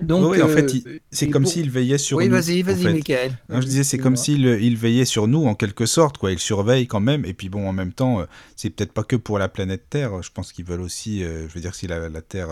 Donc, 0.02 0.32
oui, 0.32 0.42
en 0.42 0.48
fait, 0.48 0.74
euh, 0.86 0.98
c'est 1.10 1.28
comme 1.28 1.44
s'il 1.44 1.70
veillait 1.70 1.98
sur 1.98 2.18
nous. 2.18 2.24
Oui, 2.24 2.30
vas-y, 2.30 2.62
vas-y, 2.62 2.84
Michael. 2.84 3.38
je 3.50 3.60
disais, 3.60 3.84
c'est 3.84 3.98
comme 3.98 4.16
s'il 4.16 4.44
il 4.46 4.76
veillait 4.76 5.04
sur 5.04 5.28
nous 5.28 5.44
en 5.46 5.54
quelque 5.54 5.84
sorte, 5.84 6.16
quoi. 6.16 6.32
Il 6.32 6.38
surveille 6.38 6.86
quand 6.86 7.00
même. 7.00 7.24
Et 7.26 7.34
puis 7.34 7.50
bon, 7.50 7.68
en 7.68 7.72
même 7.72 7.92
temps, 7.92 8.20
euh, 8.20 8.24
c'est 8.56 8.70
peut-être 8.70 8.92
pas 8.92 9.04
que 9.04 9.14
pour 9.14 9.38
la 9.38 9.48
planète 9.48 9.84
Terre. 9.90 10.22
Je 10.22 10.30
pense 10.32 10.52
qu'ils 10.52 10.64
veulent 10.64 10.80
aussi, 10.80 11.22
euh, 11.22 11.46
je 11.48 11.54
veux 11.54 11.60
dire, 11.60 11.74
si 11.74 11.86
la, 11.86 12.08
la 12.08 12.22
Terre 12.22 12.48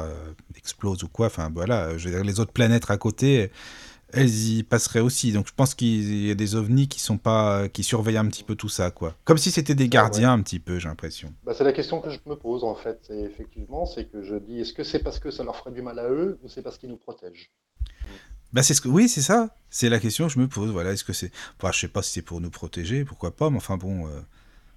explose 0.57 1.03
ou 1.05 1.09
quoi, 1.09 1.27
enfin 1.27 1.51
voilà, 1.53 1.97
je 1.97 2.09
veux 2.09 2.15
dire, 2.15 2.25
les 2.25 2.39
autres 2.39 2.53
planètes 2.53 2.91
à 2.91 2.99
côté 2.99 3.51
elles 4.13 4.49
y 4.49 4.63
passeraient 4.63 5.01
aussi. 5.01 5.33
Donc 5.33 5.47
je 5.49 5.55
pense 5.55 5.75
qu'il 5.75 6.27
y 6.27 6.31
a 6.31 6.35
des 6.35 6.55
ovnis 6.55 6.89
qui 6.89 7.01
sont 7.01 7.19
pas, 7.19 7.69
qui 7.69 7.83
surveillent 7.83 8.19
un 8.19 8.27
petit 8.27 8.45
peu 8.45 8.55
tout 8.55 8.69
ça, 8.69 8.91
quoi. 8.91 9.17
Comme 9.25 9.39
si 9.39 9.51
c'était 9.51 9.75
des 9.75 9.85
ah 9.85 9.89
gardiens 9.89 10.33
un 10.33 10.43
petit 10.43 10.59
peu, 10.59 10.79
j'ai 10.79 10.89
l'impression. 10.89 11.33
Bah, 11.45 11.55
c'est 11.57 11.65
la 11.65 11.73
question 11.73 12.01
que 12.01 12.11
je 12.11 12.19
me 12.27 12.37
pose 12.37 12.65
en 12.65 12.75
fait. 12.75 12.99
C'est 13.03 13.21
effectivement, 13.21 13.87
c'est 13.87 14.05
que 14.07 14.23
je 14.23 14.37
dis, 14.37 14.61
est-ce 14.61 14.73
que 14.73 14.85
c'est 14.85 15.01
parce 15.01 15.19
que 15.19 15.31
ça 15.31 15.45
leur 15.45 15.57
ferait 15.57 15.73
du 15.73 15.83
mal 15.83 15.99
à 15.99 16.09
eux 16.09 16.39
ou 16.43 16.49
c'est 16.49 16.63
parce 16.63 16.79
qu'ils 16.79 16.91
nous 16.91 16.97
protègent? 16.97 17.51
Bah 18.53 18.63
c'est 18.63 18.75
ce 18.75 18.83
que 18.83 18.89
oui 18.89 19.09
c'est 19.09 19.23
ça 19.23 19.57
c'est 19.71 19.89
la 19.89 19.99
question 19.99 20.27
que 20.27 20.33
je 20.33 20.39
me 20.39 20.47
pose 20.47 20.71
voilà 20.71 20.93
est-ce 20.93 21.05
que 21.05 21.15
c'est 21.15 21.31
enfin, 21.59 21.73
je 21.73 21.81
sais 21.81 21.89
pas 21.89 22.03
si 22.03 22.13
c'est 22.13 22.23
pour 22.23 22.41
nous 22.43 22.51
protéger 22.51 23.03
pourquoi 23.05 23.35
pas 23.35 23.49
mais 23.49 23.57
enfin 23.57 23.79
bon 23.79 24.07
euh, 24.07 24.21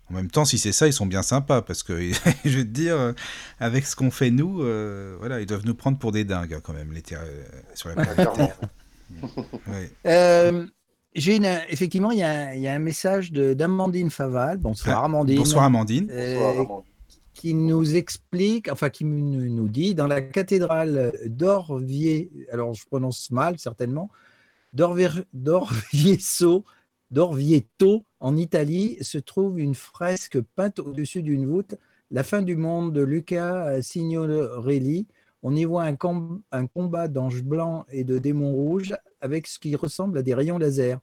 en 0.10 0.14
même 0.14 0.32
temps 0.32 0.46
si 0.46 0.58
c'est 0.58 0.72
ça 0.72 0.88
ils 0.88 0.94
sont 0.94 1.06
bien 1.06 1.22
sympas 1.22 1.62
parce 1.62 1.84
que 1.84 2.00
je 2.46 2.58
vais 2.58 2.64
te 2.64 2.70
dire 2.70 2.96
euh, 2.96 3.12
avec 3.60 3.86
ce 3.86 3.98
qu'on 3.98 4.12
fait 4.12 4.32
nous 4.32 4.62
euh, 4.62 5.18
voilà 5.20 5.42
ils 5.42 5.46
doivent 5.46 5.66
nous 5.66 5.76
prendre 5.76 5.98
pour 5.98 6.14
des 6.14 6.24
dingues 6.24 6.54
hein, 6.54 6.62
quand 6.64 6.72
même 6.72 6.94
les 6.94 7.04
sur 7.74 7.90
la 7.90 7.96
planète 7.96 8.30
Euh, 10.06 10.66
j'ai 11.14 11.38
une, 11.38 11.46
effectivement, 11.70 12.12
il 12.12 12.20
y, 12.20 12.24
a, 12.24 12.56
il 12.56 12.62
y 12.62 12.68
a 12.68 12.74
un 12.74 12.80
message 12.80 13.32
d'Amandine 13.32 14.10
Faval. 14.10 14.58
Bonsoir 14.58 15.00
ah, 15.02 15.06
Amandine. 15.06 15.38
Bonsoir 15.38 15.64
Amandine. 15.64 16.10
Euh, 16.12 16.64
qui 17.34 17.54
nous 17.54 17.96
explique, 17.96 18.70
enfin 18.72 18.90
qui 18.90 19.06
nous 19.06 19.68
dit, 19.68 19.96
dans 19.96 20.08
la 20.08 20.22
cathédrale 20.22 21.14
d'Orvieto, 21.26 22.30
alors 22.52 22.74
je 22.74 22.86
prononce 22.86 23.32
mal 23.32 23.58
certainement, 23.60 24.10
d'Orvieto, 24.74 26.66
d'Orvieto 27.12 28.06
en 28.20 28.36
Italie 28.38 28.98
se 29.02 29.18
trouve 29.18 29.60
une 29.60 29.76
fresque 29.76 30.40
peinte 30.56 30.80
au-dessus 30.80 31.22
d'une 31.22 31.46
voûte, 31.46 31.76
La 32.12 32.24
fin 32.24 32.42
du 32.42 32.56
monde 32.56 32.94
de 32.94 33.02
Luca 33.02 33.82
Signorelli. 33.82 35.08
On 35.48 35.56
y 35.56 35.64
voit 35.64 35.84
un, 35.84 35.96
un 36.52 36.66
combat 36.66 37.08
d'anges 37.08 37.44
blancs 37.44 37.86
et 37.90 38.04
de 38.04 38.18
démons 38.18 38.52
rouges 38.52 38.96
avec 39.22 39.46
ce 39.46 39.60
qui 39.60 39.76
ressemble 39.76 40.18
à 40.18 40.24
des 40.24 40.34
rayons 40.34 40.58
laser. 40.58 40.98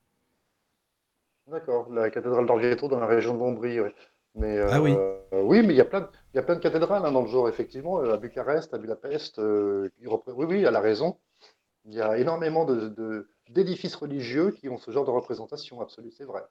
D'accord, 1.46 1.88
la 1.92 2.10
cathédrale 2.10 2.46
d'Orvieto 2.46 2.88
dans 2.88 2.98
la 2.98 3.06
région 3.06 3.34
de 3.34 3.38
Bombrie, 3.38 3.78
oui. 3.78 3.90
Mais, 4.34 4.58
ah 4.58 4.82
oui. 4.82 4.96
Euh, 4.98 5.42
oui, 5.44 5.62
mais 5.64 5.74
il 5.74 5.76
y 5.76 5.80
a 5.80 5.84
plein 5.84 6.00
de, 6.00 6.08
il 6.34 6.38
y 6.38 6.40
a 6.40 6.42
plein 6.42 6.56
de 6.56 6.60
cathédrales 6.60 7.06
hein, 7.06 7.12
dans 7.12 7.22
le 7.22 7.28
genre, 7.28 7.48
effectivement, 7.48 7.98
à 7.98 8.16
Bucarest, 8.16 8.74
à 8.74 8.78
Budapest. 8.78 9.38
Euh, 9.38 9.90
oui, 10.00 10.46
oui, 10.48 10.64
elle 10.64 10.74
a 10.74 10.80
raison. 10.80 11.18
Il 11.84 11.94
y 11.94 12.00
a 12.00 12.18
énormément 12.18 12.64
de, 12.64 13.28
d'édifices 13.48 13.94
religieux 13.94 14.50
qui 14.50 14.68
ont 14.68 14.78
ce 14.78 14.90
genre 14.90 15.04
de 15.04 15.10
représentation, 15.10 15.80
absolue, 15.80 16.10
c'est 16.10 16.24
vrai. 16.24 16.42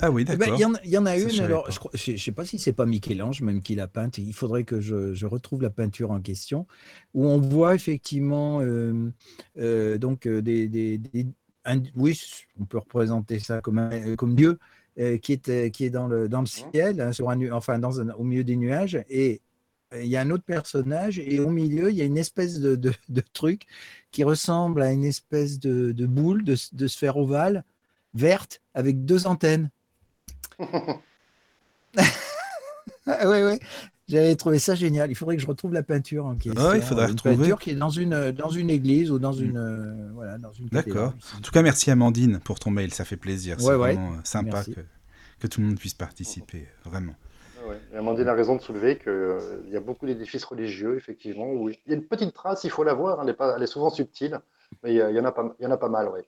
Ah 0.00 0.10
oui, 0.10 0.22
eh 0.22 0.24
ben, 0.24 0.38
d'accord. 0.38 0.58
Il 0.84 0.90
y, 0.90 0.98
en 0.98 1.06
a 1.06 1.16
une, 1.16 1.40
alors 1.40 1.70
je 1.70 2.12
ne 2.12 2.16
sais 2.16 2.32
pas 2.32 2.44
si 2.44 2.58
c'est 2.58 2.72
pas 2.72 2.86
Michel-Ange 2.86 3.42
même 3.42 3.60
qui 3.60 3.74
l'a 3.74 3.86
peinte, 3.86 4.18
il 4.18 4.32
faudrait 4.32 4.64
que 4.64 4.80
je, 4.80 5.26
retrouve 5.26 5.62
la 5.62 5.70
peinture 5.70 6.10
en 6.10 6.20
question, 6.20 6.66
où 7.14 7.26
on 7.26 7.38
voit 7.38 7.74
effectivement 7.74 8.60
euh, 8.62 9.98
donc 9.98 10.26
des, 10.26 11.00
oui, 11.94 12.20
on 12.58 12.64
peut 12.64 12.78
représenter 12.78 13.38
ça 13.38 13.60
comme, 13.60 14.16
comme 14.16 14.34
Dieu, 14.34 14.58
euh, 14.98 15.16
qui, 15.18 15.32
est, 15.32 15.48
euh, 15.48 15.68
qui 15.70 15.84
est 15.84 15.90
dans 15.90 16.06
le, 16.06 16.28
dans 16.28 16.40
le 16.40 16.44
mmh. 16.44 16.70
ciel, 16.72 17.00
hein, 17.00 17.12
sur 17.12 17.30
un, 17.30 17.50
enfin 17.52 17.78
dans 17.78 17.92
au 18.14 18.24
milieu 18.24 18.44
des 18.44 18.56
nuages, 18.56 19.02
et 19.08 19.40
euh, 19.94 20.02
il 20.02 20.08
y 20.08 20.16
a 20.16 20.20
un 20.20 20.30
autre 20.30 20.44
personnage, 20.44 21.18
et 21.18 21.40
au 21.40 21.48
milieu, 21.48 21.90
il 21.90 21.96
y 21.96 22.02
a 22.02 22.04
une 22.04 22.18
espèce 22.18 22.60
de, 22.60 22.76
de, 22.76 23.22
truc 23.32 23.62
qui 24.10 24.24
ressemble 24.24 24.82
à 24.82 24.92
une 24.92 25.04
espèce 25.04 25.58
de, 25.58 25.92
de 25.92 26.06
boule, 26.06 26.44
de, 26.44 26.86
sphère 26.86 27.16
ovale, 27.16 27.64
verte, 28.12 28.60
avec 28.74 29.04
deux 29.06 29.26
antennes. 29.26 29.70
Oui, 33.06 33.42
oui. 33.42 33.58
J'avais 34.08 34.36
trouvé 34.36 34.58
ça 34.58 34.74
génial. 34.74 35.10
Il 35.10 35.14
faudrait 35.14 35.36
que 35.36 35.42
je 35.42 35.46
retrouve 35.46 35.72
la 35.72 35.82
peinture 35.82 36.26
en 36.26 36.34
question. 36.34 36.62
Ah 36.62 36.76
il 36.76 36.82
faudrait 36.82 37.06
une 37.06 37.12
retrouver. 37.12 37.36
peinture 37.36 37.58
qui 37.58 37.70
est 37.70 37.74
dans 37.74 37.88
une, 37.88 38.32
dans 38.32 38.50
une 38.50 38.68
église 38.68 39.10
ou 39.10 39.18
dans 39.18 39.32
une. 39.32 39.56
Euh, 39.56 40.10
voilà, 40.12 40.38
dans 40.38 40.52
une 40.52 40.66
D'accord. 40.68 41.14
En 41.36 41.40
tout 41.40 41.50
cas, 41.50 41.62
merci 41.62 41.90
Amandine 41.90 42.40
pour 42.40 42.58
ton 42.58 42.70
mail. 42.70 42.92
Ça 42.92 43.04
fait 43.04 43.16
plaisir. 43.16 43.56
C'est 43.58 43.72
vraiment 43.72 44.12
euh, 44.12 44.16
sympa 44.24 44.64
que, 44.64 44.80
que, 45.40 45.46
tout 45.46 45.60
le 45.60 45.68
monde 45.68 45.78
puisse 45.78 45.94
participer. 45.94 46.68
Vraiment. 46.84 47.14
Ah 47.58 47.98
Amandine 47.98 48.28
a 48.28 48.34
raison 48.34 48.56
de 48.56 48.60
soulever 48.60 48.98
qu'il 48.98 49.08
euh, 49.08 49.62
y 49.70 49.76
a 49.76 49.80
beaucoup 49.80 50.04
d'édifices 50.04 50.44
religieux, 50.44 50.96
effectivement. 50.96 51.50
Où 51.52 51.70
il 51.70 51.78
y 51.86 51.92
a 51.92 51.94
une 51.94 52.04
petite 52.04 52.34
trace, 52.34 52.64
il 52.64 52.70
faut 52.70 52.84
la 52.84 52.94
voir. 52.94 53.22
Elle 53.22 53.30
est, 53.30 53.34
pas, 53.34 53.54
elle 53.56 53.62
est 53.62 53.66
souvent 53.66 53.90
subtile, 53.90 54.40
mais 54.82 54.92
il 54.94 54.96
y, 54.96 55.20
en 55.20 55.24
a 55.24 55.32
pas, 55.32 55.54
il 55.58 55.62
y 55.62 55.66
en 55.66 55.70
a 55.70 55.78
pas 55.78 55.88
mal, 55.88 56.10
oui. 56.12 56.20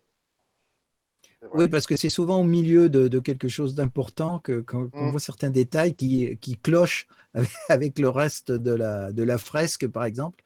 Oui, 1.53 1.69
parce 1.69 1.87
que 1.87 1.97
c'est 1.97 2.09
souvent 2.09 2.41
au 2.41 2.45
milieu 2.45 2.89
de, 2.89 3.19
quelque 3.19 3.49
chose 3.49 3.75
d'important 3.75 4.41
qu'on 4.67 4.91
mmh. 4.93 5.11
voit 5.11 5.21
certains 5.21 5.51
détails 5.51 5.95
qui, 5.95 6.37
qui 6.39 6.57
clochent 6.57 7.07
avec, 7.69 7.99
le 7.99 8.09
reste 8.09 8.53
de 8.53 8.73
la, 8.73 9.13
de 9.13 9.23
la 9.23 9.39
fresque, 9.39 9.87
par 9.89 10.05
exemple. 10.05 10.43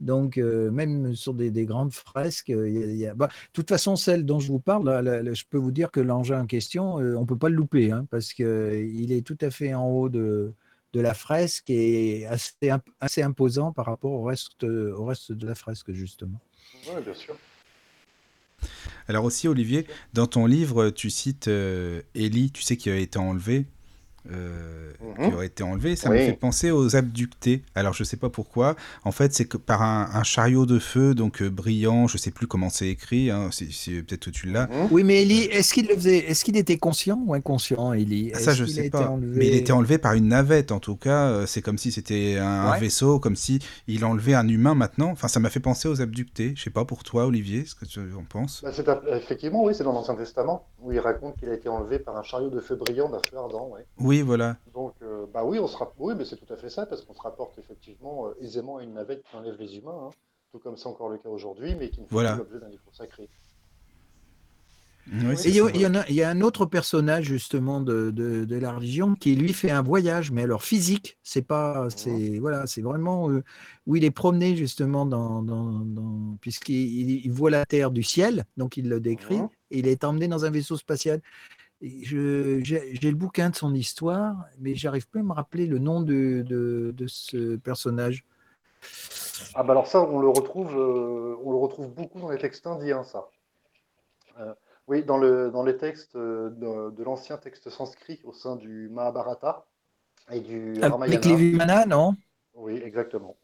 Donc, 0.00 0.38
euh, 0.38 0.70
même 0.70 1.14
sur 1.14 1.34
des, 1.34 1.50
grandes 1.64 1.92
fresques, 1.92 2.48
il 2.48 2.96
y 2.96 3.06
a, 3.06 3.14
bah, 3.14 3.28
de 3.28 3.52
toute 3.52 3.68
façon, 3.68 3.96
celle 3.96 4.26
dont 4.26 4.40
je 4.40 4.48
vous 4.48 4.58
parle, 4.58 4.88
je 5.32 5.44
peux 5.48 5.58
vous 5.58 5.70
dire 5.70 5.90
que 5.90 6.00
l'engin 6.00 6.42
en 6.42 6.46
question, 6.46 7.00
euh, 7.00 7.16
on 7.16 7.22
ne 7.22 7.26
peut 7.26 7.38
pas 7.38 7.48
le 7.48 7.54
louper, 7.54 7.90
hein, 7.90 8.06
parce 8.10 8.32
qu'il 8.34 9.12
est 9.12 9.26
tout 9.26 9.38
à 9.40 9.50
fait 9.50 9.72
en 9.72 9.88
haut 9.88 10.08
de, 10.08 10.52
de 10.92 11.00
la 11.00 11.14
fresque 11.14 11.70
et 11.70 12.26
assez, 12.26 12.52
assez 13.00 13.22
imposant 13.22 13.72
par 13.72 13.86
rapport 13.86 14.12
au 14.12 14.24
reste, 14.24 14.64
au 14.64 15.04
reste 15.04 15.32
de 15.32 15.46
la 15.46 15.54
fresque, 15.54 15.92
justement. 15.92 16.40
Oui, 16.88 17.02
bien 17.02 17.14
sûr. 17.14 17.36
Alors 19.08 19.24
aussi, 19.24 19.48
Olivier, 19.48 19.86
dans 20.12 20.26
ton 20.26 20.46
livre, 20.46 20.90
tu 20.90 21.10
cites 21.10 21.48
euh, 21.48 22.00
tu 22.52 22.62
sais, 22.62 22.76
qui 22.76 22.90
a 22.90 22.96
été 22.96 23.18
enlevé 23.18 23.66
euh, 24.32 24.92
qui 25.16 25.26
mhm. 25.26 25.34
aurait 25.34 25.46
été 25.46 25.62
enlevé, 25.62 25.96
ça 25.96 26.08
me 26.08 26.16
fait 26.16 26.32
penser 26.32 26.70
aux 26.70 26.96
abductés. 26.96 27.62
Alors 27.74 27.92
je 27.92 28.04
sais 28.04 28.16
pas 28.16 28.30
pourquoi. 28.30 28.74
En 29.04 29.12
fait, 29.12 29.34
c'est 29.34 29.44
que 29.44 29.58
par 29.58 29.82
un, 29.82 30.22
chariot 30.22 30.64
de 30.64 30.78
feu, 30.78 31.14
donc 31.14 31.42
euh, 31.42 31.50
brillant, 31.50 32.08
je 32.08 32.16
sais 32.16 32.30
plus 32.30 32.46
comment 32.46 32.70
c'est 32.70 32.88
écrit. 32.88 33.30
Hein, 33.30 33.50
c'est, 33.52 34.02
peut-être 34.02 34.24
que 34.24 34.30
tu 34.30 34.46
l'as. 34.48 34.66
Mhm. 34.68 34.88
Oui, 34.90 35.04
mais 35.04 35.22
Eli, 35.22 35.42
est-ce 35.42 35.74
qu'il 35.74 35.86
le 35.88 35.94
faisait 35.94 36.18
Est-ce 36.18 36.42
qu'il 36.42 36.56
était 36.56 36.78
conscient 36.78 37.22
ou 37.26 37.34
inconscient, 37.34 37.92
Eli 37.92 38.32
ah, 38.34 38.38
Ça, 38.38 38.54
je 38.54 38.64
sais 38.64 38.88
pas. 38.88 39.14
Mais 39.20 39.46
il 39.46 39.54
était 39.54 39.72
enlevé 39.72 39.98
par 39.98 40.14
une 40.14 40.28
navette, 40.28 40.72
en 40.72 40.80
tout 40.80 40.96
cas. 40.96 41.28
Euh, 41.28 41.46
c'est 41.46 41.60
comme 41.60 41.78
si 41.78 41.92
c'était 41.92 42.38
un, 42.38 42.78
vaisseau, 42.78 43.18
comme 43.18 43.36
si 43.36 43.58
il 43.88 44.04
enlevait 44.06 44.34
un 44.34 44.48
humain 44.48 44.74
maintenant. 44.74 45.10
Enfin, 45.10 45.28
ça 45.28 45.38
m'a 45.38 45.50
fait 45.50 45.60
penser 45.60 45.86
aux 45.86 46.00
abductés. 46.00 46.54
Je 46.56 46.62
sais 46.62 46.70
pas 46.70 46.86
pour 46.86 47.04
toi, 47.04 47.26
Olivier, 47.26 47.66
ce 47.66 47.74
que 47.74 47.84
tu 47.84 48.00
en 48.00 48.24
penses. 48.24 48.64
Bah, 48.64 49.02
effectivement, 49.12 49.64
oui, 49.64 49.74
c'est 49.74 49.84
dans 49.84 49.92
l'Ancien 49.92 50.14
Testament 50.14 50.66
où 50.80 50.92
il 50.92 50.98
raconte 50.98 51.36
qu'il 51.36 51.50
a 51.50 51.54
été 51.54 51.68
enlevé 51.68 51.98
par 51.98 52.16
un 52.16 52.22
chariot 52.22 52.50
de 52.50 52.60
feu 52.60 52.76
brillant 52.76 53.10
d'un 53.10 53.20
feu 53.30 53.36
ardent. 53.36 53.70
Oui 53.98 54.13
oui, 54.14 54.22
voilà. 54.22 54.56
Donc, 54.72 54.94
euh, 55.02 55.26
bah 55.32 55.44
oui, 55.44 55.58
on 55.58 55.66
se 55.66 55.76
oui, 55.98 56.14
mais 56.16 56.24
c'est 56.24 56.36
tout 56.36 56.52
à 56.52 56.56
fait 56.56 56.70
ça, 56.70 56.86
parce 56.86 57.02
qu'on 57.02 57.14
se 57.14 57.20
rapporte 57.20 57.58
effectivement 57.58 58.28
euh, 58.28 58.34
aisément 58.40 58.76
à 58.76 58.82
une 58.82 58.94
navette 58.94 59.24
qui 59.28 59.36
enlève 59.36 59.56
les 59.58 59.76
humains, 59.76 60.06
hein. 60.06 60.10
tout 60.52 60.58
comme 60.58 60.76
c'est 60.76 60.86
encore 60.86 61.08
le 61.08 61.18
cas 61.18 61.28
aujourd'hui, 61.28 61.74
mais 61.74 61.90
qui 61.90 62.00
ne 62.00 62.06
fait 62.06 62.14
pas 62.14 62.36
l'objet 62.36 62.60
d'un 62.60 62.68
livre 62.68 62.82
sacré. 62.92 63.28
il, 65.10 65.50
y 65.50 65.60
a, 65.60 66.04
il, 66.08 66.14
y 66.14 66.22
a, 66.22 66.30
un 66.30 66.40
autre 66.42 66.64
personnage 66.64 67.24
justement 67.24 67.80
de, 67.80 68.10
de, 68.10 68.56
la 68.56 68.72
religion 68.72 69.16
qui 69.16 69.34
lui 69.34 69.52
fait 69.52 69.70
un 69.70 69.82
voyage, 69.82 70.30
mais 70.30 70.44
alors 70.44 70.62
physique, 70.62 71.18
c'est 71.24 71.42
pas, 71.42 71.88
c'est 71.90 72.38
voilà, 72.38 72.66
c'est 72.66 72.82
vraiment 72.82 73.30
euh, 73.30 73.42
où 73.86 73.96
il 73.96 74.04
est 74.04 74.12
promené 74.12 74.56
justement 74.56 75.06
dans, 75.06 75.42
dans, 75.42 76.36
puisqu'il 76.40 77.24
il 77.26 77.32
voit 77.32 77.50
la 77.50 77.66
terre 77.66 77.90
du 77.90 78.04
ciel, 78.04 78.44
donc 78.56 78.76
il 78.76 78.88
le 78.88 79.00
décrit, 79.00 79.40
et 79.70 79.80
il 79.80 79.88
est 79.88 80.04
emmené 80.04 80.28
dans 80.28 80.44
un 80.44 80.50
vaisseau 80.50 80.76
spatial 80.76 81.20
j'ai 81.84 83.10
le 83.10 83.14
bouquin 83.14 83.50
de 83.50 83.56
son 83.56 83.74
histoire, 83.74 84.36
mais 84.58 84.74
j'arrive 84.74 85.08
plus 85.08 85.20
à 85.20 85.22
me 85.22 85.32
rappeler 85.32 85.66
le 85.66 85.78
nom 85.78 86.00
de, 86.00 86.42
de, 86.46 87.06
ce 87.06 87.56
personnage. 87.56 88.24
Ah 89.54 89.62
bah 89.62 89.72
alors 89.72 89.86
ça, 89.86 90.02
on 90.02 90.18
le 90.18 90.28
retrouve, 90.28 90.76
euh, 90.76 91.36
on 91.42 91.50
le 91.50 91.56
retrouve 91.56 91.92
beaucoup 91.92 92.20
dans 92.20 92.30
les 92.30 92.38
textes 92.38 92.66
indiens, 92.66 93.02
ça. 93.02 93.28
Euh, 94.40 94.54
oui, 94.86 95.02
dans, 95.02 95.18
le, 95.18 95.50
dans 95.50 95.62
les 95.62 95.76
textes 95.76 96.16
euh, 96.16 96.50
de, 96.90 97.02
l'ancien 97.02 97.38
texte 97.38 97.70
sanskrit 97.70 98.20
au 98.24 98.32
sein 98.32 98.56
du 98.56 98.88
Mahabharata 98.90 99.66
et 100.30 100.40
du 100.40 100.74
Ramayana. 100.80 101.04
Avec 101.04 101.24
les 101.24 101.36
Vimana, 101.36 101.86
non? 101.86 102.14
Oui, 102.54 102.80
exactement. 102.84 103.36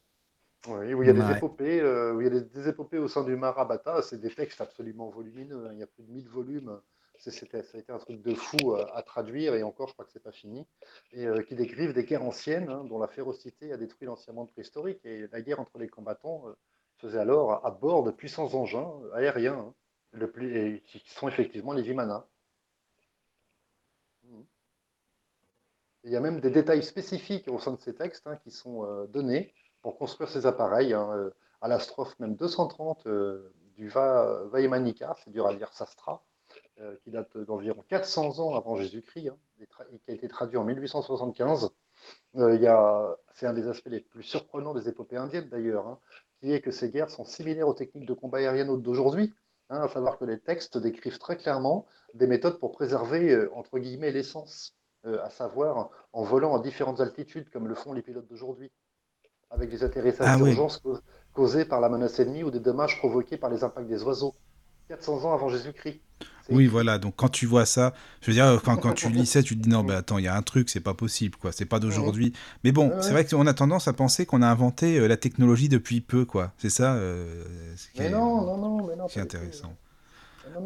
Oui, 0.68 0.93
où 0.93 1.03
il 1.03 1.07
y 1.07 1.11
a 1.11 1.14
des 1.14 1.36
épopées, 1.36 1.82
où 1.82 2.20
il 2.20 2.24
y 2.24 2.36
a 2.36 2.41
des, 2.41 2.68
épopées 2.68 2.99
au 2.99 3.09
sein 3.09 3.24
du 3.24 3.34
Mahabharata, 3.34 4.03
c'est 4.03 4.20
des 4.20 4.30
textes 4.30 4.61
absolument 4.61 5.09
volumineux. 5.09 5.66
Hein. 5.66 5.70
Il 5.72 5.78
y 5.78 5.82
a 5.82 5.86
plus 5.86 6.05
de 6.05 6.12
1000 6.12 6.28
volumes 6.28 6.80
ça 7.21 7.31
a 7.53 7.79
été 7.79 7.93
un 7.93 7.99
truc 7.99 8.23
de 8.23 8.35
fou 8.35 8.73
euh, 8.73 8.87
à, 8.95 9.03
traduire, 9.03 9.55
et 9.55 9.62
encore, 9.62 9.89
je 9.89 9.93
crois 9.93 10.07
que 10.07 10.12
c'est 10.12 10.23
pas 10.23 10.33
fini, 10.33 10.66
et 11.12 11.27
euh, 11.27 11.43
qui 11.43 11.55
décrivent 11.55 11.93
des 11.93 12.05
guerres 12.05 12.25
anciennes 12.25 12.71
hein, 12.71 12.85
dont 12.85 12.99
la 12.99 13.09
férocité 13.09 13.73
a 13.73 13.77
détruit 13.77 14.07
l'ancien 14.07 14.33
monde 14.33 14.51
préhistorique. 14.51 15.05
Et 15.05 15.27
la 15.29 15.43
guerre 15.43 15.61
entre 15.61 15.79
les 15.79 15.89
combattants 15.89 16.49
euh, 16.49 16.53
faisait 16.97 17.18
alors 17.18 17.64
à 17.64 17.71
bord 17.71 18.05
de 18.05 18.11
puissants 18.11 18.55
engins 18.55 18.91
aériens, 19.14 19.75
hein, 20.14 20.29
qui 20.87 21.03
sont 21.07 21.29
effectivement 21.29 21.75
les 21.75 21.83
Vimana. 21.83 22.27
Mmh. 24.25 24.41
Il 26.05 26.11
y 26.12 26.16
a 26.16 26.21
même 26.21 26.41
des 26.41 26.51
détails 26.51 26.83
spécifiques 26.83 27.49
au 27.49 27.59
sein 27.59 27.73
de 27.73 27.81
ces 27.81 27.95
textes 27.95 28.27
hein, 28.27 28.37
qui 28.37 28.51
sont 28.51 29.05
donnés 29.07 29.53
pour 29.83 29.99
construire 29.99 30.31
ces 30.31 30.47
appareils. 30.47 30.95
à 30.95 31.68
la 31.68 31.79
strophe 31.79 32.18
même 32.18 32.35
230 32.37 33.07
du 33.77 33.89
Va, 33.89 34.43
c'est 34.53 35.31
dur 35.31 35.47
à 35.47 35.55
dire 35.55 35.73
Sastra, 35.73 36.25
euh, 36.81 36.97
qui 37.05 37.11
date 37.11 37.37
d'environ 37.37 37.85
400 37.89 38.39
ans 38.39 38.55
avant 38.55 38.76
Jésus-Christ, 38.76 39.28
hein, 39.28 39.37
et 39.61 39.99
qui 39.99 40.11
a 40.11 40.14
été 40.14 40.28
traduit 40.28 40.57
en 40.57 40.64
1875. 40.64 41.70
Euh, 42.37 43.14
c'est 43.35 43.47
un 43.47 43.53
des 43.53 43.68
aspects 43.68 43.91
les 43.91 44.01
plus 44.01 44.22
surprenants 44.22 44.72
des 44.72 44.89
épopées 44.89 45.18
indiennes 45.18 45.51
d'ailleurs, 45.51 45.87
hein, 45.87 45.99
qui 46.41 46.53
est 46.53 46.62
que 46.62 46.70
ces 46.70 46.89
guerres 46.89 47.11
sont 47.11 47.26
similaires 47.26 47.68
aux 47.68 47.74
techniques 47.74 48.07
de 48.07 48.14
combat 48.14 48.39
aérien 48.39 48.64
d'aujourd'hui, 48.64 49.35
hein, 49.68 49.83
à 49.83 49.89
savoir 49.89 50.18
que 50.18 50.24
les 50.24 50.39
textes 50.39 50.78
décrivent 50.78 51.18
très 51.18 51.37
clairement 51.37 51.87
des 52.14 52.26
méthodes 52.26 52.59
pour 52.59 52.72
préserver, 52.72 53.31
euh, 53.31 53.53
entre 53.55 53.78
guillemets, 53.78 54.11
l'essence, 54.11 54.74
à 55.05 55.31
savoir 55.31 55.91
en 56.12 56.24
volant 56.24 56.55
à 56.55 56.62
différentes 56.62 57.01
altitudes, 57.01 57.51
comme 57.51 57.68
le 57.68 57.74
font 57.74 57.93
les 57.93 58.03
pilotes 58.03 58.28
d'aujourd'hui, 58.28 58.70
avec 59.51 59.68
des 59.68 59.85
atterrissages 59.85 60.28
ah 60.31 60.37
d'urgence 60.37 60.83
causés 61.35 61.64
par 61.64 61.81
la 61.81 61.91
menace 61.91 62.20
ennemie 62.20 62.43
ou 62.43 62.51
des 62.51 62.61
dommages 62.61 62.99
provoqués 62.99 63.37
par 63.37 63.51
les 63.51 63.64
impacts 63.64 63.89
des 63.89 64.03
oiseaux. 64.03 64.35
400 64.91 65.24
ans 65.24 65.33
avant 65.33 65.49
Jésus-Christ. 65.49 66.01
Oui, 66.51 66.67
voilà. 66.67 66.99
Donc 66.99 67.15
quand 67.17 67.29
tu 67.29 67.47
vois 67.47 67.67
ça, 67.67 67.95
je 68.21 68.31
veux 68.31 68.35
dire, 68.35 68.61
quand, 68.65 68.77
quand 68.77 68.93
tu 68.93 69.09
lis 69.11 69.27
ça, 69.27 69.43
tu 69.43 69.57
te 69.57 69.63
dis 69.63 69.69
non, 69.69 69.83
mais 69.87 69.95
attends, 69.95 70.19
il 70.19 70.25
y 70.25 70.29
a 70.29 70.37
un 70.37 70.43
truc, 70.43 70.69
c'est 70.69 70.81
pas 70.81 70.95
possible, 70.95 71.37
quoi. 71.37 71.53
C'est 71.53 71.65
pas 71.65 71.79
d'aujourd'hui. 71.79 72.33
Mais 72.65 72.73
bon, 72.73 72.93
c'est 73.01 73.13
vrai 73.13 73.25
qu'on 73.25 73.47
a 73.47 73.55
tendance 73.55 73.89
à 73.89 73.93
penser 73.93 74.27
qu'on 74.27 74.43
a 74.43 74.49
inventé 74.49 74.99
euh, 74.99 75.07
la 75.07 75.17
technologie 75.17 75.69
depuis 75.69 76.01
peu, 76.01 76.25
quoi. 76.25 76.53
C'est 76.59 76.71
ça. 76.71 76.95
Euh, 76.95 77.45
mais 77.99 78.11
non, 78.11 78.43
non, 78.43 78.57
non, 78.59 78.87
mais 78.87 78.97
non. 78.97 79.07
C'est 79.09 79.21
intéressant. 79.21 79.75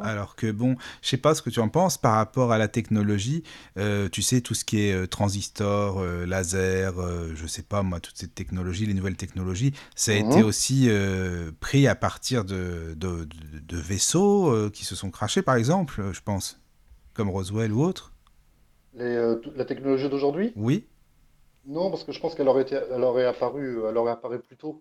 Alors 0.03 0.37
que 0.37 0.51
bon, 0.51 0.77
je 1.03 1.09
sais 1.09 1.17
pas 1.17 1.35
ce 1.35 1.43
que 1.43 1.51
tu 1.51 1.61
en 1.61 1.69
penses 1.69 1.99
par 1.99 2.15
rapport 2.15 2.53
à 2.53 2.59
la 2.59 2.69
technologie. 2.69 3.43
Euh, 3.79 4.09
tu 4.09 4.23
sais, 4.23 4.41
tout 4.41 4.55
ce 4.55 4.65
qui 4.65 4.89
est 4.89 4.93
euh, 4.93 5.07
transistor, 5.07 5.99
euh, 5.99 6.27
laser, 6.27 6.95
je 7.35 7.47
sais 7.47 7.63
pas 7.63 7.83
moi, 7.83 8.01
toutes 8.01 8.17
ces 8.17 8.29
technologies, 8.29 8.87
les 8.87 8.95
nouvelles 8.95 9.17
technologies, 9.17 9.73
ça 9.95 10.13
a 10.13 10.15
été 10.15 10.39
mhm. 10.39 10.45
aussi 10.45 10.89
pris 11.61 11.87
à 11.87 11.95
partir 11.95 12.45
de, 12.45 12.95
de, 12.97 13.77
vaisseaux 13.77 14.71
qui 14.71 14.85
se 14.85 14.95
sont 14.95 15.11
crachés, 15.11 15.43
par 15.43 15.57
exemple, 15.57 16.03
je 16.13 16.21
pense, 16.21 16.61
comme 17.13 17.29
Roswell 17.29 17.73
ou 17.73 17.83
autre. 17.83 18.13
La 18.95 19.65
technologie 19.67 20.09
d'aujourd'hui? 20.09 20.53
Oui. 20.57 20.87
Non, 21.67 21.91
parce 21.91 22.05
que 22.05 22.13
je 22.13 22.21
pense 22.21 22.35
qu'elle 22.35 22.49
aurait, 22.49 22.67
elle 22.71 23.03
aurait 23.03 23.25
apparu, 23.25 23.81
elle 23.89 23.97
aurait 23.97 24.13
apparu 24.13 24.39
plus 24.39 24.57
tôt. 24.57 24.81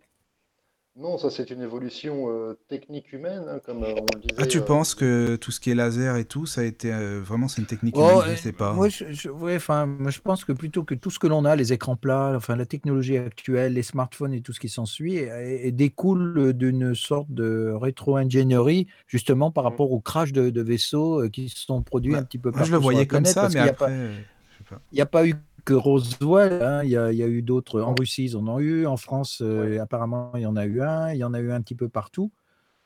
Non, 0.96 1.20
ça 1.20 1.30
c'est 1.30 1.52
une 1.52 1.62
évolution 1.62 2.30
euh, 2.32 2.56
technique 2.68 3.14
humaine, 3.14 3.46
hein, 3.48 3.60
comme 3.64 3.84
euh, 3.84 3.94
on 3.96 4.06
le 4.16 4.20
disait. 4.22 4.36
Ah, 4.38 4.46
tu 4.48 4.62
euh, 4.62 4.66
penses 4.66 4.96
que 4.96 5.36
tout 5.36 5.52
ce 5.52 5.60
qui 5.60 5.70
est 5.70 5.76
laser 5.76 6.16
et 6.18 6.26
tout, 6.26 6.46
ça 6.48 6.62
a 6.62 6.64
été 6.64 6.92
vraiment 6.92 7.48
c'est 7.48 7.62
une 7.62 7.68
technique 7.68 8.00
humaine, 8.00 8.16
Oh, 8.16 8.24
je 8.26 8.34
euh, 8.34 8.36
sais 8.36 8.52
pas. 8.52 8.74
moi, 8.74 8.90
je, 8.90 9.12
je- 9.12 9.30
ouais, 9.30 9.56
enfin, 9.58 9.86
moi, 9.86 10.10
je 10.10 10.20
pense 10.20 10.46
que 10.46 10.52
plutôt 10.52 10.84
que 10.84 10.96
tout 10.96 11.12
ce 11.12 11.20
que 11.20 11.28
l'on 11.28 11.46
a, 11.46 11.56
les 11.56 11.74
écrans 11.74 11.96
plats, 11.96 12.34
enfin, 12.36 12.56
la 12.56 12.66
technologie 12.66 13.18
actuelle, 13.18 13.74
les 13.74 13.84
smartphones 13.84 14.34
et 14.34 14.42
tout 14.42 14.52
ce 14.52 14.60
qui 14.60 14.68
s'ensuit, 14.70 15.16
et, 15.18 15.68
et 15.68 15.72
découle 15.72 16.54
d'une 16.54 16.96
sorte 16.96 17.30
de 17.32 17.72
rétro-ingénierie, 17.80 18.88
justement 19.08 19.52
par 19.52 19.64
Mhm. 19.66 19.66
rapport 19.66 19.92
au 19.92 20.00
crash 20.00 20.32
de, 20.34 20.50
de 20.50 20.62
vaisseaux 20.62 21.30
qui 21.30 21.50
se 21.50 21.58
sont 21.66 21.84
produits 21.84 22.16
Bah, 22.16 22.18
un 22.18 22.24
petit 22.24 22.40
peu 22.40 22.52
moi, 22.54 22.64
je 22.64 22.72
partout 22.72 22.72
le 22.72 22.78
sur 22.82 22.84
voyais 22.84 23.06
la 23.06 23.06
comme 23.06 23.26
planète, 23.26 23.26
ça, 23.26 23.50
mais 23.50 23.60
après, 23.60 24.26
je 24.50 24.64
pas. 24.64 24.82
il 24.92 24.96
n'y 24.96 25.02
a 25.02 25.06
pas 25.06 25.28
eu 25.28 25.36
que 25.66 25.74
Roswell, 25.74 26.62
hein, 26.62 26.84
il 26.84 26.90
y 26.90 26.98
a, 26.98 27.12
il 27.12 27.18
y 27.18 27.24
a 27.24 27.28
eu 27.28 27.42
d'autres. 27.42 27.82
En. 27.82 27.94
Russie, 27.98 28.26
ils 28.26 28.38
en 28.38 28.48
ont 28.48 28.60
eu. 28.60 28.86
En 28.86 28.98
France, 28.98 29.42
euh, 29.42 29.72
Ouais. 29.72 29.80
apparemment, 29.80 30.32
il 30.36 30.42
y 30.42 30.46
en 30.46 30.56
a 30.56 30.66
eu 30.66 30.82
un. 30.82 31.12
Il 31.12 31.18
y 31.18 31.24
en 31.24 31.34
a 31.34 31.40
eu 31.40 31.52
un 31.52 31.62
petit 31.62 31.76
peu 31.76 31.90
partout. 31.90 32.32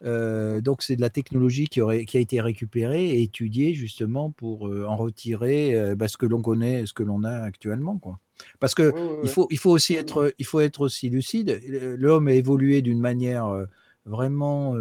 Euh, 0.04 0.62
donc, 0.62 0.84
c'est 0.84 0.96
de 0.96 1.02
la 1.02 1.10
technologie 1.10 1.68
qui, 1.68 1.82
aurait, 1.82 2.06
qui 2.06 2.18
a 2.18 2.20
été 2.20 2.40
récupérée 2.40 3.06
et 3.10 3.24
étudiée 3.24 3.74
justement 3.74 4.30
pour 4.32 4.68
euh, 4.68 4.86
en 4.88 4.96
retirer 4.96 5.96
bah, 5.96 6.08
ce 6.08 6.18
que 6.18 6.28
l'on 6.28 6.42
connaît, 6.42 6.86
ce 6.86 6.94
que 6.94 7.04
l'on 7.04 7.24
a 7.24 7.32
actuellement. 7.32 7.98
Quoi. 7.98 8.20
Parce 8.60 8.76
que 8.76 8.92
Oui, 8.94 9.02
oui, 9.02 9.18
il 9.24 9.30
faut, 9.30 9.48
il 9.50 9.58
faut 9.58 9.72
aussi 9.72 9.96
être, 9.96 10.34
il 10.38 10.46
faut 10.46 10.60
être 10.60 10.82
aussi 10.82 11.10
lucide. 11.10 11.60
L'homme 11.98 12.28
a 12.28 12.34
évolué 12.34 12.84
d'une 12.84 13.00
manière 13.00 13.66
vraiment 14.06 14.76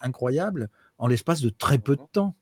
incroyable 0.00 0.68
en 0.98 1.08
l'espace 1.08 1.40
de 1.42 1.48
très 1.48 1.78
peu 1.78 1.96
de 1.96 2.02
temps. 2.12 2.36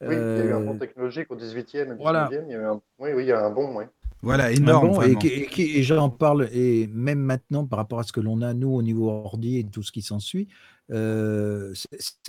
Oui, 0.00 0.14
il 0.14 0.38
y 0.38 0.40
a 0.40 0.44
eu 0.44 0.52
un 0.52 0.60
Euh, 0.60 0.64
bond 0.64 0.78
technologique 0.78 1.30
au 1.30 1.36
18e 1.36 1.92
et 1.92 1.94
voilà. 1.96 2.28
19e. 2.30 2.44
Il 2.48 2.52
y 2.52 2.54
a 2.54 2.58
eu 2.58 2.64
un... 2.64 2.80
Oui, 2.98 3.10
oui, 3.14 3.22
il 3.24 3.28
y 3.28 3.32
a 3.32 3.44
un 3.44 3.50
bond, 3.50 3.76
oui. 3.76 3.84
Voilà, 4.20 4.50
énorme 4.50 4.88
bon, 4.88 5.00
et, 5.02 5.82
j'en 5.84 6.10
parle, 6.10 6.48
et 6.52 6.88
même 6.88 7.20
maintenant, 7.20 7.64
par 7.66 7.78
rapport 7.78 8.00
à 8.00 8.02
ce 8.02 8.12
que 8.12 8.18
l'on 8.20 8.42
a, 8.42 8.52
nous, 8.52 8.74
au 8.74 8.82
niveau 8.82 9.10
ordi 9.10 9.58
et 9.58 9.64
tout 9.64 9.84
ce 9.84 9.92
qui 9.92 10.02
s'ensuit, 10.02 10.48
euh, 10.90 11.72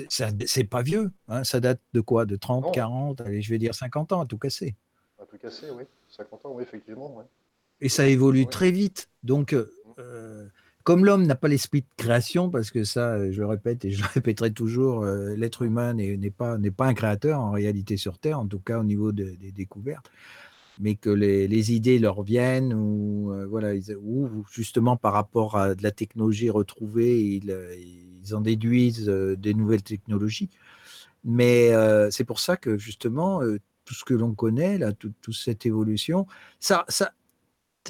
c'est 0.08 0.64
pas 0.66 0.84
vieux. 0.84 1.10
hein, 1.30 1.44
ça 1.44 1.60
date 1.60 1.82
de 1.94 2.02
quoi? 2.02 2.26
De 2.28 2.36
30, 2.36 2.66
Non, 2.66 2.72
40, 2.72 3.22
allez, 3.22 3.42
je 3.42 3.50
vais 3.50 3.58
dire 3.58 3.74
50 3.74 4.12
ans, 4.12 4.22
à 4.22 4.26
tout 4.28 4.38
casser. 4.38 4.76
à 5.20 5.26
tout 5.26 5.38
casser, 5.40 5.68
oui. 5.72 5.84
50 6.10 6.46
ans, 6.46 6.52
oui, 6.54 6.62
effectivement. 6.64 7.12
Oui. 7.18 7.24
Et 7.82 7.90
ça 7.90 8.08
évolue 8.08 8.42
Oui. 8.42 8.48
très 8.48 8.70
vite. 8.72 9.10
Donc, 9.24 9.54
euh, 9.54 10.48
comme 10.90 11.06
l'homme 11.06 11.28
n'a 11.28 11.36
pas 11.36 11.48
l'esprit 11.48 11.82
de 11.82 11.88
création, 11.98 12.50
parce 12.50 12.72
que 12.72 12.84
ça, 12.84 13.12
euh, 13.12 13.32
je 13.32 13.42
le 13.42 13.46
répète 13.46 13.86
et 13.86 13.92
je 13.92 14.02
le 14.02 14.08
répéterai 14.12 14.52
toujours, 14.52 15.04
euh, 15.04 15.36
l'être 15.36 15.62
humain 15.62 15.94
n'est 15.94 16.32
pas, 16.32 16.58
un 16.80 16.94
créateur 16.96 17.42
en 17.42 17.52
réalité 17.52 17.96
sur 17.96 18.18
Terre, 18.18 18.40
en 18.40 18.48
tout 18.48 18.58
cas 18.58 18.80
au 18.80 18.84
niveau 18.84 19.12
de- 19.12 19.36
des 19.40 19.52
découvertes, 19.52 20.10
mais 20.80 20.96
que 20.96 21.12
les, 21.12 21.74
idées 21.74 22.00
leur 22.00 22.24
viennent, 22.24 22.74
ou, 22.74 23.32
euh, 23.32 23.46
voilà, 23.46 23.74
ou 24.02 24.44
justement 24.52 24.98
par 24.98 25.14
rapport 25.14 25.58
à 25.58 25.76
de 25.76 25.84
la 25.84 25.92
technologie 25.92 26.50
retrouvée, 26.50 27.22
ils, 27.22 28.34
en 28.34 28.42
déduisent 28.42 29.10
des 29.38 29.54
nouvelles 29.54 29.84
technologies. 29.84 30.50
Mais 31.24 31.72
c'est 32.10 32.24
pour 32.26 32.40
ça 32.40 32.58
que 32.58 32.80
justement, 32.80 33.42
tout 33.86 33.94
ce 33.94 34.06
que 34.06 34.16
l'on 34.16 34.34
connaît, 34.34 34.80
là, 34.80 34.94
tout- 34.94 35.14
toute 35.22 35.36
cette 35.36 35.68
évolution, 35.68 36.26
ça, 36.60 36.86
ça, 36.88 37.12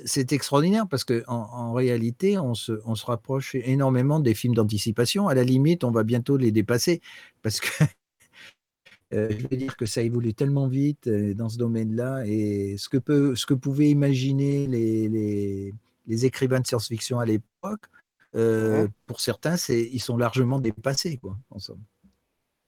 c'est 0.05 0.31
extraordinaire 0.33 0.87
parce 0.87 1.03
qu'en 1.03 1.23
en, 1.27 1.73
réalité, 1.73 2.37
on 2.37 2.53
se, 2.53 2.73
on 2.85 2.95
se 2.95 3.05
rapproche 3.05 3.55
énormément 3.55 4.19
des 4.19 4.33
films 4.33 4.55
d'anticipation. 4.55 5.27
À 5.27 5.33
la 5.33 5.43
limite, 5.43 5.83
on 5.83 5.91
va 5.91 6.03
bientôt 6.03 6.37
les 6.37 6.51
dépasser 6.51 7.01
parce 7.41 7.59
que 7.59 7.67
euh, 9.13 9.29
je 9.31 9.47
veux 9.47 9.57
dire 9.57 9.77
que 9.77 9.85
ça 9.85 10.01
évolue 10.01 10.33
tellement 10.33 10.67
vite 10.67 11.07
euh, 11.07 11.33
dans 11.33 11.49
ce 11.49 11.57
domaine-là 11.57 12.23
et 12.25 12.75
ce 12.77 12.89
que, 12.89 12.97
peut, 12.97 13.35
ce 13.35 13.45
que 13.45 13.53
pouvaient 13.53 13.89
imaginer 13.89 14.67
les, 14.67 15.09
les, 15.09 15.73
les 16.07 16.25
écrivains 16.25 16.59
de 16.59 16.67
science-fiction 16.67 17.19
à 17.19 17.25
l'époque, 17.25 17.85
euh, 18.35 18.87
pour 19.07 19.21
certains, 19.21 19.57
c'est, 19.57 19.81
ils 19.81 20.01
sont 20.01 20.17
largement 20.17 20.59
dépassés, 20.59 21.17
quoi, 21.17 21.37
en 21.49 21.59
somme. 21.59 21.81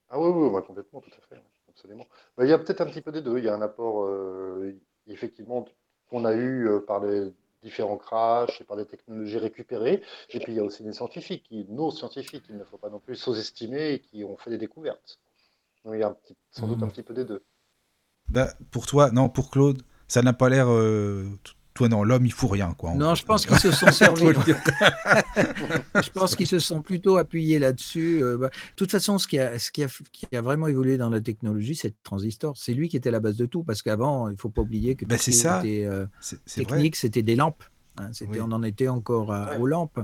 Ah 0.09 0.19
oui, 0.19 0.29
oui, 0.29 0.49
bah, 0.51 0.61
complètement, 0.61 1.01
tout 1.01 1.11
à 1.11 1.27
fait. 1.27 1.41
Absolument. 1.69 2.07
Bah, 2.35 2.45
il 2.45 2.49
y 2.49 2.53
a 2.53 2.59
peut-être 2.59 2.81
un 2.81 2.87
petit 2.87 3.01
peu 3.01 3.11
des 3.11 3.21
deux. 3.21 3.37
Il 3.37 3.45
y 3.45 3.49
a 3.49 3.55
un 3.55 3.61
apport, 3.61 4.09
effectivement, 5.07 5.65
qu'on 6.11 6.25
a 6.25 6.33
eu 6.33 6.67
euh, 6.69 6.81
par 6.81 7.03
les 7.05 7.33
différents 7.63 7.97
crashs 7.97 8.61
et 8.61 8.65
par 8.65 8.77
les 8.77 8.85
technologies 8.85 9.39
récupérées. 9.39 10.03
Et 10.31 10.39
puis, 10.39 10.53
il 10.53 10.57
y 10.57 10.59
a 10.59 10.65
aussi 10.65 10.83
des 10.83 10.93
scientifiques, 10.93 11.45
qui, 11.49 11.65
nos 11.69 11.91
scientifiques, 11.91 12.45
il 12.49 12.57
ne 12.57 12.65
faut 12.65 12.77
pas 12.77 12.89
non 12.91 12.99
plus 12.99 13.15
sous-estimer 13.15 13.93
et 13.93 13.99
qui 14.01 14.23
ont 14.25 14.37
fait 14.37 14.51
des 14.51 14.59
découvertes. 14.59 15.19
Donc, 15.85 15.95
il 15.95 16.01
y 16.01 16.03
a 16.03 16.09
un 16.09 16.13
petit- 16.15 16.37
sans 16.51 16.67
doute 16.67 16.83
un 16.83 16.87
Mhm. 16.87 16.91
petit 16.91 17.03
peu 17.03 17.13
des 17.15 17.25
deux. 17.25 17.43
Bah, 18.29 18.53
pour 18.71 18.85
toi, 18.87 19.11
non, 19.11 19.29
pour 19.29 19.51
Claude, 19.51 19.83
ça 20.07 20.21
n'a 20.21 20.33
pas 20.33 20.49
l'air. 20.49 20.69
euh, 20.71 21.29
Toi, 21.73 21.87
non, 21.87 22.03
l'homme, 22.03 22.25
il 22.25 22.33
fout 22.33 22.51
rien, 22.51 22.73
quoi. 22.77 22.93
Non, 22.93 23.15
je 23.15 23.23
pense 23.25 23.45
qu'ils 23.45 23.57
se 23.57 23.71
sont 23.71 23.91
servis. 23.91 24.25
je 26.03 26.09
pense 26.11 26.35
qu'ils 26.35 26.47
se 26.47 26.59
sont 26.59 26.81
plutôt 26.81 27.17
appuyés 27.17 27.59
là-dessus. 27.59 28.21
Euh, 28.23 28.37
bah, 28.37 28.49
de 28.49 28.53
toute 28.75 28.91
façon, 28.91 29.17
ce, 29.17 29.27
qui 29.27 29.39
a, 29.39 29.57
ce 29.57 29.71
qui, 29.71 29.83
a, 29.83 29.87
qui 30.11 30.27
a 30.35 30.41
vraiment 30.41 30.67
évolué 30.67 30.97
dans 30.97 31.09
la 31.09 31.21
technologie, 31.21 31.75
c'est 31.75 31.89
le 31.89 31.93
transistor. 32.03 32.57
C'est 32.57 32.73
lui 32.73 32.89
qui 32.89 32.97
était 32.97 33.11
la 33.11 33.19
base 33.19 33.37
de 33.37 33.45
tout, 33.45 33.63
parce 33.63 33.81
qu'avant, 33.81 34.27
il 34.27 34.33
ne 34.33 34.37
faut 34.37 34.49
pas 34.49 34.61
oublier 34.61 34.95
que 34.95 35.05
Bah, 35.05 35.15
tout 35.15 35.21
ce 35.23 35.25
c'est 35.25 35.31
qui 35.31 35.37
ça. 35.37 35.59
était 35.59 35.85
euh, 35.85 36.05
C'est 36.19 36.39
c'est 36.45 36.63
vrai. 36.63 36.73
technique, 36.75 36.95
c'était 36.95 37.23
des 37.23 37.35
lampes. 37.35 37.63
hein. 37.97 38.11
Oui. 38.27 38.39
On 38.41 38.51
en 38.51 38.63
était 38.63 38.87
encore 38.89 39.31
à- 39.33 39.51
Ouais. 39.51 39.57
aux 39.57 39.65
lampes. 39.67 39.99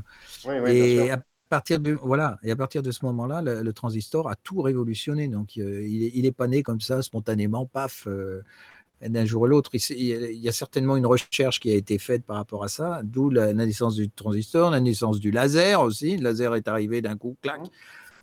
Oui, 0.45 0.55
oui, 0.63 0.95
bien 0.95 1.03
Et 1.05 1.11
à 1.11 1.21
partir 1.49 1.79
de 1.79 1.93
voilà, 1.93 2.37
et 2.43 2.51
à 2.51 2.55
partir 2.55 2.81
de 2.83 2.91
ce 2.91 3.05
moment-là, 3.05 3.41
le, 3.41 3.61
le 3.61 3.73
transistor 3.73 4.29
a 4.29 4.35
tout 4.35 4.61
révolutionné. 4.61 5.27
Donc, 5.27 5.57
euh, 5.57 5.85
il, 5.87 6.03
est, 6.03 6.11
il 6.15 6.25
est 6.25 6.31
pas 6.31 6.47
né 6.47 6.63
comme 6.63 6.81
ça 6.81 7.01
spontanément, 7.01 7.65
paf, 7.65 8.05
euh, 8.07 8.41
d'un 9.01 9.25
jour 9.25 9.45
à 9.45 9.47
l'autre. 9.47 9.71
Il, 9.73 10.01
y 10.01 10.49
a 10.49 10.51
certainement 10.51 10.97
une 10.97 11.05
recherche 11.05 11.59
qui 11.59 11.71
a 11.71 11.75
été 11.75 11.97
faite 11.97 12.25
par 12.25 12.37
rapport 12.37 12.63
à 12.63 12.67
ça, 12.67 13.01
d'où 13.03 13.29
la, 13.29 13.53
naissance 13.53 13.95
du 13.95 14.09
transistor, 14.09 14.71
la 14.71 14.79
naissance 14.79 15.19
du 15.19 15.31
laser 15.31 15.81
aussi. 15.81 16.17
Le 16.17 16.23
laser 16.23 16.55
est 16.55 16.67
arrivé 16.67 17.01
d'un 17.01 17.17
coup, 17.17 17.37
clac. 17.41 17.61
Mhm. 17.61 17.67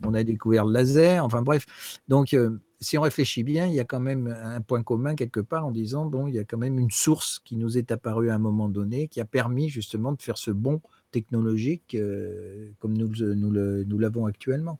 On 0.03 0.13
a 0.13 0.23
découvert 0.23 0.65
le 0.65 0.73
laser. 0.73 1.23
Enfin 1.23 1.41
bref. 1.41 1.65
Donc, 2.07 2.33
euh, 2.33 2.59
si 2.81 2.97
on 2.97 3.01
réfléchit 3.01 3.43
bien, 3.43 3.67
il 3.67 3.73
y 3.73 3.79
a 3.79 3.85
quand 3.85 3.99
même 3.99 4.35
un 4.43 4.61
point 4.61 4.83
commun 4.83 5.15
quelque 5.15 5.39
part 5.39 5.65
en 5.65 5.71
disant 5.71 6.05
bon, 6.05 6.27
il 6.27 6.35
y 6.35 6.39
a 6.39 6.43
quand 6.43 6.57
même 6.57 6.77
une 6.77 6.91
source 6.91 7.39
qui 7.43 7.55
nous 7.55 7.77
est 7.77 7.91
apparue 7.91 8.29
à 8.29 8.35
un 8.35 8.39
moment 8.39 8.69
donné, 8.69 9.07
qui 9.07 9.21
a 9.21 9.25
permis 9.25 9.69
justement 9.69 10.11
de 10.11 10.21
faire 10.21 10.37
ce 10.37 10.51
bond 10.51 10.81
technologique 11.11 11.95
euh, 11.95 12.71
comme 12.79 12.97
nous, 12.97 13.07
nous 13.07 13.99
l'avons 13.99 14.25
actuellement. 14.25 14.79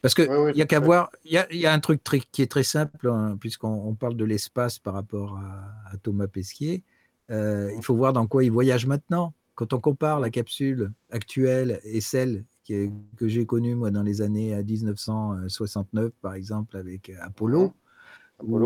Parce 0.00 0.14
que 0.14 0.22
il 0.52 0.58
y 0.58 0.62
a 0.62 0.66
qu'à 0.66 0.80
voir, 0.80 1.10
il 1.24 1.32
y 1.32 1.38
a, 1.38 1.46
il 1.52 1.58
y 1.60 1.66
a 1.66 1.72
un 1.72 1.80
truc 1.80 2.02
très- 2.02 2.20
qui 2.20 2.42
est 2.42 2.50
très 2.50 2.62
simple, 2.64 3.08
hein, 3.08 3.36
puisqu'on 3.40 3.68
on 3.88 3.94
parle 3.94 4.16
de 4.16 4.24
l'espace 4.24 4.78
par 4.78 4.94
rapport 4.94 5.36
à, 5.38 5.72
à 5.92 5.96
Thomas 5.98 6.26
Pesquet. 6.26 6.82
Euh, 7.30 7.70
il 7.76 7.82
faut 7.82 7.94
voir 7.96 8.12
dans 8.12 8.26
quoi 8.26 8.44
il 8.44 8.50
voyage 8.50 8.86
maintenant. 8.86 9.32
Quand 9.54 9.72
on 9.72 9.80
compare 9.80 10.18
la 10.20 10.30
capsule 10.30 10.92
actuelle 11.10 11.80
et 11.84 12.00
celle 12.00 12.44
qui 12.64 12.74
est- 12.74 12.92
que 13.16 13.28
j'ai 13.28 13.46
connue 13.46 13.74
moi 13.74 13.90
dans 13.90 14.02
les 14.02 14.22
années 14.22 14.54
euh, 14.54 14.62
1969, 14.62 16.12
par 16.20 16.34
exemple, 16.34 16.76
avec 16.76 17.10
euh, 17.10 17.14
Apollo, 17.20 17.72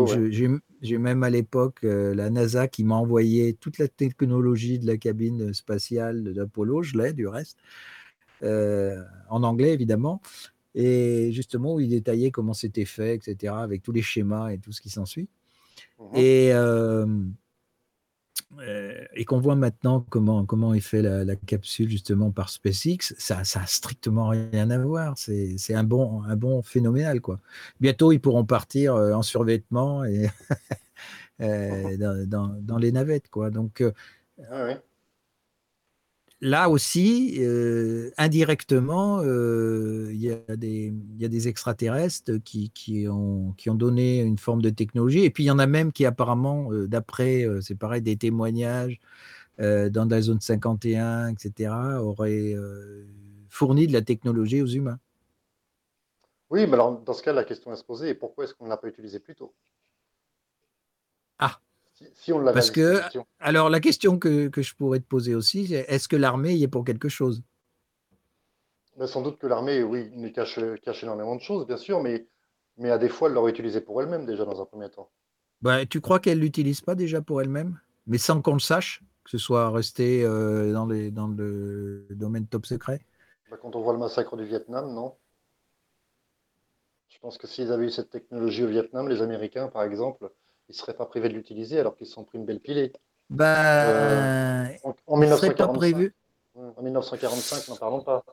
ouais. 0.06 0.30
j'ai 0.80 0.98
même 0.98 1.22
à 1.22 1.30
l'époque 1.30 1.80
euh, 1.84 2.14
la 2.14 2.30
NASA 2.30 2.66
qui 2.68 2.82
m'a 2.84 2.94
envoyé 2.94 3.54
toute 3.54 3.78
la 3.78 3.88
technologie 3.88 4.78
de 4.78 4.86
la 4.86 4.96
cabine 4.96 5.52
spatiale 5.52 6.32
d'Apollo, 6.34 6.82
je 6.82 6.96
l'ai 6.98 7.12
du 7.12 7.26
reste, 7.28 7.58
euh, 8.42 9.02
en 9.28 9.42
anglais 9.42 9.72
évidemment, 9.72 10.20
et 10.76 11.32
justement 11.32 11.74
où 11.74 11.80
il 11.80 11.88
détaillait 11.90 12.30
comment 12.30 12.52
c'était 12.54 12.84
fait, 12.84 13.16
etc., 13.16 13.54
avec 13.54 13.82
tous 13.82 13.90
les 13.92 14.02
schémas 14.02 14.50
et 14.50 14.58
tout 14.58 14.70
ce 14.72 14.80
qui 14.80 14.90
s'ensuit. 14.90 15.28
Et, 16.14 16.52
euh, 16.52 17.06
euh, 18.60 19.04
et 19.14 19.24
qu'on 19.24 19.40
voit 19.40 19.56
maintenant 19.56 20.00
comment, 20.08 20.44
comment 20.46 20.72
est 20.74 20.80
fait 20.80 21.02
la, 21.02 21.24
la 21.24 21.34
capsule 21.36 21.88
justement 21.90 22.30
par 22.30 22.48
SpaceX, 22.48 23.14
ça 23.18 23.36
n'a 23.54 23.66
strictement 23.66 24.28
rien 24.28 24.70
à 24.70 24.78
voir. 24.78 25.18
C'est 25.18 25.74
un 25.74 25.84
bon, 25.84 26.22
un 26.22 26.36
bon 26.36 26.62
phénoménal. 26.62 27.20
Quoi. 27.20 27.40
Bientôt, 27.80 28.12
ils 28.12 28.20
pourront 28.20 28.44
partir 28.44 28.94
euh, 28.94 29.12
en 29.14 29.22
survêtement 29.22 30.04
et 30.04 30.28
euh, 31.40 31.96
dans, 31.96 32.26
dans- 32.28 32.56
dans 32.60 32.78
les 32.78 32.92
navettes. 32.92 33.28
Quoi. 33.28 33.50
Donc 33.50 33.80
Ouais, 33.80 33.94
ouais. 34.50 34.80
Là 36.40 36.68
aussi, 36.68 37.36
euh, 37.40 38.10
indirectement, 38.18 39.20
euh, 39.22 40.08
il 40.12 40.20
y, 40.20 40.30
a 40.30 40.56
des- 40.56 40.92
il 41.14 41.20
y 41.22 41.24
a 41.24 41.28
des 41.28 41.48
extraterrestres 41.48 42.32
qui, 42.44 42.70
qui 42.70 43.08
ont, 43.08 43.52
qui 43.56 43.70
ont 43.70 43.74
donné 43.74 44.20
une 44.20 44.38
forme 44.38 44.62
de 44.62 44.70
technologie. 44.70 45.24
Et 45.24 45.30
puis, 45.30 45.44
il 45.44 45.46
y 45.46 45.50
en 45.50 45.58
a 45.58 45.66
même 45.66 45.92
qui, 45.92 46.04
apparemment, 46.06 46.72
euh, 46.72 46.86
d'après, 46.88 47.46
c'est 47.62 47.74
pareil, 47.76 48.02
des 48.02 48.16
témoignages 48.16 49.00
dans 49.58 50.06
la 50.10 50.20
zone 50.20 50.40
51, 50.40 51.28
etc., 51.28 52.02
auraient 52.02 52.54
fourni 53.48 53.86
de 53.86 53.92
la 53.94 54.02
technologie 54.02 54.60
aux 54.62 54.66
humains. 54.66 54.98
Oui, 56.50 56.66
mais 56.66 56.74
alors 56.74 57.00
dans 57.00 57.12
ce 57.12 57.22
cas, 57.22 57.32
la 57.32 57.44
question 57.44 57.70
à 57.70 57.76
se 57.76 57.84
poser 57.84 58.08
est 58.10 58.14
pourquoi 58.14 58.44
est-ce 58.44 58.54
qu'on 58.54 58.64
ne 58.64 58.70
l'a 58.70 58.76
pas 58.76 58.88
utilisé 58.88 59.18
plus 59.20 59.34
tôt? 59.34 59.54
Ah. 61.38 61.60
Si, 61.96 62.04
si 62.14 62.32
on 62.32 62.38
l'avait 62.38 62.52
Parce 62.52 62.70
que, 62.70 63.00
alors, 63.40 63.70
la 63.70 63.80
question 63.80 64.18
que, 64.18 64.48
que 64.48 64.60
je 64.60 64.74
pourrais 64.74 65.00
te 65.00 65.06
poser 65.06 65.34
aussi, 65.34 65.68
c'est 65.68 65.86
est-ce 65.88 66.08
que 66.08 66.16
l'armée 66.16 66.54
y 66.54 66.62
est 66.62 66.68
pour 66.68 66.84
quelque 66.84 67.08
chose? 67.08 67.42
Mais 68.98 69.06
sans 69.06 69.22
doute 69.22 69.38
que 69.38 69.46
l'armée, 69.46 69.82
oui, 69.82 70.32
cache, 70.34 70.58
cache 70.82 71.02
énormément 71.04 71.36
de 71.36 71.40
choses, 71.40 71.66
bien 71.66 71.78
sûr, 71.78 72.02
mais, 72.02 72.26
mais 72.76 72.90
à 72.90 72.98
des 72.98 73.08
fois, 73.08 73.28
elle 73.28 73.34
l'aurait 73.34 73.50
utilisé 73.50 73.80
pour 73.80 74.00
elle-même 74.02 74.26
déjà 74.26 74.44
dans 74.44 74.60
un 74.60 74.66
premier 74.66 74.90
temps. 74.90 75.10
Bah, 75.62 75.86
tu 75.86 76.02
crois 76.02 76.20
qu'elle 76.20 76.38
l'utilise 76.38 76.82
pas 76.82 76.94
déjà 76.94 77.22
pour 77.22 77.40
elle-même? 77.40 77.78
Mais 78.06 78.18
sans 78.18 78.42
qu'on 78.42 78.52
le 78.52 78.60
sache 78.60 79.02
Que 79.24 79.30
ce 79.30 79.38
soit 79.38 79.70
resté 79.70 80.22
euh, 80.22 80.72
dans, 80.72 80.86
les, 80.86 81.10
dans 81.10 81.28
le 81.28 82.06
domaine 82.10 82.46
top 82.46 82.66
secret? 82.66 83.00
Bah, 83.50 83.56
Quand 83.60 83.74
on 83.74 83.80
voit 83.80 83.94
le 83.94 83.98
massacre 83.98 84.36
du 84.36 84.44
Vietnam, 84.44 84.92
non. 84.92 85.14
Je 87.08 87.18
pense 87.20 87.38
que 87.38 87.46
s'ils 87.46 87.72
avaient 87.72 87.86
eu 87.86 87.90
cette 87.90 88.10
technologie 88.10 88.64
au 88.64 88.68
Vietnam, 88.68 89.08
les 89.08 89.22
Américains, 89.22 89.68
par 89.68 89.82
exemple, 89.82 90.30
ils 90.68 90.72
ne 90.72 90.76
seraient 90.76 90.94
pas 90.94 91.06
privés 91.06 91.28
de 91.28 91.34
l'utiliser 91.34 91.78
alors 91.78 91.96
qu'ils 91.96 92.06
sont 92.06 92.24
pris 92.24 92.38
une 92.38 92.44
belle 92.44 92.60
pilée. 92.60 92.92
Bah, 93.30 93.86
euh, 93.86 94.68
en, 95.06 95.16
1945, 95.16 95.72
prévu. 95.74 96.14
en 96.54 96.82
1945, 96.82 97.68
n'en 97.68 97.76
parlons 97.76 98.02
pas. 98.02 98.24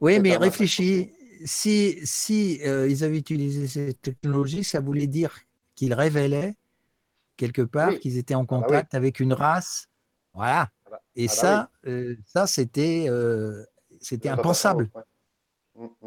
Oui, 0.00 0.18
mais 0.20 0.36
réfléchis. 0.36 1.12
Si, 1.44 1.98
si 2.02 2.60
euh, 2.64 2.88
ils 2.88 3.04
avaient 3.04 3.18
utilisé 3.18 3.68
cette 3.68 4.00
technologie, 4.00 4.64
ça 4.64 4.80
voulait 4.80 5.06
dire 5.06 5.38
qu'ils 5.74 5.92
révélaient 5.92 6.54
quelque 7.36 7.60
part 7.60 7.98
qu'ils 7.98 8.16
étaient 8.16 8.34
en 8.34 8.44
ah 8.44 8.46
bah 8.48 8.56
contact 8.56 8.94
avec 8.94 9.20
une 9.20 9.34
race. 9.34 9.88
Voilà. 10.32 10.70
Ah 10.86 10.90
bah, 10.90 11.02
Et 11.14 11.24
ah 11.24 11.28
bah 11.28 11.34
ça, 11.34 11.70
euh, 11.86 12.16
ça 12.24 12.46
c'était 12.46 13.08
c'était 14.00 14.30
impensable. 14.30 14.88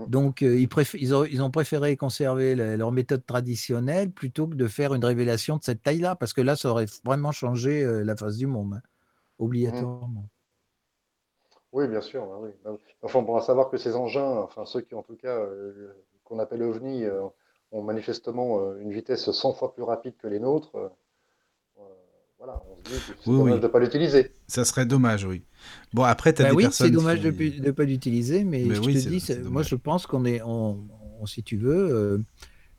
Donc, 0.07 0.41
ils, 0.41 0.67
ils, 0.93 1.15
ont, 1.15 1.26
ils, 1.26 1.41
ont, 1.41 1.51
préféré 1.51 1.95
conserver 1.95 2.55
leur 2.55 2.91
méthode 2.91 3.26
traditionnelle 3.26 4.11
plutôt 4.11 4.47
que 4.47 4.55
de 4.55 4.67
faire 4.67 4.93
une 4.93 5.05
révélation 5.05 5.57
de 5.57 5.63
cette 5.63 5.84
taille-là, 5.84 6.15
parce 6.15 6.34
que 6.34 6.41
là, 6.41 6.55
ça 6.55 6.70
aurait 6.70 6.88
vraiment 7.03 7.32
changé 7.32 7.86
la 8.03 8.15
face 8.15 8.38
du 8.38 8.47
monde, 8.47 8.76
hein, 8.76 8.82
obligatoirement. 9.38 10.30
Oui, 11.72 11.88
bien 11.88 12.01
sûr. 12.01 12.26
Bah 12.26 12.38
oui. 12.39 12.49
Bah 12.63 12.72
enfin, 13.03 13.20
on 13.28 13.39
savoir 13.41 13.70
que 13.70 13.78
ces 13.78 13.95
engins, 13.95 14.38
enfin 14.41 14.65
ceux 14.65 14.82
qui 14.82 14.95
en 14.95 15.03
tout 15.03 15.15
cas 15.15 15.38
euh, 15.38 15.93
qu'on 16.24 16.39
appelle 16.39 16.63
OVNI, 16.63 17.05
euh, 17.05 17.22
ont 17.72 17.84
manifestement 17.84 18.59
euh, 18.61 18.80
une 18.80 18.91
vitesse 18.91 19.30
100 19.30 19.53
fois 19.53 19.74
plus 19.74 19.84
rapide 19.84 20.17
que 20.17 20.28
les 20.28 20.39
nôtres. 20.39 20.91
Voilà, 22.39 22.61
on 22.71 22.77
se 22.77 22.93
dit 22.93 22.99
que 22.99 23.13
c'est 23.23 23.31
dommage 23.31 23.59
de 23.59 23.63
ne 23.63 23.67
pas 23.67 23.79
l'utiliser. 23.79 24.31
Ça 24.47 24.63
serait 24.63 24.85
dommage, 24.85 25.25
oui. 25.25 25.43
Bon, 25.93 26.03
après, 26.03 26.33
tu 26.33 26.41
as 26.41 26.45
bah 26.45 26.51
des 26.51 26.55
oui, 26.55 26.63
personnes. 26.63 26.87
c'est 26.87 26.93
dommage 26.93 27.19
de 27.19 27.31
ne 27.31 27.71
pas 27.71 27.83
l'utiliser, 27.83 28.45
mais, 28.45 28.63
je 28.73 28.81
te 28.81 28.89
dis, 28.89 29.49
moi 29.49 29.61
je 29.61 29.75
pense 29.75 30.07
qu'on 30.07 30.23
est, 30.25 30.41
on, 30.41 30.79
si 31.25 31.43
tu 31.43 31.57
veux, 31.57 32.23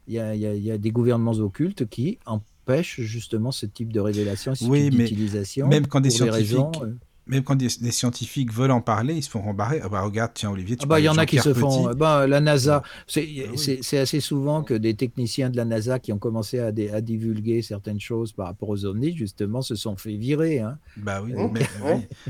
il 0.06 0.14
y, 0.14 0.18
a, 0.18 0.34
y, 0.34 0.70
a, 0.70 0.78
des 0.78 0.90
gouvernements 0.90 1.32
occultes 1.32 1.86
qui 1.88 2.18
empêchent 2.24 3.02
justement 3.02 3.52
ce 3.52 3.66
type 3.66 3.92
de 3.92 4.00
révélation, 4.00 4.54
ce 4.54 4.64
oui, 4.64 4.88
type 4.88 4.98
d'utilisation. 4.98 5.68
Même 5.68 5.86
quand 5.86 6.00
des 6.00 6.10
scientifiques. 6.10 6.38
Raisons, 6.38 6.72
même 7.30 7.44
quand 7.44 7.54
des, 7.54 7.68
scientifiques 7.68 8.52
veulent 8.52 8.72
en 8.72 8.80
parler, 8.80 9.14
ils 9.14 9.22
se 9.22 9.30
font 9.30 9.40
rembarrer. 9.40 9.80
Ah 9.82 9.88
bah, 9.88 10.02
regarde, 10.02 10.32
tiens, 10.34 10.50
Olivier, 10.50 10.76
tu 10.76 10.82
ah 10.84 10.86
bah, 10.86 11.00
Il 11.00 11.04
y 11.04 11.08
en 11.08 11.16
a 11.16 11.26
qui 11.26 11.38
se 11.38 11.54
font. 11.54 11.94
Bah, 11.94 12.26
la 12.26 12.40
NASA, 12.40 12.82
bah 12.82 13.20
c'est 13.56 13.98
assez 13.98 14.20
souvent 14.20 14.62
que 14.62 14.74
des 14.74 14.94
techniciens 14.94 15.48
de 15.48 15.56
la 15.56 15.64
NASA 15.64 15.98
qui 15.98 16.12
ont 16.12 16.18
commencé 16.18 16.58
à, 16.58 16.66
à, 16.66 17.00
divulguer 17.00 17.62
certaines 17.62 18.00
choses 18.00 18.32
par 18.32 18.46
rapport 18.46 18.68
aux 18.68 18.84
ovnis, 18.84 19.16
justement, 19.16 19.62
se 19.62 19.76
sont 19.76 19.96
fait 19.96 20.16
virer. 20.16 20.58
Hein. 20.58 20.78
Bah 20.96 21.22
oui, 21.22 21.32
mais, 21.52 21.60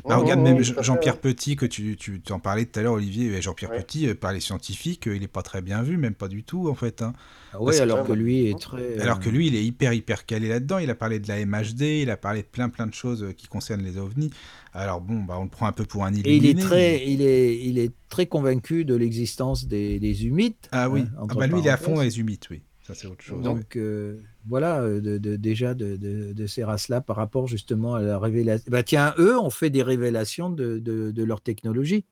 bah, 0.05 0.17
regarde, 0.17 0.41
même 0.41 0.63
Jean-Pierre 0.63 1.19
Petit, 1.19 1.57
que 1.57 1.67
tu, 1.67 1.97
tu 1.97 2.21
en 2.31 2.39
parlais 2.39 2.67
tout 2.67 2.79
à 2.79 2.83
l'heure, 2.83 2.95
Olivier, 2.95 3.41
Jean-Pierre 3.41 3.71
Petit, 3.71 4.09
euh, 4.09 4.15
par 4.15 4.33
les 4.33 4.41
scientifiques, 4.41 5.09
euh, 5.09 5.17
il 5.17 5.23
n'est 5.23 5.29
pas 5.29 5.43
très 5.43 5.63
bien 5.63 5.83
vu, 5.83 5.97
même 5.97 6.15
pas 6.15 6.29
du 6.29 6.45
tout, 6.45 6.69
en 6.69 6.75
fait. 6.75 7.03
Hein. 7.03 7.15
Ah 7.53 7.57
oui, 7.61 7.77
alors 7.79 8.07
que, 8.07 8.13
lui 8.13 8.49
est 8.49 8.61
très. 8.61 9.01
Alors 9.01 9.19
que 9.19 9.29
lui, 9.29 9.49
il 9.49 9.57
est 9.57 9.65
hyper, 9.65 9.93
hyper 9.93 10.25
calé 10.25 10.49
là-dedans. 10.49 10.79
Il 10.79 10.91
a 10.91 10.95
parlé 10.95 11.19
de 11.19 11.27
la 11.27 11.45
MHD, 11.45 12.03
il 12.03 12.11
a 12.11 12.17
parlé 12.17 12.43
de 12.43 12.47
plein, 12.47 12.69
plein 12.69 12.87
de 12.87 12.95
choses 12.95 13.27
qui 13.37 13.49
concernent 13.49 13.83
les 13.83 13.97
ovnis. 13.97 14.31
Alors 14.73 15.01
bon, 15.01 15.23
bah, 15.23 15.37
on 15.39 15.45
le 15.45 15.51
prend 15.51 15.67
un 15.67 15.73
peu 15.73 15.85
pour 15.85 16.05
un 16.05 16.13
illuminé. 16.13 16.31
Et 16.31 16.37
il 16.37 16.47
est 16.47 16.61
très, 16.61 17.09
il 17.09 17.23
est, 17.23 17.59
il 17.59 17.79
est 17.79 17.93
très 18.09 18.27
convaincu 18.27 18.85
de 18.85 18.95
l'existence 18.95 19.67
des, 19.67 19.99
des, 19.99 20.27
humites. 20.27 20.69
Ah 20.71 20.89
oui, 20.89 21.03
hein, 21.19 21.27
ah 21.29 21.35
bah, 21.35 21.47
lui, 21.47 21.61
il 21.61 21.67
est 21.67 21.71
à 21.71 21.77
fond 21.77 22.01
les 22.01 22.21
humites, 22.21 22.49
oui. 22.51 22.63
Ça, 22.83 22.95
c'est 22.95 23.07
autre 23.07 23.23
chose. 23.23 23.43
Donc, 23.43 23.77
euh, 23.77 24.21
voilà, 24.47 24.81
euh, 24.81 25.01
de, 25.01 25.19
de, 25.19 25.37
déjà 25.37 25.75
de, 25.75 25.97
de 25.97 26.47
ces 26.47 26.65
races-là 26.65 27.01
par 27.01 27.17
rapport 27.17 27.47
justement 27.47 27.95
à 27.95 28.03
la 28.03 28.19
révélation. 28.19 28.71
Bah, 28.71 28.83
tiens, 28.83 29.15
eux 29.19 29.39
ont 29.39 29.51
fait 29.51 29.71
des 29.71 29.83
révélations 29.83 30.51
de, 30.51 31.13
leur 31.17 31.41
technologie. 31.41 32.05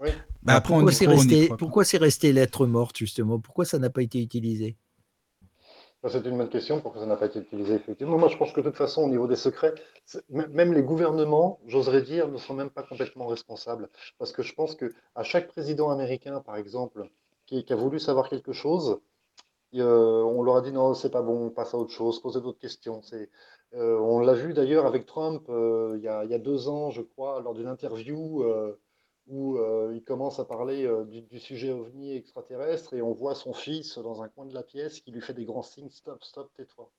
Oui. 0.00 0.10
Bah, 0.42 0.60
pourquoi 0.60 0.90
c'est 0.90 1.06
resté, 1.06 1.48
pourquoi 1.58 1.84
resté 1.84 2.32
lettre 2.32 2.66
morte, 2.66 2.96
justement? 2.98 3.38
Pourquoi 3.38 3.64
ça 3.64 3.78
n'a 3.78 3.90
pas 3.90 4.02
été 4.02 4.20
utilisé? 4.20 4.76
C'est 6.08 6.24
une 6.26 6.36
bonne 6.36 6.48
question, 6.48 6.80
pourquoi 6.80 7.00
ça 7.00 7.06
n'a 7.06 7.16
pas 7.16 7.26
été 7.26 7.38
utilisé 7.38 7.74
effectivement. 7.74 8.18
Moi, 8.18 8.28
je 8.28 8.36
pense 8.36 8.52
que 8.52 8.60
de 8.60 8.66
toute 8.66 8.76
façon, 8.76 9.02
au 9.02 9.08
niveau 9.08 9.28
des 9.28 9.36
secrets, 9.36 9.74
même 10.28 10.72
les 10.72 10.82
gouvernements, 10.82 11.60
j'oserais 11.66 12.02
dire, 12.02 12.28
ne 12.28 12.38
sont 12.38 12.54
même 12.54 12.70
pas 12.70 12.82
complètement 12.82 13.26
responsables. 13.26 13.88
Parce 14.18 14.32
que 14.32 14.42
je 14.42 14.52
pense 14.54 14.74
qu'à 14.74 15.22
chaque 15.22 15.48
président 15.48 15.90
américain, 15.90 16.40
par 16.40 16.56
exemple, 16.56 17.08
qui, 17.46 17.64
a 17.72 17.76
voulu 17.76 18.00
savoir 18.00 18.28
quelque 18.28 18.52
chose, 18.52 19.00
euh, 19.74 20.22
on 20.22 20.42
leur 20.42 20.56
a 20.56 20.60
dit 20.62 20.72
non, 20.72 20.94
c'est 20.94 21.10
pas 21.10 21.22
bon, 21.22 21.46
on 21.46 21.50
passe 21.50 21.74
à 21.74 21.78
autre 21.78 21.92
chose, 21.92 22.20
posez 22.20 22.40
d'autres 22.40 22.58
questions. 22.58 23.00
Euh, 23.74 23.98
on 23.98 24.18
l'a 24.18 24.34
vu 24.34 24.54
d'ailleurs 24.54 24.86
avec 24.86 25.06
Trump 25.06 25.44
euh, 25.48 25.94
il, 25.96 26.02
y 26.02 26.08
a, 26.08 26.38
deux 26.38 26.68
ans, 26.68 26.90
je 26.90 27.02
crois, 27.02 27.40
lors 27.40 27.54
d'une 27.54 27.68
interview 27.68 28.44
où 29.26 29.56
euh, 29.56 29.92
il 29.94 30.02
commence 30.02 30.38
à 30.40 30.44
parler 30.44 30.84
euh, 30.84 31.04
du, 31.04 31.38
sujet 31.38 31.70
ovni 31.70 32.16
extraterrestre 32.16 32.94
et 32.94 33.02
on 33.02 33.12
voit 33.12 33.34
son 33.34 33.52
fils 33.52 33.98
dans 33.98 34.22
un 34.22 34.28
coin 34.28 34.46
de 34.46 34.54
la 34.54 34.62
pièce 34.62 35.00
qui 35.00 35.12
lui 35.12 35.20
fait 35.20 35.34
des 35.34 35.44
grands 35.44 35.62
signes 35.62 35.90
stop, 35.90 36.22
stop, 36.24 36.50
tais-toi. 36.56 36.90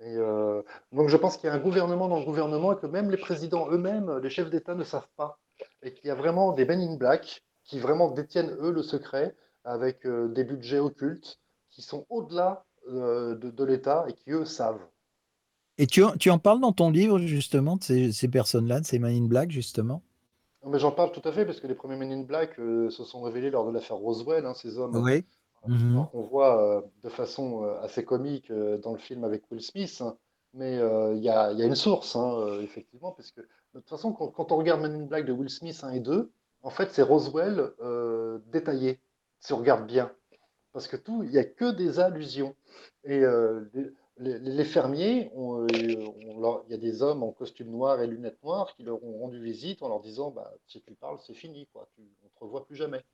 Euh, 0.00 0.62
donc 0.92 1.08
je 1.08 1.16
pense 1.16 1.36
qu'il 1.36 1.48
y 1.48 1.50
a 1.50 1.54
un 1.54 1.60
gouvernement 1.60 2.08
dans 2.08 2.18
le 2.18 2.24
gouvernement 2.24 2.72
et 2.72 2.80
que 2.80 2.86
même 2.86 3.10
les 3.10 3.16
présidents 3.16 3.70
eux-mêmes, 3.70 4.18
les 4.18 4.30
chefs 4.30 4.50
d'État 4.50 4.74
ne 4.74 4.84
savent 4.84 5.08
pas. 5.16 5.38
Et 5.82 5.92
qu'il 5.92 6.08
y 6.08 6.10
a 6.10 6.14
vraiment 6.14 6.52
des 6.52 6.64
men 6.64 6.80
in 6.80 6.96
black 6.96 7.42
qui 7.62 7.78
vraiment 7.78 8.10
détiennent 8.10 8.56
eux 8.60 8.72
le 8.72 8.82
secret 8.82 9.36
avec 9.64 10.06
des 10.06 10.44
budgets 10.44 10.80
occultes 10.80 11.38
qui 11.70 11.80
sont 11.80 12.06
au-delà 12.10 12.64
de, 12.88 13.64
l'État 13.64 14.04
et 14.08 14.12
qui 14.12 14.32
eux 14.32 14.44
savent. 14.44 14.84
Et 15.78 15.86
tu, 15.86 16.02
tu, 16.18 16.30
en 16.30 16.38
parles 16.38 16.60
dans 16.60 16.72
ton 16.72 16.90
livre 16.90 17.18
justement 17.18 17.76
de 17.76 17.84
ces, 17.84 18.12
ces 18.12 18.28
personnes-là, 18.28 18.80
de 18.80 18.84
ces 18.84 18.98
men 18.98 19.14
in 19.16 19.26
black 19.26 19.50
justement? 19.50 20.02
Mais 20.66 20.78
j'en 20.78 20.92
parle 20.92 21.12
tout 21.12 21.26
à 21.26 21.32
fait 21.32 21.44
parce 21.44 21.60
que 21.60 21.66
les 21.66 21.74
premiers 21.74 21.96
Men 21.96 22.12
in 22.12 22.22
Black 22.22 22.58
euh, 22.58 22.90
se 22.90 23.04
sont 23.04 23.22
révélés 23.22 23.50
lors 23.50 23.66
de 23.66 23.72
l'affaire 23.72 23.96
Roswell, 23.96 24.46
hein, 24.46 24.54
ces 24.54 24.78
hommes 24.78 24.96
oui. 24.96 25.24
Mhm. 25.66 26.06
qu'on 26.12 26.22
voit 26.22 26.62
euh, 26.62 26.82
de 27.02 27.08
façon 27.08 27.64
euh, 27.64 27.80
assez 27.80 28.04
comique 28.04 28.52
dans 28.52 28.92
le 28.92 28.98
film 28.98 29.24
avec 29.24 29.50
Will 29.50 29.62
Smith. 29.62 30.00
Hein. 30.00 30.16
mais 30.52 30.76
il 30.76 31.22
y, 31.22 31.28
a, 31.28 31.52
une 31.52 31.74
source, 31.74 32.16
hein, 32.16 32.58
effectivement, 32.62 33.12
parce 33.12 33.30
que 33.30 33.40
de 33.40 33.80
toute 33.80 33.88
façon, 33.88 34.12
quand, 34.12 34.52
on 34.52 34.56
regarde 34.56 34.80
Men 34.80 34.94
in 34.94 35.06
Black 35.06 35.26
de 35.26 35.32
Will 35.32 35.50
Smith 35.50 35.80
1 35.82 35.90
et 35.90 36.00
2, 36.00 36.30
en 36.62 36.70
fait, 36.70 36.90
c'est 36.92 37.02
Roswell 37.02 37.72
détaillé, 38.52 39.00
si 39.40 39.52
on 39.52 39.58
regarde 39.58 39.86
bien. 39.86 40.12
Parce 40.72 40.88
que 40.88 40.96
tout, 40.96 41.22
il 41.22 41.30
n'y 41.30 41.38
a 41.38 41.44
que 41.44 41.70
des 41.70 42.00
allusions. 42.00 42.54
Et 43.04 43.20
les, 43.20 43.90
fermiers, 44.64 45.30
euh, 45.36 45.66
il 45.72 46.70
y 46.70 46.74
a 46.74 46.78
des 46.78 47.02
hommes 47.02 47.22
en 47.22 47.32
costume 47.32 47.70
noir 47.70 48.00
et 48.00 48.06
lunettes 48.06 48.42
noires 48.42 48.74
qui 48.76 48.82
leur 48.82 49.02
ont 49.02 49.18
rendu 49.20 49.42
visite 49.42 49.82
en 49.82 49.88
leur 49.88 50.00
disant 50.00 50.30
bah, 50.30 50.52
si 50.66 50.80
tu 50.80 50.94
parles, 50.94 51.18
c'est 51.26 51.34
fini, 51.34 51.66
quoi. 51.72 51.88
Tu, 51.94 52.02
on 52.22 52.26
ne 52.26 52.30
te 52.30 52.38
revoit 52.40 52.66
plus 52.66 52.76
jamais. 52.76 53.04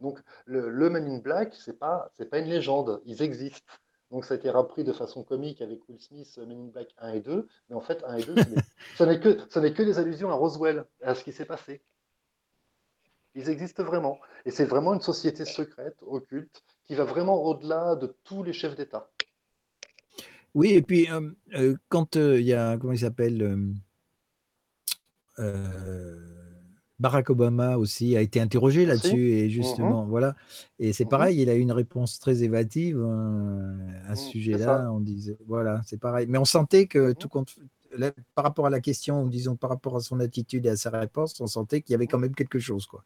Donc 0.00 0.18
le, 0.46 0.68
le 0.68 0.90
Man 0.90 1.06
in 1.06 1.18
Black, 1.18 1.54
ce 1.54 1.70
n'est 1.70 1.76
pas, 1.76 2.10
pas 2.30 2.38
une 2.38 2.48
légende, 2.48 3.00
ils 3.04 3.22
existent. 3.22 3.72
Donc 4.10 4.24
ça 4.24 4.34
a 4.34 4.36
été 4.38 4.48
repris 4.48 4.84
de 4.84 4.92
façon 4.92 5.22
comique 5.22 5.60
avec 5.60 5.86
Will 5.88 6.00
Smith, 6.00 6.38
Men 6.38 6.52
in 6.52 6.68
Black 6.68 6.88
1 6.98 7.12
et 7.12 7.20
2, 7.20 7.46
mais 7.68 7.76
en 7.76 7.80
fait 7.80 8.02
1 8.04 8.16
et 8.16 8.24
2, 8.24 8.34
ce 8.96 9.04
n'est 9.04 9.20
que, 9.20 9.28
que 9.68 9.82
des 9.82 9.98
allusions 9.98 10.30
à 10.30 10.34
Roswell, 10.34 10.86
à 11.02 11.14
ce 11.14 11.22
qui 11.24 11.32
s'est 11.32 11.44
passé. 11.44 11.82
Ils 13.34 13.50
existent 13.50 13.84
vraiment. 13.84 14.18
Et 14.46 14.50
c'est 14.50 14.64
vraiment 14.64 14.94
une 14.94 15.02
société 15.02 15.44
secrète, 15.44 15.96
occulte, 16.00 16.64
qui 16.86 16.94
va 16.94 17.04
vraiment 17.04 17.44
au-delà 17.44 17.96
de 17.96 18.16
tous 18.24 18.42
les 18.42 18.54
chefs 18.54 18.74
d'État. 18.74 19.10
Oui, 20.54 20.70
et 20.70 20.82
puis 20.82 21.08
quand 21.88 22.16
il 22.16 22.42
y 22.42 22.54
a, 22.54 22.76
comment 22.76 22.92
il 22.92 22.98
s'appelle 22.98 23.76
Barack 26.98 27.30
Obama 27.30 27.78
aussi 27.78 28.16
a 28.16 28.20
été 28.20 28.40
interrogé 28.40 28.84
là-dessus 28.84 29.30
et 29.30 29.46
mmh 29.46 29.50
justement 29.50 30.04
voilà. 30.04 30.34
Et 30.80 30.92
c'est 30.92 31.04
mmh 31.04 31.08
pareil 31.08 31.40
il 31.40 31.48
a 31.48 31.54
eu 31.54 31.60
une 31.60 31.72
réponse 31.72 32.18
très 32.18 32.42
évative 32.42 33.00
hein, 33.00 33.78
à 34.08 34.16
ce 34.16 34.26
mmh, 34.26 34.30
sujet-là. 34.30 34.90
On 34.92 35.00
disait 35.00 35.38
voilà 35.46 35.80
c'est 35.86 36.00
pareil. 36.00 36.26
Mais 36.28 36.38
on 36.38 36.44
sentait 36.44 36.86
que 36.86 37.12
tout 37.12 37.28
compte 37.28 37.54
par 38.34 38.44
rapport 38.44 38.66
à 38.66 38.70
la 38.70 38.80
question 38.80 39.26
disons 39.26 39.54
par 39.56 39.70
rapport 39.70 39.96
à 39.96 40.00
son 40.00 40.20
attitude 40.20 40.66
et 40.66 40.70
à 40.70 40.76
sa 40.76 40.90
réponse 40.90 41.40
on 41.40 41.46
sentait 41.46 41.82
qu'il 41.82 41.92
y 41.92 41.94
avait 41.94 42.08
quand 42.08 42.18
même 42.18 42.34
quelque 42.34 42.58
chose 42.58 42.86
quoi. 42.86 43.04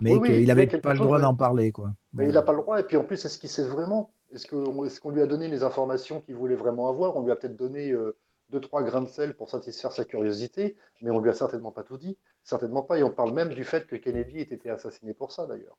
Mais 0.00 0.20
qu'il 0.20 0.46
n'avait 0.46 0.66
pas 0.66 0.94
le 0.94 1.00
droit 1.00 1.20
d'en 1.20 1.34
parler 1.34 1.72
quoi. 1.72 1.92
mais 2.14 2.28
il 2.28 2.32
n'a 2.32 2.42
pas 2.42 2.52
le 2.52 2.58
droit 2.58 2.78
et 2.78 2.84
puis 2.84 2.96
en 2.96 3.04
plus 3.04 3.24
est-ce 3.24 3.38
qu'il 3.38 3.50
sait 3.50 3.66
vraiment 3.66 4.12
est-ce 4.32 5.00
qu'on 5.00 5.10
lui 5.10 5.22
a 5.22 5.26
donné 5.26 5.48
les 5.48 5.62
informations 5.62 6.20
qu'il 6.20 6.36
voulait 6.36 6.54
vraiment 6.54 6.88
avoir? 6.88 7.16
On 7.16 7.22
lui 7.22 7.32
a 7.32 7.36
peut-être 7.36 7.56
donné 7.56 7.90
euh, 7.90 8.16
deux, 8.50 8.60
trois 8.60 8.82
grains 8.82 9.02
de 9.02 9.08
sel 9.08 9.34
pour 9.34 9.50
satisfaire 9.50 9.92
sa 9.92 10.04
curiosité, 10.04 10.76
mais 11.00 11.10
on 11.10 11.20
lui 11.20 11.30
a 11.30 11.34
certainement 11.34 11.72
pas 11.72 11.82
tout 11.82 11.98
dit. 11.98 12.16
Certainement 12.42 12.82
pas. 12.82 12.98
Et 12.98 13.02
on 13.02 13.10
parle 13.10 13.32
même 13.32 13.50
du 13.50 13.64
fait 13.64 13.86
que 13.86 13.96
Kennedy 13.96 14.38
ait 14.38 14.42
été 14.42 14.70
assassiné 14.70 15.14
pour 15.14 15.32
ça, 15.32 15.46
d'ailleurs. 15.46 15.78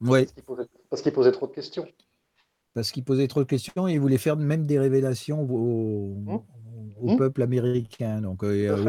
Oui. 0.00 0.26
Parce 0.90 1.02
qu'il 1.02 1.12
posait, 1.12 1.32
trop 1.32 1.46
de 1.46 1.52
questions. 1.52 1.86
Parce 2.74 2.92
qu'il 2.92 3.04
posait 3.04 3.28
trop 3.28 3.40
de 3.40 3.48
questions 3.48 3.88
et 3.88 3.94
il 3.94 4.00
voulait 4.00 4.18
faire 4.18 4.36
même 4.36 4.66
des 4.66 4.78
révélations 4.78 5.40
aux, 5.42 6.14
mmh. 6.14 6.40
au 7.00 7.12
mmh. 7.12 7.16
peuple 7.16 7.42
américain, 7.42 8.20
donc 8.20 8.42
au 8.42 8.48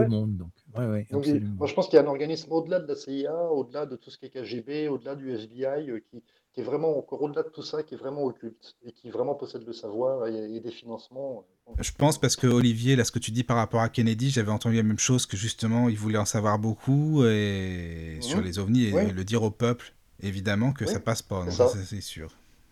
monde. 0.09 0.37
Donc, 0.37 0.51
moi, 0.75 1.67
je 1.67 1.73
pense 1.73 1.87
qu'il 1.87 1.95
y 1.95 1.99
a 1.99 2.03
un 2.03 2.07
organisme 2.07 2.51
au-delà 2.51 2.79
de 2.79 2.87
la 2.87 2.95
CIA, 2.95 3.51
au-delà 3.51 3.85
de 3.85 3.95
tout 3.95 4.09
ce 4.09 4.17
qui 4.17 4.25
est 4.25 4.29
KGB, 4.29 4.89
au-delà 4.89 5.15
du 5.15 5.31
FBI, 5.31 6.01
qui, 6.09 6.21
qui, 6.57 6.61
est 6.61 6.63
vraiment 6.63 6.97
encore 6.97 7.21
au-delà 7.21 7.43
de 7.43 7.49
tout 7.49 7.61
ça, 7.61 7.83
qui 7.83 7.93
est 7.93 7.97
vraiment 7.97 8.23
occulte 8.23 8.75
et 8.85 8.91
qui 8.91 9.09
vraiment 9.09 9.35
possède 9.35 9.63
le 9.65 9.73
savoir 9.73 10.27
et, 10.27 10.59
des 10.59 10.71
financements. 10.71 11.45
Je 11.79 11.91
pense 11.91 12.17
parce 12.17 12.35
que 12.35 12.47
Olivier, 12.47 12.95
là, 12.95 13.03
ce 13.03 13.11
que 13.11 13.19
tu 13.19 13.31
dis 13.31 13.43
par 13.43 13.57
rapport 13.57 13.81
à 13.81 13.89
Kennedy, 13.89 14.29
j'avais 14.29 14.51
entendu 14.51 14.75
la 14.77 14.83
même 14.83 14.99
chose 14.99 15.25
que 15.25 15.37
justement, 15.37 15.89
il 15.89 15.97
voulait 15.97 16.17
en 16.17 16.25
savoir 16.25 16.59
beaucoup 16.59 17.25
et 17.25 18.17
sur 18.21 18.39
mmh. 18.39 18.43
les 18.43 18.59
ovnis 18.59 18.85
et 18.85 19.11
le 19.11 19.23
dire 19.23 19.43
au 19.43 19.51
peuple, 19.51 19.93
évidemment 20.21 20.71
que 20.73 20.85
ça 20.85 20.99
passe 20.99 21.21
pas. 21.21 21.45
C'est 21.49 22.01
sûr. 22.01 22.29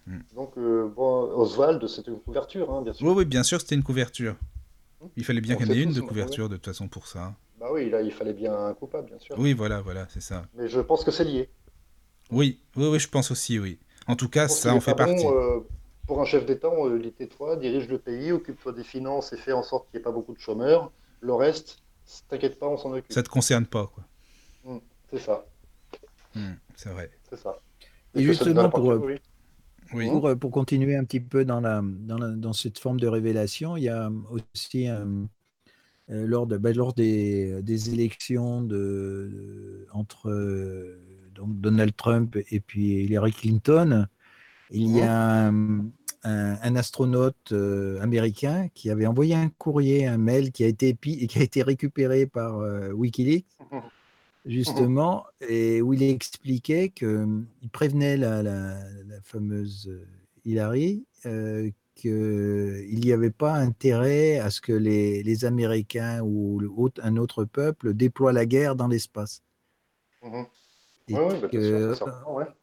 Mm. 0.07 0.19
Donc, 0.35 0.51
euh, 0.57 0.87
bon, 0.87 1.31
Oswald, 1.35 1.85
c'était 1.87 2.11
une 2.11 2.19
couverture, 2.19 2.71
hein, 2.71 2.81
bien 2.81 2.93
sûr. 2.93 3.07
Oui, 3.07 3.13
oui, 3.17 3.25
bien 3.25 3.43
sûr, 3.43 3.59
c'était 3.59 3.75
une 3.75 3.83
couverture. 3.83 4.35
Mm. 5.01 5.05
Il 5.17 5.23
fallait 5.23 5.41
bien 5.41 5.55
qu'il 5.55 5.67
y 5.67 5.69
en 5.69 5.73
ait 5.73 5.81
une 5.81 5.93
de 5.93 6.01
couverture, 6.01 6.49
de 6.49 6.55
toute 6.55 6.65
façon, 6.65 6.87
pour 6.87 7.07
ça. 7.07 7.33
Bah 7.59 7.69
oui, 7.71 7.89
là, 7.89 8.01
il 8.01 8.11
fallait 8.11 8.33
bien 8.33 8.53
un 8.53 8.73
coupable, 8.73 9.07
bien 9.07 9.19
sûr. 9.19 9.35
Oui, 9.39 9.53
voilà, 9.53 9.81
voilà, 9.81 10.07
c'est 10.09 10.21
ça. 10.21 10.45
Mais 10.55 10.67
je 10.67 10.79
pense 10.79 11.03
que 11.03 11.11
c'est 11.11 11.23
lié. 11.23 11.49
Oui, 12.31 12.60
oui, 12.76 12.88
oui, 12.88 12.99
je 12.99 13.07
pense 13.07 13.31
aussi, 13.31 13.60
oui. 13.60 13.77
En 14.07 14.15
tout 14.15 14.30
cas, 14.30 14.47
ça 14.47 14.73
en 14.73 14.81
fait 14.81 14.95
partie. 14.95 15.26
Euh, 15.26 15.60
pour 16.07 16.22
un 16.22 16.26
chef 16.26 16.45
d'État, 16.45 16.69
il 16.93 17.02
dit 17.02 17.11
tais-toi, 17.11 17.56
dirige 17.57 17.88
le 17.88 17.97
pays, 17.97 18.31
occupe-toi 18.31 18.73
des 18.73 18.84
finances 18.84 19.34
et 19.34 19.38
fais 19.38 19.53
en 19.53 19.64
sorte 19.64 19.89
qu'il 19.89 19.97
n'y 19.97 20.02
ait 20.02 20.03
pas 20.03 20.11
beaucoup 20.11 20.34
de 20.34 20.39
chômeurs. 20.39 20.91
Le 21.22 21.34
reste, 21.34 21.80
t'inquiète 22.30 22.60
pas, 22.60 22.68
on 22.68 22.77
s'en 22.77 22.91
occupe. 22.91 23.11
Ça 23.11 23.23
te 23.23 23.30
concerne 23.30 23.65
pas, 23.65 23.88
quoi. 23.88 24.03
Mm, 24.64 24.77
c'est 25.11 25.19
ça. 25.19 25.45
c'est 26.76 26.89
vrai. 26.89 27.10
C'est 27.30 27.39
ça. 27.39 27.60
Et, 28.14 28.23
justement, 28.23 28.69
pour, 28.69 29.02
pour, 29.89 30.27
euh, 30.27 30.35
pour, 30.35 30.52
continuer 30.52 30.95
un 30.95 31.03
petit 31.03 31.19
peu 31.19 31.43
dans, 31.43 31.60
la, 31.60 31.81
dans, 31.84 32.18
dans, 32.18 32.53
cette 32.53 32.80
forme 32.80 32.99
de 32.99 33.07
révélation, 33.07 33.76
il 33.76 33.84
y 33.84 33.89
a 33.89 34.10
aussi 34.30 34.88
euh, 34.88 35.26
lors, 36.07 36.47
de, 36.47 36.57
ben, 36.57 36.76
lors 36.76 36.93
des, 36.93 37.61
des, 37.61 37.89
élections 37.89 38.61
de, 38.61 39.88
entre 39.91 40.31
donc 41.35 41.59
Donald 41.59 41.95
Trump 41.95 42.37
et 42.49 42.59
puis 42.59 43.03
Hillary 43.03 43.31
Clinton, 43.31 44.07
il 44.71 44.95
y 44.95 45.01
a 45.01 45.47
un, 45.47 45.85
un, 46.23 46.75
astronaute 46.75 47.51
euh, 47.51 48.01
américain 48.01 48.67
qui 48.73 48.89
avait 48.89 49.05
envoyé 49.05 49.35
un 49.35 49.49
courrier, 49.49 50.07
un 50.07 50.17
mail 50.17 50.51
qui 50.51 50.63
a 50.63 50.67
été, 50.67 50.95
qui 51.01 51.39
a 51.39 51.43
été 51.43 51.61
récupéré 51.61 52.25
par 52.25 52.57
Wikileaks 52.93 53.45
justement, 54.45 55.25
et 55.47 55.81
où 55.81 55.93
il 55.93 56.03
expliquait 56.03 56.89
qu'il 56.89 57.45
prévenait 57.71 58.17
la, 58.17 58.43
la, 58.43 58.77
fameuse 59.23 59.87
euh, 59.89 60.05
Hillary 60.45 61.05
euh, 61.25 61.71
qu'il 61.95 62.99
n'y 62.99 63.11
avait 63.11 63.31
pas 63.31 63.53
intérêt 63.55 64.37
à 64.37 64.49
ce 64.49 64.61
que 64.61 64.73
les, 64.73 65.23
les 65.23 65.45
Américains 65.45 66.21
ou 66.21 66.61
un 67.01 67.17
autre 67.17 67.45
peuple 67.45 67.93
déploient 67.93 68.33
la 68.33 68.45
guerre 68.45 68.75
dans 68.75 68.87
l'espace. 68.87 69.41
Mmh 70.21 70.43
et 71.07 71.14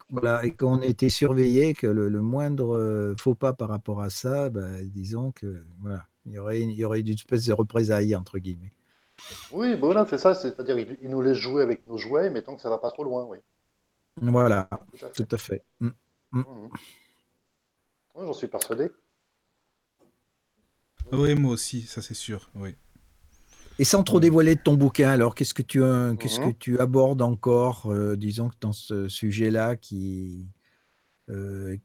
bah, 0.09 0.41
qu'on 0.57 0.81
était 0.81 1.09
surveillé, 1.09 1.73
que 1.73 1.87
le, 1.87 2.21
moindre 2.21 2.77
euh, 2.77 3.15
faux 3.17 3.35
pas 3.35 3.53
par 3.53 3.69
rapport 3.69 4.01
à 4.01 4.09
ça, 4.09 4.49
bah, 4.49 4.83
disons 4.83 5.31
que 5.31 5.63
voilà, 5.79 6.05
il 6.25 6.33
y 6.33 6.39
aurait, 6.39 6.61
il 6.61 6.71
y 6.71 6.83
aurait 6.83 6.99
une 6.99 7.09
espèce 7.09 7.45
de 7.45 7.53
représailles 7.53 8.15
entre 8.15 8.39
guillemets. 8.39 8.73
Oui, 9.51 9.75
bon, 9.75 9.87
voilà, 9.87 10.05
c'est 10.09 10.17
ça, 10.17 10.35
c'est-à-dire 10.35 10.77
il 10.77 11.09
nous 11.09 11.21
laisse 11.21 11.37
jouer 11.37 11.63
avec 11.63 11.87
nos 11.87 11.97
jouets, 11.97 12.29
mais 12.29 12.41
tant 12.41 12.55
que 12.55 12.61
ça 12.61 12.69
va 12.69 12.77
pas 12.77 12.91
trop 12.91 13.03
loin, 13.03 13.25
oui. 13.25 13.37
Voilà, 14.21 14.69
tout 15.15 15.27
à 15.31 15.37
fait. 15.37 15.63
Mm, 15.79 15.89
mm. 16.33 16.39
Mmh. 16.39 16.69
J'en 18.15 18.33
suis 18.33 18.47
persuadé. 18.47 18.91
Oui, 21.11 21.35
moi 21.35 21.53
aussi, 21.53 21.83
ça 21.83 22.01
c'est 22.01 22.13
sûr, 22.13 22.49
oui. 22.55 22.75
Et 23.79 23.83
sans 23.85 24.03
trop 24.03 24.19
dévoiler 24.19 24.55
de 24.55 24.61
ton 24.61 24.75
bouquin, 24.75 25.09
alors 25.09 25.33
qu'est-ce 25.33 25.53
que 25.53 25.63
tu, 25.63 25.81
qu'est-ce 26.19 26.39
que 26.39 26.49
mmh. 26.49 26.57
tu 26.59 26.79
abordes 26.79 27.21
encore, 27.21 27.91
euh, 27.91 28.15
disons 28.15 28.49
que 28.49 28.55
dans 28.61 28.71
ce 28.71 29.07
sujet-là, 29.07 29.75
qui, 29.75 30.47
euh, 31.29 31.75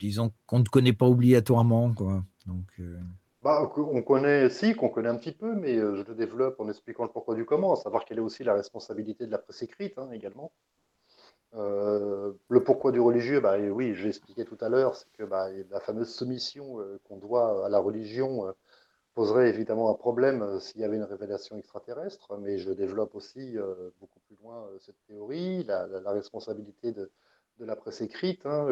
disons 0.00 0.32
qu'on 0.46 0.58
ne 0.58 0.64
connaît 0.64 0.92
pas 0.92 1.06
obligatoirement, 1.06 1.92
quoi. 1.94 2.24
Donc. 2.46 2.66
Euh, 2.80 2.98
bah, 3.42 3.70
on 3.76 4.02
connaît, 4.02 4.50
si, 4.50 4.74
qu'on 4.74 4.88
connaît 4.88 5.08
un 5.08 5.16
petit 5.16 5.30
peu, 5.30 5.54
mais 5.54 5.76
je 5.76 6.02
le 6.02 6.14
développe 6.14 6.58
en 6.58 6.68
expliquant 6.68 7.04
le 7.04 7.10
pourquoi 7.10 7.36
du 7.36 7.44
comment, 7.44 7.76
savoir 7.76 8.04
quelle 8.04 8.18
est 8.18 8.22
aussi 8.22 8.42
la 8.42 8.54
responsabilité 8.54 9.24
de 9.26 9.30
la 9.30 9.38
presse 9.38 9.62
écrite 9.62 9.96
hein, 9.98 10.10
également. 10.12 10.50
Euh, 11.54 12.32
le 12.48 12.64
pourquoi 12.64 12.92
du 12.92 13.00
religieux, 13.00 13.40
bah, 13.40 13.56
oui, 13.58 13.94
j'ai 13.94 14.08
expliqué 14.08 14.44
tout 14.44 14.58
à 14.60 14.68
l'heure, 14.68 14.94
c'est 14.96 15.10
que 15.12 15.22
bah, 15.22 15.48
la 15.70 15.80
fameuse 15.80 16.12
soumission 16.12 16.80
euh, 16.80 17.00
qu'on 17.04 17.16
doit 17.16 17.64
à 17.64 17.68
la 17.68 17.78
religion 17.78 18.52
poserait 19.16 19.48
évidemment 19.48 19.90
un 19.90 19.94
problème 19.94 20.60
s'il 20.60 20.80
y 20.80 20.84
avait 20.84 20.96
une 20.96 21.02
révélation 21.02 21.56
extraterrestre, 21.56 22.36
mais 22.38 22.58
je 22.58 22.70
développe 22.70 23.16
aussi 23.16 23.56
beaucoup 23.98 24.20
plus 24.20 24.36
loin 24.42 24.68
cette 24.78 25.02
théorie, 25.08 25.64
la, 25.64 26.12
responsabilité 26.12 26.92
de, 26.92 27.10
la 27.58 27.74
presse 27.74 28.02
écrite, 28.02 28.46
hein, 28.46 28.68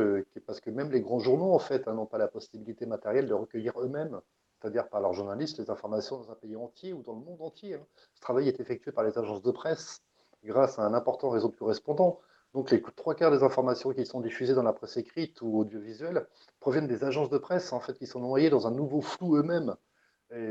parce 0.46 0.60
que 0.60 0.70
même 0.70 0.92
les 0.92 1.00
grands 1.00 1.18
journaux, 1.18 1.52
en 1.52 1.58
fait, 1.58 1.88
hein, 1.88 1.94
n'ont 1.94 2.06
pas 2.06 2.18
la 2.18 2.28
possibilité 2.28 2.84
matérielle 2.84 3.26
de 3.26 3.34
recueillir 3.34 3.80
eux-mêmes 3.80 4.20
c'est-à-dire 4.64 4.88
par 4.88 5.02
leurs 5.02 5.12
journalistes, 5.12 5.58
les 5.58 5.68
informations 5.68 6.16
dans 6.16 6.30
un 6.30 6.36
pays 6.36 6.56
entier 6.56 6.94
ou 6.94 7.02
dans 7.02 7.12
le 7.12 7.20
monde 7.20 7.42
entier. 7.42 7.74
Hein. 7.74 7.86
Ce 8.14 8.20
travail 8.22 8.48
est 8.48 8.60
effectué 8.60 8.92
par 8.92 9.04
les 9.04 9.18
agences 9.18 9.42
de 9.42 9.50
presse 9.50 10.00
grâce 10.42 10.78
à 10.78 10.82
un 10.82 10.94
important 10.94 11.28
réseau 11.28 11.48
de 11.48 11.56
correspondants. 11.56 12.18
Donc 12.54 12.70
les 12.70 12.80
trois 12.80 13.14
quarts 13.14 13.30
des 13.30 13.42
informations 13.42 13.92
qui 13.92 14.06
sont 14.06 14.22
diffusées 14.22 14.54
dans 14.54 14.62
la 14.62 14.72
presse 14.72 14.96
écrite 14.96 15.42
ou 15.42 15.58
audiovisuelle 15.58 16.26
proviennent 16.60 16.86
des 16.86 17.04
agences 17.04 17.28
de 17.28 17.36
presse 17.36 17.74
en 17.74 17.80
fait 17.80 17.98
qui 17.98 18.06
sont 18.06 18.20
noyées 18.20 18.48
dans 18.48 18.66
un 18.66 18.70
nouveau 18.70 19.02
flou 19.02 19.36
eux-mêmes. 19.36 19.76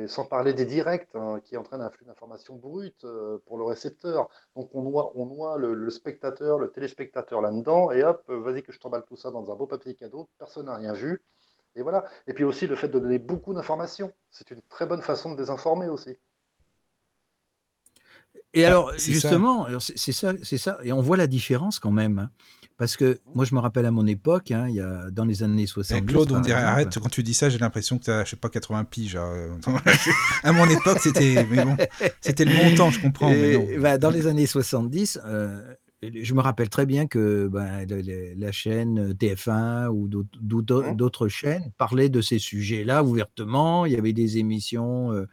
Sans 0.07 0.25
parler 0.25 0.53
des 0.53 0.65
directs 0.65 1.09
hein, 1.13 1.39
qui 1.43 1.57
entraînent 1.57 1.81
un 1.81 1.89
flux 1.89 2.05
d'informations 2.05 2.55
brutes 2.55 3.03
euh, 3.03 3.39
pour 3.45 3.57
le 3.57 3.65
récepteur. 3.65 4.29
Donc 4.55 4.73
on 4.73 4.81
noie, 4.81 5.11
on 5.15 5.25
noie 5.25 5.57
le, 5.57 5.89
spectateur, 5.89 6.57
le 6.57 6.71
téléspectateur 6.71 7.41
là-dedans, 7.41 7.91
et 7.91 8.03
hop, 8.03 8.23
vas-y 8.29 8.63
que 8.63 8.71
je 8.71 8.79
t'emballe 8.79 9.03
tout 9.05 9.17
ça 9.17 9.31
dans 9.31 9.51
un 9.51 9.55
beau 9.55 9.67
papier 9.67 9.95
cadeau, 9.95 10.29
personne 10.37 10.67
n'a 10.67 10.75
rien 10.75 10.93
vu, 10.93 11.21
et 11.75 11.81
voilà. 11.81 12.05
Et 12.27 12.33
puis 12.33 12.43
aussi 12.43 12.67
le 12.67 12.75
fait 12.75 12.87
de 12.87 12.99
donner 12.99 13.19
beaucoup 13.19 13.53
d'informations. 13.53 14.13
C'est 14.29 14.51
une 14.51 14.61
très 14.63 14.85
bonne 14.85 15.01
façon 15.01 15.31
de 15.31 15.37
désinformer 15.37 15.89
aussi. 15.89 16.17
Et 18.53 18.65
alors, 18.65 18.91
justement, 18.97 19.67
c'est 19.79 20.11
ça, 20.11 20.33
c'est 20.43 20.57
ça. 20.57 20.77
Et 20.83 20.91
on 20.93 21.01
voit 21.01 21.17
la 21.17 21.27
différence 21.27 21.79
quand 21.79 21.91
même. 21.91 22.19
Hein. 22.19 22.29
parce 22.77 22.97
que 22.97 23.19
moi, 23.33 23.45
je 23.45 23.55
me 23.55 23.59
rappelle 23.59 23.85
à 23.85 23.91
mon 23.91 24.05
époque, 24.05 24.51
hein, 24.51 24.67
il 24.69 24.75
y 24.75 24.81
a, 24.81 25.09
dans 25.11 25.25
les 25.25 25.41
années 25.41 25.65
70. 25.65 26.05
Claude, 26.05 26.31
on 26.31 26.39
dirait, 26.39 26.61
arrête, 26.61 26.99
quand 26.99 27.09
tu 27.09 27.23
dis 27.23 27.33
ça, 27.33 27.49
j'ai 27.49 27.57
l'impression 27.57 27.97
que 27.97 28.05
tu 28.05 28.11
as, 28.11 28.25
je 28.25 28.31
sais 28.31 28.35
pas, 28.35 28.49
80 28.49 28.83
piges. 28.85 29.15
à 30.43 30.51
mon 30.51 30.69
époque, 30.69 30.99
c'était 30.99 31.43
bon, 31.43 31.75
le 31.75 32.69
montant, 32.69 32.91
je 32.91 33.01
comprends. 33.01 33.33
Bah, 33.79 33.97
dans 33.97 34.11
les 34.11 34.27
années 34.27 34.45
70, 34.45 35.19
euh, 35.25 35.61
je 36.13 36.33
me 36.33 36.41
rappelle 36.41 36.69
très 36.69 36.85
bien 36.85 37.07
que 37.07 37.47
ben, 37.47 37.85
la 38.37 38.51
chaîne 38.51 39.13
TF1 39.13 39.87
ou 39.87 40.07
mmh. 40.07 40.95
d'autres 40.95 41.27
chaînes 41.27 41.71
parlaient 41.77 42.09
de 42.09 42.21
ces 42.21 42.39
sujets-là 42.39 43.03
ouvertement. 43.03 43.85
Il 43.85 43.93
y 43.93 43.95
avait 43.95 44.13
des 44.13 44.37
émissions 44.37 45.11
euh, 45.11 45.27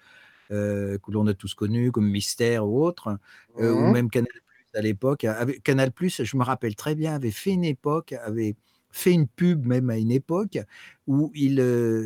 euh, 0.51 0.99
que 0.99 1.11
l'on 1.11 1.27
a 1.27 1.35
tous 1.35 1.55
connues, 1.55 1.93
comme 1.93 2.09
Mystère 2.09 2.67
ou 2.67 2.85
autres, 2.85 3.19
euh, 3.59 3.73
ou 3.73 3.93
même 3.93 4.11
Canal 4.11 4.29
Plus 4.31 4.79
à 4.79 4.83
l'époque. 4.83 5.27
Canal 5.65 5.93
Plus, 5.93 6.23
je 6.23 6.37
me 6.37 6.45
rappelle 6.45 6.75
très 6.75 6.95
bien, 6.95 7.15
avait 7.15 7.31
fait 7.31 7.51
une 7.51 7.65
époque, 7.65 8.13
avait 8.13 8.55
fait 8.91 9.13
une 9.13 9.29
pub 9.29 9.67
même 9.67 9.91
à 9.91 9.99
une 9.99 10.11
époque 10.11 10.59
où 11.07 11.31
il 11.35 11.61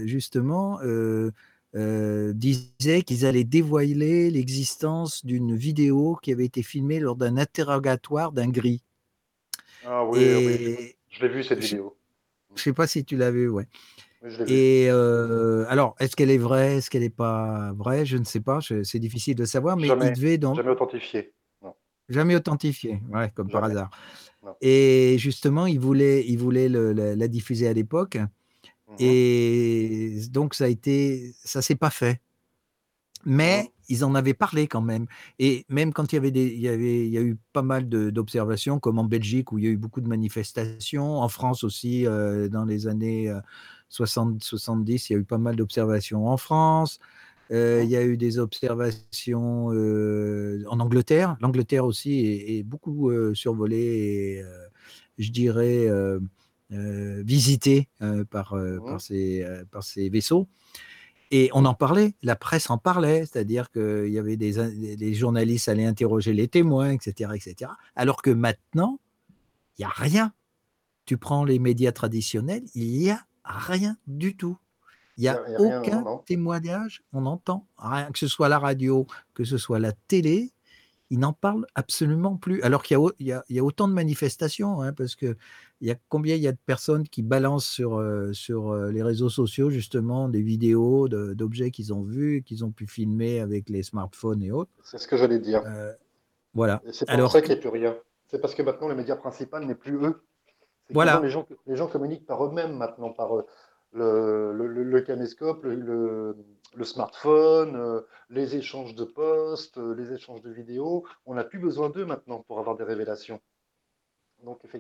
justement 0.07 0.79
euh, 1.77 2.33
disaient 2.35 3.03
qu'ils 3.03 3.27
allaient 3.27 3.43
dévoiler 3.43 4.31
l'existence 4.31 5.25
d'une 5.27 5.57
vidéo 5.57 6.17
qui 6.23 6.31
avait 6.33 6.45
été 6.45 6.63
filmée 6.63 7.01
lors 7.01 7.17
d'un 7.17 7.37
interrogatoire 7.37 8.31
d'un 8.31 8.49
gris. 8.49 8.81
Ah 9.85 10.05
oui, 10.05 10.19
oui. 10.19 10.95
je 11.11 11.23
l'ai 11.23 11.29
vu 11.29 11.43
cette 11.43 11.59
vidéo. 11.59 11.97
Je 12.51 12.61
ne 12.61 12.63
sais 12.63 12.73
pas 12.73 12.87
si 12.87 13.05
tu 13.05 13.17
l'as 13.17 13.33
vu, 13.33 13.49
ouais. 13.49 13.67
Et 14.47 14.87
euh, 14.89 15.67
alors, 15.69 15.95
est-ce 16.01 16.17
qu'elle 16.17 16.31
est 16.31 16.39
vraie, 16.39 16.77
est-ce 16.77 16.89
qu'elle 16.89 17.03
n'est 17.03 17.11
pas 17.11 17.73
vraie? 17.75 18.07
Je 18.07 18.17
ne 18.17 18.25
sais 18.25 18.41
pas, 18.41 18.61
c'est 18.61 18.99
difficile 18.99 19.35
de 19.35 19.45
savoir, 19.45 19.77
mais 19.77 19.87
jamais, 19.87 20.09
il 20.09 20.13
devait 20.15 20.39
donc. 20.39 20.57
Jamais 20.57 20.71
authentifié. 20.71 21.33
Jamais 22.09 22.37
authentifié, 22.37 23.01
ouais, 23.13 23.31
comme 23.35 23.51
par 23.51 23.65
hasard. 23.65 23.91
Et 24.61 25.17
justement, 25.19 25.67
il 25.67 25.81
voulait, 25.81 26.25
il 26.27 26.39
voulait 26.39 26.69
la, 26.69 27.29
diffuser 27.29 27.69
à 27.69 27.73
l'époque. 27.73 28.17
Mmh 28.17 28.95
et 28.99 30.21
donc, 30.31 30.55
ça 30.55 30.65
a 30.65 30.69
été, 30.69 31.33
ça 31.43 31.63
s'est 31.63 31.75
pas 31.75 31.91
fait. 31.91 32.21
Mais 33.27 33.73
ils 33.89 34.05
en 34.05 34.15
avaient 34.15 34.35
parlé 34.35 34.67
quand 34.67 34.81
même. 34.81 35.07
Et 35.39 35.65
même 35.69 35.93
quand 35.93 36.13
il 36.13 36.17
y 36.17 36.19
avait 36.19 36.31
des, 36.31 36.47
il 36.47 36.61
y 36.61 36.69
avait, 36.69 37.07
il 37.07 37.13
y 37.13 37.19
a 37.19 37.23
eu 37.23 37.37
pas 37.53 37.63
mal 37.63 37.89
d'observations, 37.89 38.79
comme 38.79 38.99
en 38.99 39.05
Belgique 39.05 39.53
où 39.53 39.59
il 39.59 39.65
y 39.65 39.69
a 39.69 39.71
eu 39.71 39.77
beaucoup 39.77 40.01
de 40.01 40.09
manifestations, 40.09 41.21
en 41.21 41.29
France 41.29 41.65
aussi 41.65 42.05
dans 42.05 42.65
les 42.65 42.87
années 42.87 43.33
60, 43.91 44.43
70, 44.43 45.11
il 45.11 45.13
y 45.13 45.17
a 45.17 45.19
eu 45.19 45.25
pas 45.25 45.39
mal 45.39 45.57
d'observations 45.57 46.29
en 46.29 46.37
France. 46.37 46.99
Mmh. 47.51 47.55
il 47.83 47.91
y 47.91 47.97
a 47.97 48.03
eu 48.03 48.17
des 48.17 48.39
observations 48.39 49.67
en 49.67 50.81
Angleterre. 50.81 51.37
L'Angleterre 51.41 51.85
aussi 51.85 52.21
est, 52.21 52.59
est 52.59 52.63
beaucoup 52.63 53.13
survolée 53.35 53.77
et 53.77 54.43
je 55.19 55.31
dirais 55.31 55.89
euh, 56.73 57.23
visité 57.25 57.89
euh, 58.01 58.25
par, 58.25 58.55
euh, 58.55 58.79
par, 58.85 59.01
ces, 59.01 59.47
par 59.71 59.85
ces 59.85 60.09
vaisseaux. 60.09 60.49
Et 61.31 61.51
on 61.53 61.65
en 61.65 61.75
parlait, 61.75 62.15
la 62.23 62.37
presse 62.37 62.71
en 62.71 62.79
parlait, 62.79 63.27
c'est-à-dire 63.27 63.71
qu'il 63.71 64.09
y 64.09 64.19
avait 64.19 64.37
des 64.37 64.53
les 64.97 65.15
journalistes 65.15 65.69
allaient 65.69 65.87
interroger 65.87 66.33
les 66.33 66.49
témoins, 66.49 66.91
etc., 66.91 67.33
etc. 67.35 67.71
Alors 67.97 68.23
que 68.23 68.31
maintenant, 68.31 69.01
il 69.79 69.83
n'y 69.83 69.85
a 69.87 69.93
rien. 69.95 70.33
Tu 71.07 71.17
prends 71.17 71.45
les 71.45 71.59
médias 71.59 71.93
traditionnels, 71.93 72.65
il 72.75 72.99
n'y 72.99 73.11
a 73.11 73.27
rien 73.45 73.97
du 74.07 74.37
tout. 74.37 74.59
Il 75.17 75.23
n'y 75.23 75.29
a, 75.29 75.41
aucun 75.59 76.05
témoignage, 76.27 77.03
on 77.13 77.27
entend 77.27 77.67
rien, 77.79 78.11
que 78.11 78.19
ce 78.19 78.27
soit 78.27 78.49
la 78.49 78.59
radio, 78.59 79.07
que 79.35 79.45
ce 79.45 79.59
soit 79.59 79.79
la 79.79 79.93
télé, 79.93 80.53
ils 81.11 81.19
n'en 81.19 81.33
parlent 81.33 81.67
absolument 81.77 82.37
plus. 82.37 82.61
Alors 82.63 82.83
qu'il 82.83 82.99
y, 83.21 83.33
y, 83.49 83.59
a 83.59 83.65
autant 83.65 83.87
de 83.87 83.93
manifestations, 83.93 84.83
hein, 84.83 84.93
parce 84.93 85.15
que 85.15 85.37
il 85.85 85.89
y 85.89 85.91
a 85.91 85.97
combien 86.09 86.35
il 86.35 86.41
y 86.41 86.49
a 86.49 86.53
de 86.53 86.59
personnes 86.65 87.07
qui 87.07 87.23
balancent 87.23 87.69
sur, 87.69 87.99
euh, 87.99 88.33
sur 88.33 88.71
euh, 88.71 88.91
les 88.91 89.03
réseaux 89.03 89.29
sociaux 89.29 89.69
justement 89.69 90.31
des 90.31 90.41
vidéos 90.41 91.09
d'objets 91.09 91.71
qu'ils 91.71 91.93
ont 91.93 92.01
vus, 92.01 92.43
qu'ils 92.43 92.65
ont 92.65 92.71
pu 92.71 92.87
filmer 92.87 93.41
avec 93.41 93.69
les 93.69 93.83
smartphones 93.83 94.43
et 94.43 94.51
autres? 94.51 94.71
C'est 94.83 94.97
ce 94.97 95.07
que 95.07 95.19
j'allais 95.19 95.41
dire. 95.41 95.63
Euh, 95.67 95.93
voilà. 96.55 96.81
C'est 96.91 97.05
pour 97.05 97.15
Alors, 97.15 97.33
ça 97.33 97.43
qu'il 97.43 97.53
n'y 97.53 97.59
a 97.59 97.61
plus 97.61 97.69
rien. 97.69 97.99
C'est 98.29 98.39
parce 98.39 98.55
que 98.55 98.63
maintenant 98.63 98.89
les 98.89 98.95
médias 98.95 99.17
principaux 99.17 99.61
n'est 99.61 99.75
plus 99.75 100.03
eux. 100.03 100.23
Voilà. 100.89 101.21
Les 101.23 101.29
gens, 101.29 101.47
les 101.67 101.77
gens 101.77 101.87
communiquent 101.87 102.25
par 102.25 102.43
eux-mêmes 102.47 102.79
maintenant, 102.79 103.11
par 103.11 103.35
le, 103.93 104.53
le, 104.55 104.67
le, 104.67 105.01
caméscope, 105.03 105.65
le, 105.65 106.35
smartphone, 106.83 108.03
les 108.31 108.57
échanges 108.57 108.95
de 108.95 109.05
postes, 109.05 109.77
les 109.77 110.15
échanges 110.15 110.41
de 110.41 110.51
vidéos. 110.51 111.05
On 111.27 111.35
n'a 111.35 111.45
plus 111.45 111.59
besoin 111.59 111.91
d'eux 111.91 112.07
maintenant 112.07 112.43
pour 112.49 112.59
avoir 112.59 112.75
des 112.75 112.85
révélations. 112.85 113.39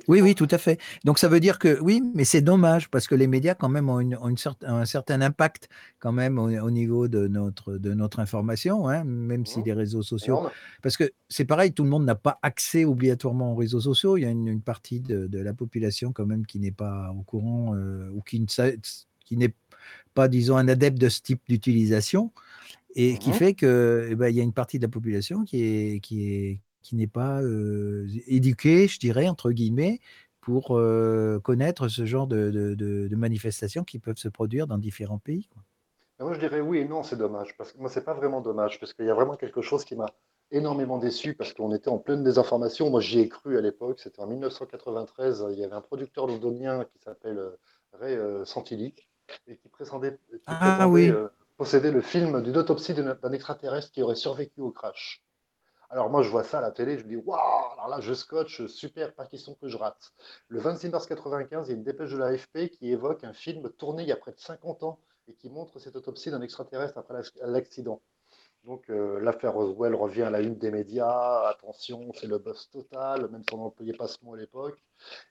Oui, 0.08 0.20
oui, 0.20 0.34
tout 0.34 0.48
à 0.50 0.58
fait. 0.58 0.80
Donc 1.04 1.18
ça 1.18 1.28
veut 1.28 1.40
dire 1.40 1.58
que 1.58 1.80
oui, 1.80 2.02
mais 2.14 2.24
c'est 2.24 2.40
dommage 2.40 2.90
parce 2.90 3.06
que 3.06 3.14
les 3.14 3.26
médias 3.26 3.54
quand 3.54 3.68
même 3.68 3.88
ont, 3.88 4.00
une, 4.00 4.16
une 4.22 4.36
un 4.62 4.84
certain 4.84 5.20
impact 5.20 5.68
quand 5.98 6.12
même 6.12 6.38
au, 6.38 6.70
niveau 6.70 7.08
de 7.08 7.26
notre, 7.28 7.76
de 7.76 7.94
notre 7.94 8.20
information, 8.20 8.88
hein, 8.88 9.04
même 9.04 9.46
si 9.46 9.60
mmh. 9.60 9.64
les 9.66 9.72
réseaux 9.72 10.02
sociaux. 10.02 10.48
Parce 10.82 10.96
que 10.96 11.10
c'est 11.28 11.44
pareil, 11.44 11.72
tout 11.72 11.84
le 11.84 11.90
monde 11.90 12.04
n'a 12.04 12.14
pas 12.14 12.38
accès 12.42 12.84
obligatoirement 12.84 13.52
aux 13.52 13.56
réseaux 13.56 13.80
sociaux. 13.80 14.16
Il 14.16 14.22
y 14.22 14.26
a 14.26 14.30
une, 14.30 14.60
partie 14.60 15.00
de, 15.00 15.26
de, 15.26 15.38
la 15.38 15.52
population 15.54 16.12
quand 16.12 16.26
même 16.26 16.46
qui 16.46 16.58
n'est 16.58 16.70
pas 16.70 17.12
au 17.18 17.22
courant 17.22 17.74
euh, 17.74 18.08
ou 18.12 18.20
qui, 18.22 18.44
qui 19.24 19.36
n'est 19.36 19.54
pas, 20.14 20.28
disons, 20.28 20.56
un 20.56 20.68
adepte 20.68 20.98
de 20.98 21.08
ce 21.08 21.20
type 21.20 21.40
d'utilisation 21.48 22.30
et 22.96 23.18
qui 23.18 23.30
mmh. 23.30 23.34
fait 23.34 23.54
que 23.54 24.08
eh 24.10 24.14
ben, 24.14 24.28
il 24.28 24.36
y 24.36 24.40
a 24.40 24.44
une 24.44 24.52
partie 24.52 24.78
de 24.78 24.84
la 24.84 24.88
population 24.88 25.44
qui 25.44 25.62
est, 25.62 26.00
qui 26.00 26.28
est, 26.28 26.60
qui 26.84 26.94
n'est 26.94 27.08
pas 27.08 27.40
éduqué, 28.28 28.86
je 28.86 29.00
dirais, 29.00 29.26
entre 29.26 29.50
guillemets, 29.50 30.00
pour 30.40 30.78
connaître 31.42 31.88
ce 31.88 32.04
genre 32.04 32.26
de, 32.28 33.08
manifestations 33.16 33.82
qui 33.82 33.98
peuvent 33.98 34.18
se 34.18 34.28
produire 34.28 34.68
dans 34.68 34.78
différents 34.78 35.18
pays. 35.18 35.48
Moi, 36.20 36.34
je 36.34 36.38
dirais 36.38 36.60
oui 36.60 36.78
et 36.78 36.84
non, 36.84 37.02
c'est 37.02 37.16
dommage. 37.16 37.56
Parce 37.56 37.72
que 37.72 37.78
moi, 37.78 37.88
c'est 37.88 38.04
pas 38.04 38.14
vraiment 38.14 38.40
dommage, 38.40 38.78
parce 38.78 38.92
qu'il 38.92 39.06
y 39.06 39.10
a 39.10 39.14
vraiment 39.14 39.36
quelque 39.36 39.62
chose 39.62 39.84
qui 39.84 39.96
m'a 39.96 40.06
énormément 40.50 40.98
déçu, 40.98 41.34
parce 41.34 41.52
qu'on 41.52 41.74
était 41.74 41.88
en 41.88 41.98
pleine 41.98 42.22
désinformation. 42.22 42.90
Moi, 42.90 43.00
j'y 43.00 43.20
ai 43.20 43.28
cru 43.28 43.58
à 43.58 43.60
l'époque. 43.60 43.98
C'était 44.00 44.20
en 44.20 44.26
1993. 44.26 45.46
Il 45.50 45.58
y 45.58 45.64
avait 45.64 45.74
un 45.74 45.80
producteur 45.80 46.26
londonien 46.26 46.84
qui 46.84 46.98
s'appelle 47.00 47.40
Ray 47.94 48.18
Santilli 48.44 48.94
et 49.48 49.56
qui 49.56 49.68
présentait, 49.68 50.18
ah, 50.46 50.86
oui. 50.88 51.10
possédait 51.56 51.90
le 51.90 52.02
film 52.02 52.42
d'une 52.42 52.58
autopsie 52.58 52.94
d'un 52.94 53.32
extraterrestre 53.32 53.90
qui 53.90 54.02
aurait 54.02 54.14
survécu 54.14 54.60
au 54.60 54.70
crash. 54.70 55.23
Alors 55.90 56.10
moi, 56.10 56.22
je 56.22 56.30
vois 56.30 56.44
ça 56.44 56.58
à 56.58 56.60
la 56.60 56.70
télé, 56.70 56.98
je 56.98 57.04
me 57.04 57.08
dis, 57.08 57.16
waouh, 57.16 57.38
alors 57.72 57.88
là, 57.88 58.00
je 58.00 58.14
scotche, 58.14 58.66
super, 58.66 59.14
pas 59.14 59.26
question 59.26 59.54
que 59.54 59.68
je 59.68 59.76
rate. 59.76 60.12
Le 60.48 60.60
26 60.60 60.88
mars 60.90 61.06
95, 61.06 61.68
il 61.68 61.70
y 61.70 61.74
a 61.74 61.76
une 61.76 61.84
dépêche 61.84 62.12
de 62.12 62.18
l'AFP 62.18 62.70
qui 62.70 62.90
évoque 62.90 63.24
un 63.24 63.32
film 63.32 63.70
tourné 63.70 64.02
il 64.02 64.08
y 64.08 64.12
a 64.12 64.16
près 64.16 64.32
de 64.32 64.40
50 64.40 64.82
ans 64.82 64.98
et 65.28 65.34
qui 65.34 65.50
montre 65.50 65.78
cette 65.78 65.96
autopsie 65.96 66.30
d'un 66.30 66.42
extraterrestre 66.42 66.98
après 66.98 67.22
l'accident. 67.42 68.00
Donc 68.64 68.88
euh, 68.88 69.20
l'affaire 69.20 69.52
Roswell 69.52 69.94
revient 69.94 70.22
à 70.22 70.30
la 70.30 70.40
une 70.40 70.56
des 70.56 70.70
médias, 70.70 71.48
attention, 71.48 72.12
c'est 72.14 72.26
le 72.26 72.38
buzz 72.38 72.70
total, 72.70 73.28
même 73.30 73.42
si 73.42 73.54
on 73.54 73.58
n'employait 73.58 73.92
pas 73.92 74.08
ce 74.08 74.24
mot 74.24 74.34
à 74.34 74.38
l'époque. 74.38 74.82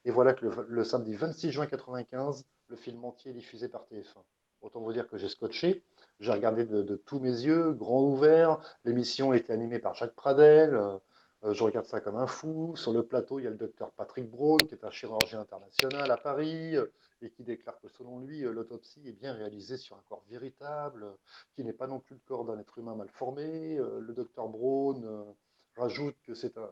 Et 0.05 0.11
voilà 0.11 0.33
que 0.33 0.45
le, 0.45 0.83
samedi 0.83 1.15
26 1.15 1.51
juin 1.51 1.65
95, 1.65 2.45
le 2.67 2.75
film 2.75 3.03
entier 3.03 3.31
est 3.31 3.33
diffusé 3.33 3.69
par 3.69 3.85
TF1. 3.85 4.21
Autant 4.63 4.79
vous 4.79 4.93
dire 4.93 5.09
que 5.09 5.17
j'ai 5.17 5.27
scotché. 5.27 5.83
J'ai 6.21 6.31
regardé 6.31 6.63
de, 6.63 6.95
tous 6.95 7.19
mes 7.19 7.29
yeux, 7.41 7.73
grand 7.73 8.01
ouvert. 8.01 8.61
L'émission 8.85 9.33
était 9.33 9.51
animée 9.51 9.77
par 9.77 9.93
Jacques 9.93 10.15
Pradel. 10.15 10.73
Euh, 10.73 10.97
euh, 11.43 11.53
je 11.53 11.61
regarde 11.65 11.85
ça 11.85 11.99
comme 11.99 12.15
un 12.15 12.27
fou. 12.27 12.73
Sur 12.77 12.93
le 12.93 13.03
plateau, 13.03 13.39
il 13.39 13.43
y 13.43 13.47
a 13.47 13.49
le 13.49 13.57
docteur 13.57 13.91
Patrick 13.91 14.31
Braun, 14.31 14.57
qui 14.59 14.73
est 14.73 14.85
un 14.85 14.89
chirurgien 14.89 15.41
international 15.41 16.09
à 16.09 16.15
Paris, 16.15 16.77
euh, 16.77 16.85
et 17.21 17.29
qui 17.29 17.43
déclare 17.43 17.77
que 17.81 17.89
selon 17.89 18.19
lui, 18.19 18.39
l'autopsie 18.39 19.05
est 19.05 19.11
bien 19.11 19.33
réalisée 19.33 19.75
sur 19.75 19.97
un 19.97 20.03
corps 20.07 20.23
véritable, 20.29 21.07
qui 21.55 21.65
n'est 21.65 21.73
pas 21.73 21.87
non 21.87 21.99
plus 21.99 22.15
le 22.15 22.21
corps 22.25 22.45
d'un 22.45 22.57
être 22.57 22.77
humain 22.77 22.95
mal 22.95 23.09
formé. 23.09 23.77
Le 23.77 24.13
docteur 24.13 24.47
Braun 24.47 25.35
rajoute 25.75 26.15
que 26.23 26.33
c'est 26.33 26.57
un, 26.57 26.69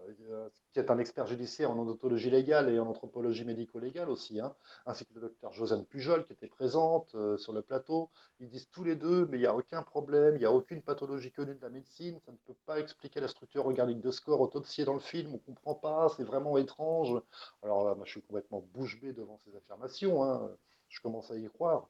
qui 0.74 0.80
est 0.80 0.92
un 0.92 1.00
expert 1.00 1.26
judiciaire 1.28 1.72
en 1.72 1.80
odontologie 1.80 2.30
légale 2.30 2.70
et 2.70 2.80
en 2.80 2.88
anthropologie 2.88 3.46
médico-légale 3.46 4.10
aussi, 4.10 4.40
hein, 4.40 4.56
ainsi 4.86 5.06
que 5.06 5.14
le 5.16 5.22
docteur 5.22 5.54
Josiane 5.54 5.86
Pujol 5.86 6.26
qui 6.26 6.34
était 6.34 6.48
présente 6.48 7.14
euh, 7.16 7.38
sur 7.38 7.54
le 7.54 7.62
plateau. 7.62 8.10
Ils 8.40 8.50
disent 8.50 8.70
tous 8.70 8.84
les 8.84 8.96
deux, 8.96 9.26
mais 9.28 9.38
il 9.38 9.42
n'y 9.42 9.48
a 9.48 9.56
aucun 9.56 9.82
problème, 9.84 10.36
il 10.36 10.40
n'y 10.40 10.46
a 10.46 10.52
aucune 10.52 10.82
pathologie 10.82 11.32
connue 11.32 11.56
de 11.56 11.62
la 11.62 11.70
médecine, 11.70 12.20
ça 12.26 12.32
ne 12.32 12.38
peut 12.38 12.58
pas 12.66 12.80
expliquer 12.80 13.20
la 13.20 13.28
structure 13.28 13.66
organique 13.66 14.02
de 14.02 14.12
score 14.12 14.40
autopsié 14.40 14.86
dans 14.86 14.94
le 14.94 15.00
film, 15.00 15.30
on 15.30 15.34
ne 15.34 15.38
comprend 15.40 15.76
pas, 15.76 16.10
c'est 16.16 16.24
vraiment 16.24 16.58
étrange. 16.58 17.22
Alors 17.64 17.84
là, 17.86 17.96
moi, 17.96 18.06
je 18.06 18.12
suis 18.12 18.22
complètement 18.22 18.64
bouche 18.74 19.00
bée 19.02 19.14
devant 19.14 19.40
ces 19.46 19.56
affirmations, 19.56 20.24
hein, 20.24 20.50
je 20.90 21.02
commence 21.02 21.32
à 21.32 21.38
y 21.38 21.50
croire. 21.50 21.90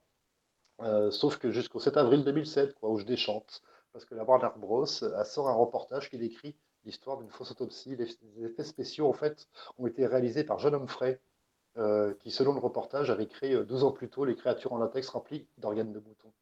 Euh, 0.81 1.11
sauf 1.11 1.38
que 1.38 1.51
jusqu'au 1.51 1.79
7 1.79 1.97
avril 1.97 2.23
2007, 2.23 2.73
quoi, 2.75 2.89
où 2.89 2.97
je 2.97 3.05
déchante, 3.05 3.61
parce 3.93 4.05
que 4.05 4.15
la 4.15 4.23
Warner 4.23 4.49
Bros. 4.57 4.85
sort 4.85 5.49
un 5.49 5.53
reportage 5.53 6.09
qui 6.09 6.17
décrit 6.17 6.55
l'histoire 6.86 7.18
d'une 7.18 7.30
fausse 7.30 7.52
autopsie. 7.52 7.95
Les, 7.95 8.45
effets 8.45 8.64
spéciaux, 8.64 9.08
en 9.08 9.14
fait, 9.14 9.48
ont 9.78 9.88
été 9.88 10.06
réalisés 10.06 10.44
par 10.44 10.60
Jean 10.60 10.74
Humphrey, 10.74 11.20
euh, 11.78 12.14
qui, 12.20 12.32
selon 12.32 12.53
le 12.53 12.60
reportage, 12.60 13.10
avait 13.10 13.28
créé 13.28 13.56
12 13.64 13.84
euh, 13.84 13.88
ans 13.88 13.91
plus 13.91 14.10
tôt 14.10 14.26
les 14.26 14.36
créatures 14.36 14.74
en 14.74 14.78
latex 14.78 15.08
remplies 15.10 15.48
d'organes 15.58 15.94
de 15.94 15.99
moutons. 15.99 16.34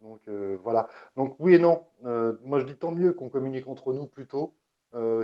Donc 0.00 0.20
euh, 0.28 0.58
voilà. 0.62 0.88
Donc 1.16 1.36
oui 1.38 1.54
et 1.54 1.58
non. 1.58 1.84
moi 2.02 2.60
je 2.60 2.64
dis 2.64 2.76
tant 2.76 2.90
mieux 2.90 3.12
qu'on 3.12 3.30
communique 3.30 3.66
entre 3.68 3.92
nous 3.92 4.06
plutôt, 4.06 4.54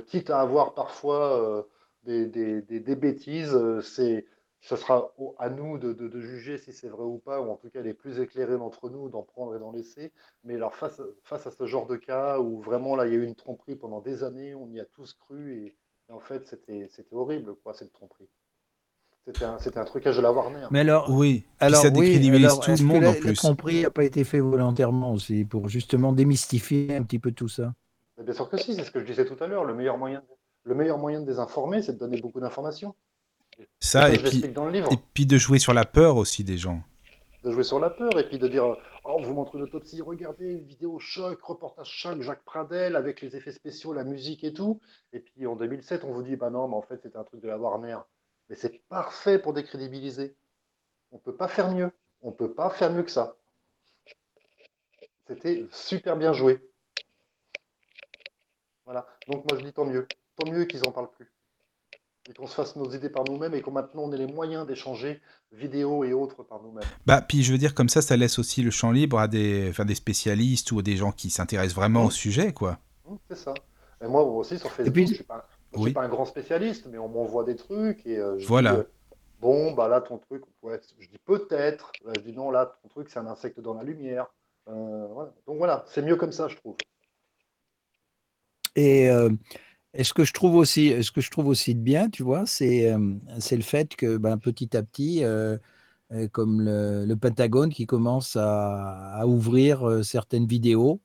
quitte 0.06 0.30
à 0.30 0.40
avoir 0.40 0.74
parfois 0.74 1.66
des, 2.04 2.26
des, 2.26 2.96
bêtises. 2.96 3.56
c'est 3.82 4.26
ce 4.60 4.76
sera 4.76 5.12
à 5.38 5.48
nous 5.48 5.78
de, 5.78 6.20
juger 6.20 6.58
si 6.58 6.72
c'est 6.72 6.88
vrai 6.88 7.04
ou 7.04 7.18
pas, 7.18 7.40
ou 7.40 7.50
en 7.50 7.56
tout 7.56 7.70
cas 7.70 7.80
les 7.80 7.94
plus 7.94 8.20
éclairés 8.20 8.58
d'entre 8.58 8.90
nous 8.90 9.08
d'en 9.08 9.22
prendre 9.22 9.56
et 9.56 9.58
d'en 9.58 9.72
laisser. 9.72 10.12
Mais 10.44 10.54
alors 10.54 10.74
face, 10.74 11.00
face 11.22 11.46
à 11.46 11.50
ce 11.50 11.66
genre 11.66 11.86
de 11.86 11.96
cas 11.96 12.38
où 12.38 12.60
vraiment 12.60 12.94
là 12.94 13.06
il 13.06 13.12
y 13.12 13.16
a 13.16 13.18
eu 13.18 13.24
une 13.24 13.34
tromperie 13.34 13.76
pendant 13.76 14.00
des 14.00 14.22
années, 14.22 14.54
on 14.54 14.70
y 14.70 14.80
a 14.80 14.84
tous 14.84 15.14
cru 15.14 15.54
et, 15.54 15.76
en 16.10 16.20
fait 16.20 16.46
c'était 16.46 16.88
horrible 17.12 17.54
quoi 17.62 17.72
cette 17.72 17.92
tromperie. 17.92 18.28
C'était 19.26 19.44
un, 19.44 19.58
un, 19.76 19.84
trucage 19.84 20.16
de 20.16 20.22
la 20.22 20.32
Warner. 20.32 20.66
Mais 20.70 20.80
alors, 20.80 21.10
oui, 21.10 21.44
alors, 21.60 21.82
ça 21.82 21.90
décrédibilise 21.90 22.58
tout 22.58 22.70
le 22.70 22.84
monde 22.84 23.04
en 23.04 23.12
plus. 23.12 23.28
La 23.28 23.34
tromperie 23.34 23.82
n'a 23.82 23.90
pas 23.90 24.02
été 24.02 24.24
fait 24.24 24.40
volontairement 24.40 25.12
aussi 25.12 25.44
pour 25.44 25.68
justement 25.68 26.12
démystifier 26.12 26.96
un 26.96 27.02
petit 27.02 27.18
peu 27.18 27.30
tout 27.30 27.48
ça? 27.48 27.74
bien 28.18 28.34
sûr 28.34 28.48
que 28.48 28.56
si, 28.56 28.74
c'est 28.74 28.84
ce 28.84 28.90
que 28.90 29.00
je 29.00 29.04
disais 29.04 29.24
tout 29.24 29.36
à 29.42 29.46
l'heure. 29.46 29.64
Le 29.64 29.74
meilleur 29.74 29.98
moyen, 29.98 30.22
le 30.64 30.74
meilleur 30.74 30.98
moyen 30.98 31.20
de 31.20 31.26
désinformer, 31.26 31.82
c'est 31.82 31.92
de 31.92 31.98
donner 31.98 32.20
beaucoup 32.20 32.40
d'informations. 32.40 32.94
Ça, 33.80 34.12
et 34.12 34.18
puis, 34.18 34.44
et 34.44 34.96
puis 35.14 35.26
de 35.26 35.38
jouer 35.38 35.58
sur 35.58 35.74
la 35.74 35.84
peur 35.84 36.16
aussi 36.16 36.44
des 36.44 36.58
gens. 36.58 36.82
De 37.44 37.50
jouer 37.50 37.64
sur 37.64 37.80
la 37.80 37.90
peur, 37.90 38.18
et 38.18 38.28
puis 38.28 38.38
de 38.38 38.48
dire 38.48 38.76
Oh, 39.04 39.14
on 39.18 39.22
vous 39.22 39.32
montre 39.32 39.56
une 39.56 39.62
autopsie, 39.62 40.02
regardez, 40.02 40.52
une 40.52 40.64
vidéo 40.64 40.98
choc, 40.98 41.40
reportage 41.42 41.88
choc, 41.88 42.20
Jacques 42.20 42.44
Pradel, 42.44 42.96
avec 42.96 43.22
les 43.22 43.34
effets 43.34 43.52
spéciaux, 43.52 43.94
la 43.94 44.04
musique 44.04 44.44
et 44.44 44.52
tout. 44.52 44.80
Et 45.12 45.20
puis 45.20 45.46
en 45.46 45.56
2007, 45.56 46.04
on 46.04 46.12
vous 46.12 46.22
dit 46.22 46.36
Bah 46.36 46.50
non, 46.50 46.68
mais 46.68 46.76
en 46.76 46.82
fait, 46.82 47.00
c'est 47.02 47.16
un 47.16 47.24
truc 47.24 47.40
de 47.40 47.48
la 47.48 47.58
Warner. 47.58 47.98
Mais 48.48 48.56
c'est 48.56 48.82
parfait 48.88 49.38
pour 49.38 49.54
décrédibiliser. 49.54 50.36
On 51.12 51.16
ne 51.16 51.20
peut 51.20 51.34
pas 51.34 51.48
faire 51.48 51.72
mieux. 51.72 51.90
On 52.22 52.28
ne 52.28 52.34
peut 52.34 52.52
pas 52.52 52.70
faire 52.70 52.92
mieux 52.92 53.02
que 53.02 53.10
ça. 53.10 53.36
C'était 55.26 55.66
super 55.72 56.16
bien 56.16 56.32
joué. 56.32 56.60
Voilà. 58.84 59.06
Donc 59.28 59.48
moi 59.50 59.58
je 59.58 59.64
dis 59.64 59.72
tant 59.72 59.86
mieux. 59.86 60.06
Tant 60.36 60.50
mieux 60.50 60.64
qu'ils 60.64 60.86
en 60.86 60.92
parlent 60.92 61.10
plus 61.10 61.30
et 62.30 62.34
qu'on 62.34 62.46
se 62.46 62.54
fasse 62.54 62.76
nos 62.76 62.88
idées 62.90 63.10
par 63.10 63.24
nous-mêmes 63.24 63.54
et 63.54 63.60
qu'on 63.60 63.72
maintenant 63.72 64.02
on 64.04 64.12
ait 64.12 64.16
les 64.16 64.26
moyens 64.26 64.66
d'échanger 64.66 65.20
vidéos 65.52 66.04
et 66.04 66.12
autres 66.12 66.44
par 66.44 66.62
nous-mêmes. 66.62 66.84
Bah, 67.04 67.20
puis 67.20 67.42
je 67.42 67.50
veux 67.50 67.58
dire, 67.58 67.74
comme 67.74 67.88
ça, 67.88 68.02
ça 68.02 68.16
laisse 68.16 68.38
aussi 68.38 68.62
le 68.62 68.70
champ 68.70 68.92
libre 68.92 69.18
à 69.18 69.26
des, 69.26 69.68
enfin, 69.70 69.84
des 69.84 69.96
spécialistes 69.96 70.70
ou 70.70 70.78
à 70.78 70.82
des 70.82 70.96
gens 70.96 71.10
qui 71.10 71.28
s'intéressent 71.28 71.74
vraiment 71.74 72.04
au 72.04 72.10
sujet, 72.10 72.52
quoi. 72.52 72.78
C'est 73.28 73.36
ça. 73.36 73.52
Et 74.02 74.06
moi 74.06 74.22
aussi, 74.22 74.58
sur 74.58 74.70
Facebook, 74.70 74.94
je 74.94 75.00
ne 75.00 75.06
suis, 75.06 75.24
pas, 75.24 75.48
suis 75.76 75.92
pas 75.92 76.04
un 76.04 76.08
grand 76.08 76.24
spécialiste, 76.24 76.86
mais 76.90 76.98
on 76.98 77.08
m'envoie 77.08 77.44
des 77.44 77.56
trucs 77.56 78.06
et 78.06 78.16
euh, 78.16 78.38
je 78.38 78.46
voilà. 78.46 78.72
Dis, 78.72 78.78
euh, 78.78 78.84
bon, 79.40 79.72
bah 79.72 79.88
là, 79.88 80.00
ton 80.00 80.18
truc, 80.18 80.44
je 80.62 81.08
dis 81.08 81.18
peut-être, 81.24 81.90
je 82.14 82.20
dis 82.20 82.32
non, 82.32 82.50
là, 82.50 82.78
ton 82.82 82.88
truc, 82.88 83.08
c'est 83.10 83.18
un 83.18 83.26
insecte 83.26 83.58
dans 83.60 83.74
la 83.74 83.82
lumière. 83.82 84.32
Euh, 84.68 85.06
Donc 85.46 85.58
voilà, 85.58 85.84
c'est 85.88 86.02
mieux 86.02 86.16
comme 86.16 86.32
ça, 86.32 86.46
je 86.46 86.56
trouve. 86.56 86.76
Et 88.76 89.10
et 89.94 90.04
ce 90.04 90.14
que 90.14 90.24
je 90.24 90.32
trouve 90.32 90.54
aussi, 90.54 91.02
ce 91.02 91.10
que 91.10 91.20
je 91.20 91.30
trouve 91.30 91.48
aussi 91.48 91.74
de 91.74 91.80
bien, 91.80 92.08
tu 92.10 92.22
vois, 92.22 92.44
c'est 92.46 92.92
le 92.92 93.62
fait 93.62 93.96
que 93.96 94.16
ben, 94.16 94.38
petit 94.38 94.76
à 94.76 94.82
petit, 94.82 95.22
comme 96.32 96.62
le, 96.62 97.14
Pentagone 97.14 97.70
qui 97.70 97.86
commence 97.86 98.36
à, 98.38 99.22
ouvrir 99.26 100.04
certaines 100.04 100.46
vidéos. 100.46 101.00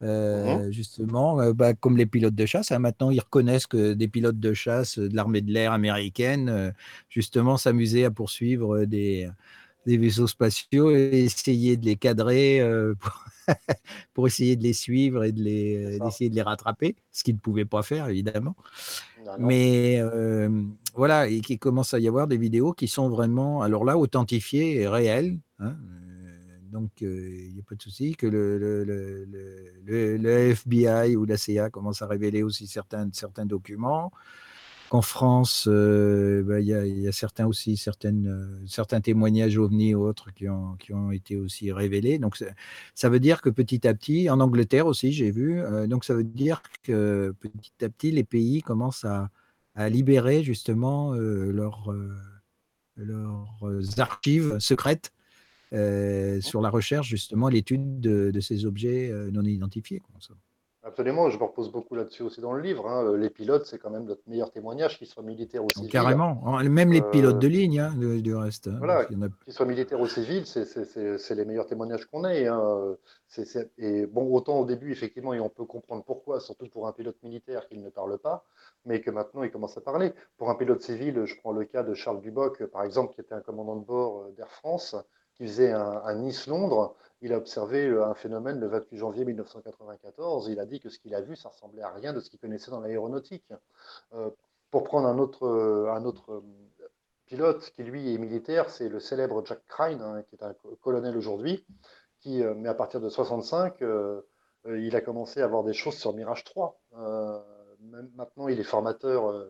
Mmh 0.00 0.70
justement, 0.70 1.52
bah, 1.54 1.74
comme 1.74 1.96
les 1.96 2.06
pilotes 2.06 2.36
de 2.36 2.46
chasse. 2.46 2.70
Hein, 2.70 2.78
maintenant, 2.78 3.10
ils 3.10 3.18
reconnaissent 3.18 3.66
que 3.66 3.94
des 3.94 4.06
pilotes 4.06 4.38
de 4.38 4.54
chasse 4.54 4.96
de 4.96 5.16
l'armée 5.16 5.40
de 5.40 5.52
l'air 5.52 5.72
américaine, 5.72 6.72
justement, 7.08 7.56
s'amusaient 7.56 8.04
à 8.04 8.12
poursuivre 8.12 8.84
des, 8.84 9.28
des 9.88 9.96
vaisseaux 9.96 10.26
spatiaux 10.26 10.90
et 10.90 11.24
essayer 11.24 11.78
de 11.78 11.86
les 11.86 11.96
cadrer 11.96 12.60
euh, 12.60 12.94
pour, 14.12 14.26
essayer 14.26 14.54
de 14.54 14.62
les 14.62 14.74
suivre 14.74 15.24
et 15.24 15.32
de 15.32 15.42
les, 15.42 15.98
d'essayer 15.98 16.28
de 16.28 16.34
les 16.34 16.42
rattraper, 16.42 16.94
ce 17.10 17.24
qu'ils 17.24 17.36
ne 17.36 17.40
pouvaient 17.40 17.64
pas 17.64 17.82
faire 17.82 18.08
évidemment. 18.08 18.54
Mais 19.38 19.98
euh, 19.98 20.48
voilà, 20.94 21.28
et 21.28 21.40
qu'il 21.40 21.58
commence 21.58 21.94
à 21.94 21.98
y 21.98 22.06
avoir 22.06 22.26
des 22.28 22.36
vidéos 22.36 22.72
qui 22.72 22.86
sont 22.86 23.08
vraiment, 23.08 23.62
alors 23.62 23.84
là, 23.84 23.96
authentifiées 23.98 24.76
et 24.76 24.88
réelles. 24.88 25.38
Hein, 25.58 25.76
euh, 25.76 26.58
donc, 26.70 26.90
il 27.00 27.54
n'y 27.54 27.60
a 27.60 27.64
pas 27.66 27.74
de 27.74 27.82
souci 27.82 28.14
que 28.14 28.26
le, 28.26 28.58
le, 28.58 28.84
le, 28.84 30.16
le, 30.16 30.30
FBI 30.50 31.16
ou 31.16 31.24
la 31.24 31.38
CIA 31.38 31.70
commence 31.70 32.02
à 32.02 32.06
révéler 32.06 32.42
aussi 32.42 32.66
certains, 32.66 33.08
certains 33.12 33.46
documents 33.46 34.12
qu'en 34.88 35.02
France, 35.02 35.66
euh, 35.68 36.42
bah, 36.42 36.60
il 36.60 36.66
y, 36.66 37.08
a 37.08 37.12
certains 37.12 37.46
aussi, 37.46 37.76
certaines, 37.76 38.26
euh, 38.28 38.66
certains 38.66 39.00
témoignages 39.00 39.58
ovnis 39.58 39.94
ou 39.94 40.06
autres 40.06 40.32
qui 40.32 40.48
ont, 40.48 41.10
été 41.12 41.36
aussi 41.36 41.72
révélés. 41.72 42.18
Donc, 42.18 42.36
ça 42.94 43.08
veut 43.08 43.20
dire 43.20 43.40
que 43.42 43.50
petit 43.50 43.86
à 43.86 43.94
petit, 43.94 44.30
en 44.30 44.40
Angleterre 44.40 44.86
aussi, 44.86 45.12
j'ai 45.12 45.30
vu, 45.30 45.60
euh, 45.60 45.86
donc 45.86 46.04
ça 46.04 46.14
veut 46.14 46.24
dire 46.24 46.62
que 46.82 47.34
petit 47.40 47.84
à 47.84 47.88
petit, 47.88 48.10
les 48.10 48.24
pays 48.24 48.62
commencent 48.62 49.04
à, 49.04 49.30
à 49.74 49.88
libérer 49.88 50.42
justement 50.42 51.12
leurs 51.14 51.94
archives 53.98 54.58
secrètes 54.58 55.12
sur 55.70 56.60
la 56.60 56.70
recherche, 56.70 57.08
justement, 57.08 57.48
l'étude 57.48 58.00
de, 58.00 58.40
ces 58.40 58.64
objets 58.66 59.12
non 59.32 59.44
identifiés. 59.44 60.02
Absolument, 60.88 61.28
je 61.28 61.38
me 61.38 61.44
repose 61.44 61.70
beaucoup 61.70 61.94
là-dessus 61.94 62.22
aussi 62.22 62.40
dans 62.40 62.52
le 62.52 62.62
livre. 62.62 62.88
Hein. 62.88 63.14
Les 63.18 63.28
pilotes, 63.28 63.66
c'est 63.66 63.78
quand 63.78 63.90
même 63.90 64.04
notre 64.04 64.22
meilleur 64.26 64.50
témoignage, 64.50 64.96
qu'ils 64.96 65.06
soient 65.06 65.22
militaires 65.22 65.62
ou 65.62 65.68
civils. 65.74 65.90
Carrément, 65.90 66.40
même 66.62 66.92
les 66.92 67.02
pilotes 67.02 67.36
euh, 67.36 67.38
de 67.38 67.46
ligne, 67.46 67.78
hein, 67.78 67.92
du, 67.94 68.34
reste. 68.34 68.68
Hein, 68.68 68.76
voilà, 68.78 69.04
qu'ils 69.04 69.52
soient 69.52 69.66
militaires 69.66 70.00
ou 70.00 70.06
civils, 70.06 70.46
c'est 70.46 71.34
les 71.34 71.44
meilleurs 71.44 71.66
témoignages 71.66 72.06
qu'on 72.06 72.24
ait. 72.24 72.48
Et 73.76 74.06
bon, 74.06 74.34
autant 74.34 74.60
au 74.60 74.64
début, 74.64 74.90
effectivement, 74.90 75.34
et 75.34 75.40
on 75.40 75.50
peut 75.50 75.66
comprendre 75.66 76.04
pourquoi, 76.04 76.40
surtout 76.40 76.68
pour 76.68 76.88
un 76.88 76.92
pilote 76.92 77.22
militaire 77.22 77.68
qu'il 77.68 77.82
ne 77.82 77.90
parle 77.90 78.16
pas, 78.16 78.46
mais 78.86 79.02
que 79.02 79.10
maintenant 79.10 79.42
il 79.42 79.50
commence 79.50 79.76
à 79.76 79.82
parler. 79.82 80.14
Pour 80.38 80.48
un 80.48 80.54
pilote 80.54 80.80
civil, 80.80 81.26
je 81.26 81.36
prends 81.36 81.52
le 81.52 81.66
cas 81.66 81.82
de 81.82 81.92
Charles 81.92 82.22
Duboc, 82.22 82.64
par 82.64 82.82
exemple, 82.82 83.14
qui 83.14 83.20
était 83.20 83.34
un 83.34 83.42
commandant 83.42 83.76
de 83.76 83.84
bord 83.84 84.22
euh, 84.22 84.34
d'Air 84.34 84.50
France, 84.50 84.96
qui 85.34 85.44
faisait 85.44 85.70
un 85.70 86.14
Nice-Londres 86.16 86.96
il 87.20 87.32
a 87.32 87.36
observé 87.36 87.86
euh, 87.86 88.06
un 88.06 88.14
phénomène 88.14 88.60
le 88.60 88.68
28 88.68 88.96
janvier 88.96 89.24
1994. 89.24 90.48
Il 90.48 90.60
a 90.60 90.66
dit 90.66 90.80
que 90.80 90.88
ce 90.88 90.98
qu'il 90.98 91.14
a 91.14 91.20
vu, 91.20 91.36
ça 91.36 91.48
ressemblait 91.48 91.82
à 91.82 91.90
rien 91.90 92.12
de 92.12 92.20
ce 92.20 92.30
qu'il 92.30 92.38
connaissait 92.38 92.70
dans 92.70 92.80
l'aéronautique. 92.80 93.52
Euh, 94.14 94.30
pour 94.70 94.84
prendre 94.84 95.08
un 95.08 95.18
autre, 95.18 95.46
euh, 95.46 95.92
un 95.92 96.04
autre 96.04 96.42
pilote 97.26 97.70
qui, 97.74 97.82
lui, 97.82 98.14
est 98.14 98.18
militaire, 98.18 98.70
c'est 98.70 98.88
le 98.88 99.00
célèbre 99.00 99.44
Jack 99.44 99.64
Crane, 99.66 100.00
hein, 100.00 100.22
qui 100.28 100.36
est 100.36 100.44
un 100.44 100.54
colonel 100.80 101.16
aujourd'hui, 101.16 101.64
qui, 102.20 102.42
mais 102.42 102.68
à 102.68 102.74
partir 102.74 103.00
de 103.00 103.08
65, 103.08 103.82
il 104.66 104.96
a 104.96 105.00
commencé 105.00 105.40
à 105.40 105.46
voir 105.46 105.62
des 105.62 105.74
choses 105.74 105.94
sur 105.94 106.14
Mirage 106.14 106.44
3. 106.44 106.80
maintenant, 108.16 108.48
il 108.48 108.58
est 108.58 108.64
formateur 108.64 109.46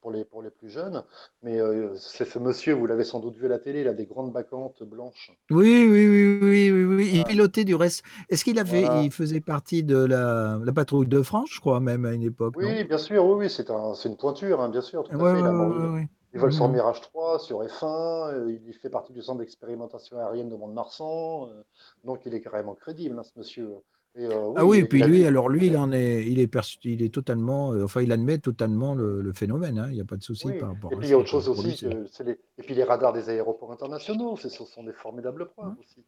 pour 0.00 0.12
les, 0.12 0.24
pour 0.24 0.40
les 0.40 0.50
plus 0.50 0.70
jeunes. 0.70 1.02
Mais 1.42 1.58
c'est 1.96 2.24
ce 2.24 2.38
monsieur, 2.38 2.74
vous 2.74 2.86
l'avez 2.86 3.04
sans 3.04 3.20
doute 3.20 3.36
vu 3.36 3.46
à 3.46 3.48
la 3.48 3.58
télé, 3.58 3.80
il 3.80 3.88
a 3.88 3.92
des 3.92 4.06
grandes 4.06 4.32
bacantes 4.32 4.82
blanches. 4.84 5.32
Oui, 5.50 5.86
oui, 5.90 6.08
oui, 6.08 6.38
oui. 6.40 6.70
Il 7.16 7.24
pilotait 7.24 7.64
du 7.64 7.74
reste. 7.74 8.02
Est-ce 8.28 8.44
qu'il 8.44 8.58
avait, 8.58 8.86
il 9.04 9.10
faisait 9.10 9.40
partie 9.40 9.82
de 9.82 9.96
la, 9.96 10.58
la, 10.62 10.72
patrouille 10.72 11.06
de 11.06 11.22
France, 11.22 11.50
je 11.52 11.60
crois, 11.60 11.80
même 11.80 12.04
à 12.04 12.12
une 12.12 12.22
époque 12.22 12.54
Oui, 12.56 12.84
bien 12.84 12.98
sûr, 12.98 13.24
oui, 13.26 13.44
oui, 13.44 13.50
c'est 13.50 13.70
un, 13.70 13.94
une 13.94 14.16
pointure, 14.16 14.60
hein, 14.60 14.68
bien 14.68 14.82
sûr. 14.82 15.04
Tout 15.04 15.16
à 15.16 15.34
fait. 15.34 15.40
il, 15.40 16.08
il 16.36 16.40
vole 16.40 16.52
sur 16.52 16.68
mmh. 16.68 16.72
Mirage 16.72 17.00
3, 17.00 17.38
sur 17.38 17.62
F1, 17.62 18.34
euh, 18.34 18.58
il 18.66 18.74
fait 18.74 18.90
partie 18.90 19.14
du 19.14 19.22
centre 19.22 19.38
d'expérimentation 19.38 20.18
aérienne 20.18 20.50
de 20.50 20.56
Mont-de-Marsan, 20.56 21.48
euh, 21.48 21.62
donc 22.04 22.20
il 22.26 22.34
est 22.34 22.42
carrément 22.42 22.74
crédible, 22.74 23.18
hein, 23.18 23.22
ce 23.22 23.38
monsieur. 23.38 23.76
Euh, 24.18 24.52
ah 24.56 24.64
oui, 24.64 24.78
et 24.78 24.84
puis 24.84 25.02
lui, 25.02 25.24
alors 25.24 25.48
lui, 25.48 25.66
il 25.66 25.76
en 25.76 25.92
est, 25.92 26.24
il 26.26 26.38
est, 26.38 26.50
il 26.84 27.02
est 27.02 27.12
totalement, 27.12 27.72
euh, 27.72 27.84
enfin, 27.84 28.02
il 28.02 28.12
admet 28.12 28.38
totalement 28.38 28.94
le, 28.94 29.32
phénomène. 29.34 29.78
Hein, 29.78 29.86
il 29.88 29.94
n'y 29.94 30.00
a 30.00 30.04
pas 30.04 30.16
de 30.16 30.22
souci 30.22 30.48
par 30.58 30.70
rapport. 30.70 30.92
Et 30.92 30.96
puis 30.96 31.08
il 31.08 31.10
y 31.10 31.14
a 31.14 31.18
autre 31.18 31.28
chose 31.28 31.48
aussi, 31.48 31.86
les... 31.86 32.32
et 32.32 32.62
puis 32.62 32.74
les 32.74 32.84
radars 32.84 33.12
des 33.12 33.28
aéroports 33.28 33.72
internationaux, 33.72 34.36
ce 34.36 34.48
sont 34.48 34.84
des 34.84 34.92
formidables 34.92 35.48
preuves 35.48 35.68
mmh. 35.68 35.80
aussi. 35.80 36.04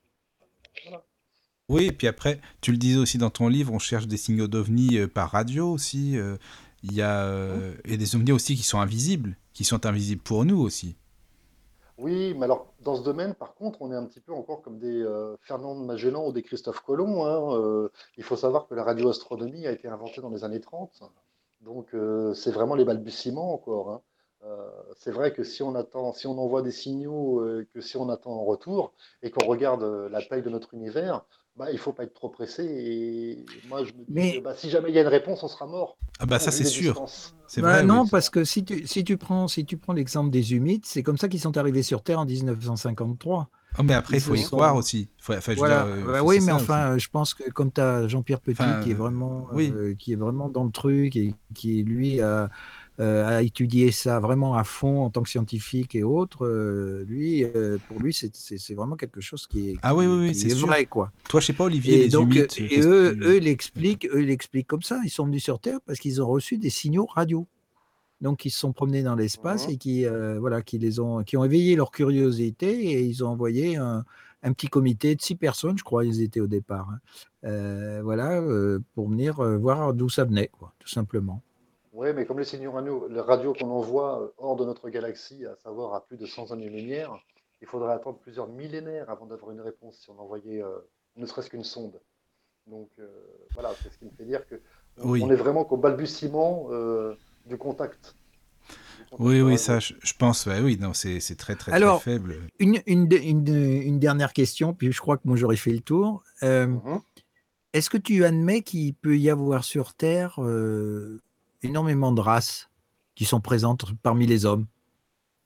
Oui, 1.68 1.86
et 1.86 1.92
puis 1.92 2.06
après, 2.06 2.40
tu 2.60 2.72
le 2.72 2.78
disais 2.78 2.98
aussi 2.98 3.18
dans 3.18 3.30
ton 3.30 3.48
livre, 3.48 3.72
on 3.72 3.78
cherche 3.78 4.06
des 4.06 4.16
signaux 4.16 4.48
d'ovnis 4.48 4.98
euh, 4.98 5.06
par 5.06 5.30
radio 5.30 5.70
aussi. 5.70 6.16
Il 6.82 6.92
y 6.92 7.02
a 7.02 7.26
mmh. 7.26 7.74
et 7.84 7.96
des 7.96 8.16
ovnis 8.16 8.32
aussi 8.32 8.54
qui 8.56 8.62
sont 8.62 8.78
invisibles, 8.78 9.36
qui 9.52 9.64
sont 9.64 9.84
invisibles 9.84 10.22
pour 10.22 10.44
nous 10.44 10.60
aussi. 10.60 10.96
Oui, 11.98 12.32
mais 12.34 12.44
alors 12.44 12.72
dans 12.80 12.94
ce 12.94 13.02
domaine, 13.02 13.34
par 13.34 13.54
contre, 13.54 13.82
on 13.82 13.90
est 13.90 13.96
un 13.96 14.06
petit 14.06 14.20
peu 14.20 14.32
encore 14.32 14.62
comme 14.62 14.78
des 14.78 15.02
euh, 15.02 15.36
Fernand 15.40 15.74
Magellan 15.74 16.28
ou 16.28 16.32
des 16.32 16.42
Christophe 16.42 16.80
Colomb. 16.80 17.26
Hein, 17.26 17.58
euh, 17.58 17.88
il 18.16 18.22
faut 18.22 18.36
savoir 18.36 18.68
que 18.68 18.74
la 18.74 18.84
radioastronomie 18.84 19.66
a 19.66 19.72
été 19.72 19.88
inventée 19.88 20.20
dans 20.20 20.30
les 20.30 20.44
années 20.44 20.60
30. 20.60 21.02
Donc 21.60 21.92
euh, 21.94 22.34
c'est 22.34 22.52
vraiment 22.52 22.76
les 22.76 22.84
balbutiements 22.84 23.52
encore. 23.52 23.90
Hein. 23.90 24.02
C'est 24.96 25.10
vrai 25.10 25.32
que 25.32 25.44
si 25.44 25.62
on 25.62 25.74
attend, 25.74 26.12
si 26.12 26.26
on 26.26 26.38
envoie 26.38 26.62
des 26.62 26.72
signaux, 26.72 27.44
que 27.74 27.80
si 27.80 27.96
on 27.96 28.08
attend 28.08 28.32
en 28.32 28.44
retour 28.44 28.92
et 29.22 29.30
qu'on 29.30 29.46
regarde 29.46 29.82
la 30.10 30.22
taille 30.22 30.42
de 30.42 30.50
notre 30.50 30.74
univers, 30.74 31.24
bah, 31.58 31.66
il 31.70 31.74
ne 31.74 31.78
faut 31.78 31.92
pas 31.92 32.04
être 32.04 32.14
trop 32.14 32.28
pressé. 32.28 32.64
Et 32.64 33.44
moi, 33.68 33.82
je 33.84 33.92
me 33.92 34.04
dis 34.08 34.38
que 34.38 34.44
bah, 34.44 34.54
si 34.56 34.70
jamais 34.70 34.90
il 34.90 34.94
y 34.94 34.98
a 34.98 35.02
une 35.02 35.08
réponse, 35.08 35.42
on 35.42 35.48
sera 35.48 35.66
mort. 35.66 35.98
Ah 36.20 36.26
bah 36.26 36.38
ça, 36.38 36.52
c'est 36.52 36.64
sûr. 36.64 37.04
C'est 37.48 37.60
bah, 37.60 37.72
vrai, 37.72 37.84
non, 37.84 38.06
parce 38.06 38.30
que 38.30 38.44
si 38.44 38.64
tu, 38.64 38.86
si 38.86 39.02
tu 39.02 39.16
prends, 39.16 39.48
si 39.48 39.64
tu 39.64 39.76
prends 39.76 39.92
l'exemple 39.92 40.30
des 40.30 40.54
humides, 40.54 40.84
c'est 40.86 41.02
comme 41.02 41.18
ça 41.18 41.28
qu'ils 41.28 41.40
sont 41.40 41.56
arrivés 41.58 41.82
sur 41.82 42.02
Terre 42.02 42.20
en 42.20 42.26
1953. 42.26 43.48
Oh, 43.78 43.82
mais 43.82 43.94
après, 43.94 44.16
il 44.16 44.20
faut 44.20 44.34
y 44.34 44.42
croire 44.42 44.76
aussi. 44.76 45.08
Euh, 45.28 46.20
oui, 46.22 46.38
mais 46.40 46.52
enfin, 46.52 46.96
je 46.96 47.08
pense 47.08 47.34
que 47.34 47.50
comme 47.50 47.70
tu 47.70 47.80
as 47.80 48.08
Jean-Pierre 48.08 48.40
Petit 48.40 48.62
qui, 48.82 48.92
est 48.92 48.94
vraiment, 48.94 49.48
euh, 49.54 49.94
qui 49.94 50.12
est 50.12 50.16
vraiment 50.16 50.48
dans 50.48 50.64
le 50.64 50.70
truc 50.70 51.16
et 51.16 51.34
qui, 51.54 51.82
lui, 51.82 52.20
a, 52.20 52.26
euh, 52.26 52.48
à 52.98 53.42
étudier 53.42 53.92
ça 53.92 54.18
vraiment 54.18 54.54
à 54.54 54.64
fond 54.64 55.02
en 55.02 55.10
tant 55.10 55.22
que 55.22 55.28
scientifique 55.28 55.94
et 55.94 56.02
autres, 56.02 56.44
euh, 56.46 57.04
lui, 57.06 57.44
euh, 57.44 57.78
pour 57.86 58.00
lui, 58.00 58.12
c'est 58.12 58.74
vraiment 58.74 58.96
quelque 58.96 59.20
chose 59.20 59.46
qui 59.46 59.70
est, 59.70 59.76
ah 59.82 59.94
oui, 59.94 60.06
oui, 60.06 60.34
c'est 60.34 60.52
vrai. 60.54 60.86
Quoi. 60.86 61.12
Toi, 61.28 61.40
je 61.40 61.46
sais 61.46 61.52
pas, 61.52 61.64
Olivier, 61.64 62.06
et 62.06 62.08
donc, 62.08 62.34
et 62.36 62.80
eux, 62.80 63.16
eux, 63.20 63.36
ils 63.36 63.44
l'expliquent, 63.44 64.08
eux, 64.12 64.20
l'expliquent 64.20 64.66
comme 64.66 64.82
ça. 64.82 65.00
Ils 65.04 65.10
sont 65.10 65.26
venus 65.26 65.44
sur 65.44 65.60
Terre 65.60 65.78
parce 65.86 66.00
qu'ils 66.00 66.20
ont 66.20 66.26
reçu 66.26 66.58
des 66.58 66.70
signaux 66.70 67.06
radio. 67.06 67.46
Donc, 68.20 68.44
ils 68.44 68.50
se 68.50 68.58
sont 68.58 68.72
promenés 68.72 69.04
dans 69.04 69.14
l'espace 69.14 69.68
mmh 69.68 69.70
et 69.70 69.76
qui, 69.76 70.04
voilà, 70.40 70.62
qui, 70.62 70.78
les 70.78 70.98
ont, 70.98 71.22
qui 71.22 71.36
ont 71.36 71.44
éveillé 71.44 71.76
leur 71.76 71.92
curiosité 71.92 72.68
et 72.68 73.02
ils 73.02 73.22
ont 73.22 73.28
envoyé 73.28 73.76
un, 73.76 74.04
un 74.42 74.52
petit 74.52 74.66
comité 74.66 75.14
de 75.14 75.22
six 75.22 75.36
personnes, 75.36 75.78
je 75.78 75.84
crois, 75.84 76.04
ils 76.04 76.20
étaient 76.20 76.40
au 76.40 76.48
départ. 76.48 76.90
Hein. 76.90 78.00
voilà, 78.02 78.42
pour 78.94 79.08
venir 79.08 79.40
voir 79.58 79.94
d'où 79.94 80.08
ça 80.08 80.24
venait, 80.24 80.48
quoi, 80.48 80.72
tout 80.80 80.88
simplement. 80.88 81.42
Oui, 81.98 82.12
mais 82.14 82.26
comme 82.26 82.38
les 82.38 82.44
signaux 82.44 82.70
radio, 82.70 83.08
les 83.08 83.20
radios 83.20 83.54
qu'on 83.54 83.70
envoie 83.70 84.22
euh, 84.22 84.28
hors 84.38 84.54
de 84.54 84.64
notre 84.64 84.88
galaxie, 84.88 85.44
à 85.44 85.56
savoir 85.56 85.94
à 85.94 86.06
plus 86.06 86.16
de 86.16 86.26
100 86.26 86.52
années-lumière, 86.52 87.12
il 87.60 87.66
faudrait 87.66 87.92
attendre 87.92 88.20
plusieurs 88.20 88.46
millénaires 88.46 89.10
avant 89.10 89.26
d'avoir 89.26 89.50
une 89.50 89.60
réponse 89.60 89.98
si 89.98 90.08
on 90.08 90.16
envoyait 90.20 90.62
euh, 90.62 90.78
ne 91.16 91.26
serait-ce 91.26 91.50
qu'une 91.50 91.64
sonde. 91.64 92.00
Donc 92.68 92.88
euh, 93.00 93.08
voilà, 93.52 93.74
c'est 93.82 93.92
ce 93.92 93.98
qui 93.98 94.04
me 94.04 94.12
fait 94.16 94.26
dire 94.26 94.46
que 94.46 94.60
on 94.98 95.28
est 95.28 95.34
vraiment 95.34 95.64
qu'au 95.64 95.76
balbutiement 95.76 96.68
du 97.46 97.56
contact. 97.56 98.14
oui, 99.18 99.40
oui, 99.40 99.58
ça, 99.58 99.80
je, 99.80 99.94
pense, 100.16 100.46
oui, 100.46 100.78
non, 100.80 100.92
c'est 100.92 101.18
très, 101.36 101.56
très, 101.56 101.72
Alors, 101.72 102.00
très 102.00 102.12
faible. 102.12 102.36
Une, 102.60 102.80
une, 102.86 103.08
une, 103.12 103.98
dernière 103.98 104.32
question, 104.32 104.72
puis 104.72 104.92
je 104.92 105.00
crois 105.00 105.16
que 105.16 105.22
moi 105.24 105.36
j'aurais 105.36 105.56
fait 105.56 105.72
le 105.72 105.80
tour. 105.80 106.22
Mhm. 106.42 107.00
Est-ce 107.72 107.90
que 107.90 107.98
tu 107.98 108.24
admets 108.24 108.62
qu'il 108.62 108.94
peut 108.94 109.18
y 109.18 109.30
avoir 109.30 109.64
sur 109.64 109.94
Terre 109.94 110.38
énormément 111.62 112.12
de 112.12 112.20
races 112.20 112.68
qui 113.14 113.24
sont 113.24 113.40
présentes 113.40 113.86
parmi 114.02 114.26
les 114.26 114.46
hommes. 114.46 114.66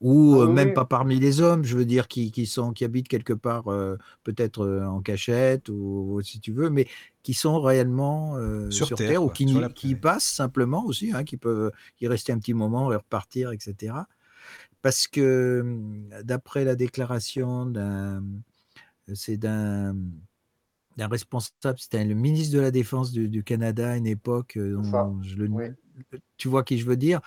Ou 0.01 0.35
ah 0.41 0.45
euh, 0.45 0.47
même 0.49 0.75
pas 0.75 0.85
parmi 0.85 1.21
les 1.21 1.41
hommes, 1.41 1.63
je 1.63 1.77
veux 1.77 1.85
dire, 1.85 2.09
qui, 2.09 2.33
qui 2.33 2.47
sont, 2.47 2.73
qui 2.73 2.85
habitent 2.85 3.07
quelque 3.07 3.33
part, 3.33 3.69
euh, 3.69 3.97
peut-être 4.25 4.67
euh, 4.67 4.85
en 4.85 5.01
cachette 5.01 5.69
ou, 5.69 6.21
si 6.25 6.41
tu 6.41 6.53
veux, 6.53 6.71
mais 6.71 6.89
qui 7.23 7.35
sont 7.35 7.61
réellement 7.61 8.37
sur, 8.71 8.93
Terre, 8.97 9.23
ou 9.23 9.29
qui, 9.29 9.47
qui 9.77 9.95
passent 9.95 10.25
simplement 10.25 10.85
aussi, 10.85 11.13
hein, 11.13 11.23
qui 11.23 11.37
peuvent 11.37 11.71
y 12.01 12.09
rester 12.09 12.33
un 12.33 12.39
petit 12.39 12.53
moment 12.53 12.93
et 12.93 12.97
repartir, 12.97 13.53
etc. 13.53 13.95
Parce 14.83 15.07
que 15.07 15.61
hum, 15.63 16.09
d'après 16.25 16.65
la 16.65 16.75
déclaration 16.75 17.65
d'un, 17.67 18.25
c'est 19.15 19.37
d'un 19.37 19.97
d'un 20.97 21.09
responsable, 21.09 21.79
c'était 21.79 22.05
le 22.05 22.15
ministre 22.15 22.55
de 22.55 22.61
la 22.61 22.71
Défense 22.71 23.13
du, 23.13 23.43
Canada 23.45 23.91
à 23.91 23.97
une 23.97 24.07
époque, 24.07 24.53
je 24.57 25.37
le, 25.37 25.77
tu 26.37 26.49
vois 26.49 26.63
qui 26.63 26.79
je 26.79 26.87
veux 26.87 26.97
dire? 26.97 27.21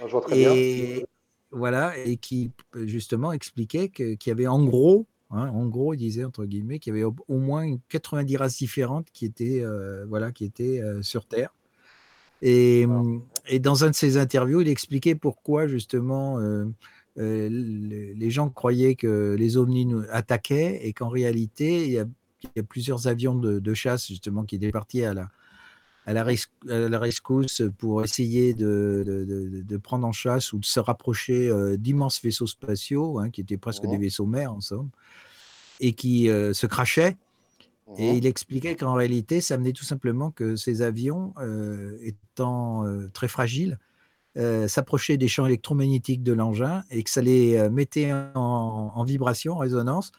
Ah, 0.00 0.06
je 0.06 0.12
vois 0.12 0.20
très 0.20 0.40
et, 0.40 1.06
Voilà, 1.50 1.96
et 1.98 2.16
qui 2.16 2.52
justement 2.74 3.32
expliquait 3.32 3.88
qu'il 3.88 4.18
y 4.26 4.30
avait 4.30 4.46
en 4.46 4.64
gros 4.64 5.06
Hein. 5.30 5.48
En 5.50 5.66
gros, 5.66 5.94
il 5.94 5.98
disait, 5.98 6.24
entre 6.24 6.44
guillemets, 6.44 6.78
qu'il 6.78 6.92
y 6.92 6.96
avait 6.96 7.04
au, 7.04 7.38
moins 7.38 7.76
90 7.88 8.36
races 8.36 8.56
différentes 8.56 9.06
qui 9.12 9.24
étaient, 9.24 9.64
voilà, 10.08 10.32
qui 10.32 10.44
étaient 10.44 10.82
sur 11.02 11.24
Terre. 11.26 11.54
Et, 12.42 12.86
et, 13.46 13.58
dans 13.58 13.84
un 13.84 13.90
de 13.90 13.94
ses 13.94 14.16
interviews, 14.16 14.60
il 14.60 14.68
expliquait 14.68 15.14
pourquoi, 15.14 15.68
justement, 15.68 16.38
les 17.16 18.30
gens 18.30 18.50
croyaient 18.50 18.96
que 18.96 19.36
les 19.38 19.56
ovnis 19.56 19.86
nous 19.86 20.02
attaquaient 20.10 20.80
et 20.82 20.92
qu'en 20.92 21.08
réalité, 21.08 21.86
il 21.86 21.92
y, 21.92 21.98
a, 21.98 22.06
plusieurs 22.68 23.06
avions 23.06 23.34
de, 23.34 23.74
chasse, 23.74 24.08
justement, 24.08 24.44
qui 24.44 24.56
étaient 24.56 24.70
partis 24.70 25.04
à 25.04 25.14
la, 25.14 25.28
à 26.06 26.12
la, 26.12 26.98
rescousse 26.98 27.62
pour 27.78 28.04
essayer 28.04 28.54
de, 28.54 29.62
de, 29.64 29.76
prendre 29.76 30.06
en 30.06 30.12
chasse 30.12 30.52
ou 30.52 30.58
de 30.58 30.64
se 30.64 30.80
rapprocher 30.80 31.50
d'immenses 31.76 32.22
vaisseaux 32.22 32.46
spatiaux, 32.46 33.18
hein, 33.18 33.30
qui 33.30 33.40
étaient 33.40 33.56
presque 33.56 33.86
des 33.86 33.98
vaisseaux 33.98 34.26
mers, 34.26 34.52
en 34.52 34.60
somme, 34.60 34.90
et 35.80 35.92
qui 35.92 36.26
se 36.26 36.66
crachaient. 36.66 37.16
Et 37.98 38.16
il 38.16 38.26
expliquait 38.26 38.76
qu'en 38.76 38.94
réalité, 38.94 39.40
ça 39.40 39.56
venait 39.56 39.72
tout 39.72 39.84
simplement 39.84 40.30
que 40.30 40.56
ces 40.56 40.82
avions, 40.82 41.34
étant 42.02 42.84
très 43.12 43.28
fragiles, 43.28 43.78
euh, 44.36 44.68
s'approcher 44.68 45.16
des 45.16 45.26
champs 45.26 45.46
électromagnétiques 45.46 46.22
de 46.22 46.32
l'engin 46.32 46.84
et 46.92 47.02
que 47.02 47.10
ça 47.10 47.20
les 47.20 47.56
euh, 47.56 47.68
mettait 47.68 48.12
en, 48.12 49.02
vibration, 49.02 49.54
en 49.54 49.58
résonance, 49.58 50.12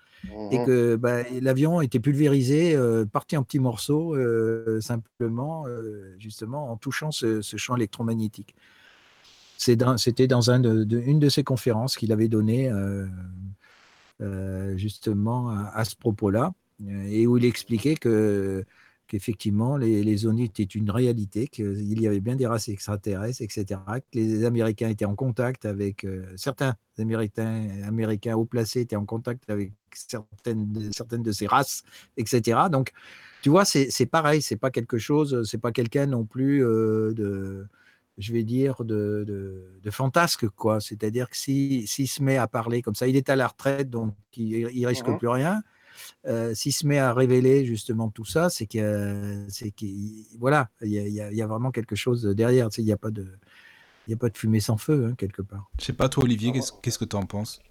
et 0.52 0.60
mmh 0.60 0.65
que 0.65 0.95
bah, 0.95 1.23
l'avion 1.41 1.81
était 1.81 1.99
pulvérisé, 1.99 2.76
euh, 2.76 3.06
parti 3.06 3.38
en 3.38 3.43
petits 3.43 3.60
morceaux, 3.60 4.15
simplement, 4.81 5.65
justement, 6.19 6.72
en 6.72 6.77
touchant 6.77 7.11
ce, 7.11 7.41
champ 7.41 7.76
électromagnétique. 7.76 8.56
C'était 9.57 10.27
dans, 10.27 10.52
un 10.52 10.64
une 10.64 11.19
de 11.19 11.30
ses 11.30 11.43
conférences 11.43 11.95
qu'il 11.95 12.11
avait 12.11 12.27
donné 12.27 12.72
justement 14.76 15.49
à 15.49 15.85
ce 15.85 15.95
propos-là, 15.95 16.53
et 17.10 17.27
où 17.27 17.38
il 17.38 17.45
expliquait 17.45 17.95
que 17.95 18.65
qu'effectivement 19.11 19.76
les, 19.76 20.06
les 20.06 20.18
zones 20.18 20.39
étaient 20.39 20.64
une 20.64 20.89
réalité, 20.89 21.49
qu'il 21.49 22.02
y 22.02 22.07
avait 22.07 22.22
bien 22.22 22.38
des 22.38 22.48
races 22.48 22.69
extraterrestres, 22.69 23.41
etc., 23.41 23.81
que 24.10 24.18
les 24.18 24.45
Américains 24.45 24.88
étaient 24.88 25.03
en 25.03 25.15
contact 25.15 25.65
avec 25.65 26.06
euh, 26.06 26.26
certains 26.38 26.76
Américains, 26.98 27.68
Américains 27.85 28.35
haut 28.38 28.45
placés 28.45 28.80
étaient 28.80 28.95
en 28.95 29.06
contact 29.06 29.49
avec 29.49 29.73
certaines, 29.95 30.91
certaines 30.91 31.23
de 31.23 31.31
ces 31.31 31.47
races, 31.47 31.84
etc. 32.18 32.59
Donc, 32.72 32.91
tu 33.41 33.49
vois, 33.49 33.65
c'est 33.65 34.05
pareil, 34.05 34.41
c'est 34.41 34.57
pas 34.57 34.72
quelque 34.72 34.97
chose, 34.97 35.47
c'est 35.49 35.57
pas 35.57 35.72
quelqu'un 35.72 36.05
non 36.05 36.26
plus 36.26 36.63
euh, 36.65 37.13
de, 37.13 37.68
je 38.18 38.34
vais 38.34 38.43
dire, 38.43 38.84
de, 38.84 39.26
de, 39.81 39.91
fantasque, 39.91 40.47
quoi. 40.49 40.80
C'est-à-dire 40.80 41.30
que 41.30 41.38
s'il 41.38 41.88
se 41.88 42.22
met 42.22 42.38
à 42.38 42.47
parler 42.47 42.81
comme 42.81 42.95
ça, 42.95 43.07
il 43.07 43.15
est 43.15 43.30
à 43.30 43.35
la 43.35 43.47
retraite, 43.47 43.89
donc 43.89 44.13
il, 44.38 44.69
il 44.73 44.88
risque 44.88 45.07
mmh 45.07 45.18
plus 45.18 45.27
rien. 45.27 45.63
Euh, 46.27 46.53
s'il 46.53 46.73
se 46.73 46.85
met 46.85 46.99
à 46.99 47.13
révéler 47.13 47.65
justement 47.65 48.09
tout 48.09 48.26
ça, 48.26 48.49
c'est 48.49 48.65
que, 48.65 49.45
c'est 49.49 49.73
voilà, 50.38 50.69
il 50.81 50.91
y, 50.91 51.41
a, 51.41 51.47
vraiment 51.47 51.72
quelque 51.72 51.95
chose 51.95 52.23
derrière. 52.23 52.69
il 52.77 52.85
n'y 52.85 52.91
a 52.91 52.97
pas 52.97 53.11
de, 53.11 53.27
il 54.07 54.13
a 54.13 54.18
pas 54.18 54.30
de 54.30 54.38
fumée 54.38 54.59
sans 54.59 54.77
feu 54.77 55.07
hein, 55.09 55.15
quelque 55.18 55.41
part. 55.41 55.69
Je 55.80 55.85
sais 55.85 55.93
pas 55.93 56.09
toi, 56.09 56.23
Olivier, 56.23 56.51
qu'est-ce, 56.51 56.99
que 56.99 57.05
tu 57.05 57.15
en 57.15 57.26
penses? 57.26 57.61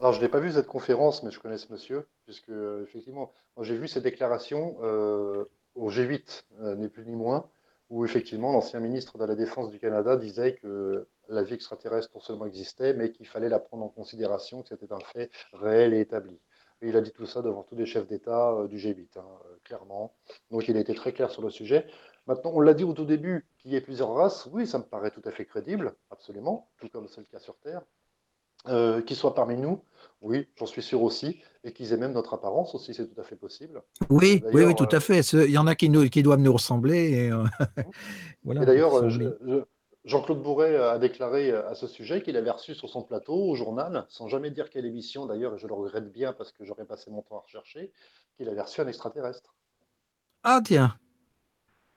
Alors, 0.00 0.12
je 0.12 0.20
n'ai 0.20 0.28
pas 0.28 0.40
vu 0.40 0.52
cette 0.52 0.66
conférence, 0.66 1.22
mais 1.22 1.30
je 1.30 1.40
connais 1.40 1.58
ce 1.58 1.72
monsieur, 1.72 2.06
puisque 2.24 2.50
effectivement, 2.82 3.32
j'ai 3.60 3.76
vu 3.76 3.88
cette 3.88 4.02
déclaration 4.02 4.76
euh, 4.82 5.44
au 5.74 5.90
G8, 5.90 6.44
euh, 6.60 6.76
ni 6.76 6.88
plus 6.88 7.06
ni 7.06 7.14
moins, 7.16 7.48
où 7.88 8.04
effectivement 8.04 8.52
l'ancien 8.52 8.80
ministre 8.80 9.16
de 9.18 9.24
la 9.24 9.34
Défense 9.34 9.70
du 9.70 9.78
Canada 9.78 10.16
disait 10.16 10.54
que 10.56 11.08
la 11.28 11.42
vie 11.42 11.54
extraterrestre 11.54 12.10
non 12.14 12.20
seulement 12.20 12.46
existait, 12.46 12.94
mais 12.94 13.10
qu'il 13.10 13.26
fallait 13.26 13.48
la 13.48 13.58
prendre 13.58 13.84
en 13.84 13.88
considération, 13.88 14.62
que 14.62 14.68
c'était 14.68 14.92
un 14.92 15.00
fait 15.00 15.30
réel 15.52 15.94
et 15.94 16.00
établi 16.00 16.38
il 16.82 16.96
a 16.96 17.00
dit 17.00 17.12
tout 17.12 17.26
ça 17.26 17.42
devant 17.42 17.62
tous 17.62 17.76
les 17.76 17.86
chefs 17.86 18.06
d'État 18.06 18.52
euh, 18.52 18.68
du 18.68 18.76
G8, 18.76 19.18
hein, 19.18 19.24
euh, 19.46 19.56
clairement. 19.64 20.14
Donc 20.50 20.68
il 20.68 20.76
a 20.76 20.80
été 20.80 20.94
très 20.94 21.12
clair 21.12 21.30
sur 21.30 21.42
le 21.42 21.50
sujet. 21.50 21.86
Maintenant, 22.26 22.52
on 22.54 22.60
l'a 22.60 22.74
dit 22.74 22.84
au 22.84 22.92
tout 22.92 23.04
début, 23.04 23.46
qu'il 23.58 23.72
y 23.72 23.76
ait 23.76 23.80
plusieurs 23.80 24.12
races, 24.12 24.46
oui, 24.52 24.66
ça 24.66 24.78
me 24.78 24.84
paraît 24.84 25.10
tout 25.10 25.22
à 25.24 25.30
fait 25.30 25.46
crédible, 25.46 25.94
absolument, 26.10 26.68
tout 26.78 26.88
comme 26.88 27.08
c'est 27.08 27.20
le 27.20 27.26
cas 27.26 27.38
sur 27.38 27.56
Terre. 27.58 27.82
Euh, 28.68 29.02
qu'ils 29.02 29.16
soient 29.16 29.34
parmi 29.34 29.56
nous, 29.56 29.80
oui, 30.22 30.48
j'en 30.56 30.66
suis 30.66 30.82
sûr 30.82 31.02
aussi, 31.02 31.40
et 31.62 31.72
qu'ils 31.72 31.92
aient 31.92 31.96
même 31.96 32.12
notre 32.12 32.34
apparence 32.34 32.74
aussi, 32.74 32.94
c'est 32.94 33.06
tout 33.06 33.20
à 33.20 33.24
fait 33.24 33.36
possible. 33.36 33.82
Oui, 34.10 34.42
oui, 34.52 34.64
oui, 34.64 34.74
tout 34.74 34.88
à 34.90 35.00
fait. 35.00 35.20
Il 35.20 35.50
y 35.50 35.58
en 35.58 35.66
a 35.66 35.74
qui, 35.74 35.88
nous, 35.88 36.08
qui 36.08 36.22
doivent 36.22 36.40
nous 36.40 36.52
ressembler. 36.52 37.12
Et, 37.12 37.30
voilà, 38.44 38.62
et 38.62 38.66
d'ailleurs, 38.66 39.08
je, 39.08 39.24
Jean-Claude 40.06 40.40
Bourret 40.40 40.76
a 40.76 40.98
déclaré 40.98 41.50
à 41.50 41.74
ce 41.74 41.88
sujet 41.88 42.22
qu'il 42.22 42.36
avait 42.36 42.50
reçu 42.50 42.76
sur 42.76 42.88
son 42.88 43.02
plateau 43.02 43.34
au 43.34 43.56
journal, 43.56 44.06
sans 44.08 44.28
jamais 44.28 44.50
dire 44.50 44.70
quelle 44.70 44.86
émission 44.86 45.26
d'ailleurs, 45.26 45.56
et 45.56 45.58
je 45.58 45.66
le 45.66 45.74
regrette 45.74 46.12
bien 46.12 46.32
parce 46.32 46.52
que 46.52 46.64
j'aurais 46.64 46.84
passé 46.84 47.10
mon 47.10 47.22
temps 47.22 47.38
à 47.38 47.40
rechercher, 47.40 47.90
qu'il 48.36 48.48
avait 48.48 48.60
reçu 48.60 48.80
un 48.80 48.86
extraterrestre. 48.86 49.56
Ah 50.44 50.60
tiens 50.64 50.96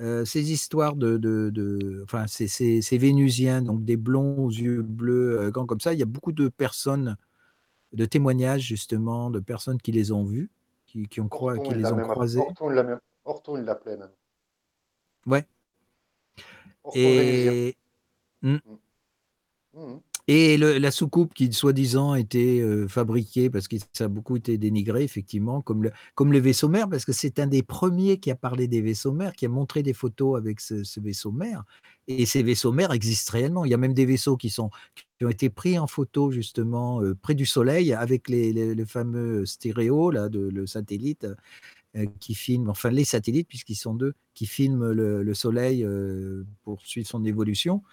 euh, 0.02 0.26
ces 0.26 0.52
histoires 0.52 0.96
de, 0.96 1.18
de, 1.18 2.02
enfin, 2.04 2.26
ces, 2.28 2.98
Vénusiens, 2.98 3.62
donc 3.62 3.86
des 3.86 3.96
blonds 3.96 4.40
aux 4.40 4.50
yeux 4.50 4.82
bleus, 4.82 5.40
euh, 5.40 5.52
grands 5.52 5.66
comme 5.66 5.80
ça, 5.80 5.94
il 5.94 6.00
y 6.00 6.04
a 6.04 6.08
beaucoup 6.08 6.34
de 6.34 6.50
personnes, 6.50 7.16
de 7.94 8.06
témoignages 8.06 8.64
justement, 8.64 9.30
de 9.30 9.40
personnes 9.40 9.82
qui 9.82 9.94
les 9.94 10.12
ont 10.12 10.26
vus, 10.26 10.50
qui, 11.04 11.22
ont, 11.22 11.28
qui 11.28 11.74
les 11.74 11.86
ont 11.92 11.98
croisés. 12.08 12.40
Orton, 13.26 13.58
il 13.58 13.64
l'appelait 13.64 13.98
même. 13.98 14.12
Ouais. 15.26 15.46
Et. 16.94 17.76
Hmm. 18.42 18.58
Hmm. 19.74 19.98
Et 20.28 20.58
la 20.58 20.90
soucoupe 20.90 21.36
qui, 21.36 21.54
soi-disant, 21.54 22.16
était 22.16 22.60
euh, 22.60 22.88
fabriquée, 22.88 23.52
parce 23.52 23.68
que 23.68 23.76
ça 23.94 24.06
a 24.06 24.08
beaucoup 24.08 24.38
été 24.38 24.58
dénigré, 24.58 25.04
effectivement, 25.04 25.62
comme 25.62 25.84
le, 25.84 25.92
comme 26.16 26.32
le 26.32 26.40
vaisseau 26.40 26.68
mère, 26.68 26.90
parce 26.90 27.06
que 27.06 27.12
c'est 27.14 27.38
un 27.38 27.46
des 27.46 27.62
premiers 27.62 28.20
qui 28.20 28.32
a 28.32 28.36
parlé 28.36 28.68
des 28.68 28.82
vaisseaux 28.82 29.12
mères, 29.12 29.34
qui 29.34 29.46
a 29.46 29.50
montré 29.50 29.84
des 29.84 29.94
photos 29.94 30.36
avec 30.36 30.62
ce, 30.62 31.00
vaisseau 31.00 31.32
mère. 31.32 31.64
Et 32.08 32.26
ces 32.26 32.42
vaisseaux 32.42 32.72
mères 32.72 32.92
existent 32.92 33.34
réellement. 33.34 33.66
Il 33.66 33.72
y 33.72 33.76
a 33.76 33.78
même 33.78 33.94
des 33.94 34.08
vaisseaux 34.08 34.36
qui, 34.36 34.50
sont, 34.50 34.72
qui 35.20 35.26
ont 35.26 35.30
été 35.30 35.52
pris 35.52 35.78
en 35.78 35.86
photo, 35.86 36.32
justement, 36.32 37.04
euh, 37.04 37.14
près 37.14 37.36
du 37.36 37.46
Soleil, 37.46 37.94
avec 37.94 38.28
les, 38.28 38.52
les, 38.52 38.86
fameux 38.86 39.46
stéréos, 39.46 40.10
là, 40.10 40.28
de, 40.30 40.40
le 40.40 40.66
satellite, 40.66 41.28
euh, 41.96 42.08
qui 42.20 42.34
filment, 42.34 42.72
enfin 42.72 42.90
les 42.90 43.06
satellites, 43.06 43.48
puisqu'ils 43.48 43.76
sont 43.76 43.94
deux, 43.94 44.16
qui 44.34 44.48
filment 44.48 44.90
le, 44.92 45.22
le 45.22 45.34
Soleil 45.36 45.86
pour 46.64 46.82
suivre 46.82 47.08
son 47.08 47.24
évolution. 47.26 47.84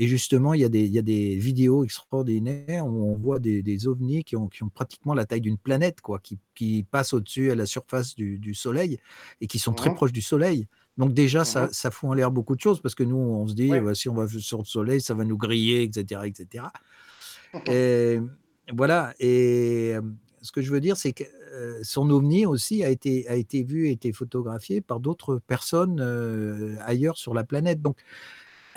Et 0.00 0.06
justement, 0.06 0.54
il 0.54 0.60
y, 0.60 0.64
a 0.64 0.68
des, 0.68 0.84
il 0.84 0.92
y 0.92 0.98
a 0.98 1.02
des 1.02 1.34
vidéos 1.36 1.82
extraordinaires 1.82 2.86
où 2.86 3.10
on 3.10 3.16
voit 3.16 3.40
des, 3.40 3.62
des 3.62 3.88
ovnis 3.88 4.22
qui 4.22 4.36
ont, 4.36 4.46
qui 4.46 4.62
ont, 4.62 4.68
pratiquement 4.68 5.12
la 5.12 5.26
taille 5.26 5.40
d'une 5.40 5.58
planète, 5.58 6.00
quoi, 6.00 6.20
qui, 6.20 6.38
qui 6.54 6.86
passent 6.88 7.12
au-dessus 7.12 7.50
à 7.50 7.56
la 7.56 7.66
surface 7.66 8.14
du, 8.14 8.38
du, 8.38 8.54
Soleil 8.54 9.00
et 9.40 9.48
qui 9.48 9.58
sont 9.58 9.72
très 9.72 9.92
proches 9.92 10.12
du 10.12 10.22
Soleil. 10.22 10.68
Donc 10.98 11.14
déjà, 11.14 11.44
ça, 11.44 11.68
ça, 11.72 11.90
fout 11.90 12.10
en 12.10 12.14
l'air 12.14 12.30
beaucoup 12.30 12.54
de 12.54 12.60
choses 12.60 12.80
parce 12.80 12.94
que 12.94 13.02
nous, 13.02 13.16
on 13.16 13.48
se 13.48 13.54
dit, 13.54 13.70
bah, 13.70 13.92
si 13.96 14.08
on 14.08 14.14
va 14.14 14.28
sur 14.28 14.58
le 14.58 14.64
Soleil, 14.64 15.00
ça 15.00 15.14
va 15.14 15.24
nous 15.24 15.36
griller, 15.36 15.82
etc. 15.82 16.20
etc. 16.26 16.66
et 17.66 18.20
voilà. 18.72 19.14
Et 19.18 19.96
Ce 20.42 20.52
que 20.52 20.62
je 20.62 20.70
veux 20.70 20.80
dire, 20.80 20.96
c'est 20.96 21.12
que 21.12 21.24
euh, 21.54 21.80
son 21.82 22.08
ovni 22.10 22.46
aussi 22.46 22.84
a 22.84 22.88
été, 22.88 23.28
a 23.28 23.34
été 23.34 23.64
vu, 23.64 23.88
a 23.88 23.90
été 23.90 24.12
photographié 24.12 24.80
par 24.80 25.00
d'autres 25.00 25.40
personnes 25.44 25.98
euh, 26.00 26.76
ailleurs 26.82 27.16
sur 27.16 27.34
la 27.34 27.42
planète. 27.42 27.82
Donc, 27.82 27.96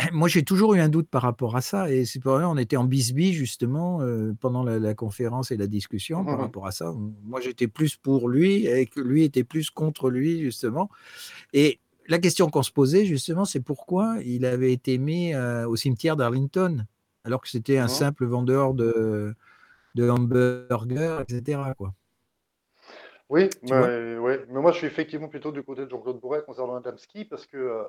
moi, 0.14 0.28
j'ai 0.28 0.44
toujours 0.44 0.74
eu 0.76 0.80
un 0.80 0.90
doute 0.90 1.10
par 1.10 1.22
rapport 1.22 1.56
à 1.56 1.62
ça. 1.62 1.92
Et 1.92 2.06
c'est 2.06 2.20
pour 2.20 2.38
ça 2.38 2.50
on 2.50 2.58
était 2.58 2.78
en 2.78 2.84
bisbille, 2.84 3.34
justement, 3.34 4.02
euh, 4.02 4.34
pendant 4.40 4.64
la, 4.64 4.94
conférence 4.94 5.52
et 5.52 5.58
la 5.58 5.68
discussion 5.68 6.24
par 6.26 6.38
mmh 6.38 6.42
rapport 6.42 6.68
à 6.68 6.72
ça. 6.72 6.94
Moi, 7.24 7.42
j'étais 7.42 7.68
plus 7.68 7.96
pour 7.96 8.30
lui 8.30 8.68
et 8.68 8.86
que 8.86 9.00
lui 9.00 9.24
était 9.24 9.44
plus 9.44 9.70
contre 9.70 10.10
lui, 10.10 10.42
justement. 10.42 10.90
Et 11.54 11.80
la 12.08 12.20
question 12.20 12.50
qu'on 12.50 12.64
se 12.64 12.72
posait, 12.72 13.06
justement, 13.06 13.46
c'est 13.46 13.62
pourquoi 13.62 14.18
il 14.26 14.46
avait 14.46 14.74
été 14.74 14.98
mis 14.98 15.36
au 15.36 15.76
cimetière 15.76 16.16
d'Arlington, 16.16 16.86
alors 17.24 17.42
que 17.42 17.50
c'était 17.50 17.78
un 17.78 17.86
mmh 17.86 17.90
simple 17.90 18.26
vendeur 18.26 18.74
de 18.74 19.36
de 19.96 20.10
hamburgers, 20.10 21.20
etc. 21.22 21.60
Quoi. 21.78 21.94
Oui, 23.30 23.50
mais, 23.64 24.18
mais 24.20 24.60
moi 24.60 24.72
je 24.74 24.80
suis 24.80 24.88
effectivement 24.88 25.30
plutôt 25.30 25.54
du 25.54 25.64
côté 25.64 25.86
de 25.86 25.90
Jean-Claude 25.90 26.20
Bourret 26.20 26.44
concernant 26.46 26.76
Adamski 26.76 27.24
parce 27.24 27.46
que 27.46 27.58
euh, 27.58 27.84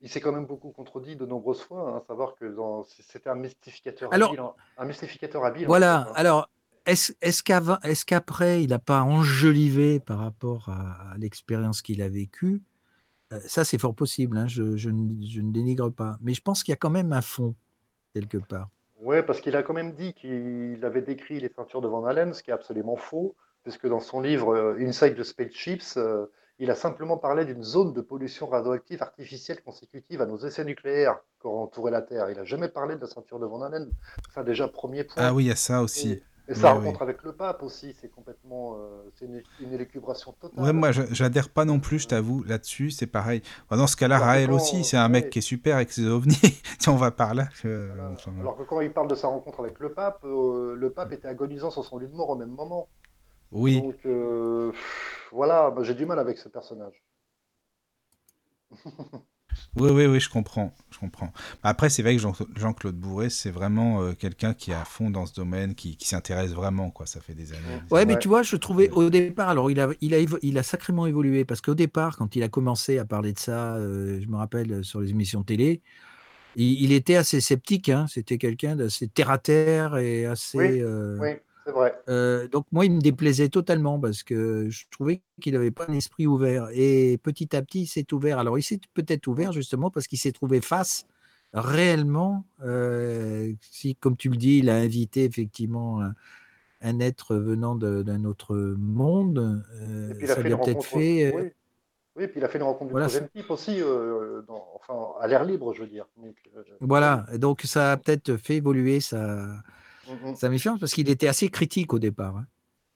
il 0.00 0.08
s'est 0.08 0.20
quand 0.20 0.32
même 0.32 0.46
beaucoup 0.46 0.70
contredit 0.70 1.16
de 1.16 1.26
nombreuses 1.26 1.62
fois, 1.62 1.90
hein, 1.90 1.96
à 1.96 2.06
savoir 2.06 2.34
que 2.36 2.54
c'était 2.88 3.30
un 3.30 3.34
mystificateur 3.34 4.12
habile. 4.12 4.40
Un 4.76 4.84
mystificateur 4.84 5.44
habile 5.44 5.66
voilà, 5.66 6.08
hein. 6.08 6.12
alors 6.14 6.48
est-ce 6.86 7.12
est 7.20 8.04
qu'après 8.04 8.62
il 8.62 8.70
n'a 8.70 8.78
pas 8.78 9.02
enjolivé 9.02 10.00
par 10.00 10.18
rapport 10.18 10.70
à, 10.70 11.14
l'expérience 11.18 11.82
qu'il 11.82 12.00
a 12.00 12.08
vécue? 12.08 12.62
Euh, 13.32 13.40
Ça 13.46 13.64
c'est 13.64 13.78
fort 13.78 13.94
possible, 13.94 14.38
hein, 14.38 14.46
je, 14.46 14.76
je, 14.76 14.88
je 14.88 15.40
ne 15.40 15.52
dénigre 15.52 15.90
pas. 15.90 16.16
Mais 16.22 16.32
je 16.32 16.40
pense 16.40 16.62
qu'il 16.62 16.72
y 16.72 16.74
a 16.74 16.78
quand 16.78 16.90
même 16.90 17.12
un 17.12 17.20
fond 17.20 17.54
quelque 18.14 18.38
part. 18.38 18.70
Oui, 19.00 19.22
parce 19.22 19.40
qu'il 19.40 19.54
a 19.54 19.62
quand 19.62 19.74
même 19.74 19.92
dit 19.92 20.12
qu'il 20.12 20.80
avait 20.82 21.02
décrit 21.02 21.38
les 21.38 21.48
ceintures 21.48 21.80
de 21.80 21.88
Van 21.88 22.04
Allen, 22.04 22.34
ce 22.34 22.42
qui 22.42 22.50
est 22.50 22.54
absolument 22.54 22.96
faux, 22.96 23.36
puisque 23.62 23.86
dans 23.86 24.00
son 24.00 24.20
livre 24.20 24.54
euh, 24.54 24.80
Inside 24.80 25.16
the 25.16 25.22
Spaceships, 25.22 25.96
euh, 25.96 26.26
il 26.58 26.70
a 26.70 26.74
simplement 26.74 27.16
parlé 27.16 27.44
d'une 27.44 27.62
zone 27.62 27.92
de 27.92 28.00
pollution 28.00 28.48
radioactive 28.48 29.02
artificielle 29.02 29.62
consécutive 29.62 30.20
à 30.20 30.26
nos 30.26 30.38
essais 30.38 30.64
nucléaires 30.64 31.18
qui 31.40 31.46
auraient 31.46 31.62
entouré 31.62 31.90
la 31.90 32.02
Terre. 32.02 32.30
Il 32.30 32.36
n'a 32.36 32.44
jamais 32.44 32.68
parlé 32.68 32.96
de 32.96 33.00
la 33.00 33.06
ceinture 33.06 33.38
de 33.38 33.46
Van 33.46 33.62
Allen. 33.62 33.88
Enfin, 34.28 34.42
déjà, 34.42 34.66
premier 34.66 35.04
point. 35.04 35.22
Ah 35.22 35.32
oui, 35.32 35.44
il 35.44 35.48
y 35.48 35.52
a 35.52 35.56
ça 35.56 35.82
aussi. 35.82 36.20
Et 36.50 36.54
sa 36.54 36.72
rencontre 36.72 37.02
avec 37.02 37.22
le 37.24 37.32
pape 37.32 37.62
aussi, 37.62 37.94
c'est 38.00 38.10
complètement, 38.10 38.78
euh, 38.78 39.02
c'est 39.14 39.26
une, 39.26 39.42
une, 39.60 39.72
élucubration 39.74 40.32
totale. 40.32 40.64
Ouais, 40.64 40.72
moi, 40.72 40.92
j'adhère 40.92 41.50
pas 41.50 41.66
non 41.66 41.78
plus, 41.78 41.98
je 41.98 42.08
t'avoue, 42.08 42.42
là-dessus, 42.42 42.90
c'est 42.90 43.06
pareil. 43.06 43.42
dans 43.70 43.86
ce 43.86 43.96
cas-là, 43.96 44.18
Raël 44.18 44.50
aussi, 44.50 44.82
c'est 44.82 44.96
un 44.96 45.10
mec 45.10 45.28
qui 45.28 45.40
est 45.40 45.42
super 45.42 45.76
avec 45.76 45.92
ses 45.92 46.06
ovnis. 46.06 46.40
si 46.78 46.88
on 46.88 46.96
va 46.96 47.10
par 47.10 47.34
là. 47.34 47.48
Alors 48.40 48.56
que 48.56 48.62
quand 48.62 48.80
il 48.80 48.90
parle 48.90 49.08
de 49.08 49.14
sa 49.14 49.28
rencontre 49.28 49.60
avec 49.60 49.78
le 49.78 49.92
pape, 49.92 50.24
euh, 50.24 50.74
le 50.74 50.90
pape 50.90 51.12
était 51.12 51.28
agonisant 51.28 51.70
sur 51.70 51.84
son 51.84 51.98
lit 51.98 52.08
de 52.08 52.14
mort 52.14 52.30
au 52.30 52.36
même 52.36 52.48
moment. 52.48 52.88
Oui. 53.52 53.82
Donc 53.82 53.96
euh, 54.06 54.72
voilà, 55.32 55.74
j'ai 55.82 55.94
du 55.94 56.06
mal 56.06 56.18
avec 56.18 56.38
ce 56.38 56.48
personnage. 56.48 57.02
Oui, 59.76 59.90
oui, 59.90 60.06
oui, 60.06 60.20
je 60.20 60.28
comprends. 60.28 60.72
Je 60.90 60.98
comprends. 60.98 61.32
Après, 61.62 61.88
c'est 61.88 62.02
vrai 62.02 62.16
que 62.16 62.22
Jean-Claude 62.56 62.96
Bourré, 62.96 63.30
c'est 63.30 63.50
vraiment 63.50 64.02
euh, 64.02 64.12
quelqu'un 64.12 64.54
qui 64.54 64.70
est 64.70 64.74
à 64.74 64.84
fond 64.84 65.10
dans 65.10 65.26
ce 65.26 65.34
domaine, 65.34 65.74
qui, 65.74 65.96
s'intéresse 66.00 66.52
vraiment, 66.52 66.90
quoi. 66.90 67.06
Ça 67.06 67.20
fait 67.20 67.34
des 67.34 67.52
années. 67.52 67.82
Ouais, 67.90 68.04
mais 68.04 68.18
tu 68.18 68.28
vois, 68.28 68.42
je 68.42 68.56
trouvais 68.56 68.90
au 68.90 69.10
départ, 69.10 69.48
alors 69.48 69.70
il 69.70 69.80
a, 69.80 69.88
il 70.00 70.14
a, 70.14 70.18
il 70.42 70.58
a 70.58 70.62
sacrément 70.62 71.06
évolué, 71.06 71.44
parce 71.44 71.60
qu'au 71.60 71.74
départ, 71.74 72.16
quand 72.16 72.34
il 72.36 72.42
a 72.42 72.48
commencé 72.48 72.98
à 72.98 73.04
parler 73.04 73.32
de 73.32 73.38
ça, 73.38 73.76
euh, 73.76 74.20
je 74.20 74.26
me 74.28 74.36
rappelle 74.36 74.72
euh, 74.72 74.82
sur 74.82 75.00
les 75.00 75.10
émissions 75.10 75.42
télé, 75.42 75.80
il, 76.56 76.92
était 76.92 77.16
assez 77.16 77.40
sceptique. 77.40 77.88
Hein. 77.88 78.06
C'était 78.08 78.38
quelqu'un 78.38 78.74
d'assez 78.76 79.08
terre 79.08 79.30
à 79.30 79.38
terre 79.38 79.96
et 79.96 80.26
assez. 80.26 80.58
oui. 80.58 80.82
Euh, 80.82 81.36
donc 82.52 82.66
moi, 82.72 82.84
il 82.84 82.92
me 82.92 83.00
déplaisait 83.00 83.48
totalement 83.48 83.98
parce 83.98 84.22
que 84.22 84.68
je 84.68 84.84
trouvais 84.90 85.22
qu'il 85.40 85.54
n'avait 85.54 85.70
pas 85.70 85.86
un 85.88 85.94
esprit 85.94 86.26
ouvert. 86.26 86.68
Et 86.72 87.18
petit 87.22 87.54
à 87.56 87.62
petit, 87.62 87.82
il 87.82 87.86
s'est 87.86 88.12
ouvert. 88.12 88.38
Alors, 88.38 88.58
il 88.58 88.62
s'est 88.62 88.80
peut-être 88.94 89.26
ouvert 89.26 89.52
justement 89.52 89.90
parce 89.90 90.06
qu'il 90.06 90.18
s'est 90.18 90.32
trouvé 90.32 90.60
face 90.60 91.06
réellement, 91.52 92.44
euh, 92.62 93.52
si, 93.60 93.96
comme 93.96 94.16
tu 94.16 94.28
le 94.28 94.36
dis, 94.36 94.58
il 94.58 94.70
a 94.70 94.76
invité 94.76 95.24
effectivement 95.24 96.02
un, 96.82 97.00
être 97.00 97.36
venant 97.36 97.74
d'un 97.74 98.24
autre 98.24 98.56
monde, 98.78 99.64
euh, 99.80 100.26
ça 100.26 100.42
lui 100.42 100.52
a 100.52 100.58
peut-être 100.58 100.84
fait... 100.84 101.34
Oui. 101.34 101.50
oui. 102.16 102.26
puis 102.28 102.40
il 102.40 102.44
a 102.44 102.48
fait 102.48 102.58
une 102.58 102.64
rencontre 102.64 102.92
du 102.92 103.00
troisième 103.00 103.28
type 103.28 103.50
aussi, 103.50 103.80
enfin, 104.74 105.12
à 105.20 105.26
l'air 105.26 105.44
libre, 105.44 105.72
je 105.74 105.82
veux 105.82 105.88
dire. 105.88 106.06
voilà, 106.80 107.26
donc 107.36 107.62
ça 107.62 107.92
a 107.92 107.96
peut-être 107.96 108.36
fait 108.36 108.56
évoluer 108.56 109.00
sa, 109.00 109.46
Mmh 110.08 110.34
Ça 110.34 110.48
méfiance 110.48 110.80
parce 110.80 110.92
qu'il 110.92 111.08
était 111.10 111.28
assez 111.28 111.48
critique 111.50 111.92
au 111.92 111.98
départ. 111.98 112.36
Hein. 112.36 112.46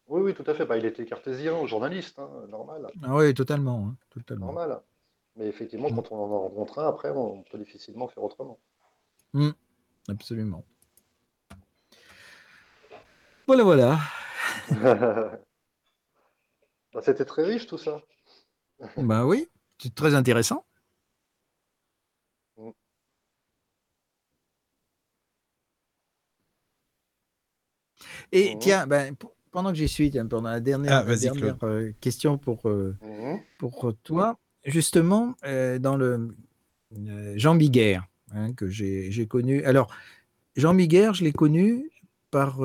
Oui, 0.08 0.20
oui, 0.22 0.34
tout 0.34 0.44
à 0.46 0.54
fait. 0.54 0.66
Bah, 0.66 0.76
il 0.76 0.84
était 0.84 1.04
cartésien, 1.04 1.66
journaliste, 1.66 2.18
hein, 2.18 2.28
normal. 2.48 2.88
Ah 3.02 3.14
oui, 3.14 3.32
totalement, 3.34 3.88
hein, 3.88 3.96
totalement. 4.10 4.46
Normal. 4.46 4.80
Mais 5.36 5.46
effectivement, 5.46 5.90
mmh. 5.90 5.94
quand 5.94 6.12
on 6.12 6.16
en 6.16 6.40
rencontre 6.40 6.78
un, 6.78 6.88
après, 6.88 7.10
on 7.10 7.42
peut 7.50 7.58
difficilement 7.58 8.08
faire 8.08 8.22
autrement. 8.22 8.58
Mmh. 9.32 9.50
Absolument. 10.08 10.64
Voilà, 13.46 13.64
voilà. 13.64 13.98
Bah, 16.94 17.00
c'était 17.02 17.24
très 17.24 17.42
riche 17.42 17.66
tout 17.66 17.78
ça. 17.78 18.02
bah 18.98 19.24
oui, 19.24 19.48
c'est 19.78 19.94
très 19.94 20.14
intéressant. 20.14 20.66
Et 28.32 28.54
mmh 28.54 28.58
tiens, 28.58 28.86
ben, 28.86 29.14
pendant 29.50 29.70
que 29.70 29.78
j'y 29.78 29.88
suis, 29.88 30.10
pendant 30.10 30.48
la 30.48 30.60
dernière, 30.60 31.04
ah, 31.06 31.64
euh, 31.64 31.92
question 32.00 32.38
pour, 32.38 32.68
euh, 32.68 32.96
mmh 33.02 33.36
pour 33.58 33.94
toi, 34.02 34.38
justement, 34.64 35.36
euh, 35.44 35.78
dans 35.78 35.96
le 35.96 36.34
Jean 37.36 37.54
Biguerre, 37.54 38.06
hein, 38.32 38.52
que 38.54 38.68
j'ai 38.68 39.26
connu. 39.28 39.62
Alors, 39.64 39.94
Jean 40.56 40.74
Biguerre, 40.74 41.14
je 41.14 41.24
l'ai 41.24 41.32
connu 41.32 41.90
par, 42.30 42.60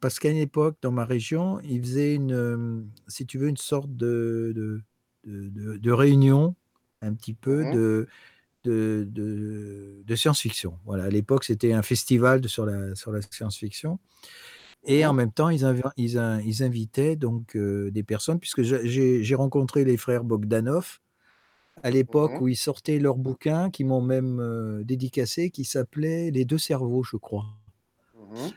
parce 0.00 0.18
qu'à 0.18 0.30
une 0.30 0.36
époque, 0.36 0.76
dans 0.82 0.92
ma 0.92 1.04
région, 1.04 1.60
il 1.64 1.80
faisait 1.80 2.14
une, 2.14 2.86
si 3.08 3.26
tu 3.26 3.38
veux, 3.38 3.48
une 3.48 3.56
sorte 3.56 3.94
de, 3.96 4.52
de, 4.54 4.82
de, 5.24 5.76
de 5.78 5.90
réunion, 5.90 6.54
un 7.02 7.14
petit 7.14 7.34
peu, 7.34 7.64
mmh 7.64 7.74
de, 7.74 8.08
de, 8.64 10.04
de, 10.04 10.14
science-fiction. 10.14 10.78
Voilà, 10.84 11.04
à 11.04 11.08
l'époque, 11.08 11.44
c'était 11.44 11.72
un 11.72 11.82
festival 11.82 12.46
sur 12.48 12.66
la, 12.66 12.94
sur 12.94 13.12
la 13.12 13.20
science-fiction. 13.22 13.98
Et 14.86 15.04
en 15.04 15.12
même 15.12 15.32
temps, 15.32 15.50
ils, 15.50 15.66
ils, 15.96 16.62
invitaient 16.62 17.16
donc 17.16 17.56
des 17.56 18.02
personnes, 18.04 18.38
puisque 18.38 18.62
j'ai 18.62 19.34
rencontré 19.34 19.84
les 19.84 19.96
frères 19.96 20.24
Bogdanov 20.24 21.00
à 21.82 21.90
l'époque 21.90 22.40
où 22.40 22.48
ils 22.48 22.56
sortaient 22.56 22.98
leur 22.98 23.16
bouquin, 23.16 23.68
qui 23.70 23.84
m'ont 23.84 24.00
même 24.00 24.82
dédicacé, 24.84 25.50
qui 25.50 25.64
s'appelait 25.64 26.30
Les 26.30 26.44
deux 26.44 26.58
cerveaux, 26.58 27.02
je 27.02 27.16
crois. 27.16 27.46
Mmh 28.14 28.48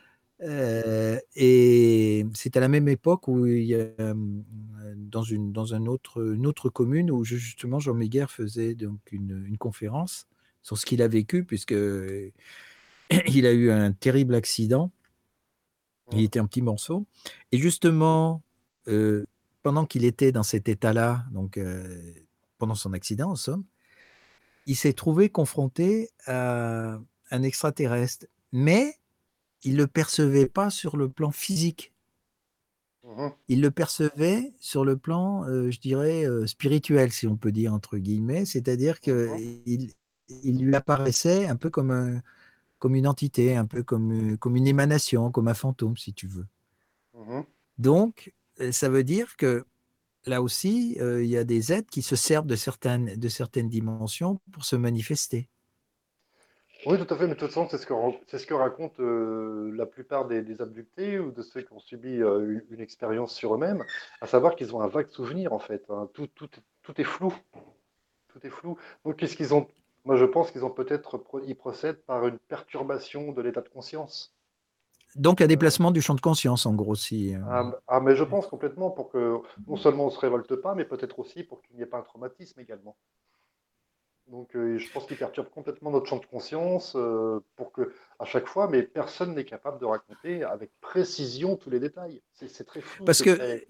et 1.36 2.26
c'est 2.34 2.56
à 2.56 2.62
la 2.62 2.70
même 2.70 2.88
époque 2.88 3.28
où 3.28 3.46
il 3.46 3.66
y 3.66 3.76
a, 3.76 3.90
dans, 4.96 5.24
une, 5.24 5.52
dans 5.52 5.74
un 5.74 5.86
autre, 5.86 6.34
une 6.34 6.48
autre 6.48 6.70
commune 6.70 7.12
où 7.12 7.26
justement 7.26 7.80
Jean 7.80 7.94
Méguer 7.94 8.28
faisait 8.30 8.74
donc 8.74 9.00
une, 9.12 9.44
une 9.46 9.58
conférence 9.58 10.28
sur 10.64 10.78
ce 10.78 10.86
qu'il 10.86 11.02
a 11.02 11.10
vécu, 11.10 11.44
puisque 11.44 11.74
il 13.28 13.46
a 13.46 13.52
eu 13.52 13.70
un 13.70 13.92
terrible 13.92 14.34
accident 14.34 14.92
il 16.12 16.24
était 16.24 16.40
un 16.40 16.46
petit 16.46 16.62
morceau. 16.62 17.06
Et 17.52 17.58
justement, 17.58 18.42
euh, 18.88 19.26
pendant 19.64 19.86
qu'il 19.86 20.06
était 20.06 20.32
dans 20.32 20.44
cet 20.44 20.70
état-là, 20.70 21.26
donc 21.32 21.58
euh, 21.58 22.14
pendant 22.58 22.76
son 22.76 22.94
accident 22.94 23.32
en 23.32 23.36
somme, 23.36 23.64
il 24.66 24.76
s'est 24.76 24.94
trouvé 24.94 25.30
confronté 25.30 26.10
à 26.26 27.00
un 27.32 27.44
extraterrestre, 27.44 28.28
mais 28.52 28.96
il 29.64 29.74
ne 29.74 29.78
le 29.78 29.88
percevait 29.88 30.48
pas 30.48 30.70
sur 30.70 30.98
le 30.98 31.10
plan 31.10 31.32
physique. 31.32 31.94
Mmh 33.04 33.30
il 33.48 33.62
le 33.62 33.72
percevait 33.72 34.54
sur 34.60 34.86
le 34.86 34.98
plan, 34.98 35.44
euh, 35.46 35.72
je 35.72 35.80
dirais, 35.80 36.26
spirituel, 36.46 37.12
si 37.12 37.28
on 37.28 37.38
peut 37.38 37.52
dire, 37.52 37.74
entre 37.74 37.98
guillemets, 37.98 38.46
c'est-à-dire 38.46 38.96
mmh 38.96 39.36
qu'il 39.36 39.94
il 40.44 40.64
lui 40.64 40.76
apparaissait 40.76 41.48
un 41.48 41.56
peu 41.56 41.70
comme 41.70 41.90
un, 41.92 42.22
comme 42.80 42.96
une 42.96 43.08
entité, 43.08 43.56
un 43.56 43.66
peu 43.66 43.84
comme, 43.84 44.34
euh, 44.34 44.38
comme 44.38 44.56
une 44.56 44.68
émanation, 44.68 45.32
comme 45.32 45.48
un 45.48 45.54
fantôme, 45.54 45.98
si 45.98 46.14
tu 46.14 46.28
veux. 46.28 46.48
Mmh 47.14 47.42
Donc, 47.78 48.34
euh, 48.62 48.72
ça 48.72 48.90
veut 48.90 49.04
dire 49.04 49.36
que 49.38 49.66
là 50.26 50.42
aussi, 50.42 50.98
euh, 51.00 51.24
il 51.24 51.30
y 51.30 51.38
a 51.38 51.44
des 51.44 51.72
êtres 51.72 51.90
qui 51.90 52.02
se 52.02 52.16
servent 52.16 52.48
de 52.48 52.56
certaines, 52.56 53.16
de 53.16 53.30
certaines 53.30 53.70
dimensions 53.70 54.40
pour 54.52 54.66
se 54.66 54.76
manifester. 54.76 55.50
Oui, 56.86 56.98
tout 56.98 57.14
à 57.14 57.18
fait, 57.18 57.28
mais 57.28 57.34
de 57.34 57.40
toute 57.40 57.50
façon, 57.50 57.68
c'est 57.70 57.78
ce 57.78 57.86
que, 57.86 57.94
c'est 58.28 58.38
ce 58.38 58.48
que 58.48 58.54
racontent 58.54 59.04
la 59.04 59.86
plupart 59.86 60.30
des, 60.30 60.62
abductés 60.62 61.20
ou 61.20 61.32
de 61.32 61.42
ceux 61.42 61.62
qui 61.62 61.74
ont 61.74 61.80
subi 61.80 62.14
une, 62.16 62.80
expérience 62.80 63.36
sur 63.36 63.54
eux-mêmes, 63.54 63.84
à 64.22 64.28
savoir 64.28 64.56
qu'ils 64.56 64.74
ont 64.74 64.80
un 64.80 64.88
vague 64.88 65.10
souvenir, 65.10 65.52
en 65.52 65.60
fait. 65.60 65.84
Hein. 65.90 66.10
Tout, 66.14 66.28
tout, 66.28 66.48
tout 66.84 67.02
est 67.02 67.04
flou. 67.04 67.34
Tout 68.30 68.40
est 68.48 68.50
flou. 68.50 68.78
Donc, 69.04 69.18
qu'est-ce 69.18 69.36
qu'ils 69.36 69.54
ont 69.54 69.68
moi, 70.10 70.18
je 70.18 70.26
pense 70.26 70.50
qu'ils 70.50 70.66
ont 70.66 70.72
peut-être, 70.72 71.24
ils 71.46 71.56
procèdent 71.56 72.02
par 72.02 72.26
une 72.26 72.40
perturbation 72.40 73.32
de 73.32 73.44
l'état 73.44 73.62
de 73.62 73.70
conscience. 73.70 74.34
Donc 75.16 75.40
un 75.40 75.46
déplacement 75.46 75.92
du 75.92 76.02
champ 76.02 76.16
de 76.16 76.22
conscience, 76.22 76.66
en 76.66 76.74
gros, 76.74 76.96
si. 76.96 77.36
Ah, 77.48 77.80
ah, 77.88 78.00
mais 78.00 78.16
je 78.16 78.24
pense 78.24 78.48
complètement 78.48 78.90
pour 78.90 79.12
que 79.12 79.38
non 79.68 79.76
seulement 79.76 80.06
on 80.06 80.08
ne 80.08 80.12
se 80.12 80.18
révolte 80.18 80.56
pas, 80.56 80.74
mais 80.74 80.84
peut-être 80.84 81.20
aussi 81.20 81.44
pour 81.44 81.62
qu'il 81.62 81.76
n'y 81.76 81.84
ait 81.84 81.86
pas 81.86 82.00
un 82.00 82.02
traumatisme 82.02 82.60
également. 82.60 82.98
Donc 84.26 84.50
je 84.54 84.92
pense 84.92 85.06
qu'il 85.06 85.16
perturbe 85.16 85.50
complètement 85.50 85.92
notre 85.92 86.08
champ 86.08 86.18
de 86.18 86.26
conscience 86.26 86.98
pour 87.56 87.72
que, 87.72 87.94
à 88.18 88.26
chaque 88.26 88.48
fois, 88.48 88.68
mais 88.68 88.82
personne 88.82 89.36
n'est 89.36 89.46
capable 89.46 89.80
de 89.80 89.86
raconter 89.86 90.44
avec 90.44 90.72
précision 90.82 91.56
tous 91.56 91.70
les 91.70 91.80
détails. 91.80 92.24
C'est 92.34 92.66
très 92.66 92.82
fou. 92.82 93.04
Parce 93.04 93.22
que 93.22 93.62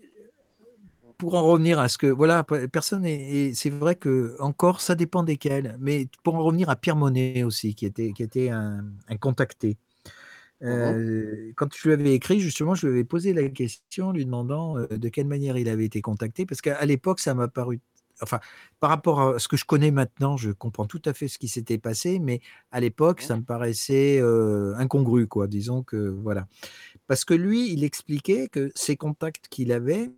pour 1.19 1.35
en 1.35 1.43
revenir 1.43 1.79
à 1.79 1.89
ce 1.89 1.97
que 1.97 2.07
voilà, 2.07 2.43
personne 2.71 3.05
et 3.05 3.53
c'est 3.53 3.69
vrai 3.69 3.95
que 3.95 4.35
encore 4.39 4.81
ça 4.81 4.95
dépend 4.95 5.21
desquels, 5.21 5.77
mais 5.79 6.07
pour 6.23 6.35
en 6.35 6.43
revenir 6.43 6.69
à 6.69 6.77
Pierre 6.77 6.95
Monet 6.95 7.43
aussi, 7.43 7.75
qui 7.75 7.85
était 7.85 8.13
qui 8.13 8.23
était 8.23 8.49
un, 8.49 8.85
contacté. 9.19 9.77
Mmh 10.61 11.53
quand 11.55 11.73
je 11.73 11.87
lui 11.87 11.93
avais 11.93 12.13
écrit, 12.13 12.39
justement, 12.41 12.75
je 12.75 12.87
lui 12.87 12.93
avais 12.93 13.03
posé 13.05 13.33
la 13.33 13.47
question, 13.49 14.11
lui 14.11 14.25
demandant 14.25 14.75
de 14.75 15.09
quelle 15.09 15.27
manière 15.27 15.57
il 15.57 15.69
avait 15.69 15.85
été 15.85 16.01
contacté, 16.01 16.45
parce 16.45 16.61
qu'à 16.61 16.85
l'époque, 16.85 17.19
ça 17.19 17.33
m'a 17.33 17.47
paru 17.47 17.79
enfin, 18.21 18.39
par 18.79 18.89
rapport 18.89 19.21
à 19.21 19.39
ce 19.39 19.47
que 19.47 19.57
je 19.57 19.65
connais 19.65 19.91
maintenant, 19.91 20.37
je 20.37 20.51
comprends 20.51 20.85
tout 20.85 21.01
à 21.05 21.13
fait 21.13 21.27
ce 21.27 21.37
qui 21.39 21.47
s'était 21.47 21.77
passé, 21.77 22.19
mais 22.19 22.41
à 22.71 22.79
l'époque, 22.79 23.21
ça 23.21 23.37
me 23.37 23.43
paraissait 23.43 24.21
incongru, 24.77 25.27
quoi. 25.27 25.47
Disons 25.47 25.83
que 25.83 25.97
voilà, 25.97 26.47
parce 27.07 27.25
que 27.25 27.33
lui, 27.33 27.71
il 27.71 27.83
expliquait 27.83 28.47
que 28.49 28.71
ces 28.75 28.97
contacts 28.97 29.47
qu'il 29.49 29.71
avait 29.71 30.11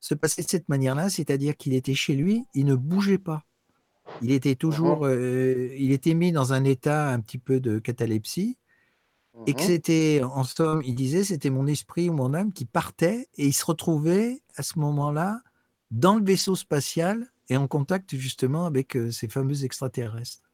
se 0.00 0.14
passaient 0.14 0.42
de 0.42 0.48
cette 0.48 0.68
manière-là, 0.68 1.10
c'est-à-dire 1.10 1.56
qu'il 1.56 1.74
était 1.74 1.94
chez 1.94 2.14
lui, 2.14 2.46
il 2.54 2.64
ne 2.64 2.74
bougeait 2.74 3.18
pas. 3.18 3.44
Il 4.22 4.32
était 4.32 4.56
toujours, 4.56 5.08
il 5.08 5.92
était 5.92 6.14
mis 6.14 6.32
dans 6.32 6.52
un 6.52 6.64
état 6.64 7.10
un 7.10 7.20
petit 7.20 7.38
peu 7.38 7.60
de 7.60 7.78
catalepsie, 7.78 8.58
et 9.46 9.54
que 9.54 9.62
mmh 9.62 9.66
c'était, 9.66 10.20
en 10.22 10.44
somme, 10.44 10.82
il 10.84 10.94
disait, 10.94 11.24
c'était 11.24 11.50
mon 11.50 11.66
esprit 11.66 12.10
ou 12.10 12.12
mon 12.12 12.34
âme 12.34 12.52
qui 12.52 12.64
partait, 12.64 13.28
et 13.36 13.46
il 13.46 13.52
se 13.52 13.64
retrouvait 13.64 14.42
à 14.56 14.62
ce 14.62 14.78
moment-là 14.78 15.40
dans 15.90 16.16
le 16.16 16.24
vaisseau 16.24 16.56
spatial 16.56 17.30
et 17.48 17.56
en 17.56 17.66
contact 17.66 18.14
justement 18.16 18.66
avec 18.66 18.96
euh, 18.96 19.10
ces 19.10 19.28
fameux 19.28 19.64
extraterrestres. 19.64 20.50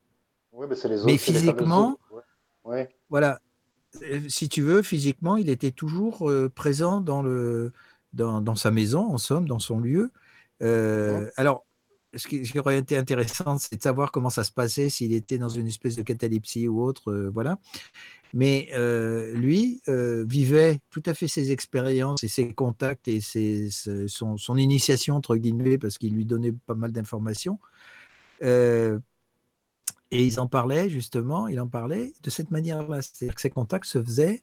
Oui, 0.52 0.66
mais 0.68 0.77
c'est 0.77 0.89
les 0.89 0.97
autres. 0.97 1.06
Mais 1.06 1.18
physiquement, 1.18 1.98
voilà, 3.10 3.40
euh, 4.02 4.20
si 4.28 4.48
tu 4.48 4.62
veux, 4.62 4.82
physiquement, 4.82 5.36
il 5.36 5.51
était 5.51 5.73
toujours 5.73 6.31
euh, 6.31 6.48
présent 6.48 7.01
dans, 7.01 7.23
le, 7.23 7.73
dans, 8.16 8.40
dans, 8.40 8.56
sa 8.56 8.70
maison, 8.70 9.12
en 9.12 9.18
somme, 9.18 9.47
dans 9.47 9.59
son 9.59 9.78
lieu. 9.78 10.10
Alors, 11.36 11.66
ce 12.14 12.28
qui 12.28 12.59
aurait 12.59 12.78
été 12.78 12.97
intéressant, 12.97 13.59
c'est 13.59 13.76
de 13.76 13.82
savoir 13.82 14.10
comment 14.10 14.30
ça 14.30 14.44
se 14.44 14.52
passait, 14.52 14.88
s'il 14.88 15.12
était 15.12 15.38
dans 15.38 15.48
une 15.48 15.66
espèce 15.66 15.97
de 15.97 16.02
catalepsie 16.02 16.68
ou 16.68 16.82
autre, 16.82 17.30
voilà. 17.32 17.59
Mais 18.34 18.70
lui 19.34 19.82
vivait 19.86 20.80
tout 20.90 21.02
à 21.06 21.14
fait 21.14 21.28
ses 21.28 21.52
expériences 21.52 22.24
et 22.24 22.28
ses 22.28 22.52
contacts 22.52 23.09
et 23.09 23.20
son, 23.20 24.56
initiation, 24.56 25.16
entre 25.16 25.36
guillemets, 25.36 25.78
parce 25.78 25.98
qu'il 25.98 26.14
lui 26.14 26.24
donnait 26.24 26.52
pas 26.52 26.74
mal 26.74 26.93
d'informations. 26.93 27.59
et 28.43 28.98
ils 30.10 30.40
en 30.40 30.47
parlaient, 30.47 30.88
justement, 30.88 31.48
il 31.48 31.60
en 31.60 31.68
parlait 31.68 32.12
de 32.22 32.30
cette 32.30 32.51
manière-là. 32.51 33.02
C'est-à-dire 33.02 33.34
que 33.34 33.40
ces 33.40 33.51
contacts 33.51 33.86
se 33.86 34.02
faisaient 34.02 34.43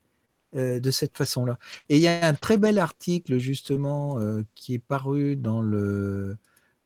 de 0.53 0.91
cette 0.91 1.17
façon-là. 1.17 1.57
Et 1.89 1.97
il 1.97 2.01
y 2.01 2.07
a 2.07 2.27
un 2.27 2.33
très 2.33 2.57
bel 2.57 2.79
article, 2.79 3.37
justement, 3.37 4.19
qui 4.55 4.75
est 4.75 4.79
paru 4.79 5.35
dans 5.35 5.61
le 5.61 6.37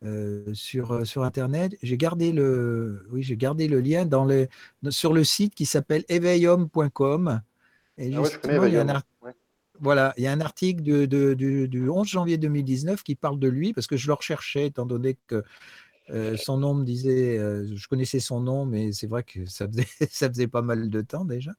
euh, 0.05 0.53
sur, 0.53 0.91
euh, 0.91 1.05
sur 1.05 1.23
Internet. 1.23 1.75
J'ai 1.81 1.97
gardé 1.97 2.31
le, 2.31 3.07
oui, 3.09 3.23
j'ai 3.23 3.35
gardé 3.35 3.67
le 3.67 3.79
lien 3.79 4.05
dans 4.05 4.27
sur 4.91 5.11
le 5.11 5.23
site 5.23 5.55
qui 5.55 5.65
s'appelle 5.65 6.05
éveillhomme.com. 6.07 7.41
Et 7.97 8.13
ah 8.15 8.23
il 8.67 8.73
y 8.73 8.77
a 8.77 8.81
un 8.83 9.03
Voilà, 9.79 10.13
il 10.17 10.23
y 10.23 10.27
a 10.27 10.31
un 10.31 10.39
article 10.39 10.83
de, 10.83 11.33
du 11.33 11.89
11 11.89 12.07
janvier 12.07 12.37
2019 12.37 13.01
qui 13.01 13.15
parle 13.15 13.39
de 13.39 13.47
lui, 13.47 13.73
parce 13.73 13.87
que 13.87 13.97
je 13.97 14.05
le 14.05 14.13
recherchais, 14.13 14.67
étant 14.67 14.85
donné 14.85 15.17
que 15.25 15.43
euh, 16.11 16.37
son 16.37 16.57
nom 16.57 16.75
me 16.75 16.85
disait, 16.85 17.39
je 17.39 17.87
connaissais 17.87 18.19
son 18.19 18.39
nom, 18.39 18.67
mais 18.67 18.91
c'est 18.91 19.07
vrai 19.07 19.23
que 19.23 19.47
ça 19.47 19.67
faisait, 19.67 19.87
ça 20.11 20.29
faisait 20.29 20.47
pas 20.47 20.61
mal 20.61 20.91
de 20.91 21.01
temps 21.01 21.25
déjà. 21.25 21.53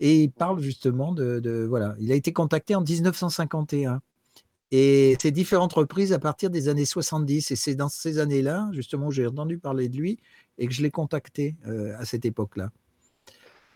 Et 0.00 0.22
il 0.22 0.30
parle 0.30 0.60
justement 0.60 1.12
de, 1.12 1.40
de, 1.40 1.64
Voilà, 1.68 1.94
il 1.98 2.10
a 2.12 2.14
été 2.14 2.32
contacté 2.32 2.74
en 2.74 2.82
1951. 2.82 4.00
Et 4.70 5.16
c'est 5.20 5.30
différentes 5.30 5.72
reprises 5.72 6.12
à 6.12 6.18
partir 6.18 6.50
des 6.50 6.68
années 6.68 6.84
70. 6.84 7.50
Et 7.50 7.56
c'est 7.56 7.74
dans 7.74 7.88
ces 7.88 8.18
années-là, 8.18 8.68
justement, 8.72 9.06
où 9.06 9.12
j'ai 9.12 9.26
entendu 9.26 9.58
parler 9.58 9.88
de 9.88 9.96
lui 9.96 10.18
et 10.58 10.66
que 10.66 10.72
je 10.72 10.82
l'ai 10.82 10.90
contacté 10.90 11.56
euh, 11.66 11.94
à 11.98 12.04
cette 12.04 12.24
époque-là. 12.24 12.70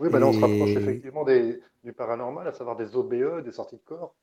Oui, 0.00 0.08
bah 0.10 0.18
là, 0.18 0.26
on 0.28 0.32
se 0.32 0.40
rapproche 0.40 0.70
effectivement 0.70 1.24
des, 1.24 1.60
du 1.84 1.92
paranormal, 1.92 2.46
à 2.46 2.52
savoir 2.52 2.76
des 2.76 2.94
OBE, 2.94 3.44
des 3.44 3.52
sorties 3.52 3.76
de 3.76 3.82
corps. 3.84 4.14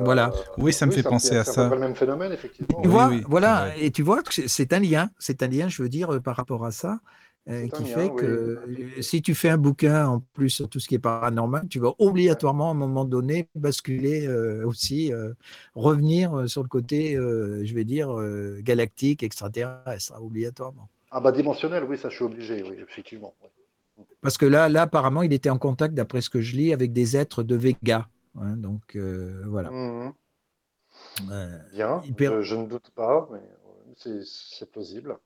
voilà. 0.00 0.28
Euh, 0.28 0.52
oui, 0.58 0.72
ça 0.72 0.86
me 0.86 0.90
fait 0.90 1.02
penser 1.02 1.36
à 1.36 1.44
ça. 1.44 1.68
C'est 1.68 1.74
le 1.74 1.80
même 1.80 1.94
phénomène, 1.94 2.32
effectivement. 2.32 2.82
Tu 2.82 2.88
vois, 2.88 3.10
voilà, 3.28 3.76
et 3.76 3.90
tu 3.90 4.02
vois 4.02 4.22
que 4.22 4.32
c'est 4.32 4.72
un 4.72 4.80
lien, 4.80 5.10
c'est 5.18 5.42
un 5.42 5.48
lien, 5.48 5.68
je 5.68 5.82
veux 5.82 5.88
dire, 5.88 6.14
euh, 6.14 6.20
par 6.20 6.36
rapport 6.36 6.64
à 6.64 6.72
ça. 6.72 7.00
Euh, 7.48 7.68
qui 7.68 7.84
fait 7.86 8.10
que 8.14 8.60
si 9.00 9.22
tu 9.22 9.34
fais 9.34 9.48
un 9.48 9.56
bouquin 9.56 10.06
en 10.06 10.20
plus 10.34 10.50
sur 10.50 10.68
tout 10.68 10.78
ce 10.78 10.86
qui 10.86 10.96
est 10.96 11.00
paranormal, 11.00 11.66
tu 11.68 11.80
vas 11.80 11.94
obligatoirement 11.98 12.68
à 12.68 12.70
un 12.72 12.74
moment 12.74 13.06
donné 13.06 13.48
basculer 13.54 14.26
euh, 14.26 14.66
aussi, 14.66 15.12
euh, 15.12 15.32
revenir 15.74 16.48
sur 16.48 16.62
le 16.62 16.68
côté, 16.68 17.14
je 17.14 17.74
vais 17.74 17.84
dire, 17.84 18.14
galactique, 18.60 19.22
extraterrestre, 19.22 20.14
obligatoirement. 20.20 20.88
Ah 21.10 21.20
bah 21.20 21.32
dimensionnel, 21.32 21.84
oui, 21.84 21.96
ça 21.96 22.08
je 22.08 22.16
suis 22.16 22.24
obligé, 22.24 22.62
oui, 22.62 22.76
effectivement. 22.78 23.34
Parce 24.20 24.36
que 24.36 24.46
là, 24.46 24.68
là, 24.68 24.82
apparemment, 24.82 25.22
il 25.22 25.32
était 25.32 25.50
en 25.50 25.58
contact, 25.58 25.94
d'après 25.94 26.20
ce 26.20 26.30
que 26.30 26.40
je 26.40 26.54
lis, 26.56 26.72
avec 26.72 26.92
des 26.92 27.16
êtres 27.16 27.42
de 27.42 27.56
Vega. 27.56 28.06
Hein, 28.38 28.56
donc 28.56 28.96
voilà. 28.96 29.70
Mmh 29.70 30.12
Bien, 31.72 32.02
je, 32.42 32.54
ne 32.54 32.66
doute 32.66 32.90
pas, 32.94 33.28
mais 33.32 33.40
c'est 33.96 34.70
plausible. 34.70 35.18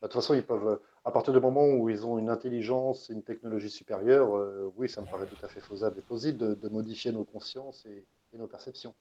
Bah, 0.00 0.08
de 0.08 0.12
toute 0.12 0.20
façon, 0.20 0.34
ils 0.34 0.44
peuvent, 0.44 0.80
à 1.04 1.10
partir 1.10 1.32
du 1.32 1.40
moment 1.40 1.66
où 1.66 1.88
ils 1.88 2.04
ont 2.06 2.18
une 2.18 2.28
intelligence 2.28 3.10
et 3.10 3.12
une 3.12 3.22
technologie 3.22 3.70
supérieure, 3.70 4.36
euh, 4.36 4.72
oui, 4.76 4.88
ça 4.88 5.00
me 5.00 5.06
paraît 5.06 5.26
tout 5.26 5.44
à 5.44 5.48
fait 5.48 5.60
faisable 5.60 5.98
et 5.98 6.02
possible 6.02 6.38
de, 6.38 6.68
modifier 6.68 7.12
nos 7.12 7.24
consciences 7.24 7.86
et, 7.86 8.04
nos 8.36 8.46
perceptions. 8.46 8.94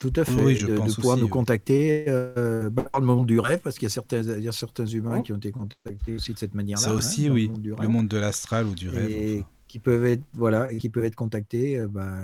Tout 0.00 0.12
à 0.16 0.24
fait, 0.24 0.54
je 0.54 0.66
de, 0.66 0.76
pense 0.76 0.94
pouvoir 0.94 1.16
nous 1.16 1.28
contacter 1.28 2.04
euh, 2.08 2.70
dans 2.70 3.00
le 3.00 3.06
monde 3.06 3.26
du 3.26 3.40
rêve, 3.40 3.60
parce 3.60 3.76
qu'il 3.76 3.84
y 3.84 3.90
a 3.90 3.94
certains, 3.94 4.22
il 4.22 4.44
y 4.44 4.48
a 4.48 4.52
certains 4.52 4.86
humains 4.86 5.22
qui 5.22 5.32
ont 5.32 5.36
été 5.36 5.50
contactés 5.50 6.14
aussi 6.14 6.32
de 6.32 6.38
cette 6.38 6.54
manière-là. 6.54 6.84
Ça 6.84 6.94
aussi, 6.94 7.26
hein, 7.26 7.32
oui, 7.32 7.50
le 7.64 7.88
monde, 7.88 8.06
de 8.06 8.16
l'astral 8.16 8.66
ou 8.66 8.74
du 8.74 8.88
rêve. 8.88 9.10
Et 9.10 9.44
qui 9.66 9.78
peuvent 9.80 10.06
être, 10.06 10.22
voilà, 10.34 10.72
et 10.72 10.78
qui 10.78 10.88
peuvent 10.88 11.04
être 11.04 11.16
contactés, 11.16 11.78
euh, 11.78 11.88
bah, 11.88 12.16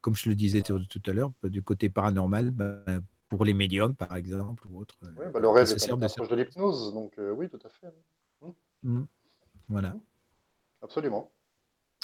comme 0.00 0.14
je 0.14 0.28
le 0.28 0.34
disais 0.34 0.62
tout 0.62 1.02
à 1.06 1.12
l'heure, 1.12 1.32
du 1.44 1.62
côté 1.62 1.88
paranormal, 1.88 2.50
bah, 2.50 2.82
pour 3.28 3.44
les 3.44 3.54
médiums, 3.54 3.94
par 3.94 4.16
exemple, 4.16 4.66
ou 4.70 4.80
autre. 4.80 4.96
Oui, 5.02 5.26
bah, 5.32 5.40
le 5.40 5.48
rêve 5.48 5.68
est 5.70 5.86
une 5.88 6.02
approche 6.02 6.28
de 6.28 6.36
l'hypnose, 6.36 6.92
donc 6.94 7.12
euh, 7.18 7.32
oui, 7.32 7.48
tout 7.48 7.58
à 7.64 7.68
fait. 7.68 7.94
Mmh. 8.42 8.50
Mmh. 8.82 9.06
Voilà. 9.68 9.94
Absolument. 10.82 11.30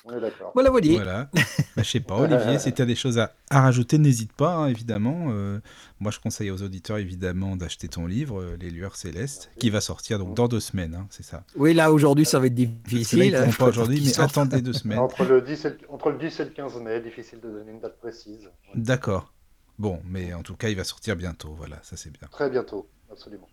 On 0.07 0.13
est 0.15 0.21
d'accord. 0.21 0.51
Voilà, 0.53 0.69
voilà. 0.69 0.87
voilà. 0.93 1.31
bah, 1.35 1.43
je 1.79 1.83
sais 1.83 2.01
pas, 2.01 2.17
Olivier, 2.21 2.59
si 2.59 2.73
tu 2.75 2.83
as 2.83 2.85
des 2.85 2.95
choses 2.95 3.19
à, 3.19 3.33
rajouter, 3.51 3.97
n'hésite 3.97 4.35
pas, 4.35 4.55
hein, 4.55 4.67
évidemment. 4.67 5.29
Euh, 5.31 5.61
moi, 5.99 6.13
je 6.13 6.21
conseille 6.21 6.51
aux 6.51 6.63
auditeurs, 6.63 6.99
évidemment, 6.99 7.57
d'acheter 7.57 7.89
ton 7.89 8.07
livre, 8.07 8.39
euh, 8.41 8.57
Les 8.61 8.69
Lueurs 8.69 8.97
Célestes, 8.97 9.51
qui 9.59 9.71
va 9.71 9.81
sortir 9.81 10.19
donc 10.19 10.35
dans 10.35 10.47
deux 10.47 10.61
semaines, 10.61 10.95
hein, 10.95 11.07
c'est 11.09 11.23
ça 11.23 11.45
Oui, 11.57 11.73
là, 11.73 11.91
aujourd'hui, 11.91 12.27
ça 12.27 12.39
va 12.39 12.47
être 12.47 12.55
difficile. 12.55 13.33
Là, 13.33 13.47
pas 13.59 13.69
aujourd'hui, 13.69 14.03
mais 14.05 14.21
attendez 14.21 14.61
deux 14.61 14.75
semaines. 14.75 14.99
Entre 14.99 15.25
le, 15.25 15.41
10 15.41 15.65
et 15.65 15.77
entre 15.89 16.11
le 16.11 16.19
10 16.19 16.41
et 16.41 16.45
le 16.45 16.51
15 16.51 16.81
mai, 16.83 17.01
difficile 17.01 17.41
de 17.41 17.49
donner 17.49 17.73
une 17.73 17.81
date 17.81 17.99
précise. 17.99 18.51
D'accord. 18.75 19.34
Bon, 19.79 20.01
mais 20.05 20.33
en 20.35 20.43
tout 20.43 20.57
cas, 20.57 20.69
il 20.69 20.77
va 20.77 20.85
sortir 20.85 21.17
bientôt. 21.17 21.55
Voilà, 21.57 21.79
ça 21.83 21.97
c'est 21.97 22.11
bien. 22.11 22.29
Très 22.31 22.49
bientôt, 22.49 22.89
absolument. 23.11 23.49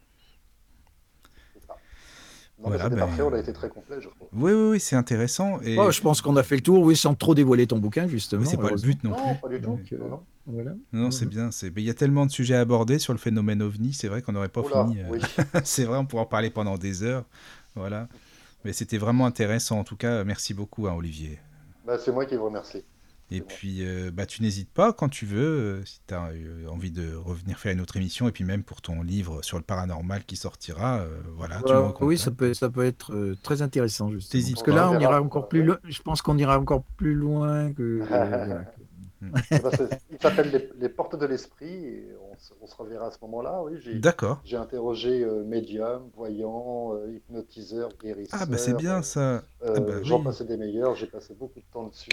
voilà, 2.59 2.89
ben... 2.89 2.97
parfait, 2.97 3.23
on 3.23 3.33
a 3.33 3.39
été 3.39 3.53
très 3.53 3.69
complet, 3.69 3.97
je 3.99 4.07
crois. 4.07 4.27
Oui, 4.33 4.51
oui, 4.51 4.69
oui 4.71 4.79
c'est 4.79 4.95
intéressant. 4.95 5.59
Et... 5.61 5.77
Oh, 5.79 5.89
je 5.89 5.99
pense 6.01 6.21
qu'on 6.21 6.35
a 6.35 6.43
fait 6.43 6.55
le 6.55 6.61
tour, 6.61 6.83
oui, 6.83 6.95
sans 6.95 7.15
trop 7.15 7.33
dévoiler 7.33 7.65
ton 7.65 7.79
bouquin, 7.79 8.07
justement. 8.07 8.45
c'est 8.45 8.57
pas 8.57 8.69
le 8.69 8.81
but 8.81 9.03
non, 9.03 9.11
non 9.11 9.35
Pas 9.35 9.49
du 9.49 9.59
tout. 9.59 9.79
Euh, 9.93 9.97
non, 9.97 10.23
voilà. 10.45 10.73
non 10.93 11.09
c'est 11.09 11.25
bien. 11.25 11.49
Il 11.75 11.83
y 11.83 11.89
a 11.89 11.95
tellement 11.95 12.27
de 12.27 12.31
sujets 12.31 12.55
à 12.55 12.59
aborder 12.59 12.99
sur 12.99 13.13
le 13.13 13.19
phénomène 13.19 13.63
ovni, 13.63 13.93
c'est 13.93 14.07
vrai 14.07 14.21
qu'on 14.21 14.33
n'aurait 14.33 14.49
pas 14.49 14.63
fini. 14.63 15.01
Euh, 15.01 15.07
oui. 15.09 15.19
c'est 15.63 15.85
vrai, 15.85 15.97
on 15.97 16.05
pourrait 16.05 16.23
en 16.23 16.27
parler 16.27 16.51
pendant 16.51 16.77
des 16.77 17.01
heures. 17.03 17.25
Voilà. 17.75 18.07
Mais 18.63 18.73
c'était 18.73 18.99
vraiment 18.99 19.25
intéressant. 19.25 19.79
En 19.79 19.83
tout 19.83 19.95
cas, 19.95 20.23
merci 20.23 20.53
beaucoup, 20.53 20.87
hein, 20.87 20.93
Olivier. 20.93 21.39
Bah, 21.85 21.97
c'est 21.97 22.11
moi 22.11 22.27
qui 22.27 22.35
vous 22.35 22.45
remercie. 22.45 22.83
Et 23.33 23.39
puis, 23.39 23.77
euh, 23.79 24.11
bah, 24.13 24.25
tu 24.25 24.41
n'hésites 24.41 24.69
pas 24.69 24.91
quand 24.91 25.07
tu 25.07 25.25
veux, 25.25 25.39
euh, 25.39 25.85
si 25.85 26.01
tu 26.05 26.13
as 26.13 26.31
euh, 26.31 26.67
envie 26.67 26.91
de 26.91 27.15
revenir 27.15 27.57
faire 27.57 27.71
une 27.71 27.79
autre 27.79 27.95
émission, 27.95 28.27
et 28.27 28.33
puis 28.33 28.43
même 28.43 28.61
pour 28.61 28.81
ton 28.81 29.01
livre 29.01 29.41
sur 29.41 29.57
le 29.57 29.63
paranormal 29.63 30.25
qui 30.25 30.35
sortira, 30.35 31.05
voilà. 31.37 31.61
oui, 32.01 32.17
ça 32.17 32.29
peut, 32.29 32.53
ça 32.53 32.69
peut 32.69 32.85
être 32.85 33.35
très 33.41 33.61
intéressant, 33.61 34.11
justement. 34.11 34.43
Parce 34.51 34.63
que 34.63 34.71
là, 34.71 34.91
on 34.91 34.99
ira 34.99 35.21
encore 35.21 35.47
plus 35.47 35.63
loin. 35.63 35.77
Je 35.85 36.01
pense 36.01 36.21
qu'on 36.21 36.37
ira 36.37 36.59
encore 36.59 36.83
plus 36.97 37.13
loin 37.13 37.71
que. 37.73 38.01
Eh 39.23 39.59
ben, 39.59 39.71
il 40.09 40.19
s'appelle 40.19 40.71
les, 40.79 40.89
portes 40.89 41.15
de 41.15 41.27
l'esprit 41.27 41.85
et 41.85 42.07
on, 42.59 42.65
se 42.65 42.75
reverra 42.75 43.05
à 43.05 43.11
ce 43.11 43.19
moment-là. 43.21 43.61
Oui, 43.63 43.99
D'accord. 43.99 44.41
J'ai 44.43 44.57
interrogé 44.57 45.23
médium, 45.45 46.09
voyant, 46.15 46.97
hypnotiseur, 47.05 47.91
guérisseur. 48.01 48.39
Ah, 48.41 48.47
bah 48.47 48.57
c'est 48.57 48.75
bien 48.75 49.03
ça. 49.03 49.43
Ah, 49.63 49.79
bah 49.79 50.01
J'en 50.01 50.23
passais 50.23 50.45
des 50.45 50.57
meilleurs, 50.57 50.95
j'ai 50.95 51.05
passé 51.05 51.35
beaucoup 51.35 51.59
de 51.59 51.65
temps 51.71 51.85
dessus. 51.89 52.09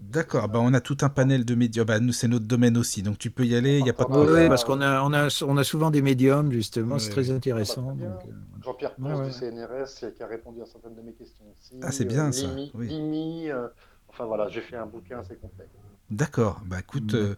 D'accord, 0.00 0.48
bah 0.48 0.58
on 0.62 0.72
a 0.74 0.80
tout 0.80 0.98
un 1.02 1.08
panel 1.08 1.44
de 1.44 1.54
médiums. 1.54 1.86
Bah, 1.86 1.98
c'est 2.12 2.28
notre 2.28 2.46
domaine 2.46 2.76
aussi, 2.76 3.02
donc 3.02 3.18
tu 3.18 3.30
peux 3.30 3.44
y 3.44 3.54
aller, 3.54 3.78
il 3.78 3.84
n'y 3.84 3.90
a 3.90 3.92
pas 3.92 4.04
de 4.04 4.08
problème. 4.10 4.42
Oui, 4.44 4.48
parce 4.48 4.64
qu'on 4.64 4.80
a, 4.80 5.02
on 5.02 5.12
a, 5.12 5.28
on 5.46 5.56
a 5.56 5.64
souvent 5.64 5.90
des 5.90 6.02
médiums, 6.02 6.52
justement, 6.52 6.98
c'est 6.98 7.10
très 7.10 7.30
intéressant. 7.30 7.94
Bah, 7.94 8.06
euh, 8.06 8.32
Jean-Pierre 8.64 8.94
Ponce 8.94 9.26
du 9.26 9.32
CNRS 9.32 10.12
qui 10.16 10.22
a 10.22 10.26
répondu 10.26 10.62
à 10.62 10.66
certaines 10.66 10.94
de 10.94 11.02
mes 11.02 11.12
questions 11.12 11.44
aussi. 11.52 11.74
Ah, 11.82 11.92
c'est 11.92 12.04
bien 12.04 12.32
ça. 12.32 12.46
Limi, 12.78 13.50
euh, 13.50 13.68
enfin 14.08 14.24
voilà, 14.24 14.48
j'ai 14.48 14.60
fait 14.60 14.76
un 14.76 14.86
bouquin 14.86 15.20
assez 15.20 15.36
complet. 15.36 15.66
D'accord, 16.10 16.60
bah 16.66 16.80
écoute, 16.80 17.14
mm. 17.14 17.36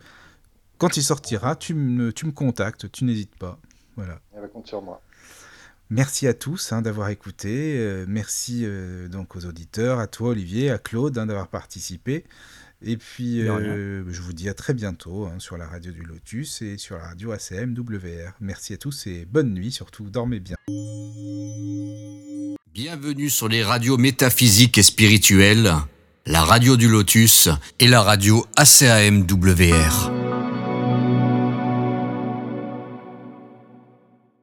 quand 0.78 0.96
il 0.96 1.02
sortira, 1.02 1.56
tu 1.56 1.74
me, 1.74 2.12
tu 2.12 2.26
me 2.26 2.32
contactes, 2.32 2.90
tu 2.90 3.04
n'hésites 3.04 3.36
pas. 3.36 3.58
Voilà. 3.96 4.20
Eh 4.36 4.40
ben, 4.40 4.48
compte 4.48 4.66
sur 4.66 4.80
moi. 4.80 5.00
Merci 5.90 6.26
à 6.26 6.34
tous 6.34 6.72
hein, 6.72 6.82
d'avoir 6.82 7.08
écouté. 7.08 7.76
Euh, 7.78 8.04
merci 8.06 8.62
euh, 8.64 9.08
donc 9.08 9.36
aux 9.36 9.46
auditeurs, 9.46 9.98
à 10.00 10.06
toi 10.06 10.30
Olivier, 10.30 10.70
à 10.70 10.78
Claude 10.78 11.16
hein, 11.16 11.26
d'avoir 11.26 11.48
participé. 11.48 12.24
Et 12.84 12.96
puis 12.96 13.40
euh, 13.40 14.04
je 14.08 14.20
vous 14.20 14.32
dis 14.32 14.48
à 14.48 14.54
très 14.54 14.74
bientôt 14.74 15.26
hein, 15.26 15.38
sur 15.38 15.56
la 15.56 15.66
radio 15.66 15.90
du 15.90 16.02
Lotus 16.02 16.62
et 16.62 16.76
sur 16.78 16.96
la 16.96 17.08
radio 17.08 17.32
ACM 17.32 17.74
WR. 17.76 18.32
Merci 18.40 18.74
à 18.74 18.76
tous 18.76 19.06
et 19.06 19.24
bonne 19.24 19.52
nuit 19.52 19.72
surtout. 19.72 20.10
Dormez 20.10 20.40
bien. 20.40 20.56
Bienvenue 22.72 23.30
sur 23.30 23.48
les 23.48 23.64
radios 23.64 23.96
métaphysiques 23.96 24.78
et 24.78 24.84
spirituelles, 24.84 25.72
la 26.26 26.42
radio 26.42 26.76
du 26.76 26.88
Lotus 26.88 27.48
et 27.80 27.88
la 27.88 28.02
radio 28.02 28.46
ACAM 28.56 29.26
WR. 29.28 30.17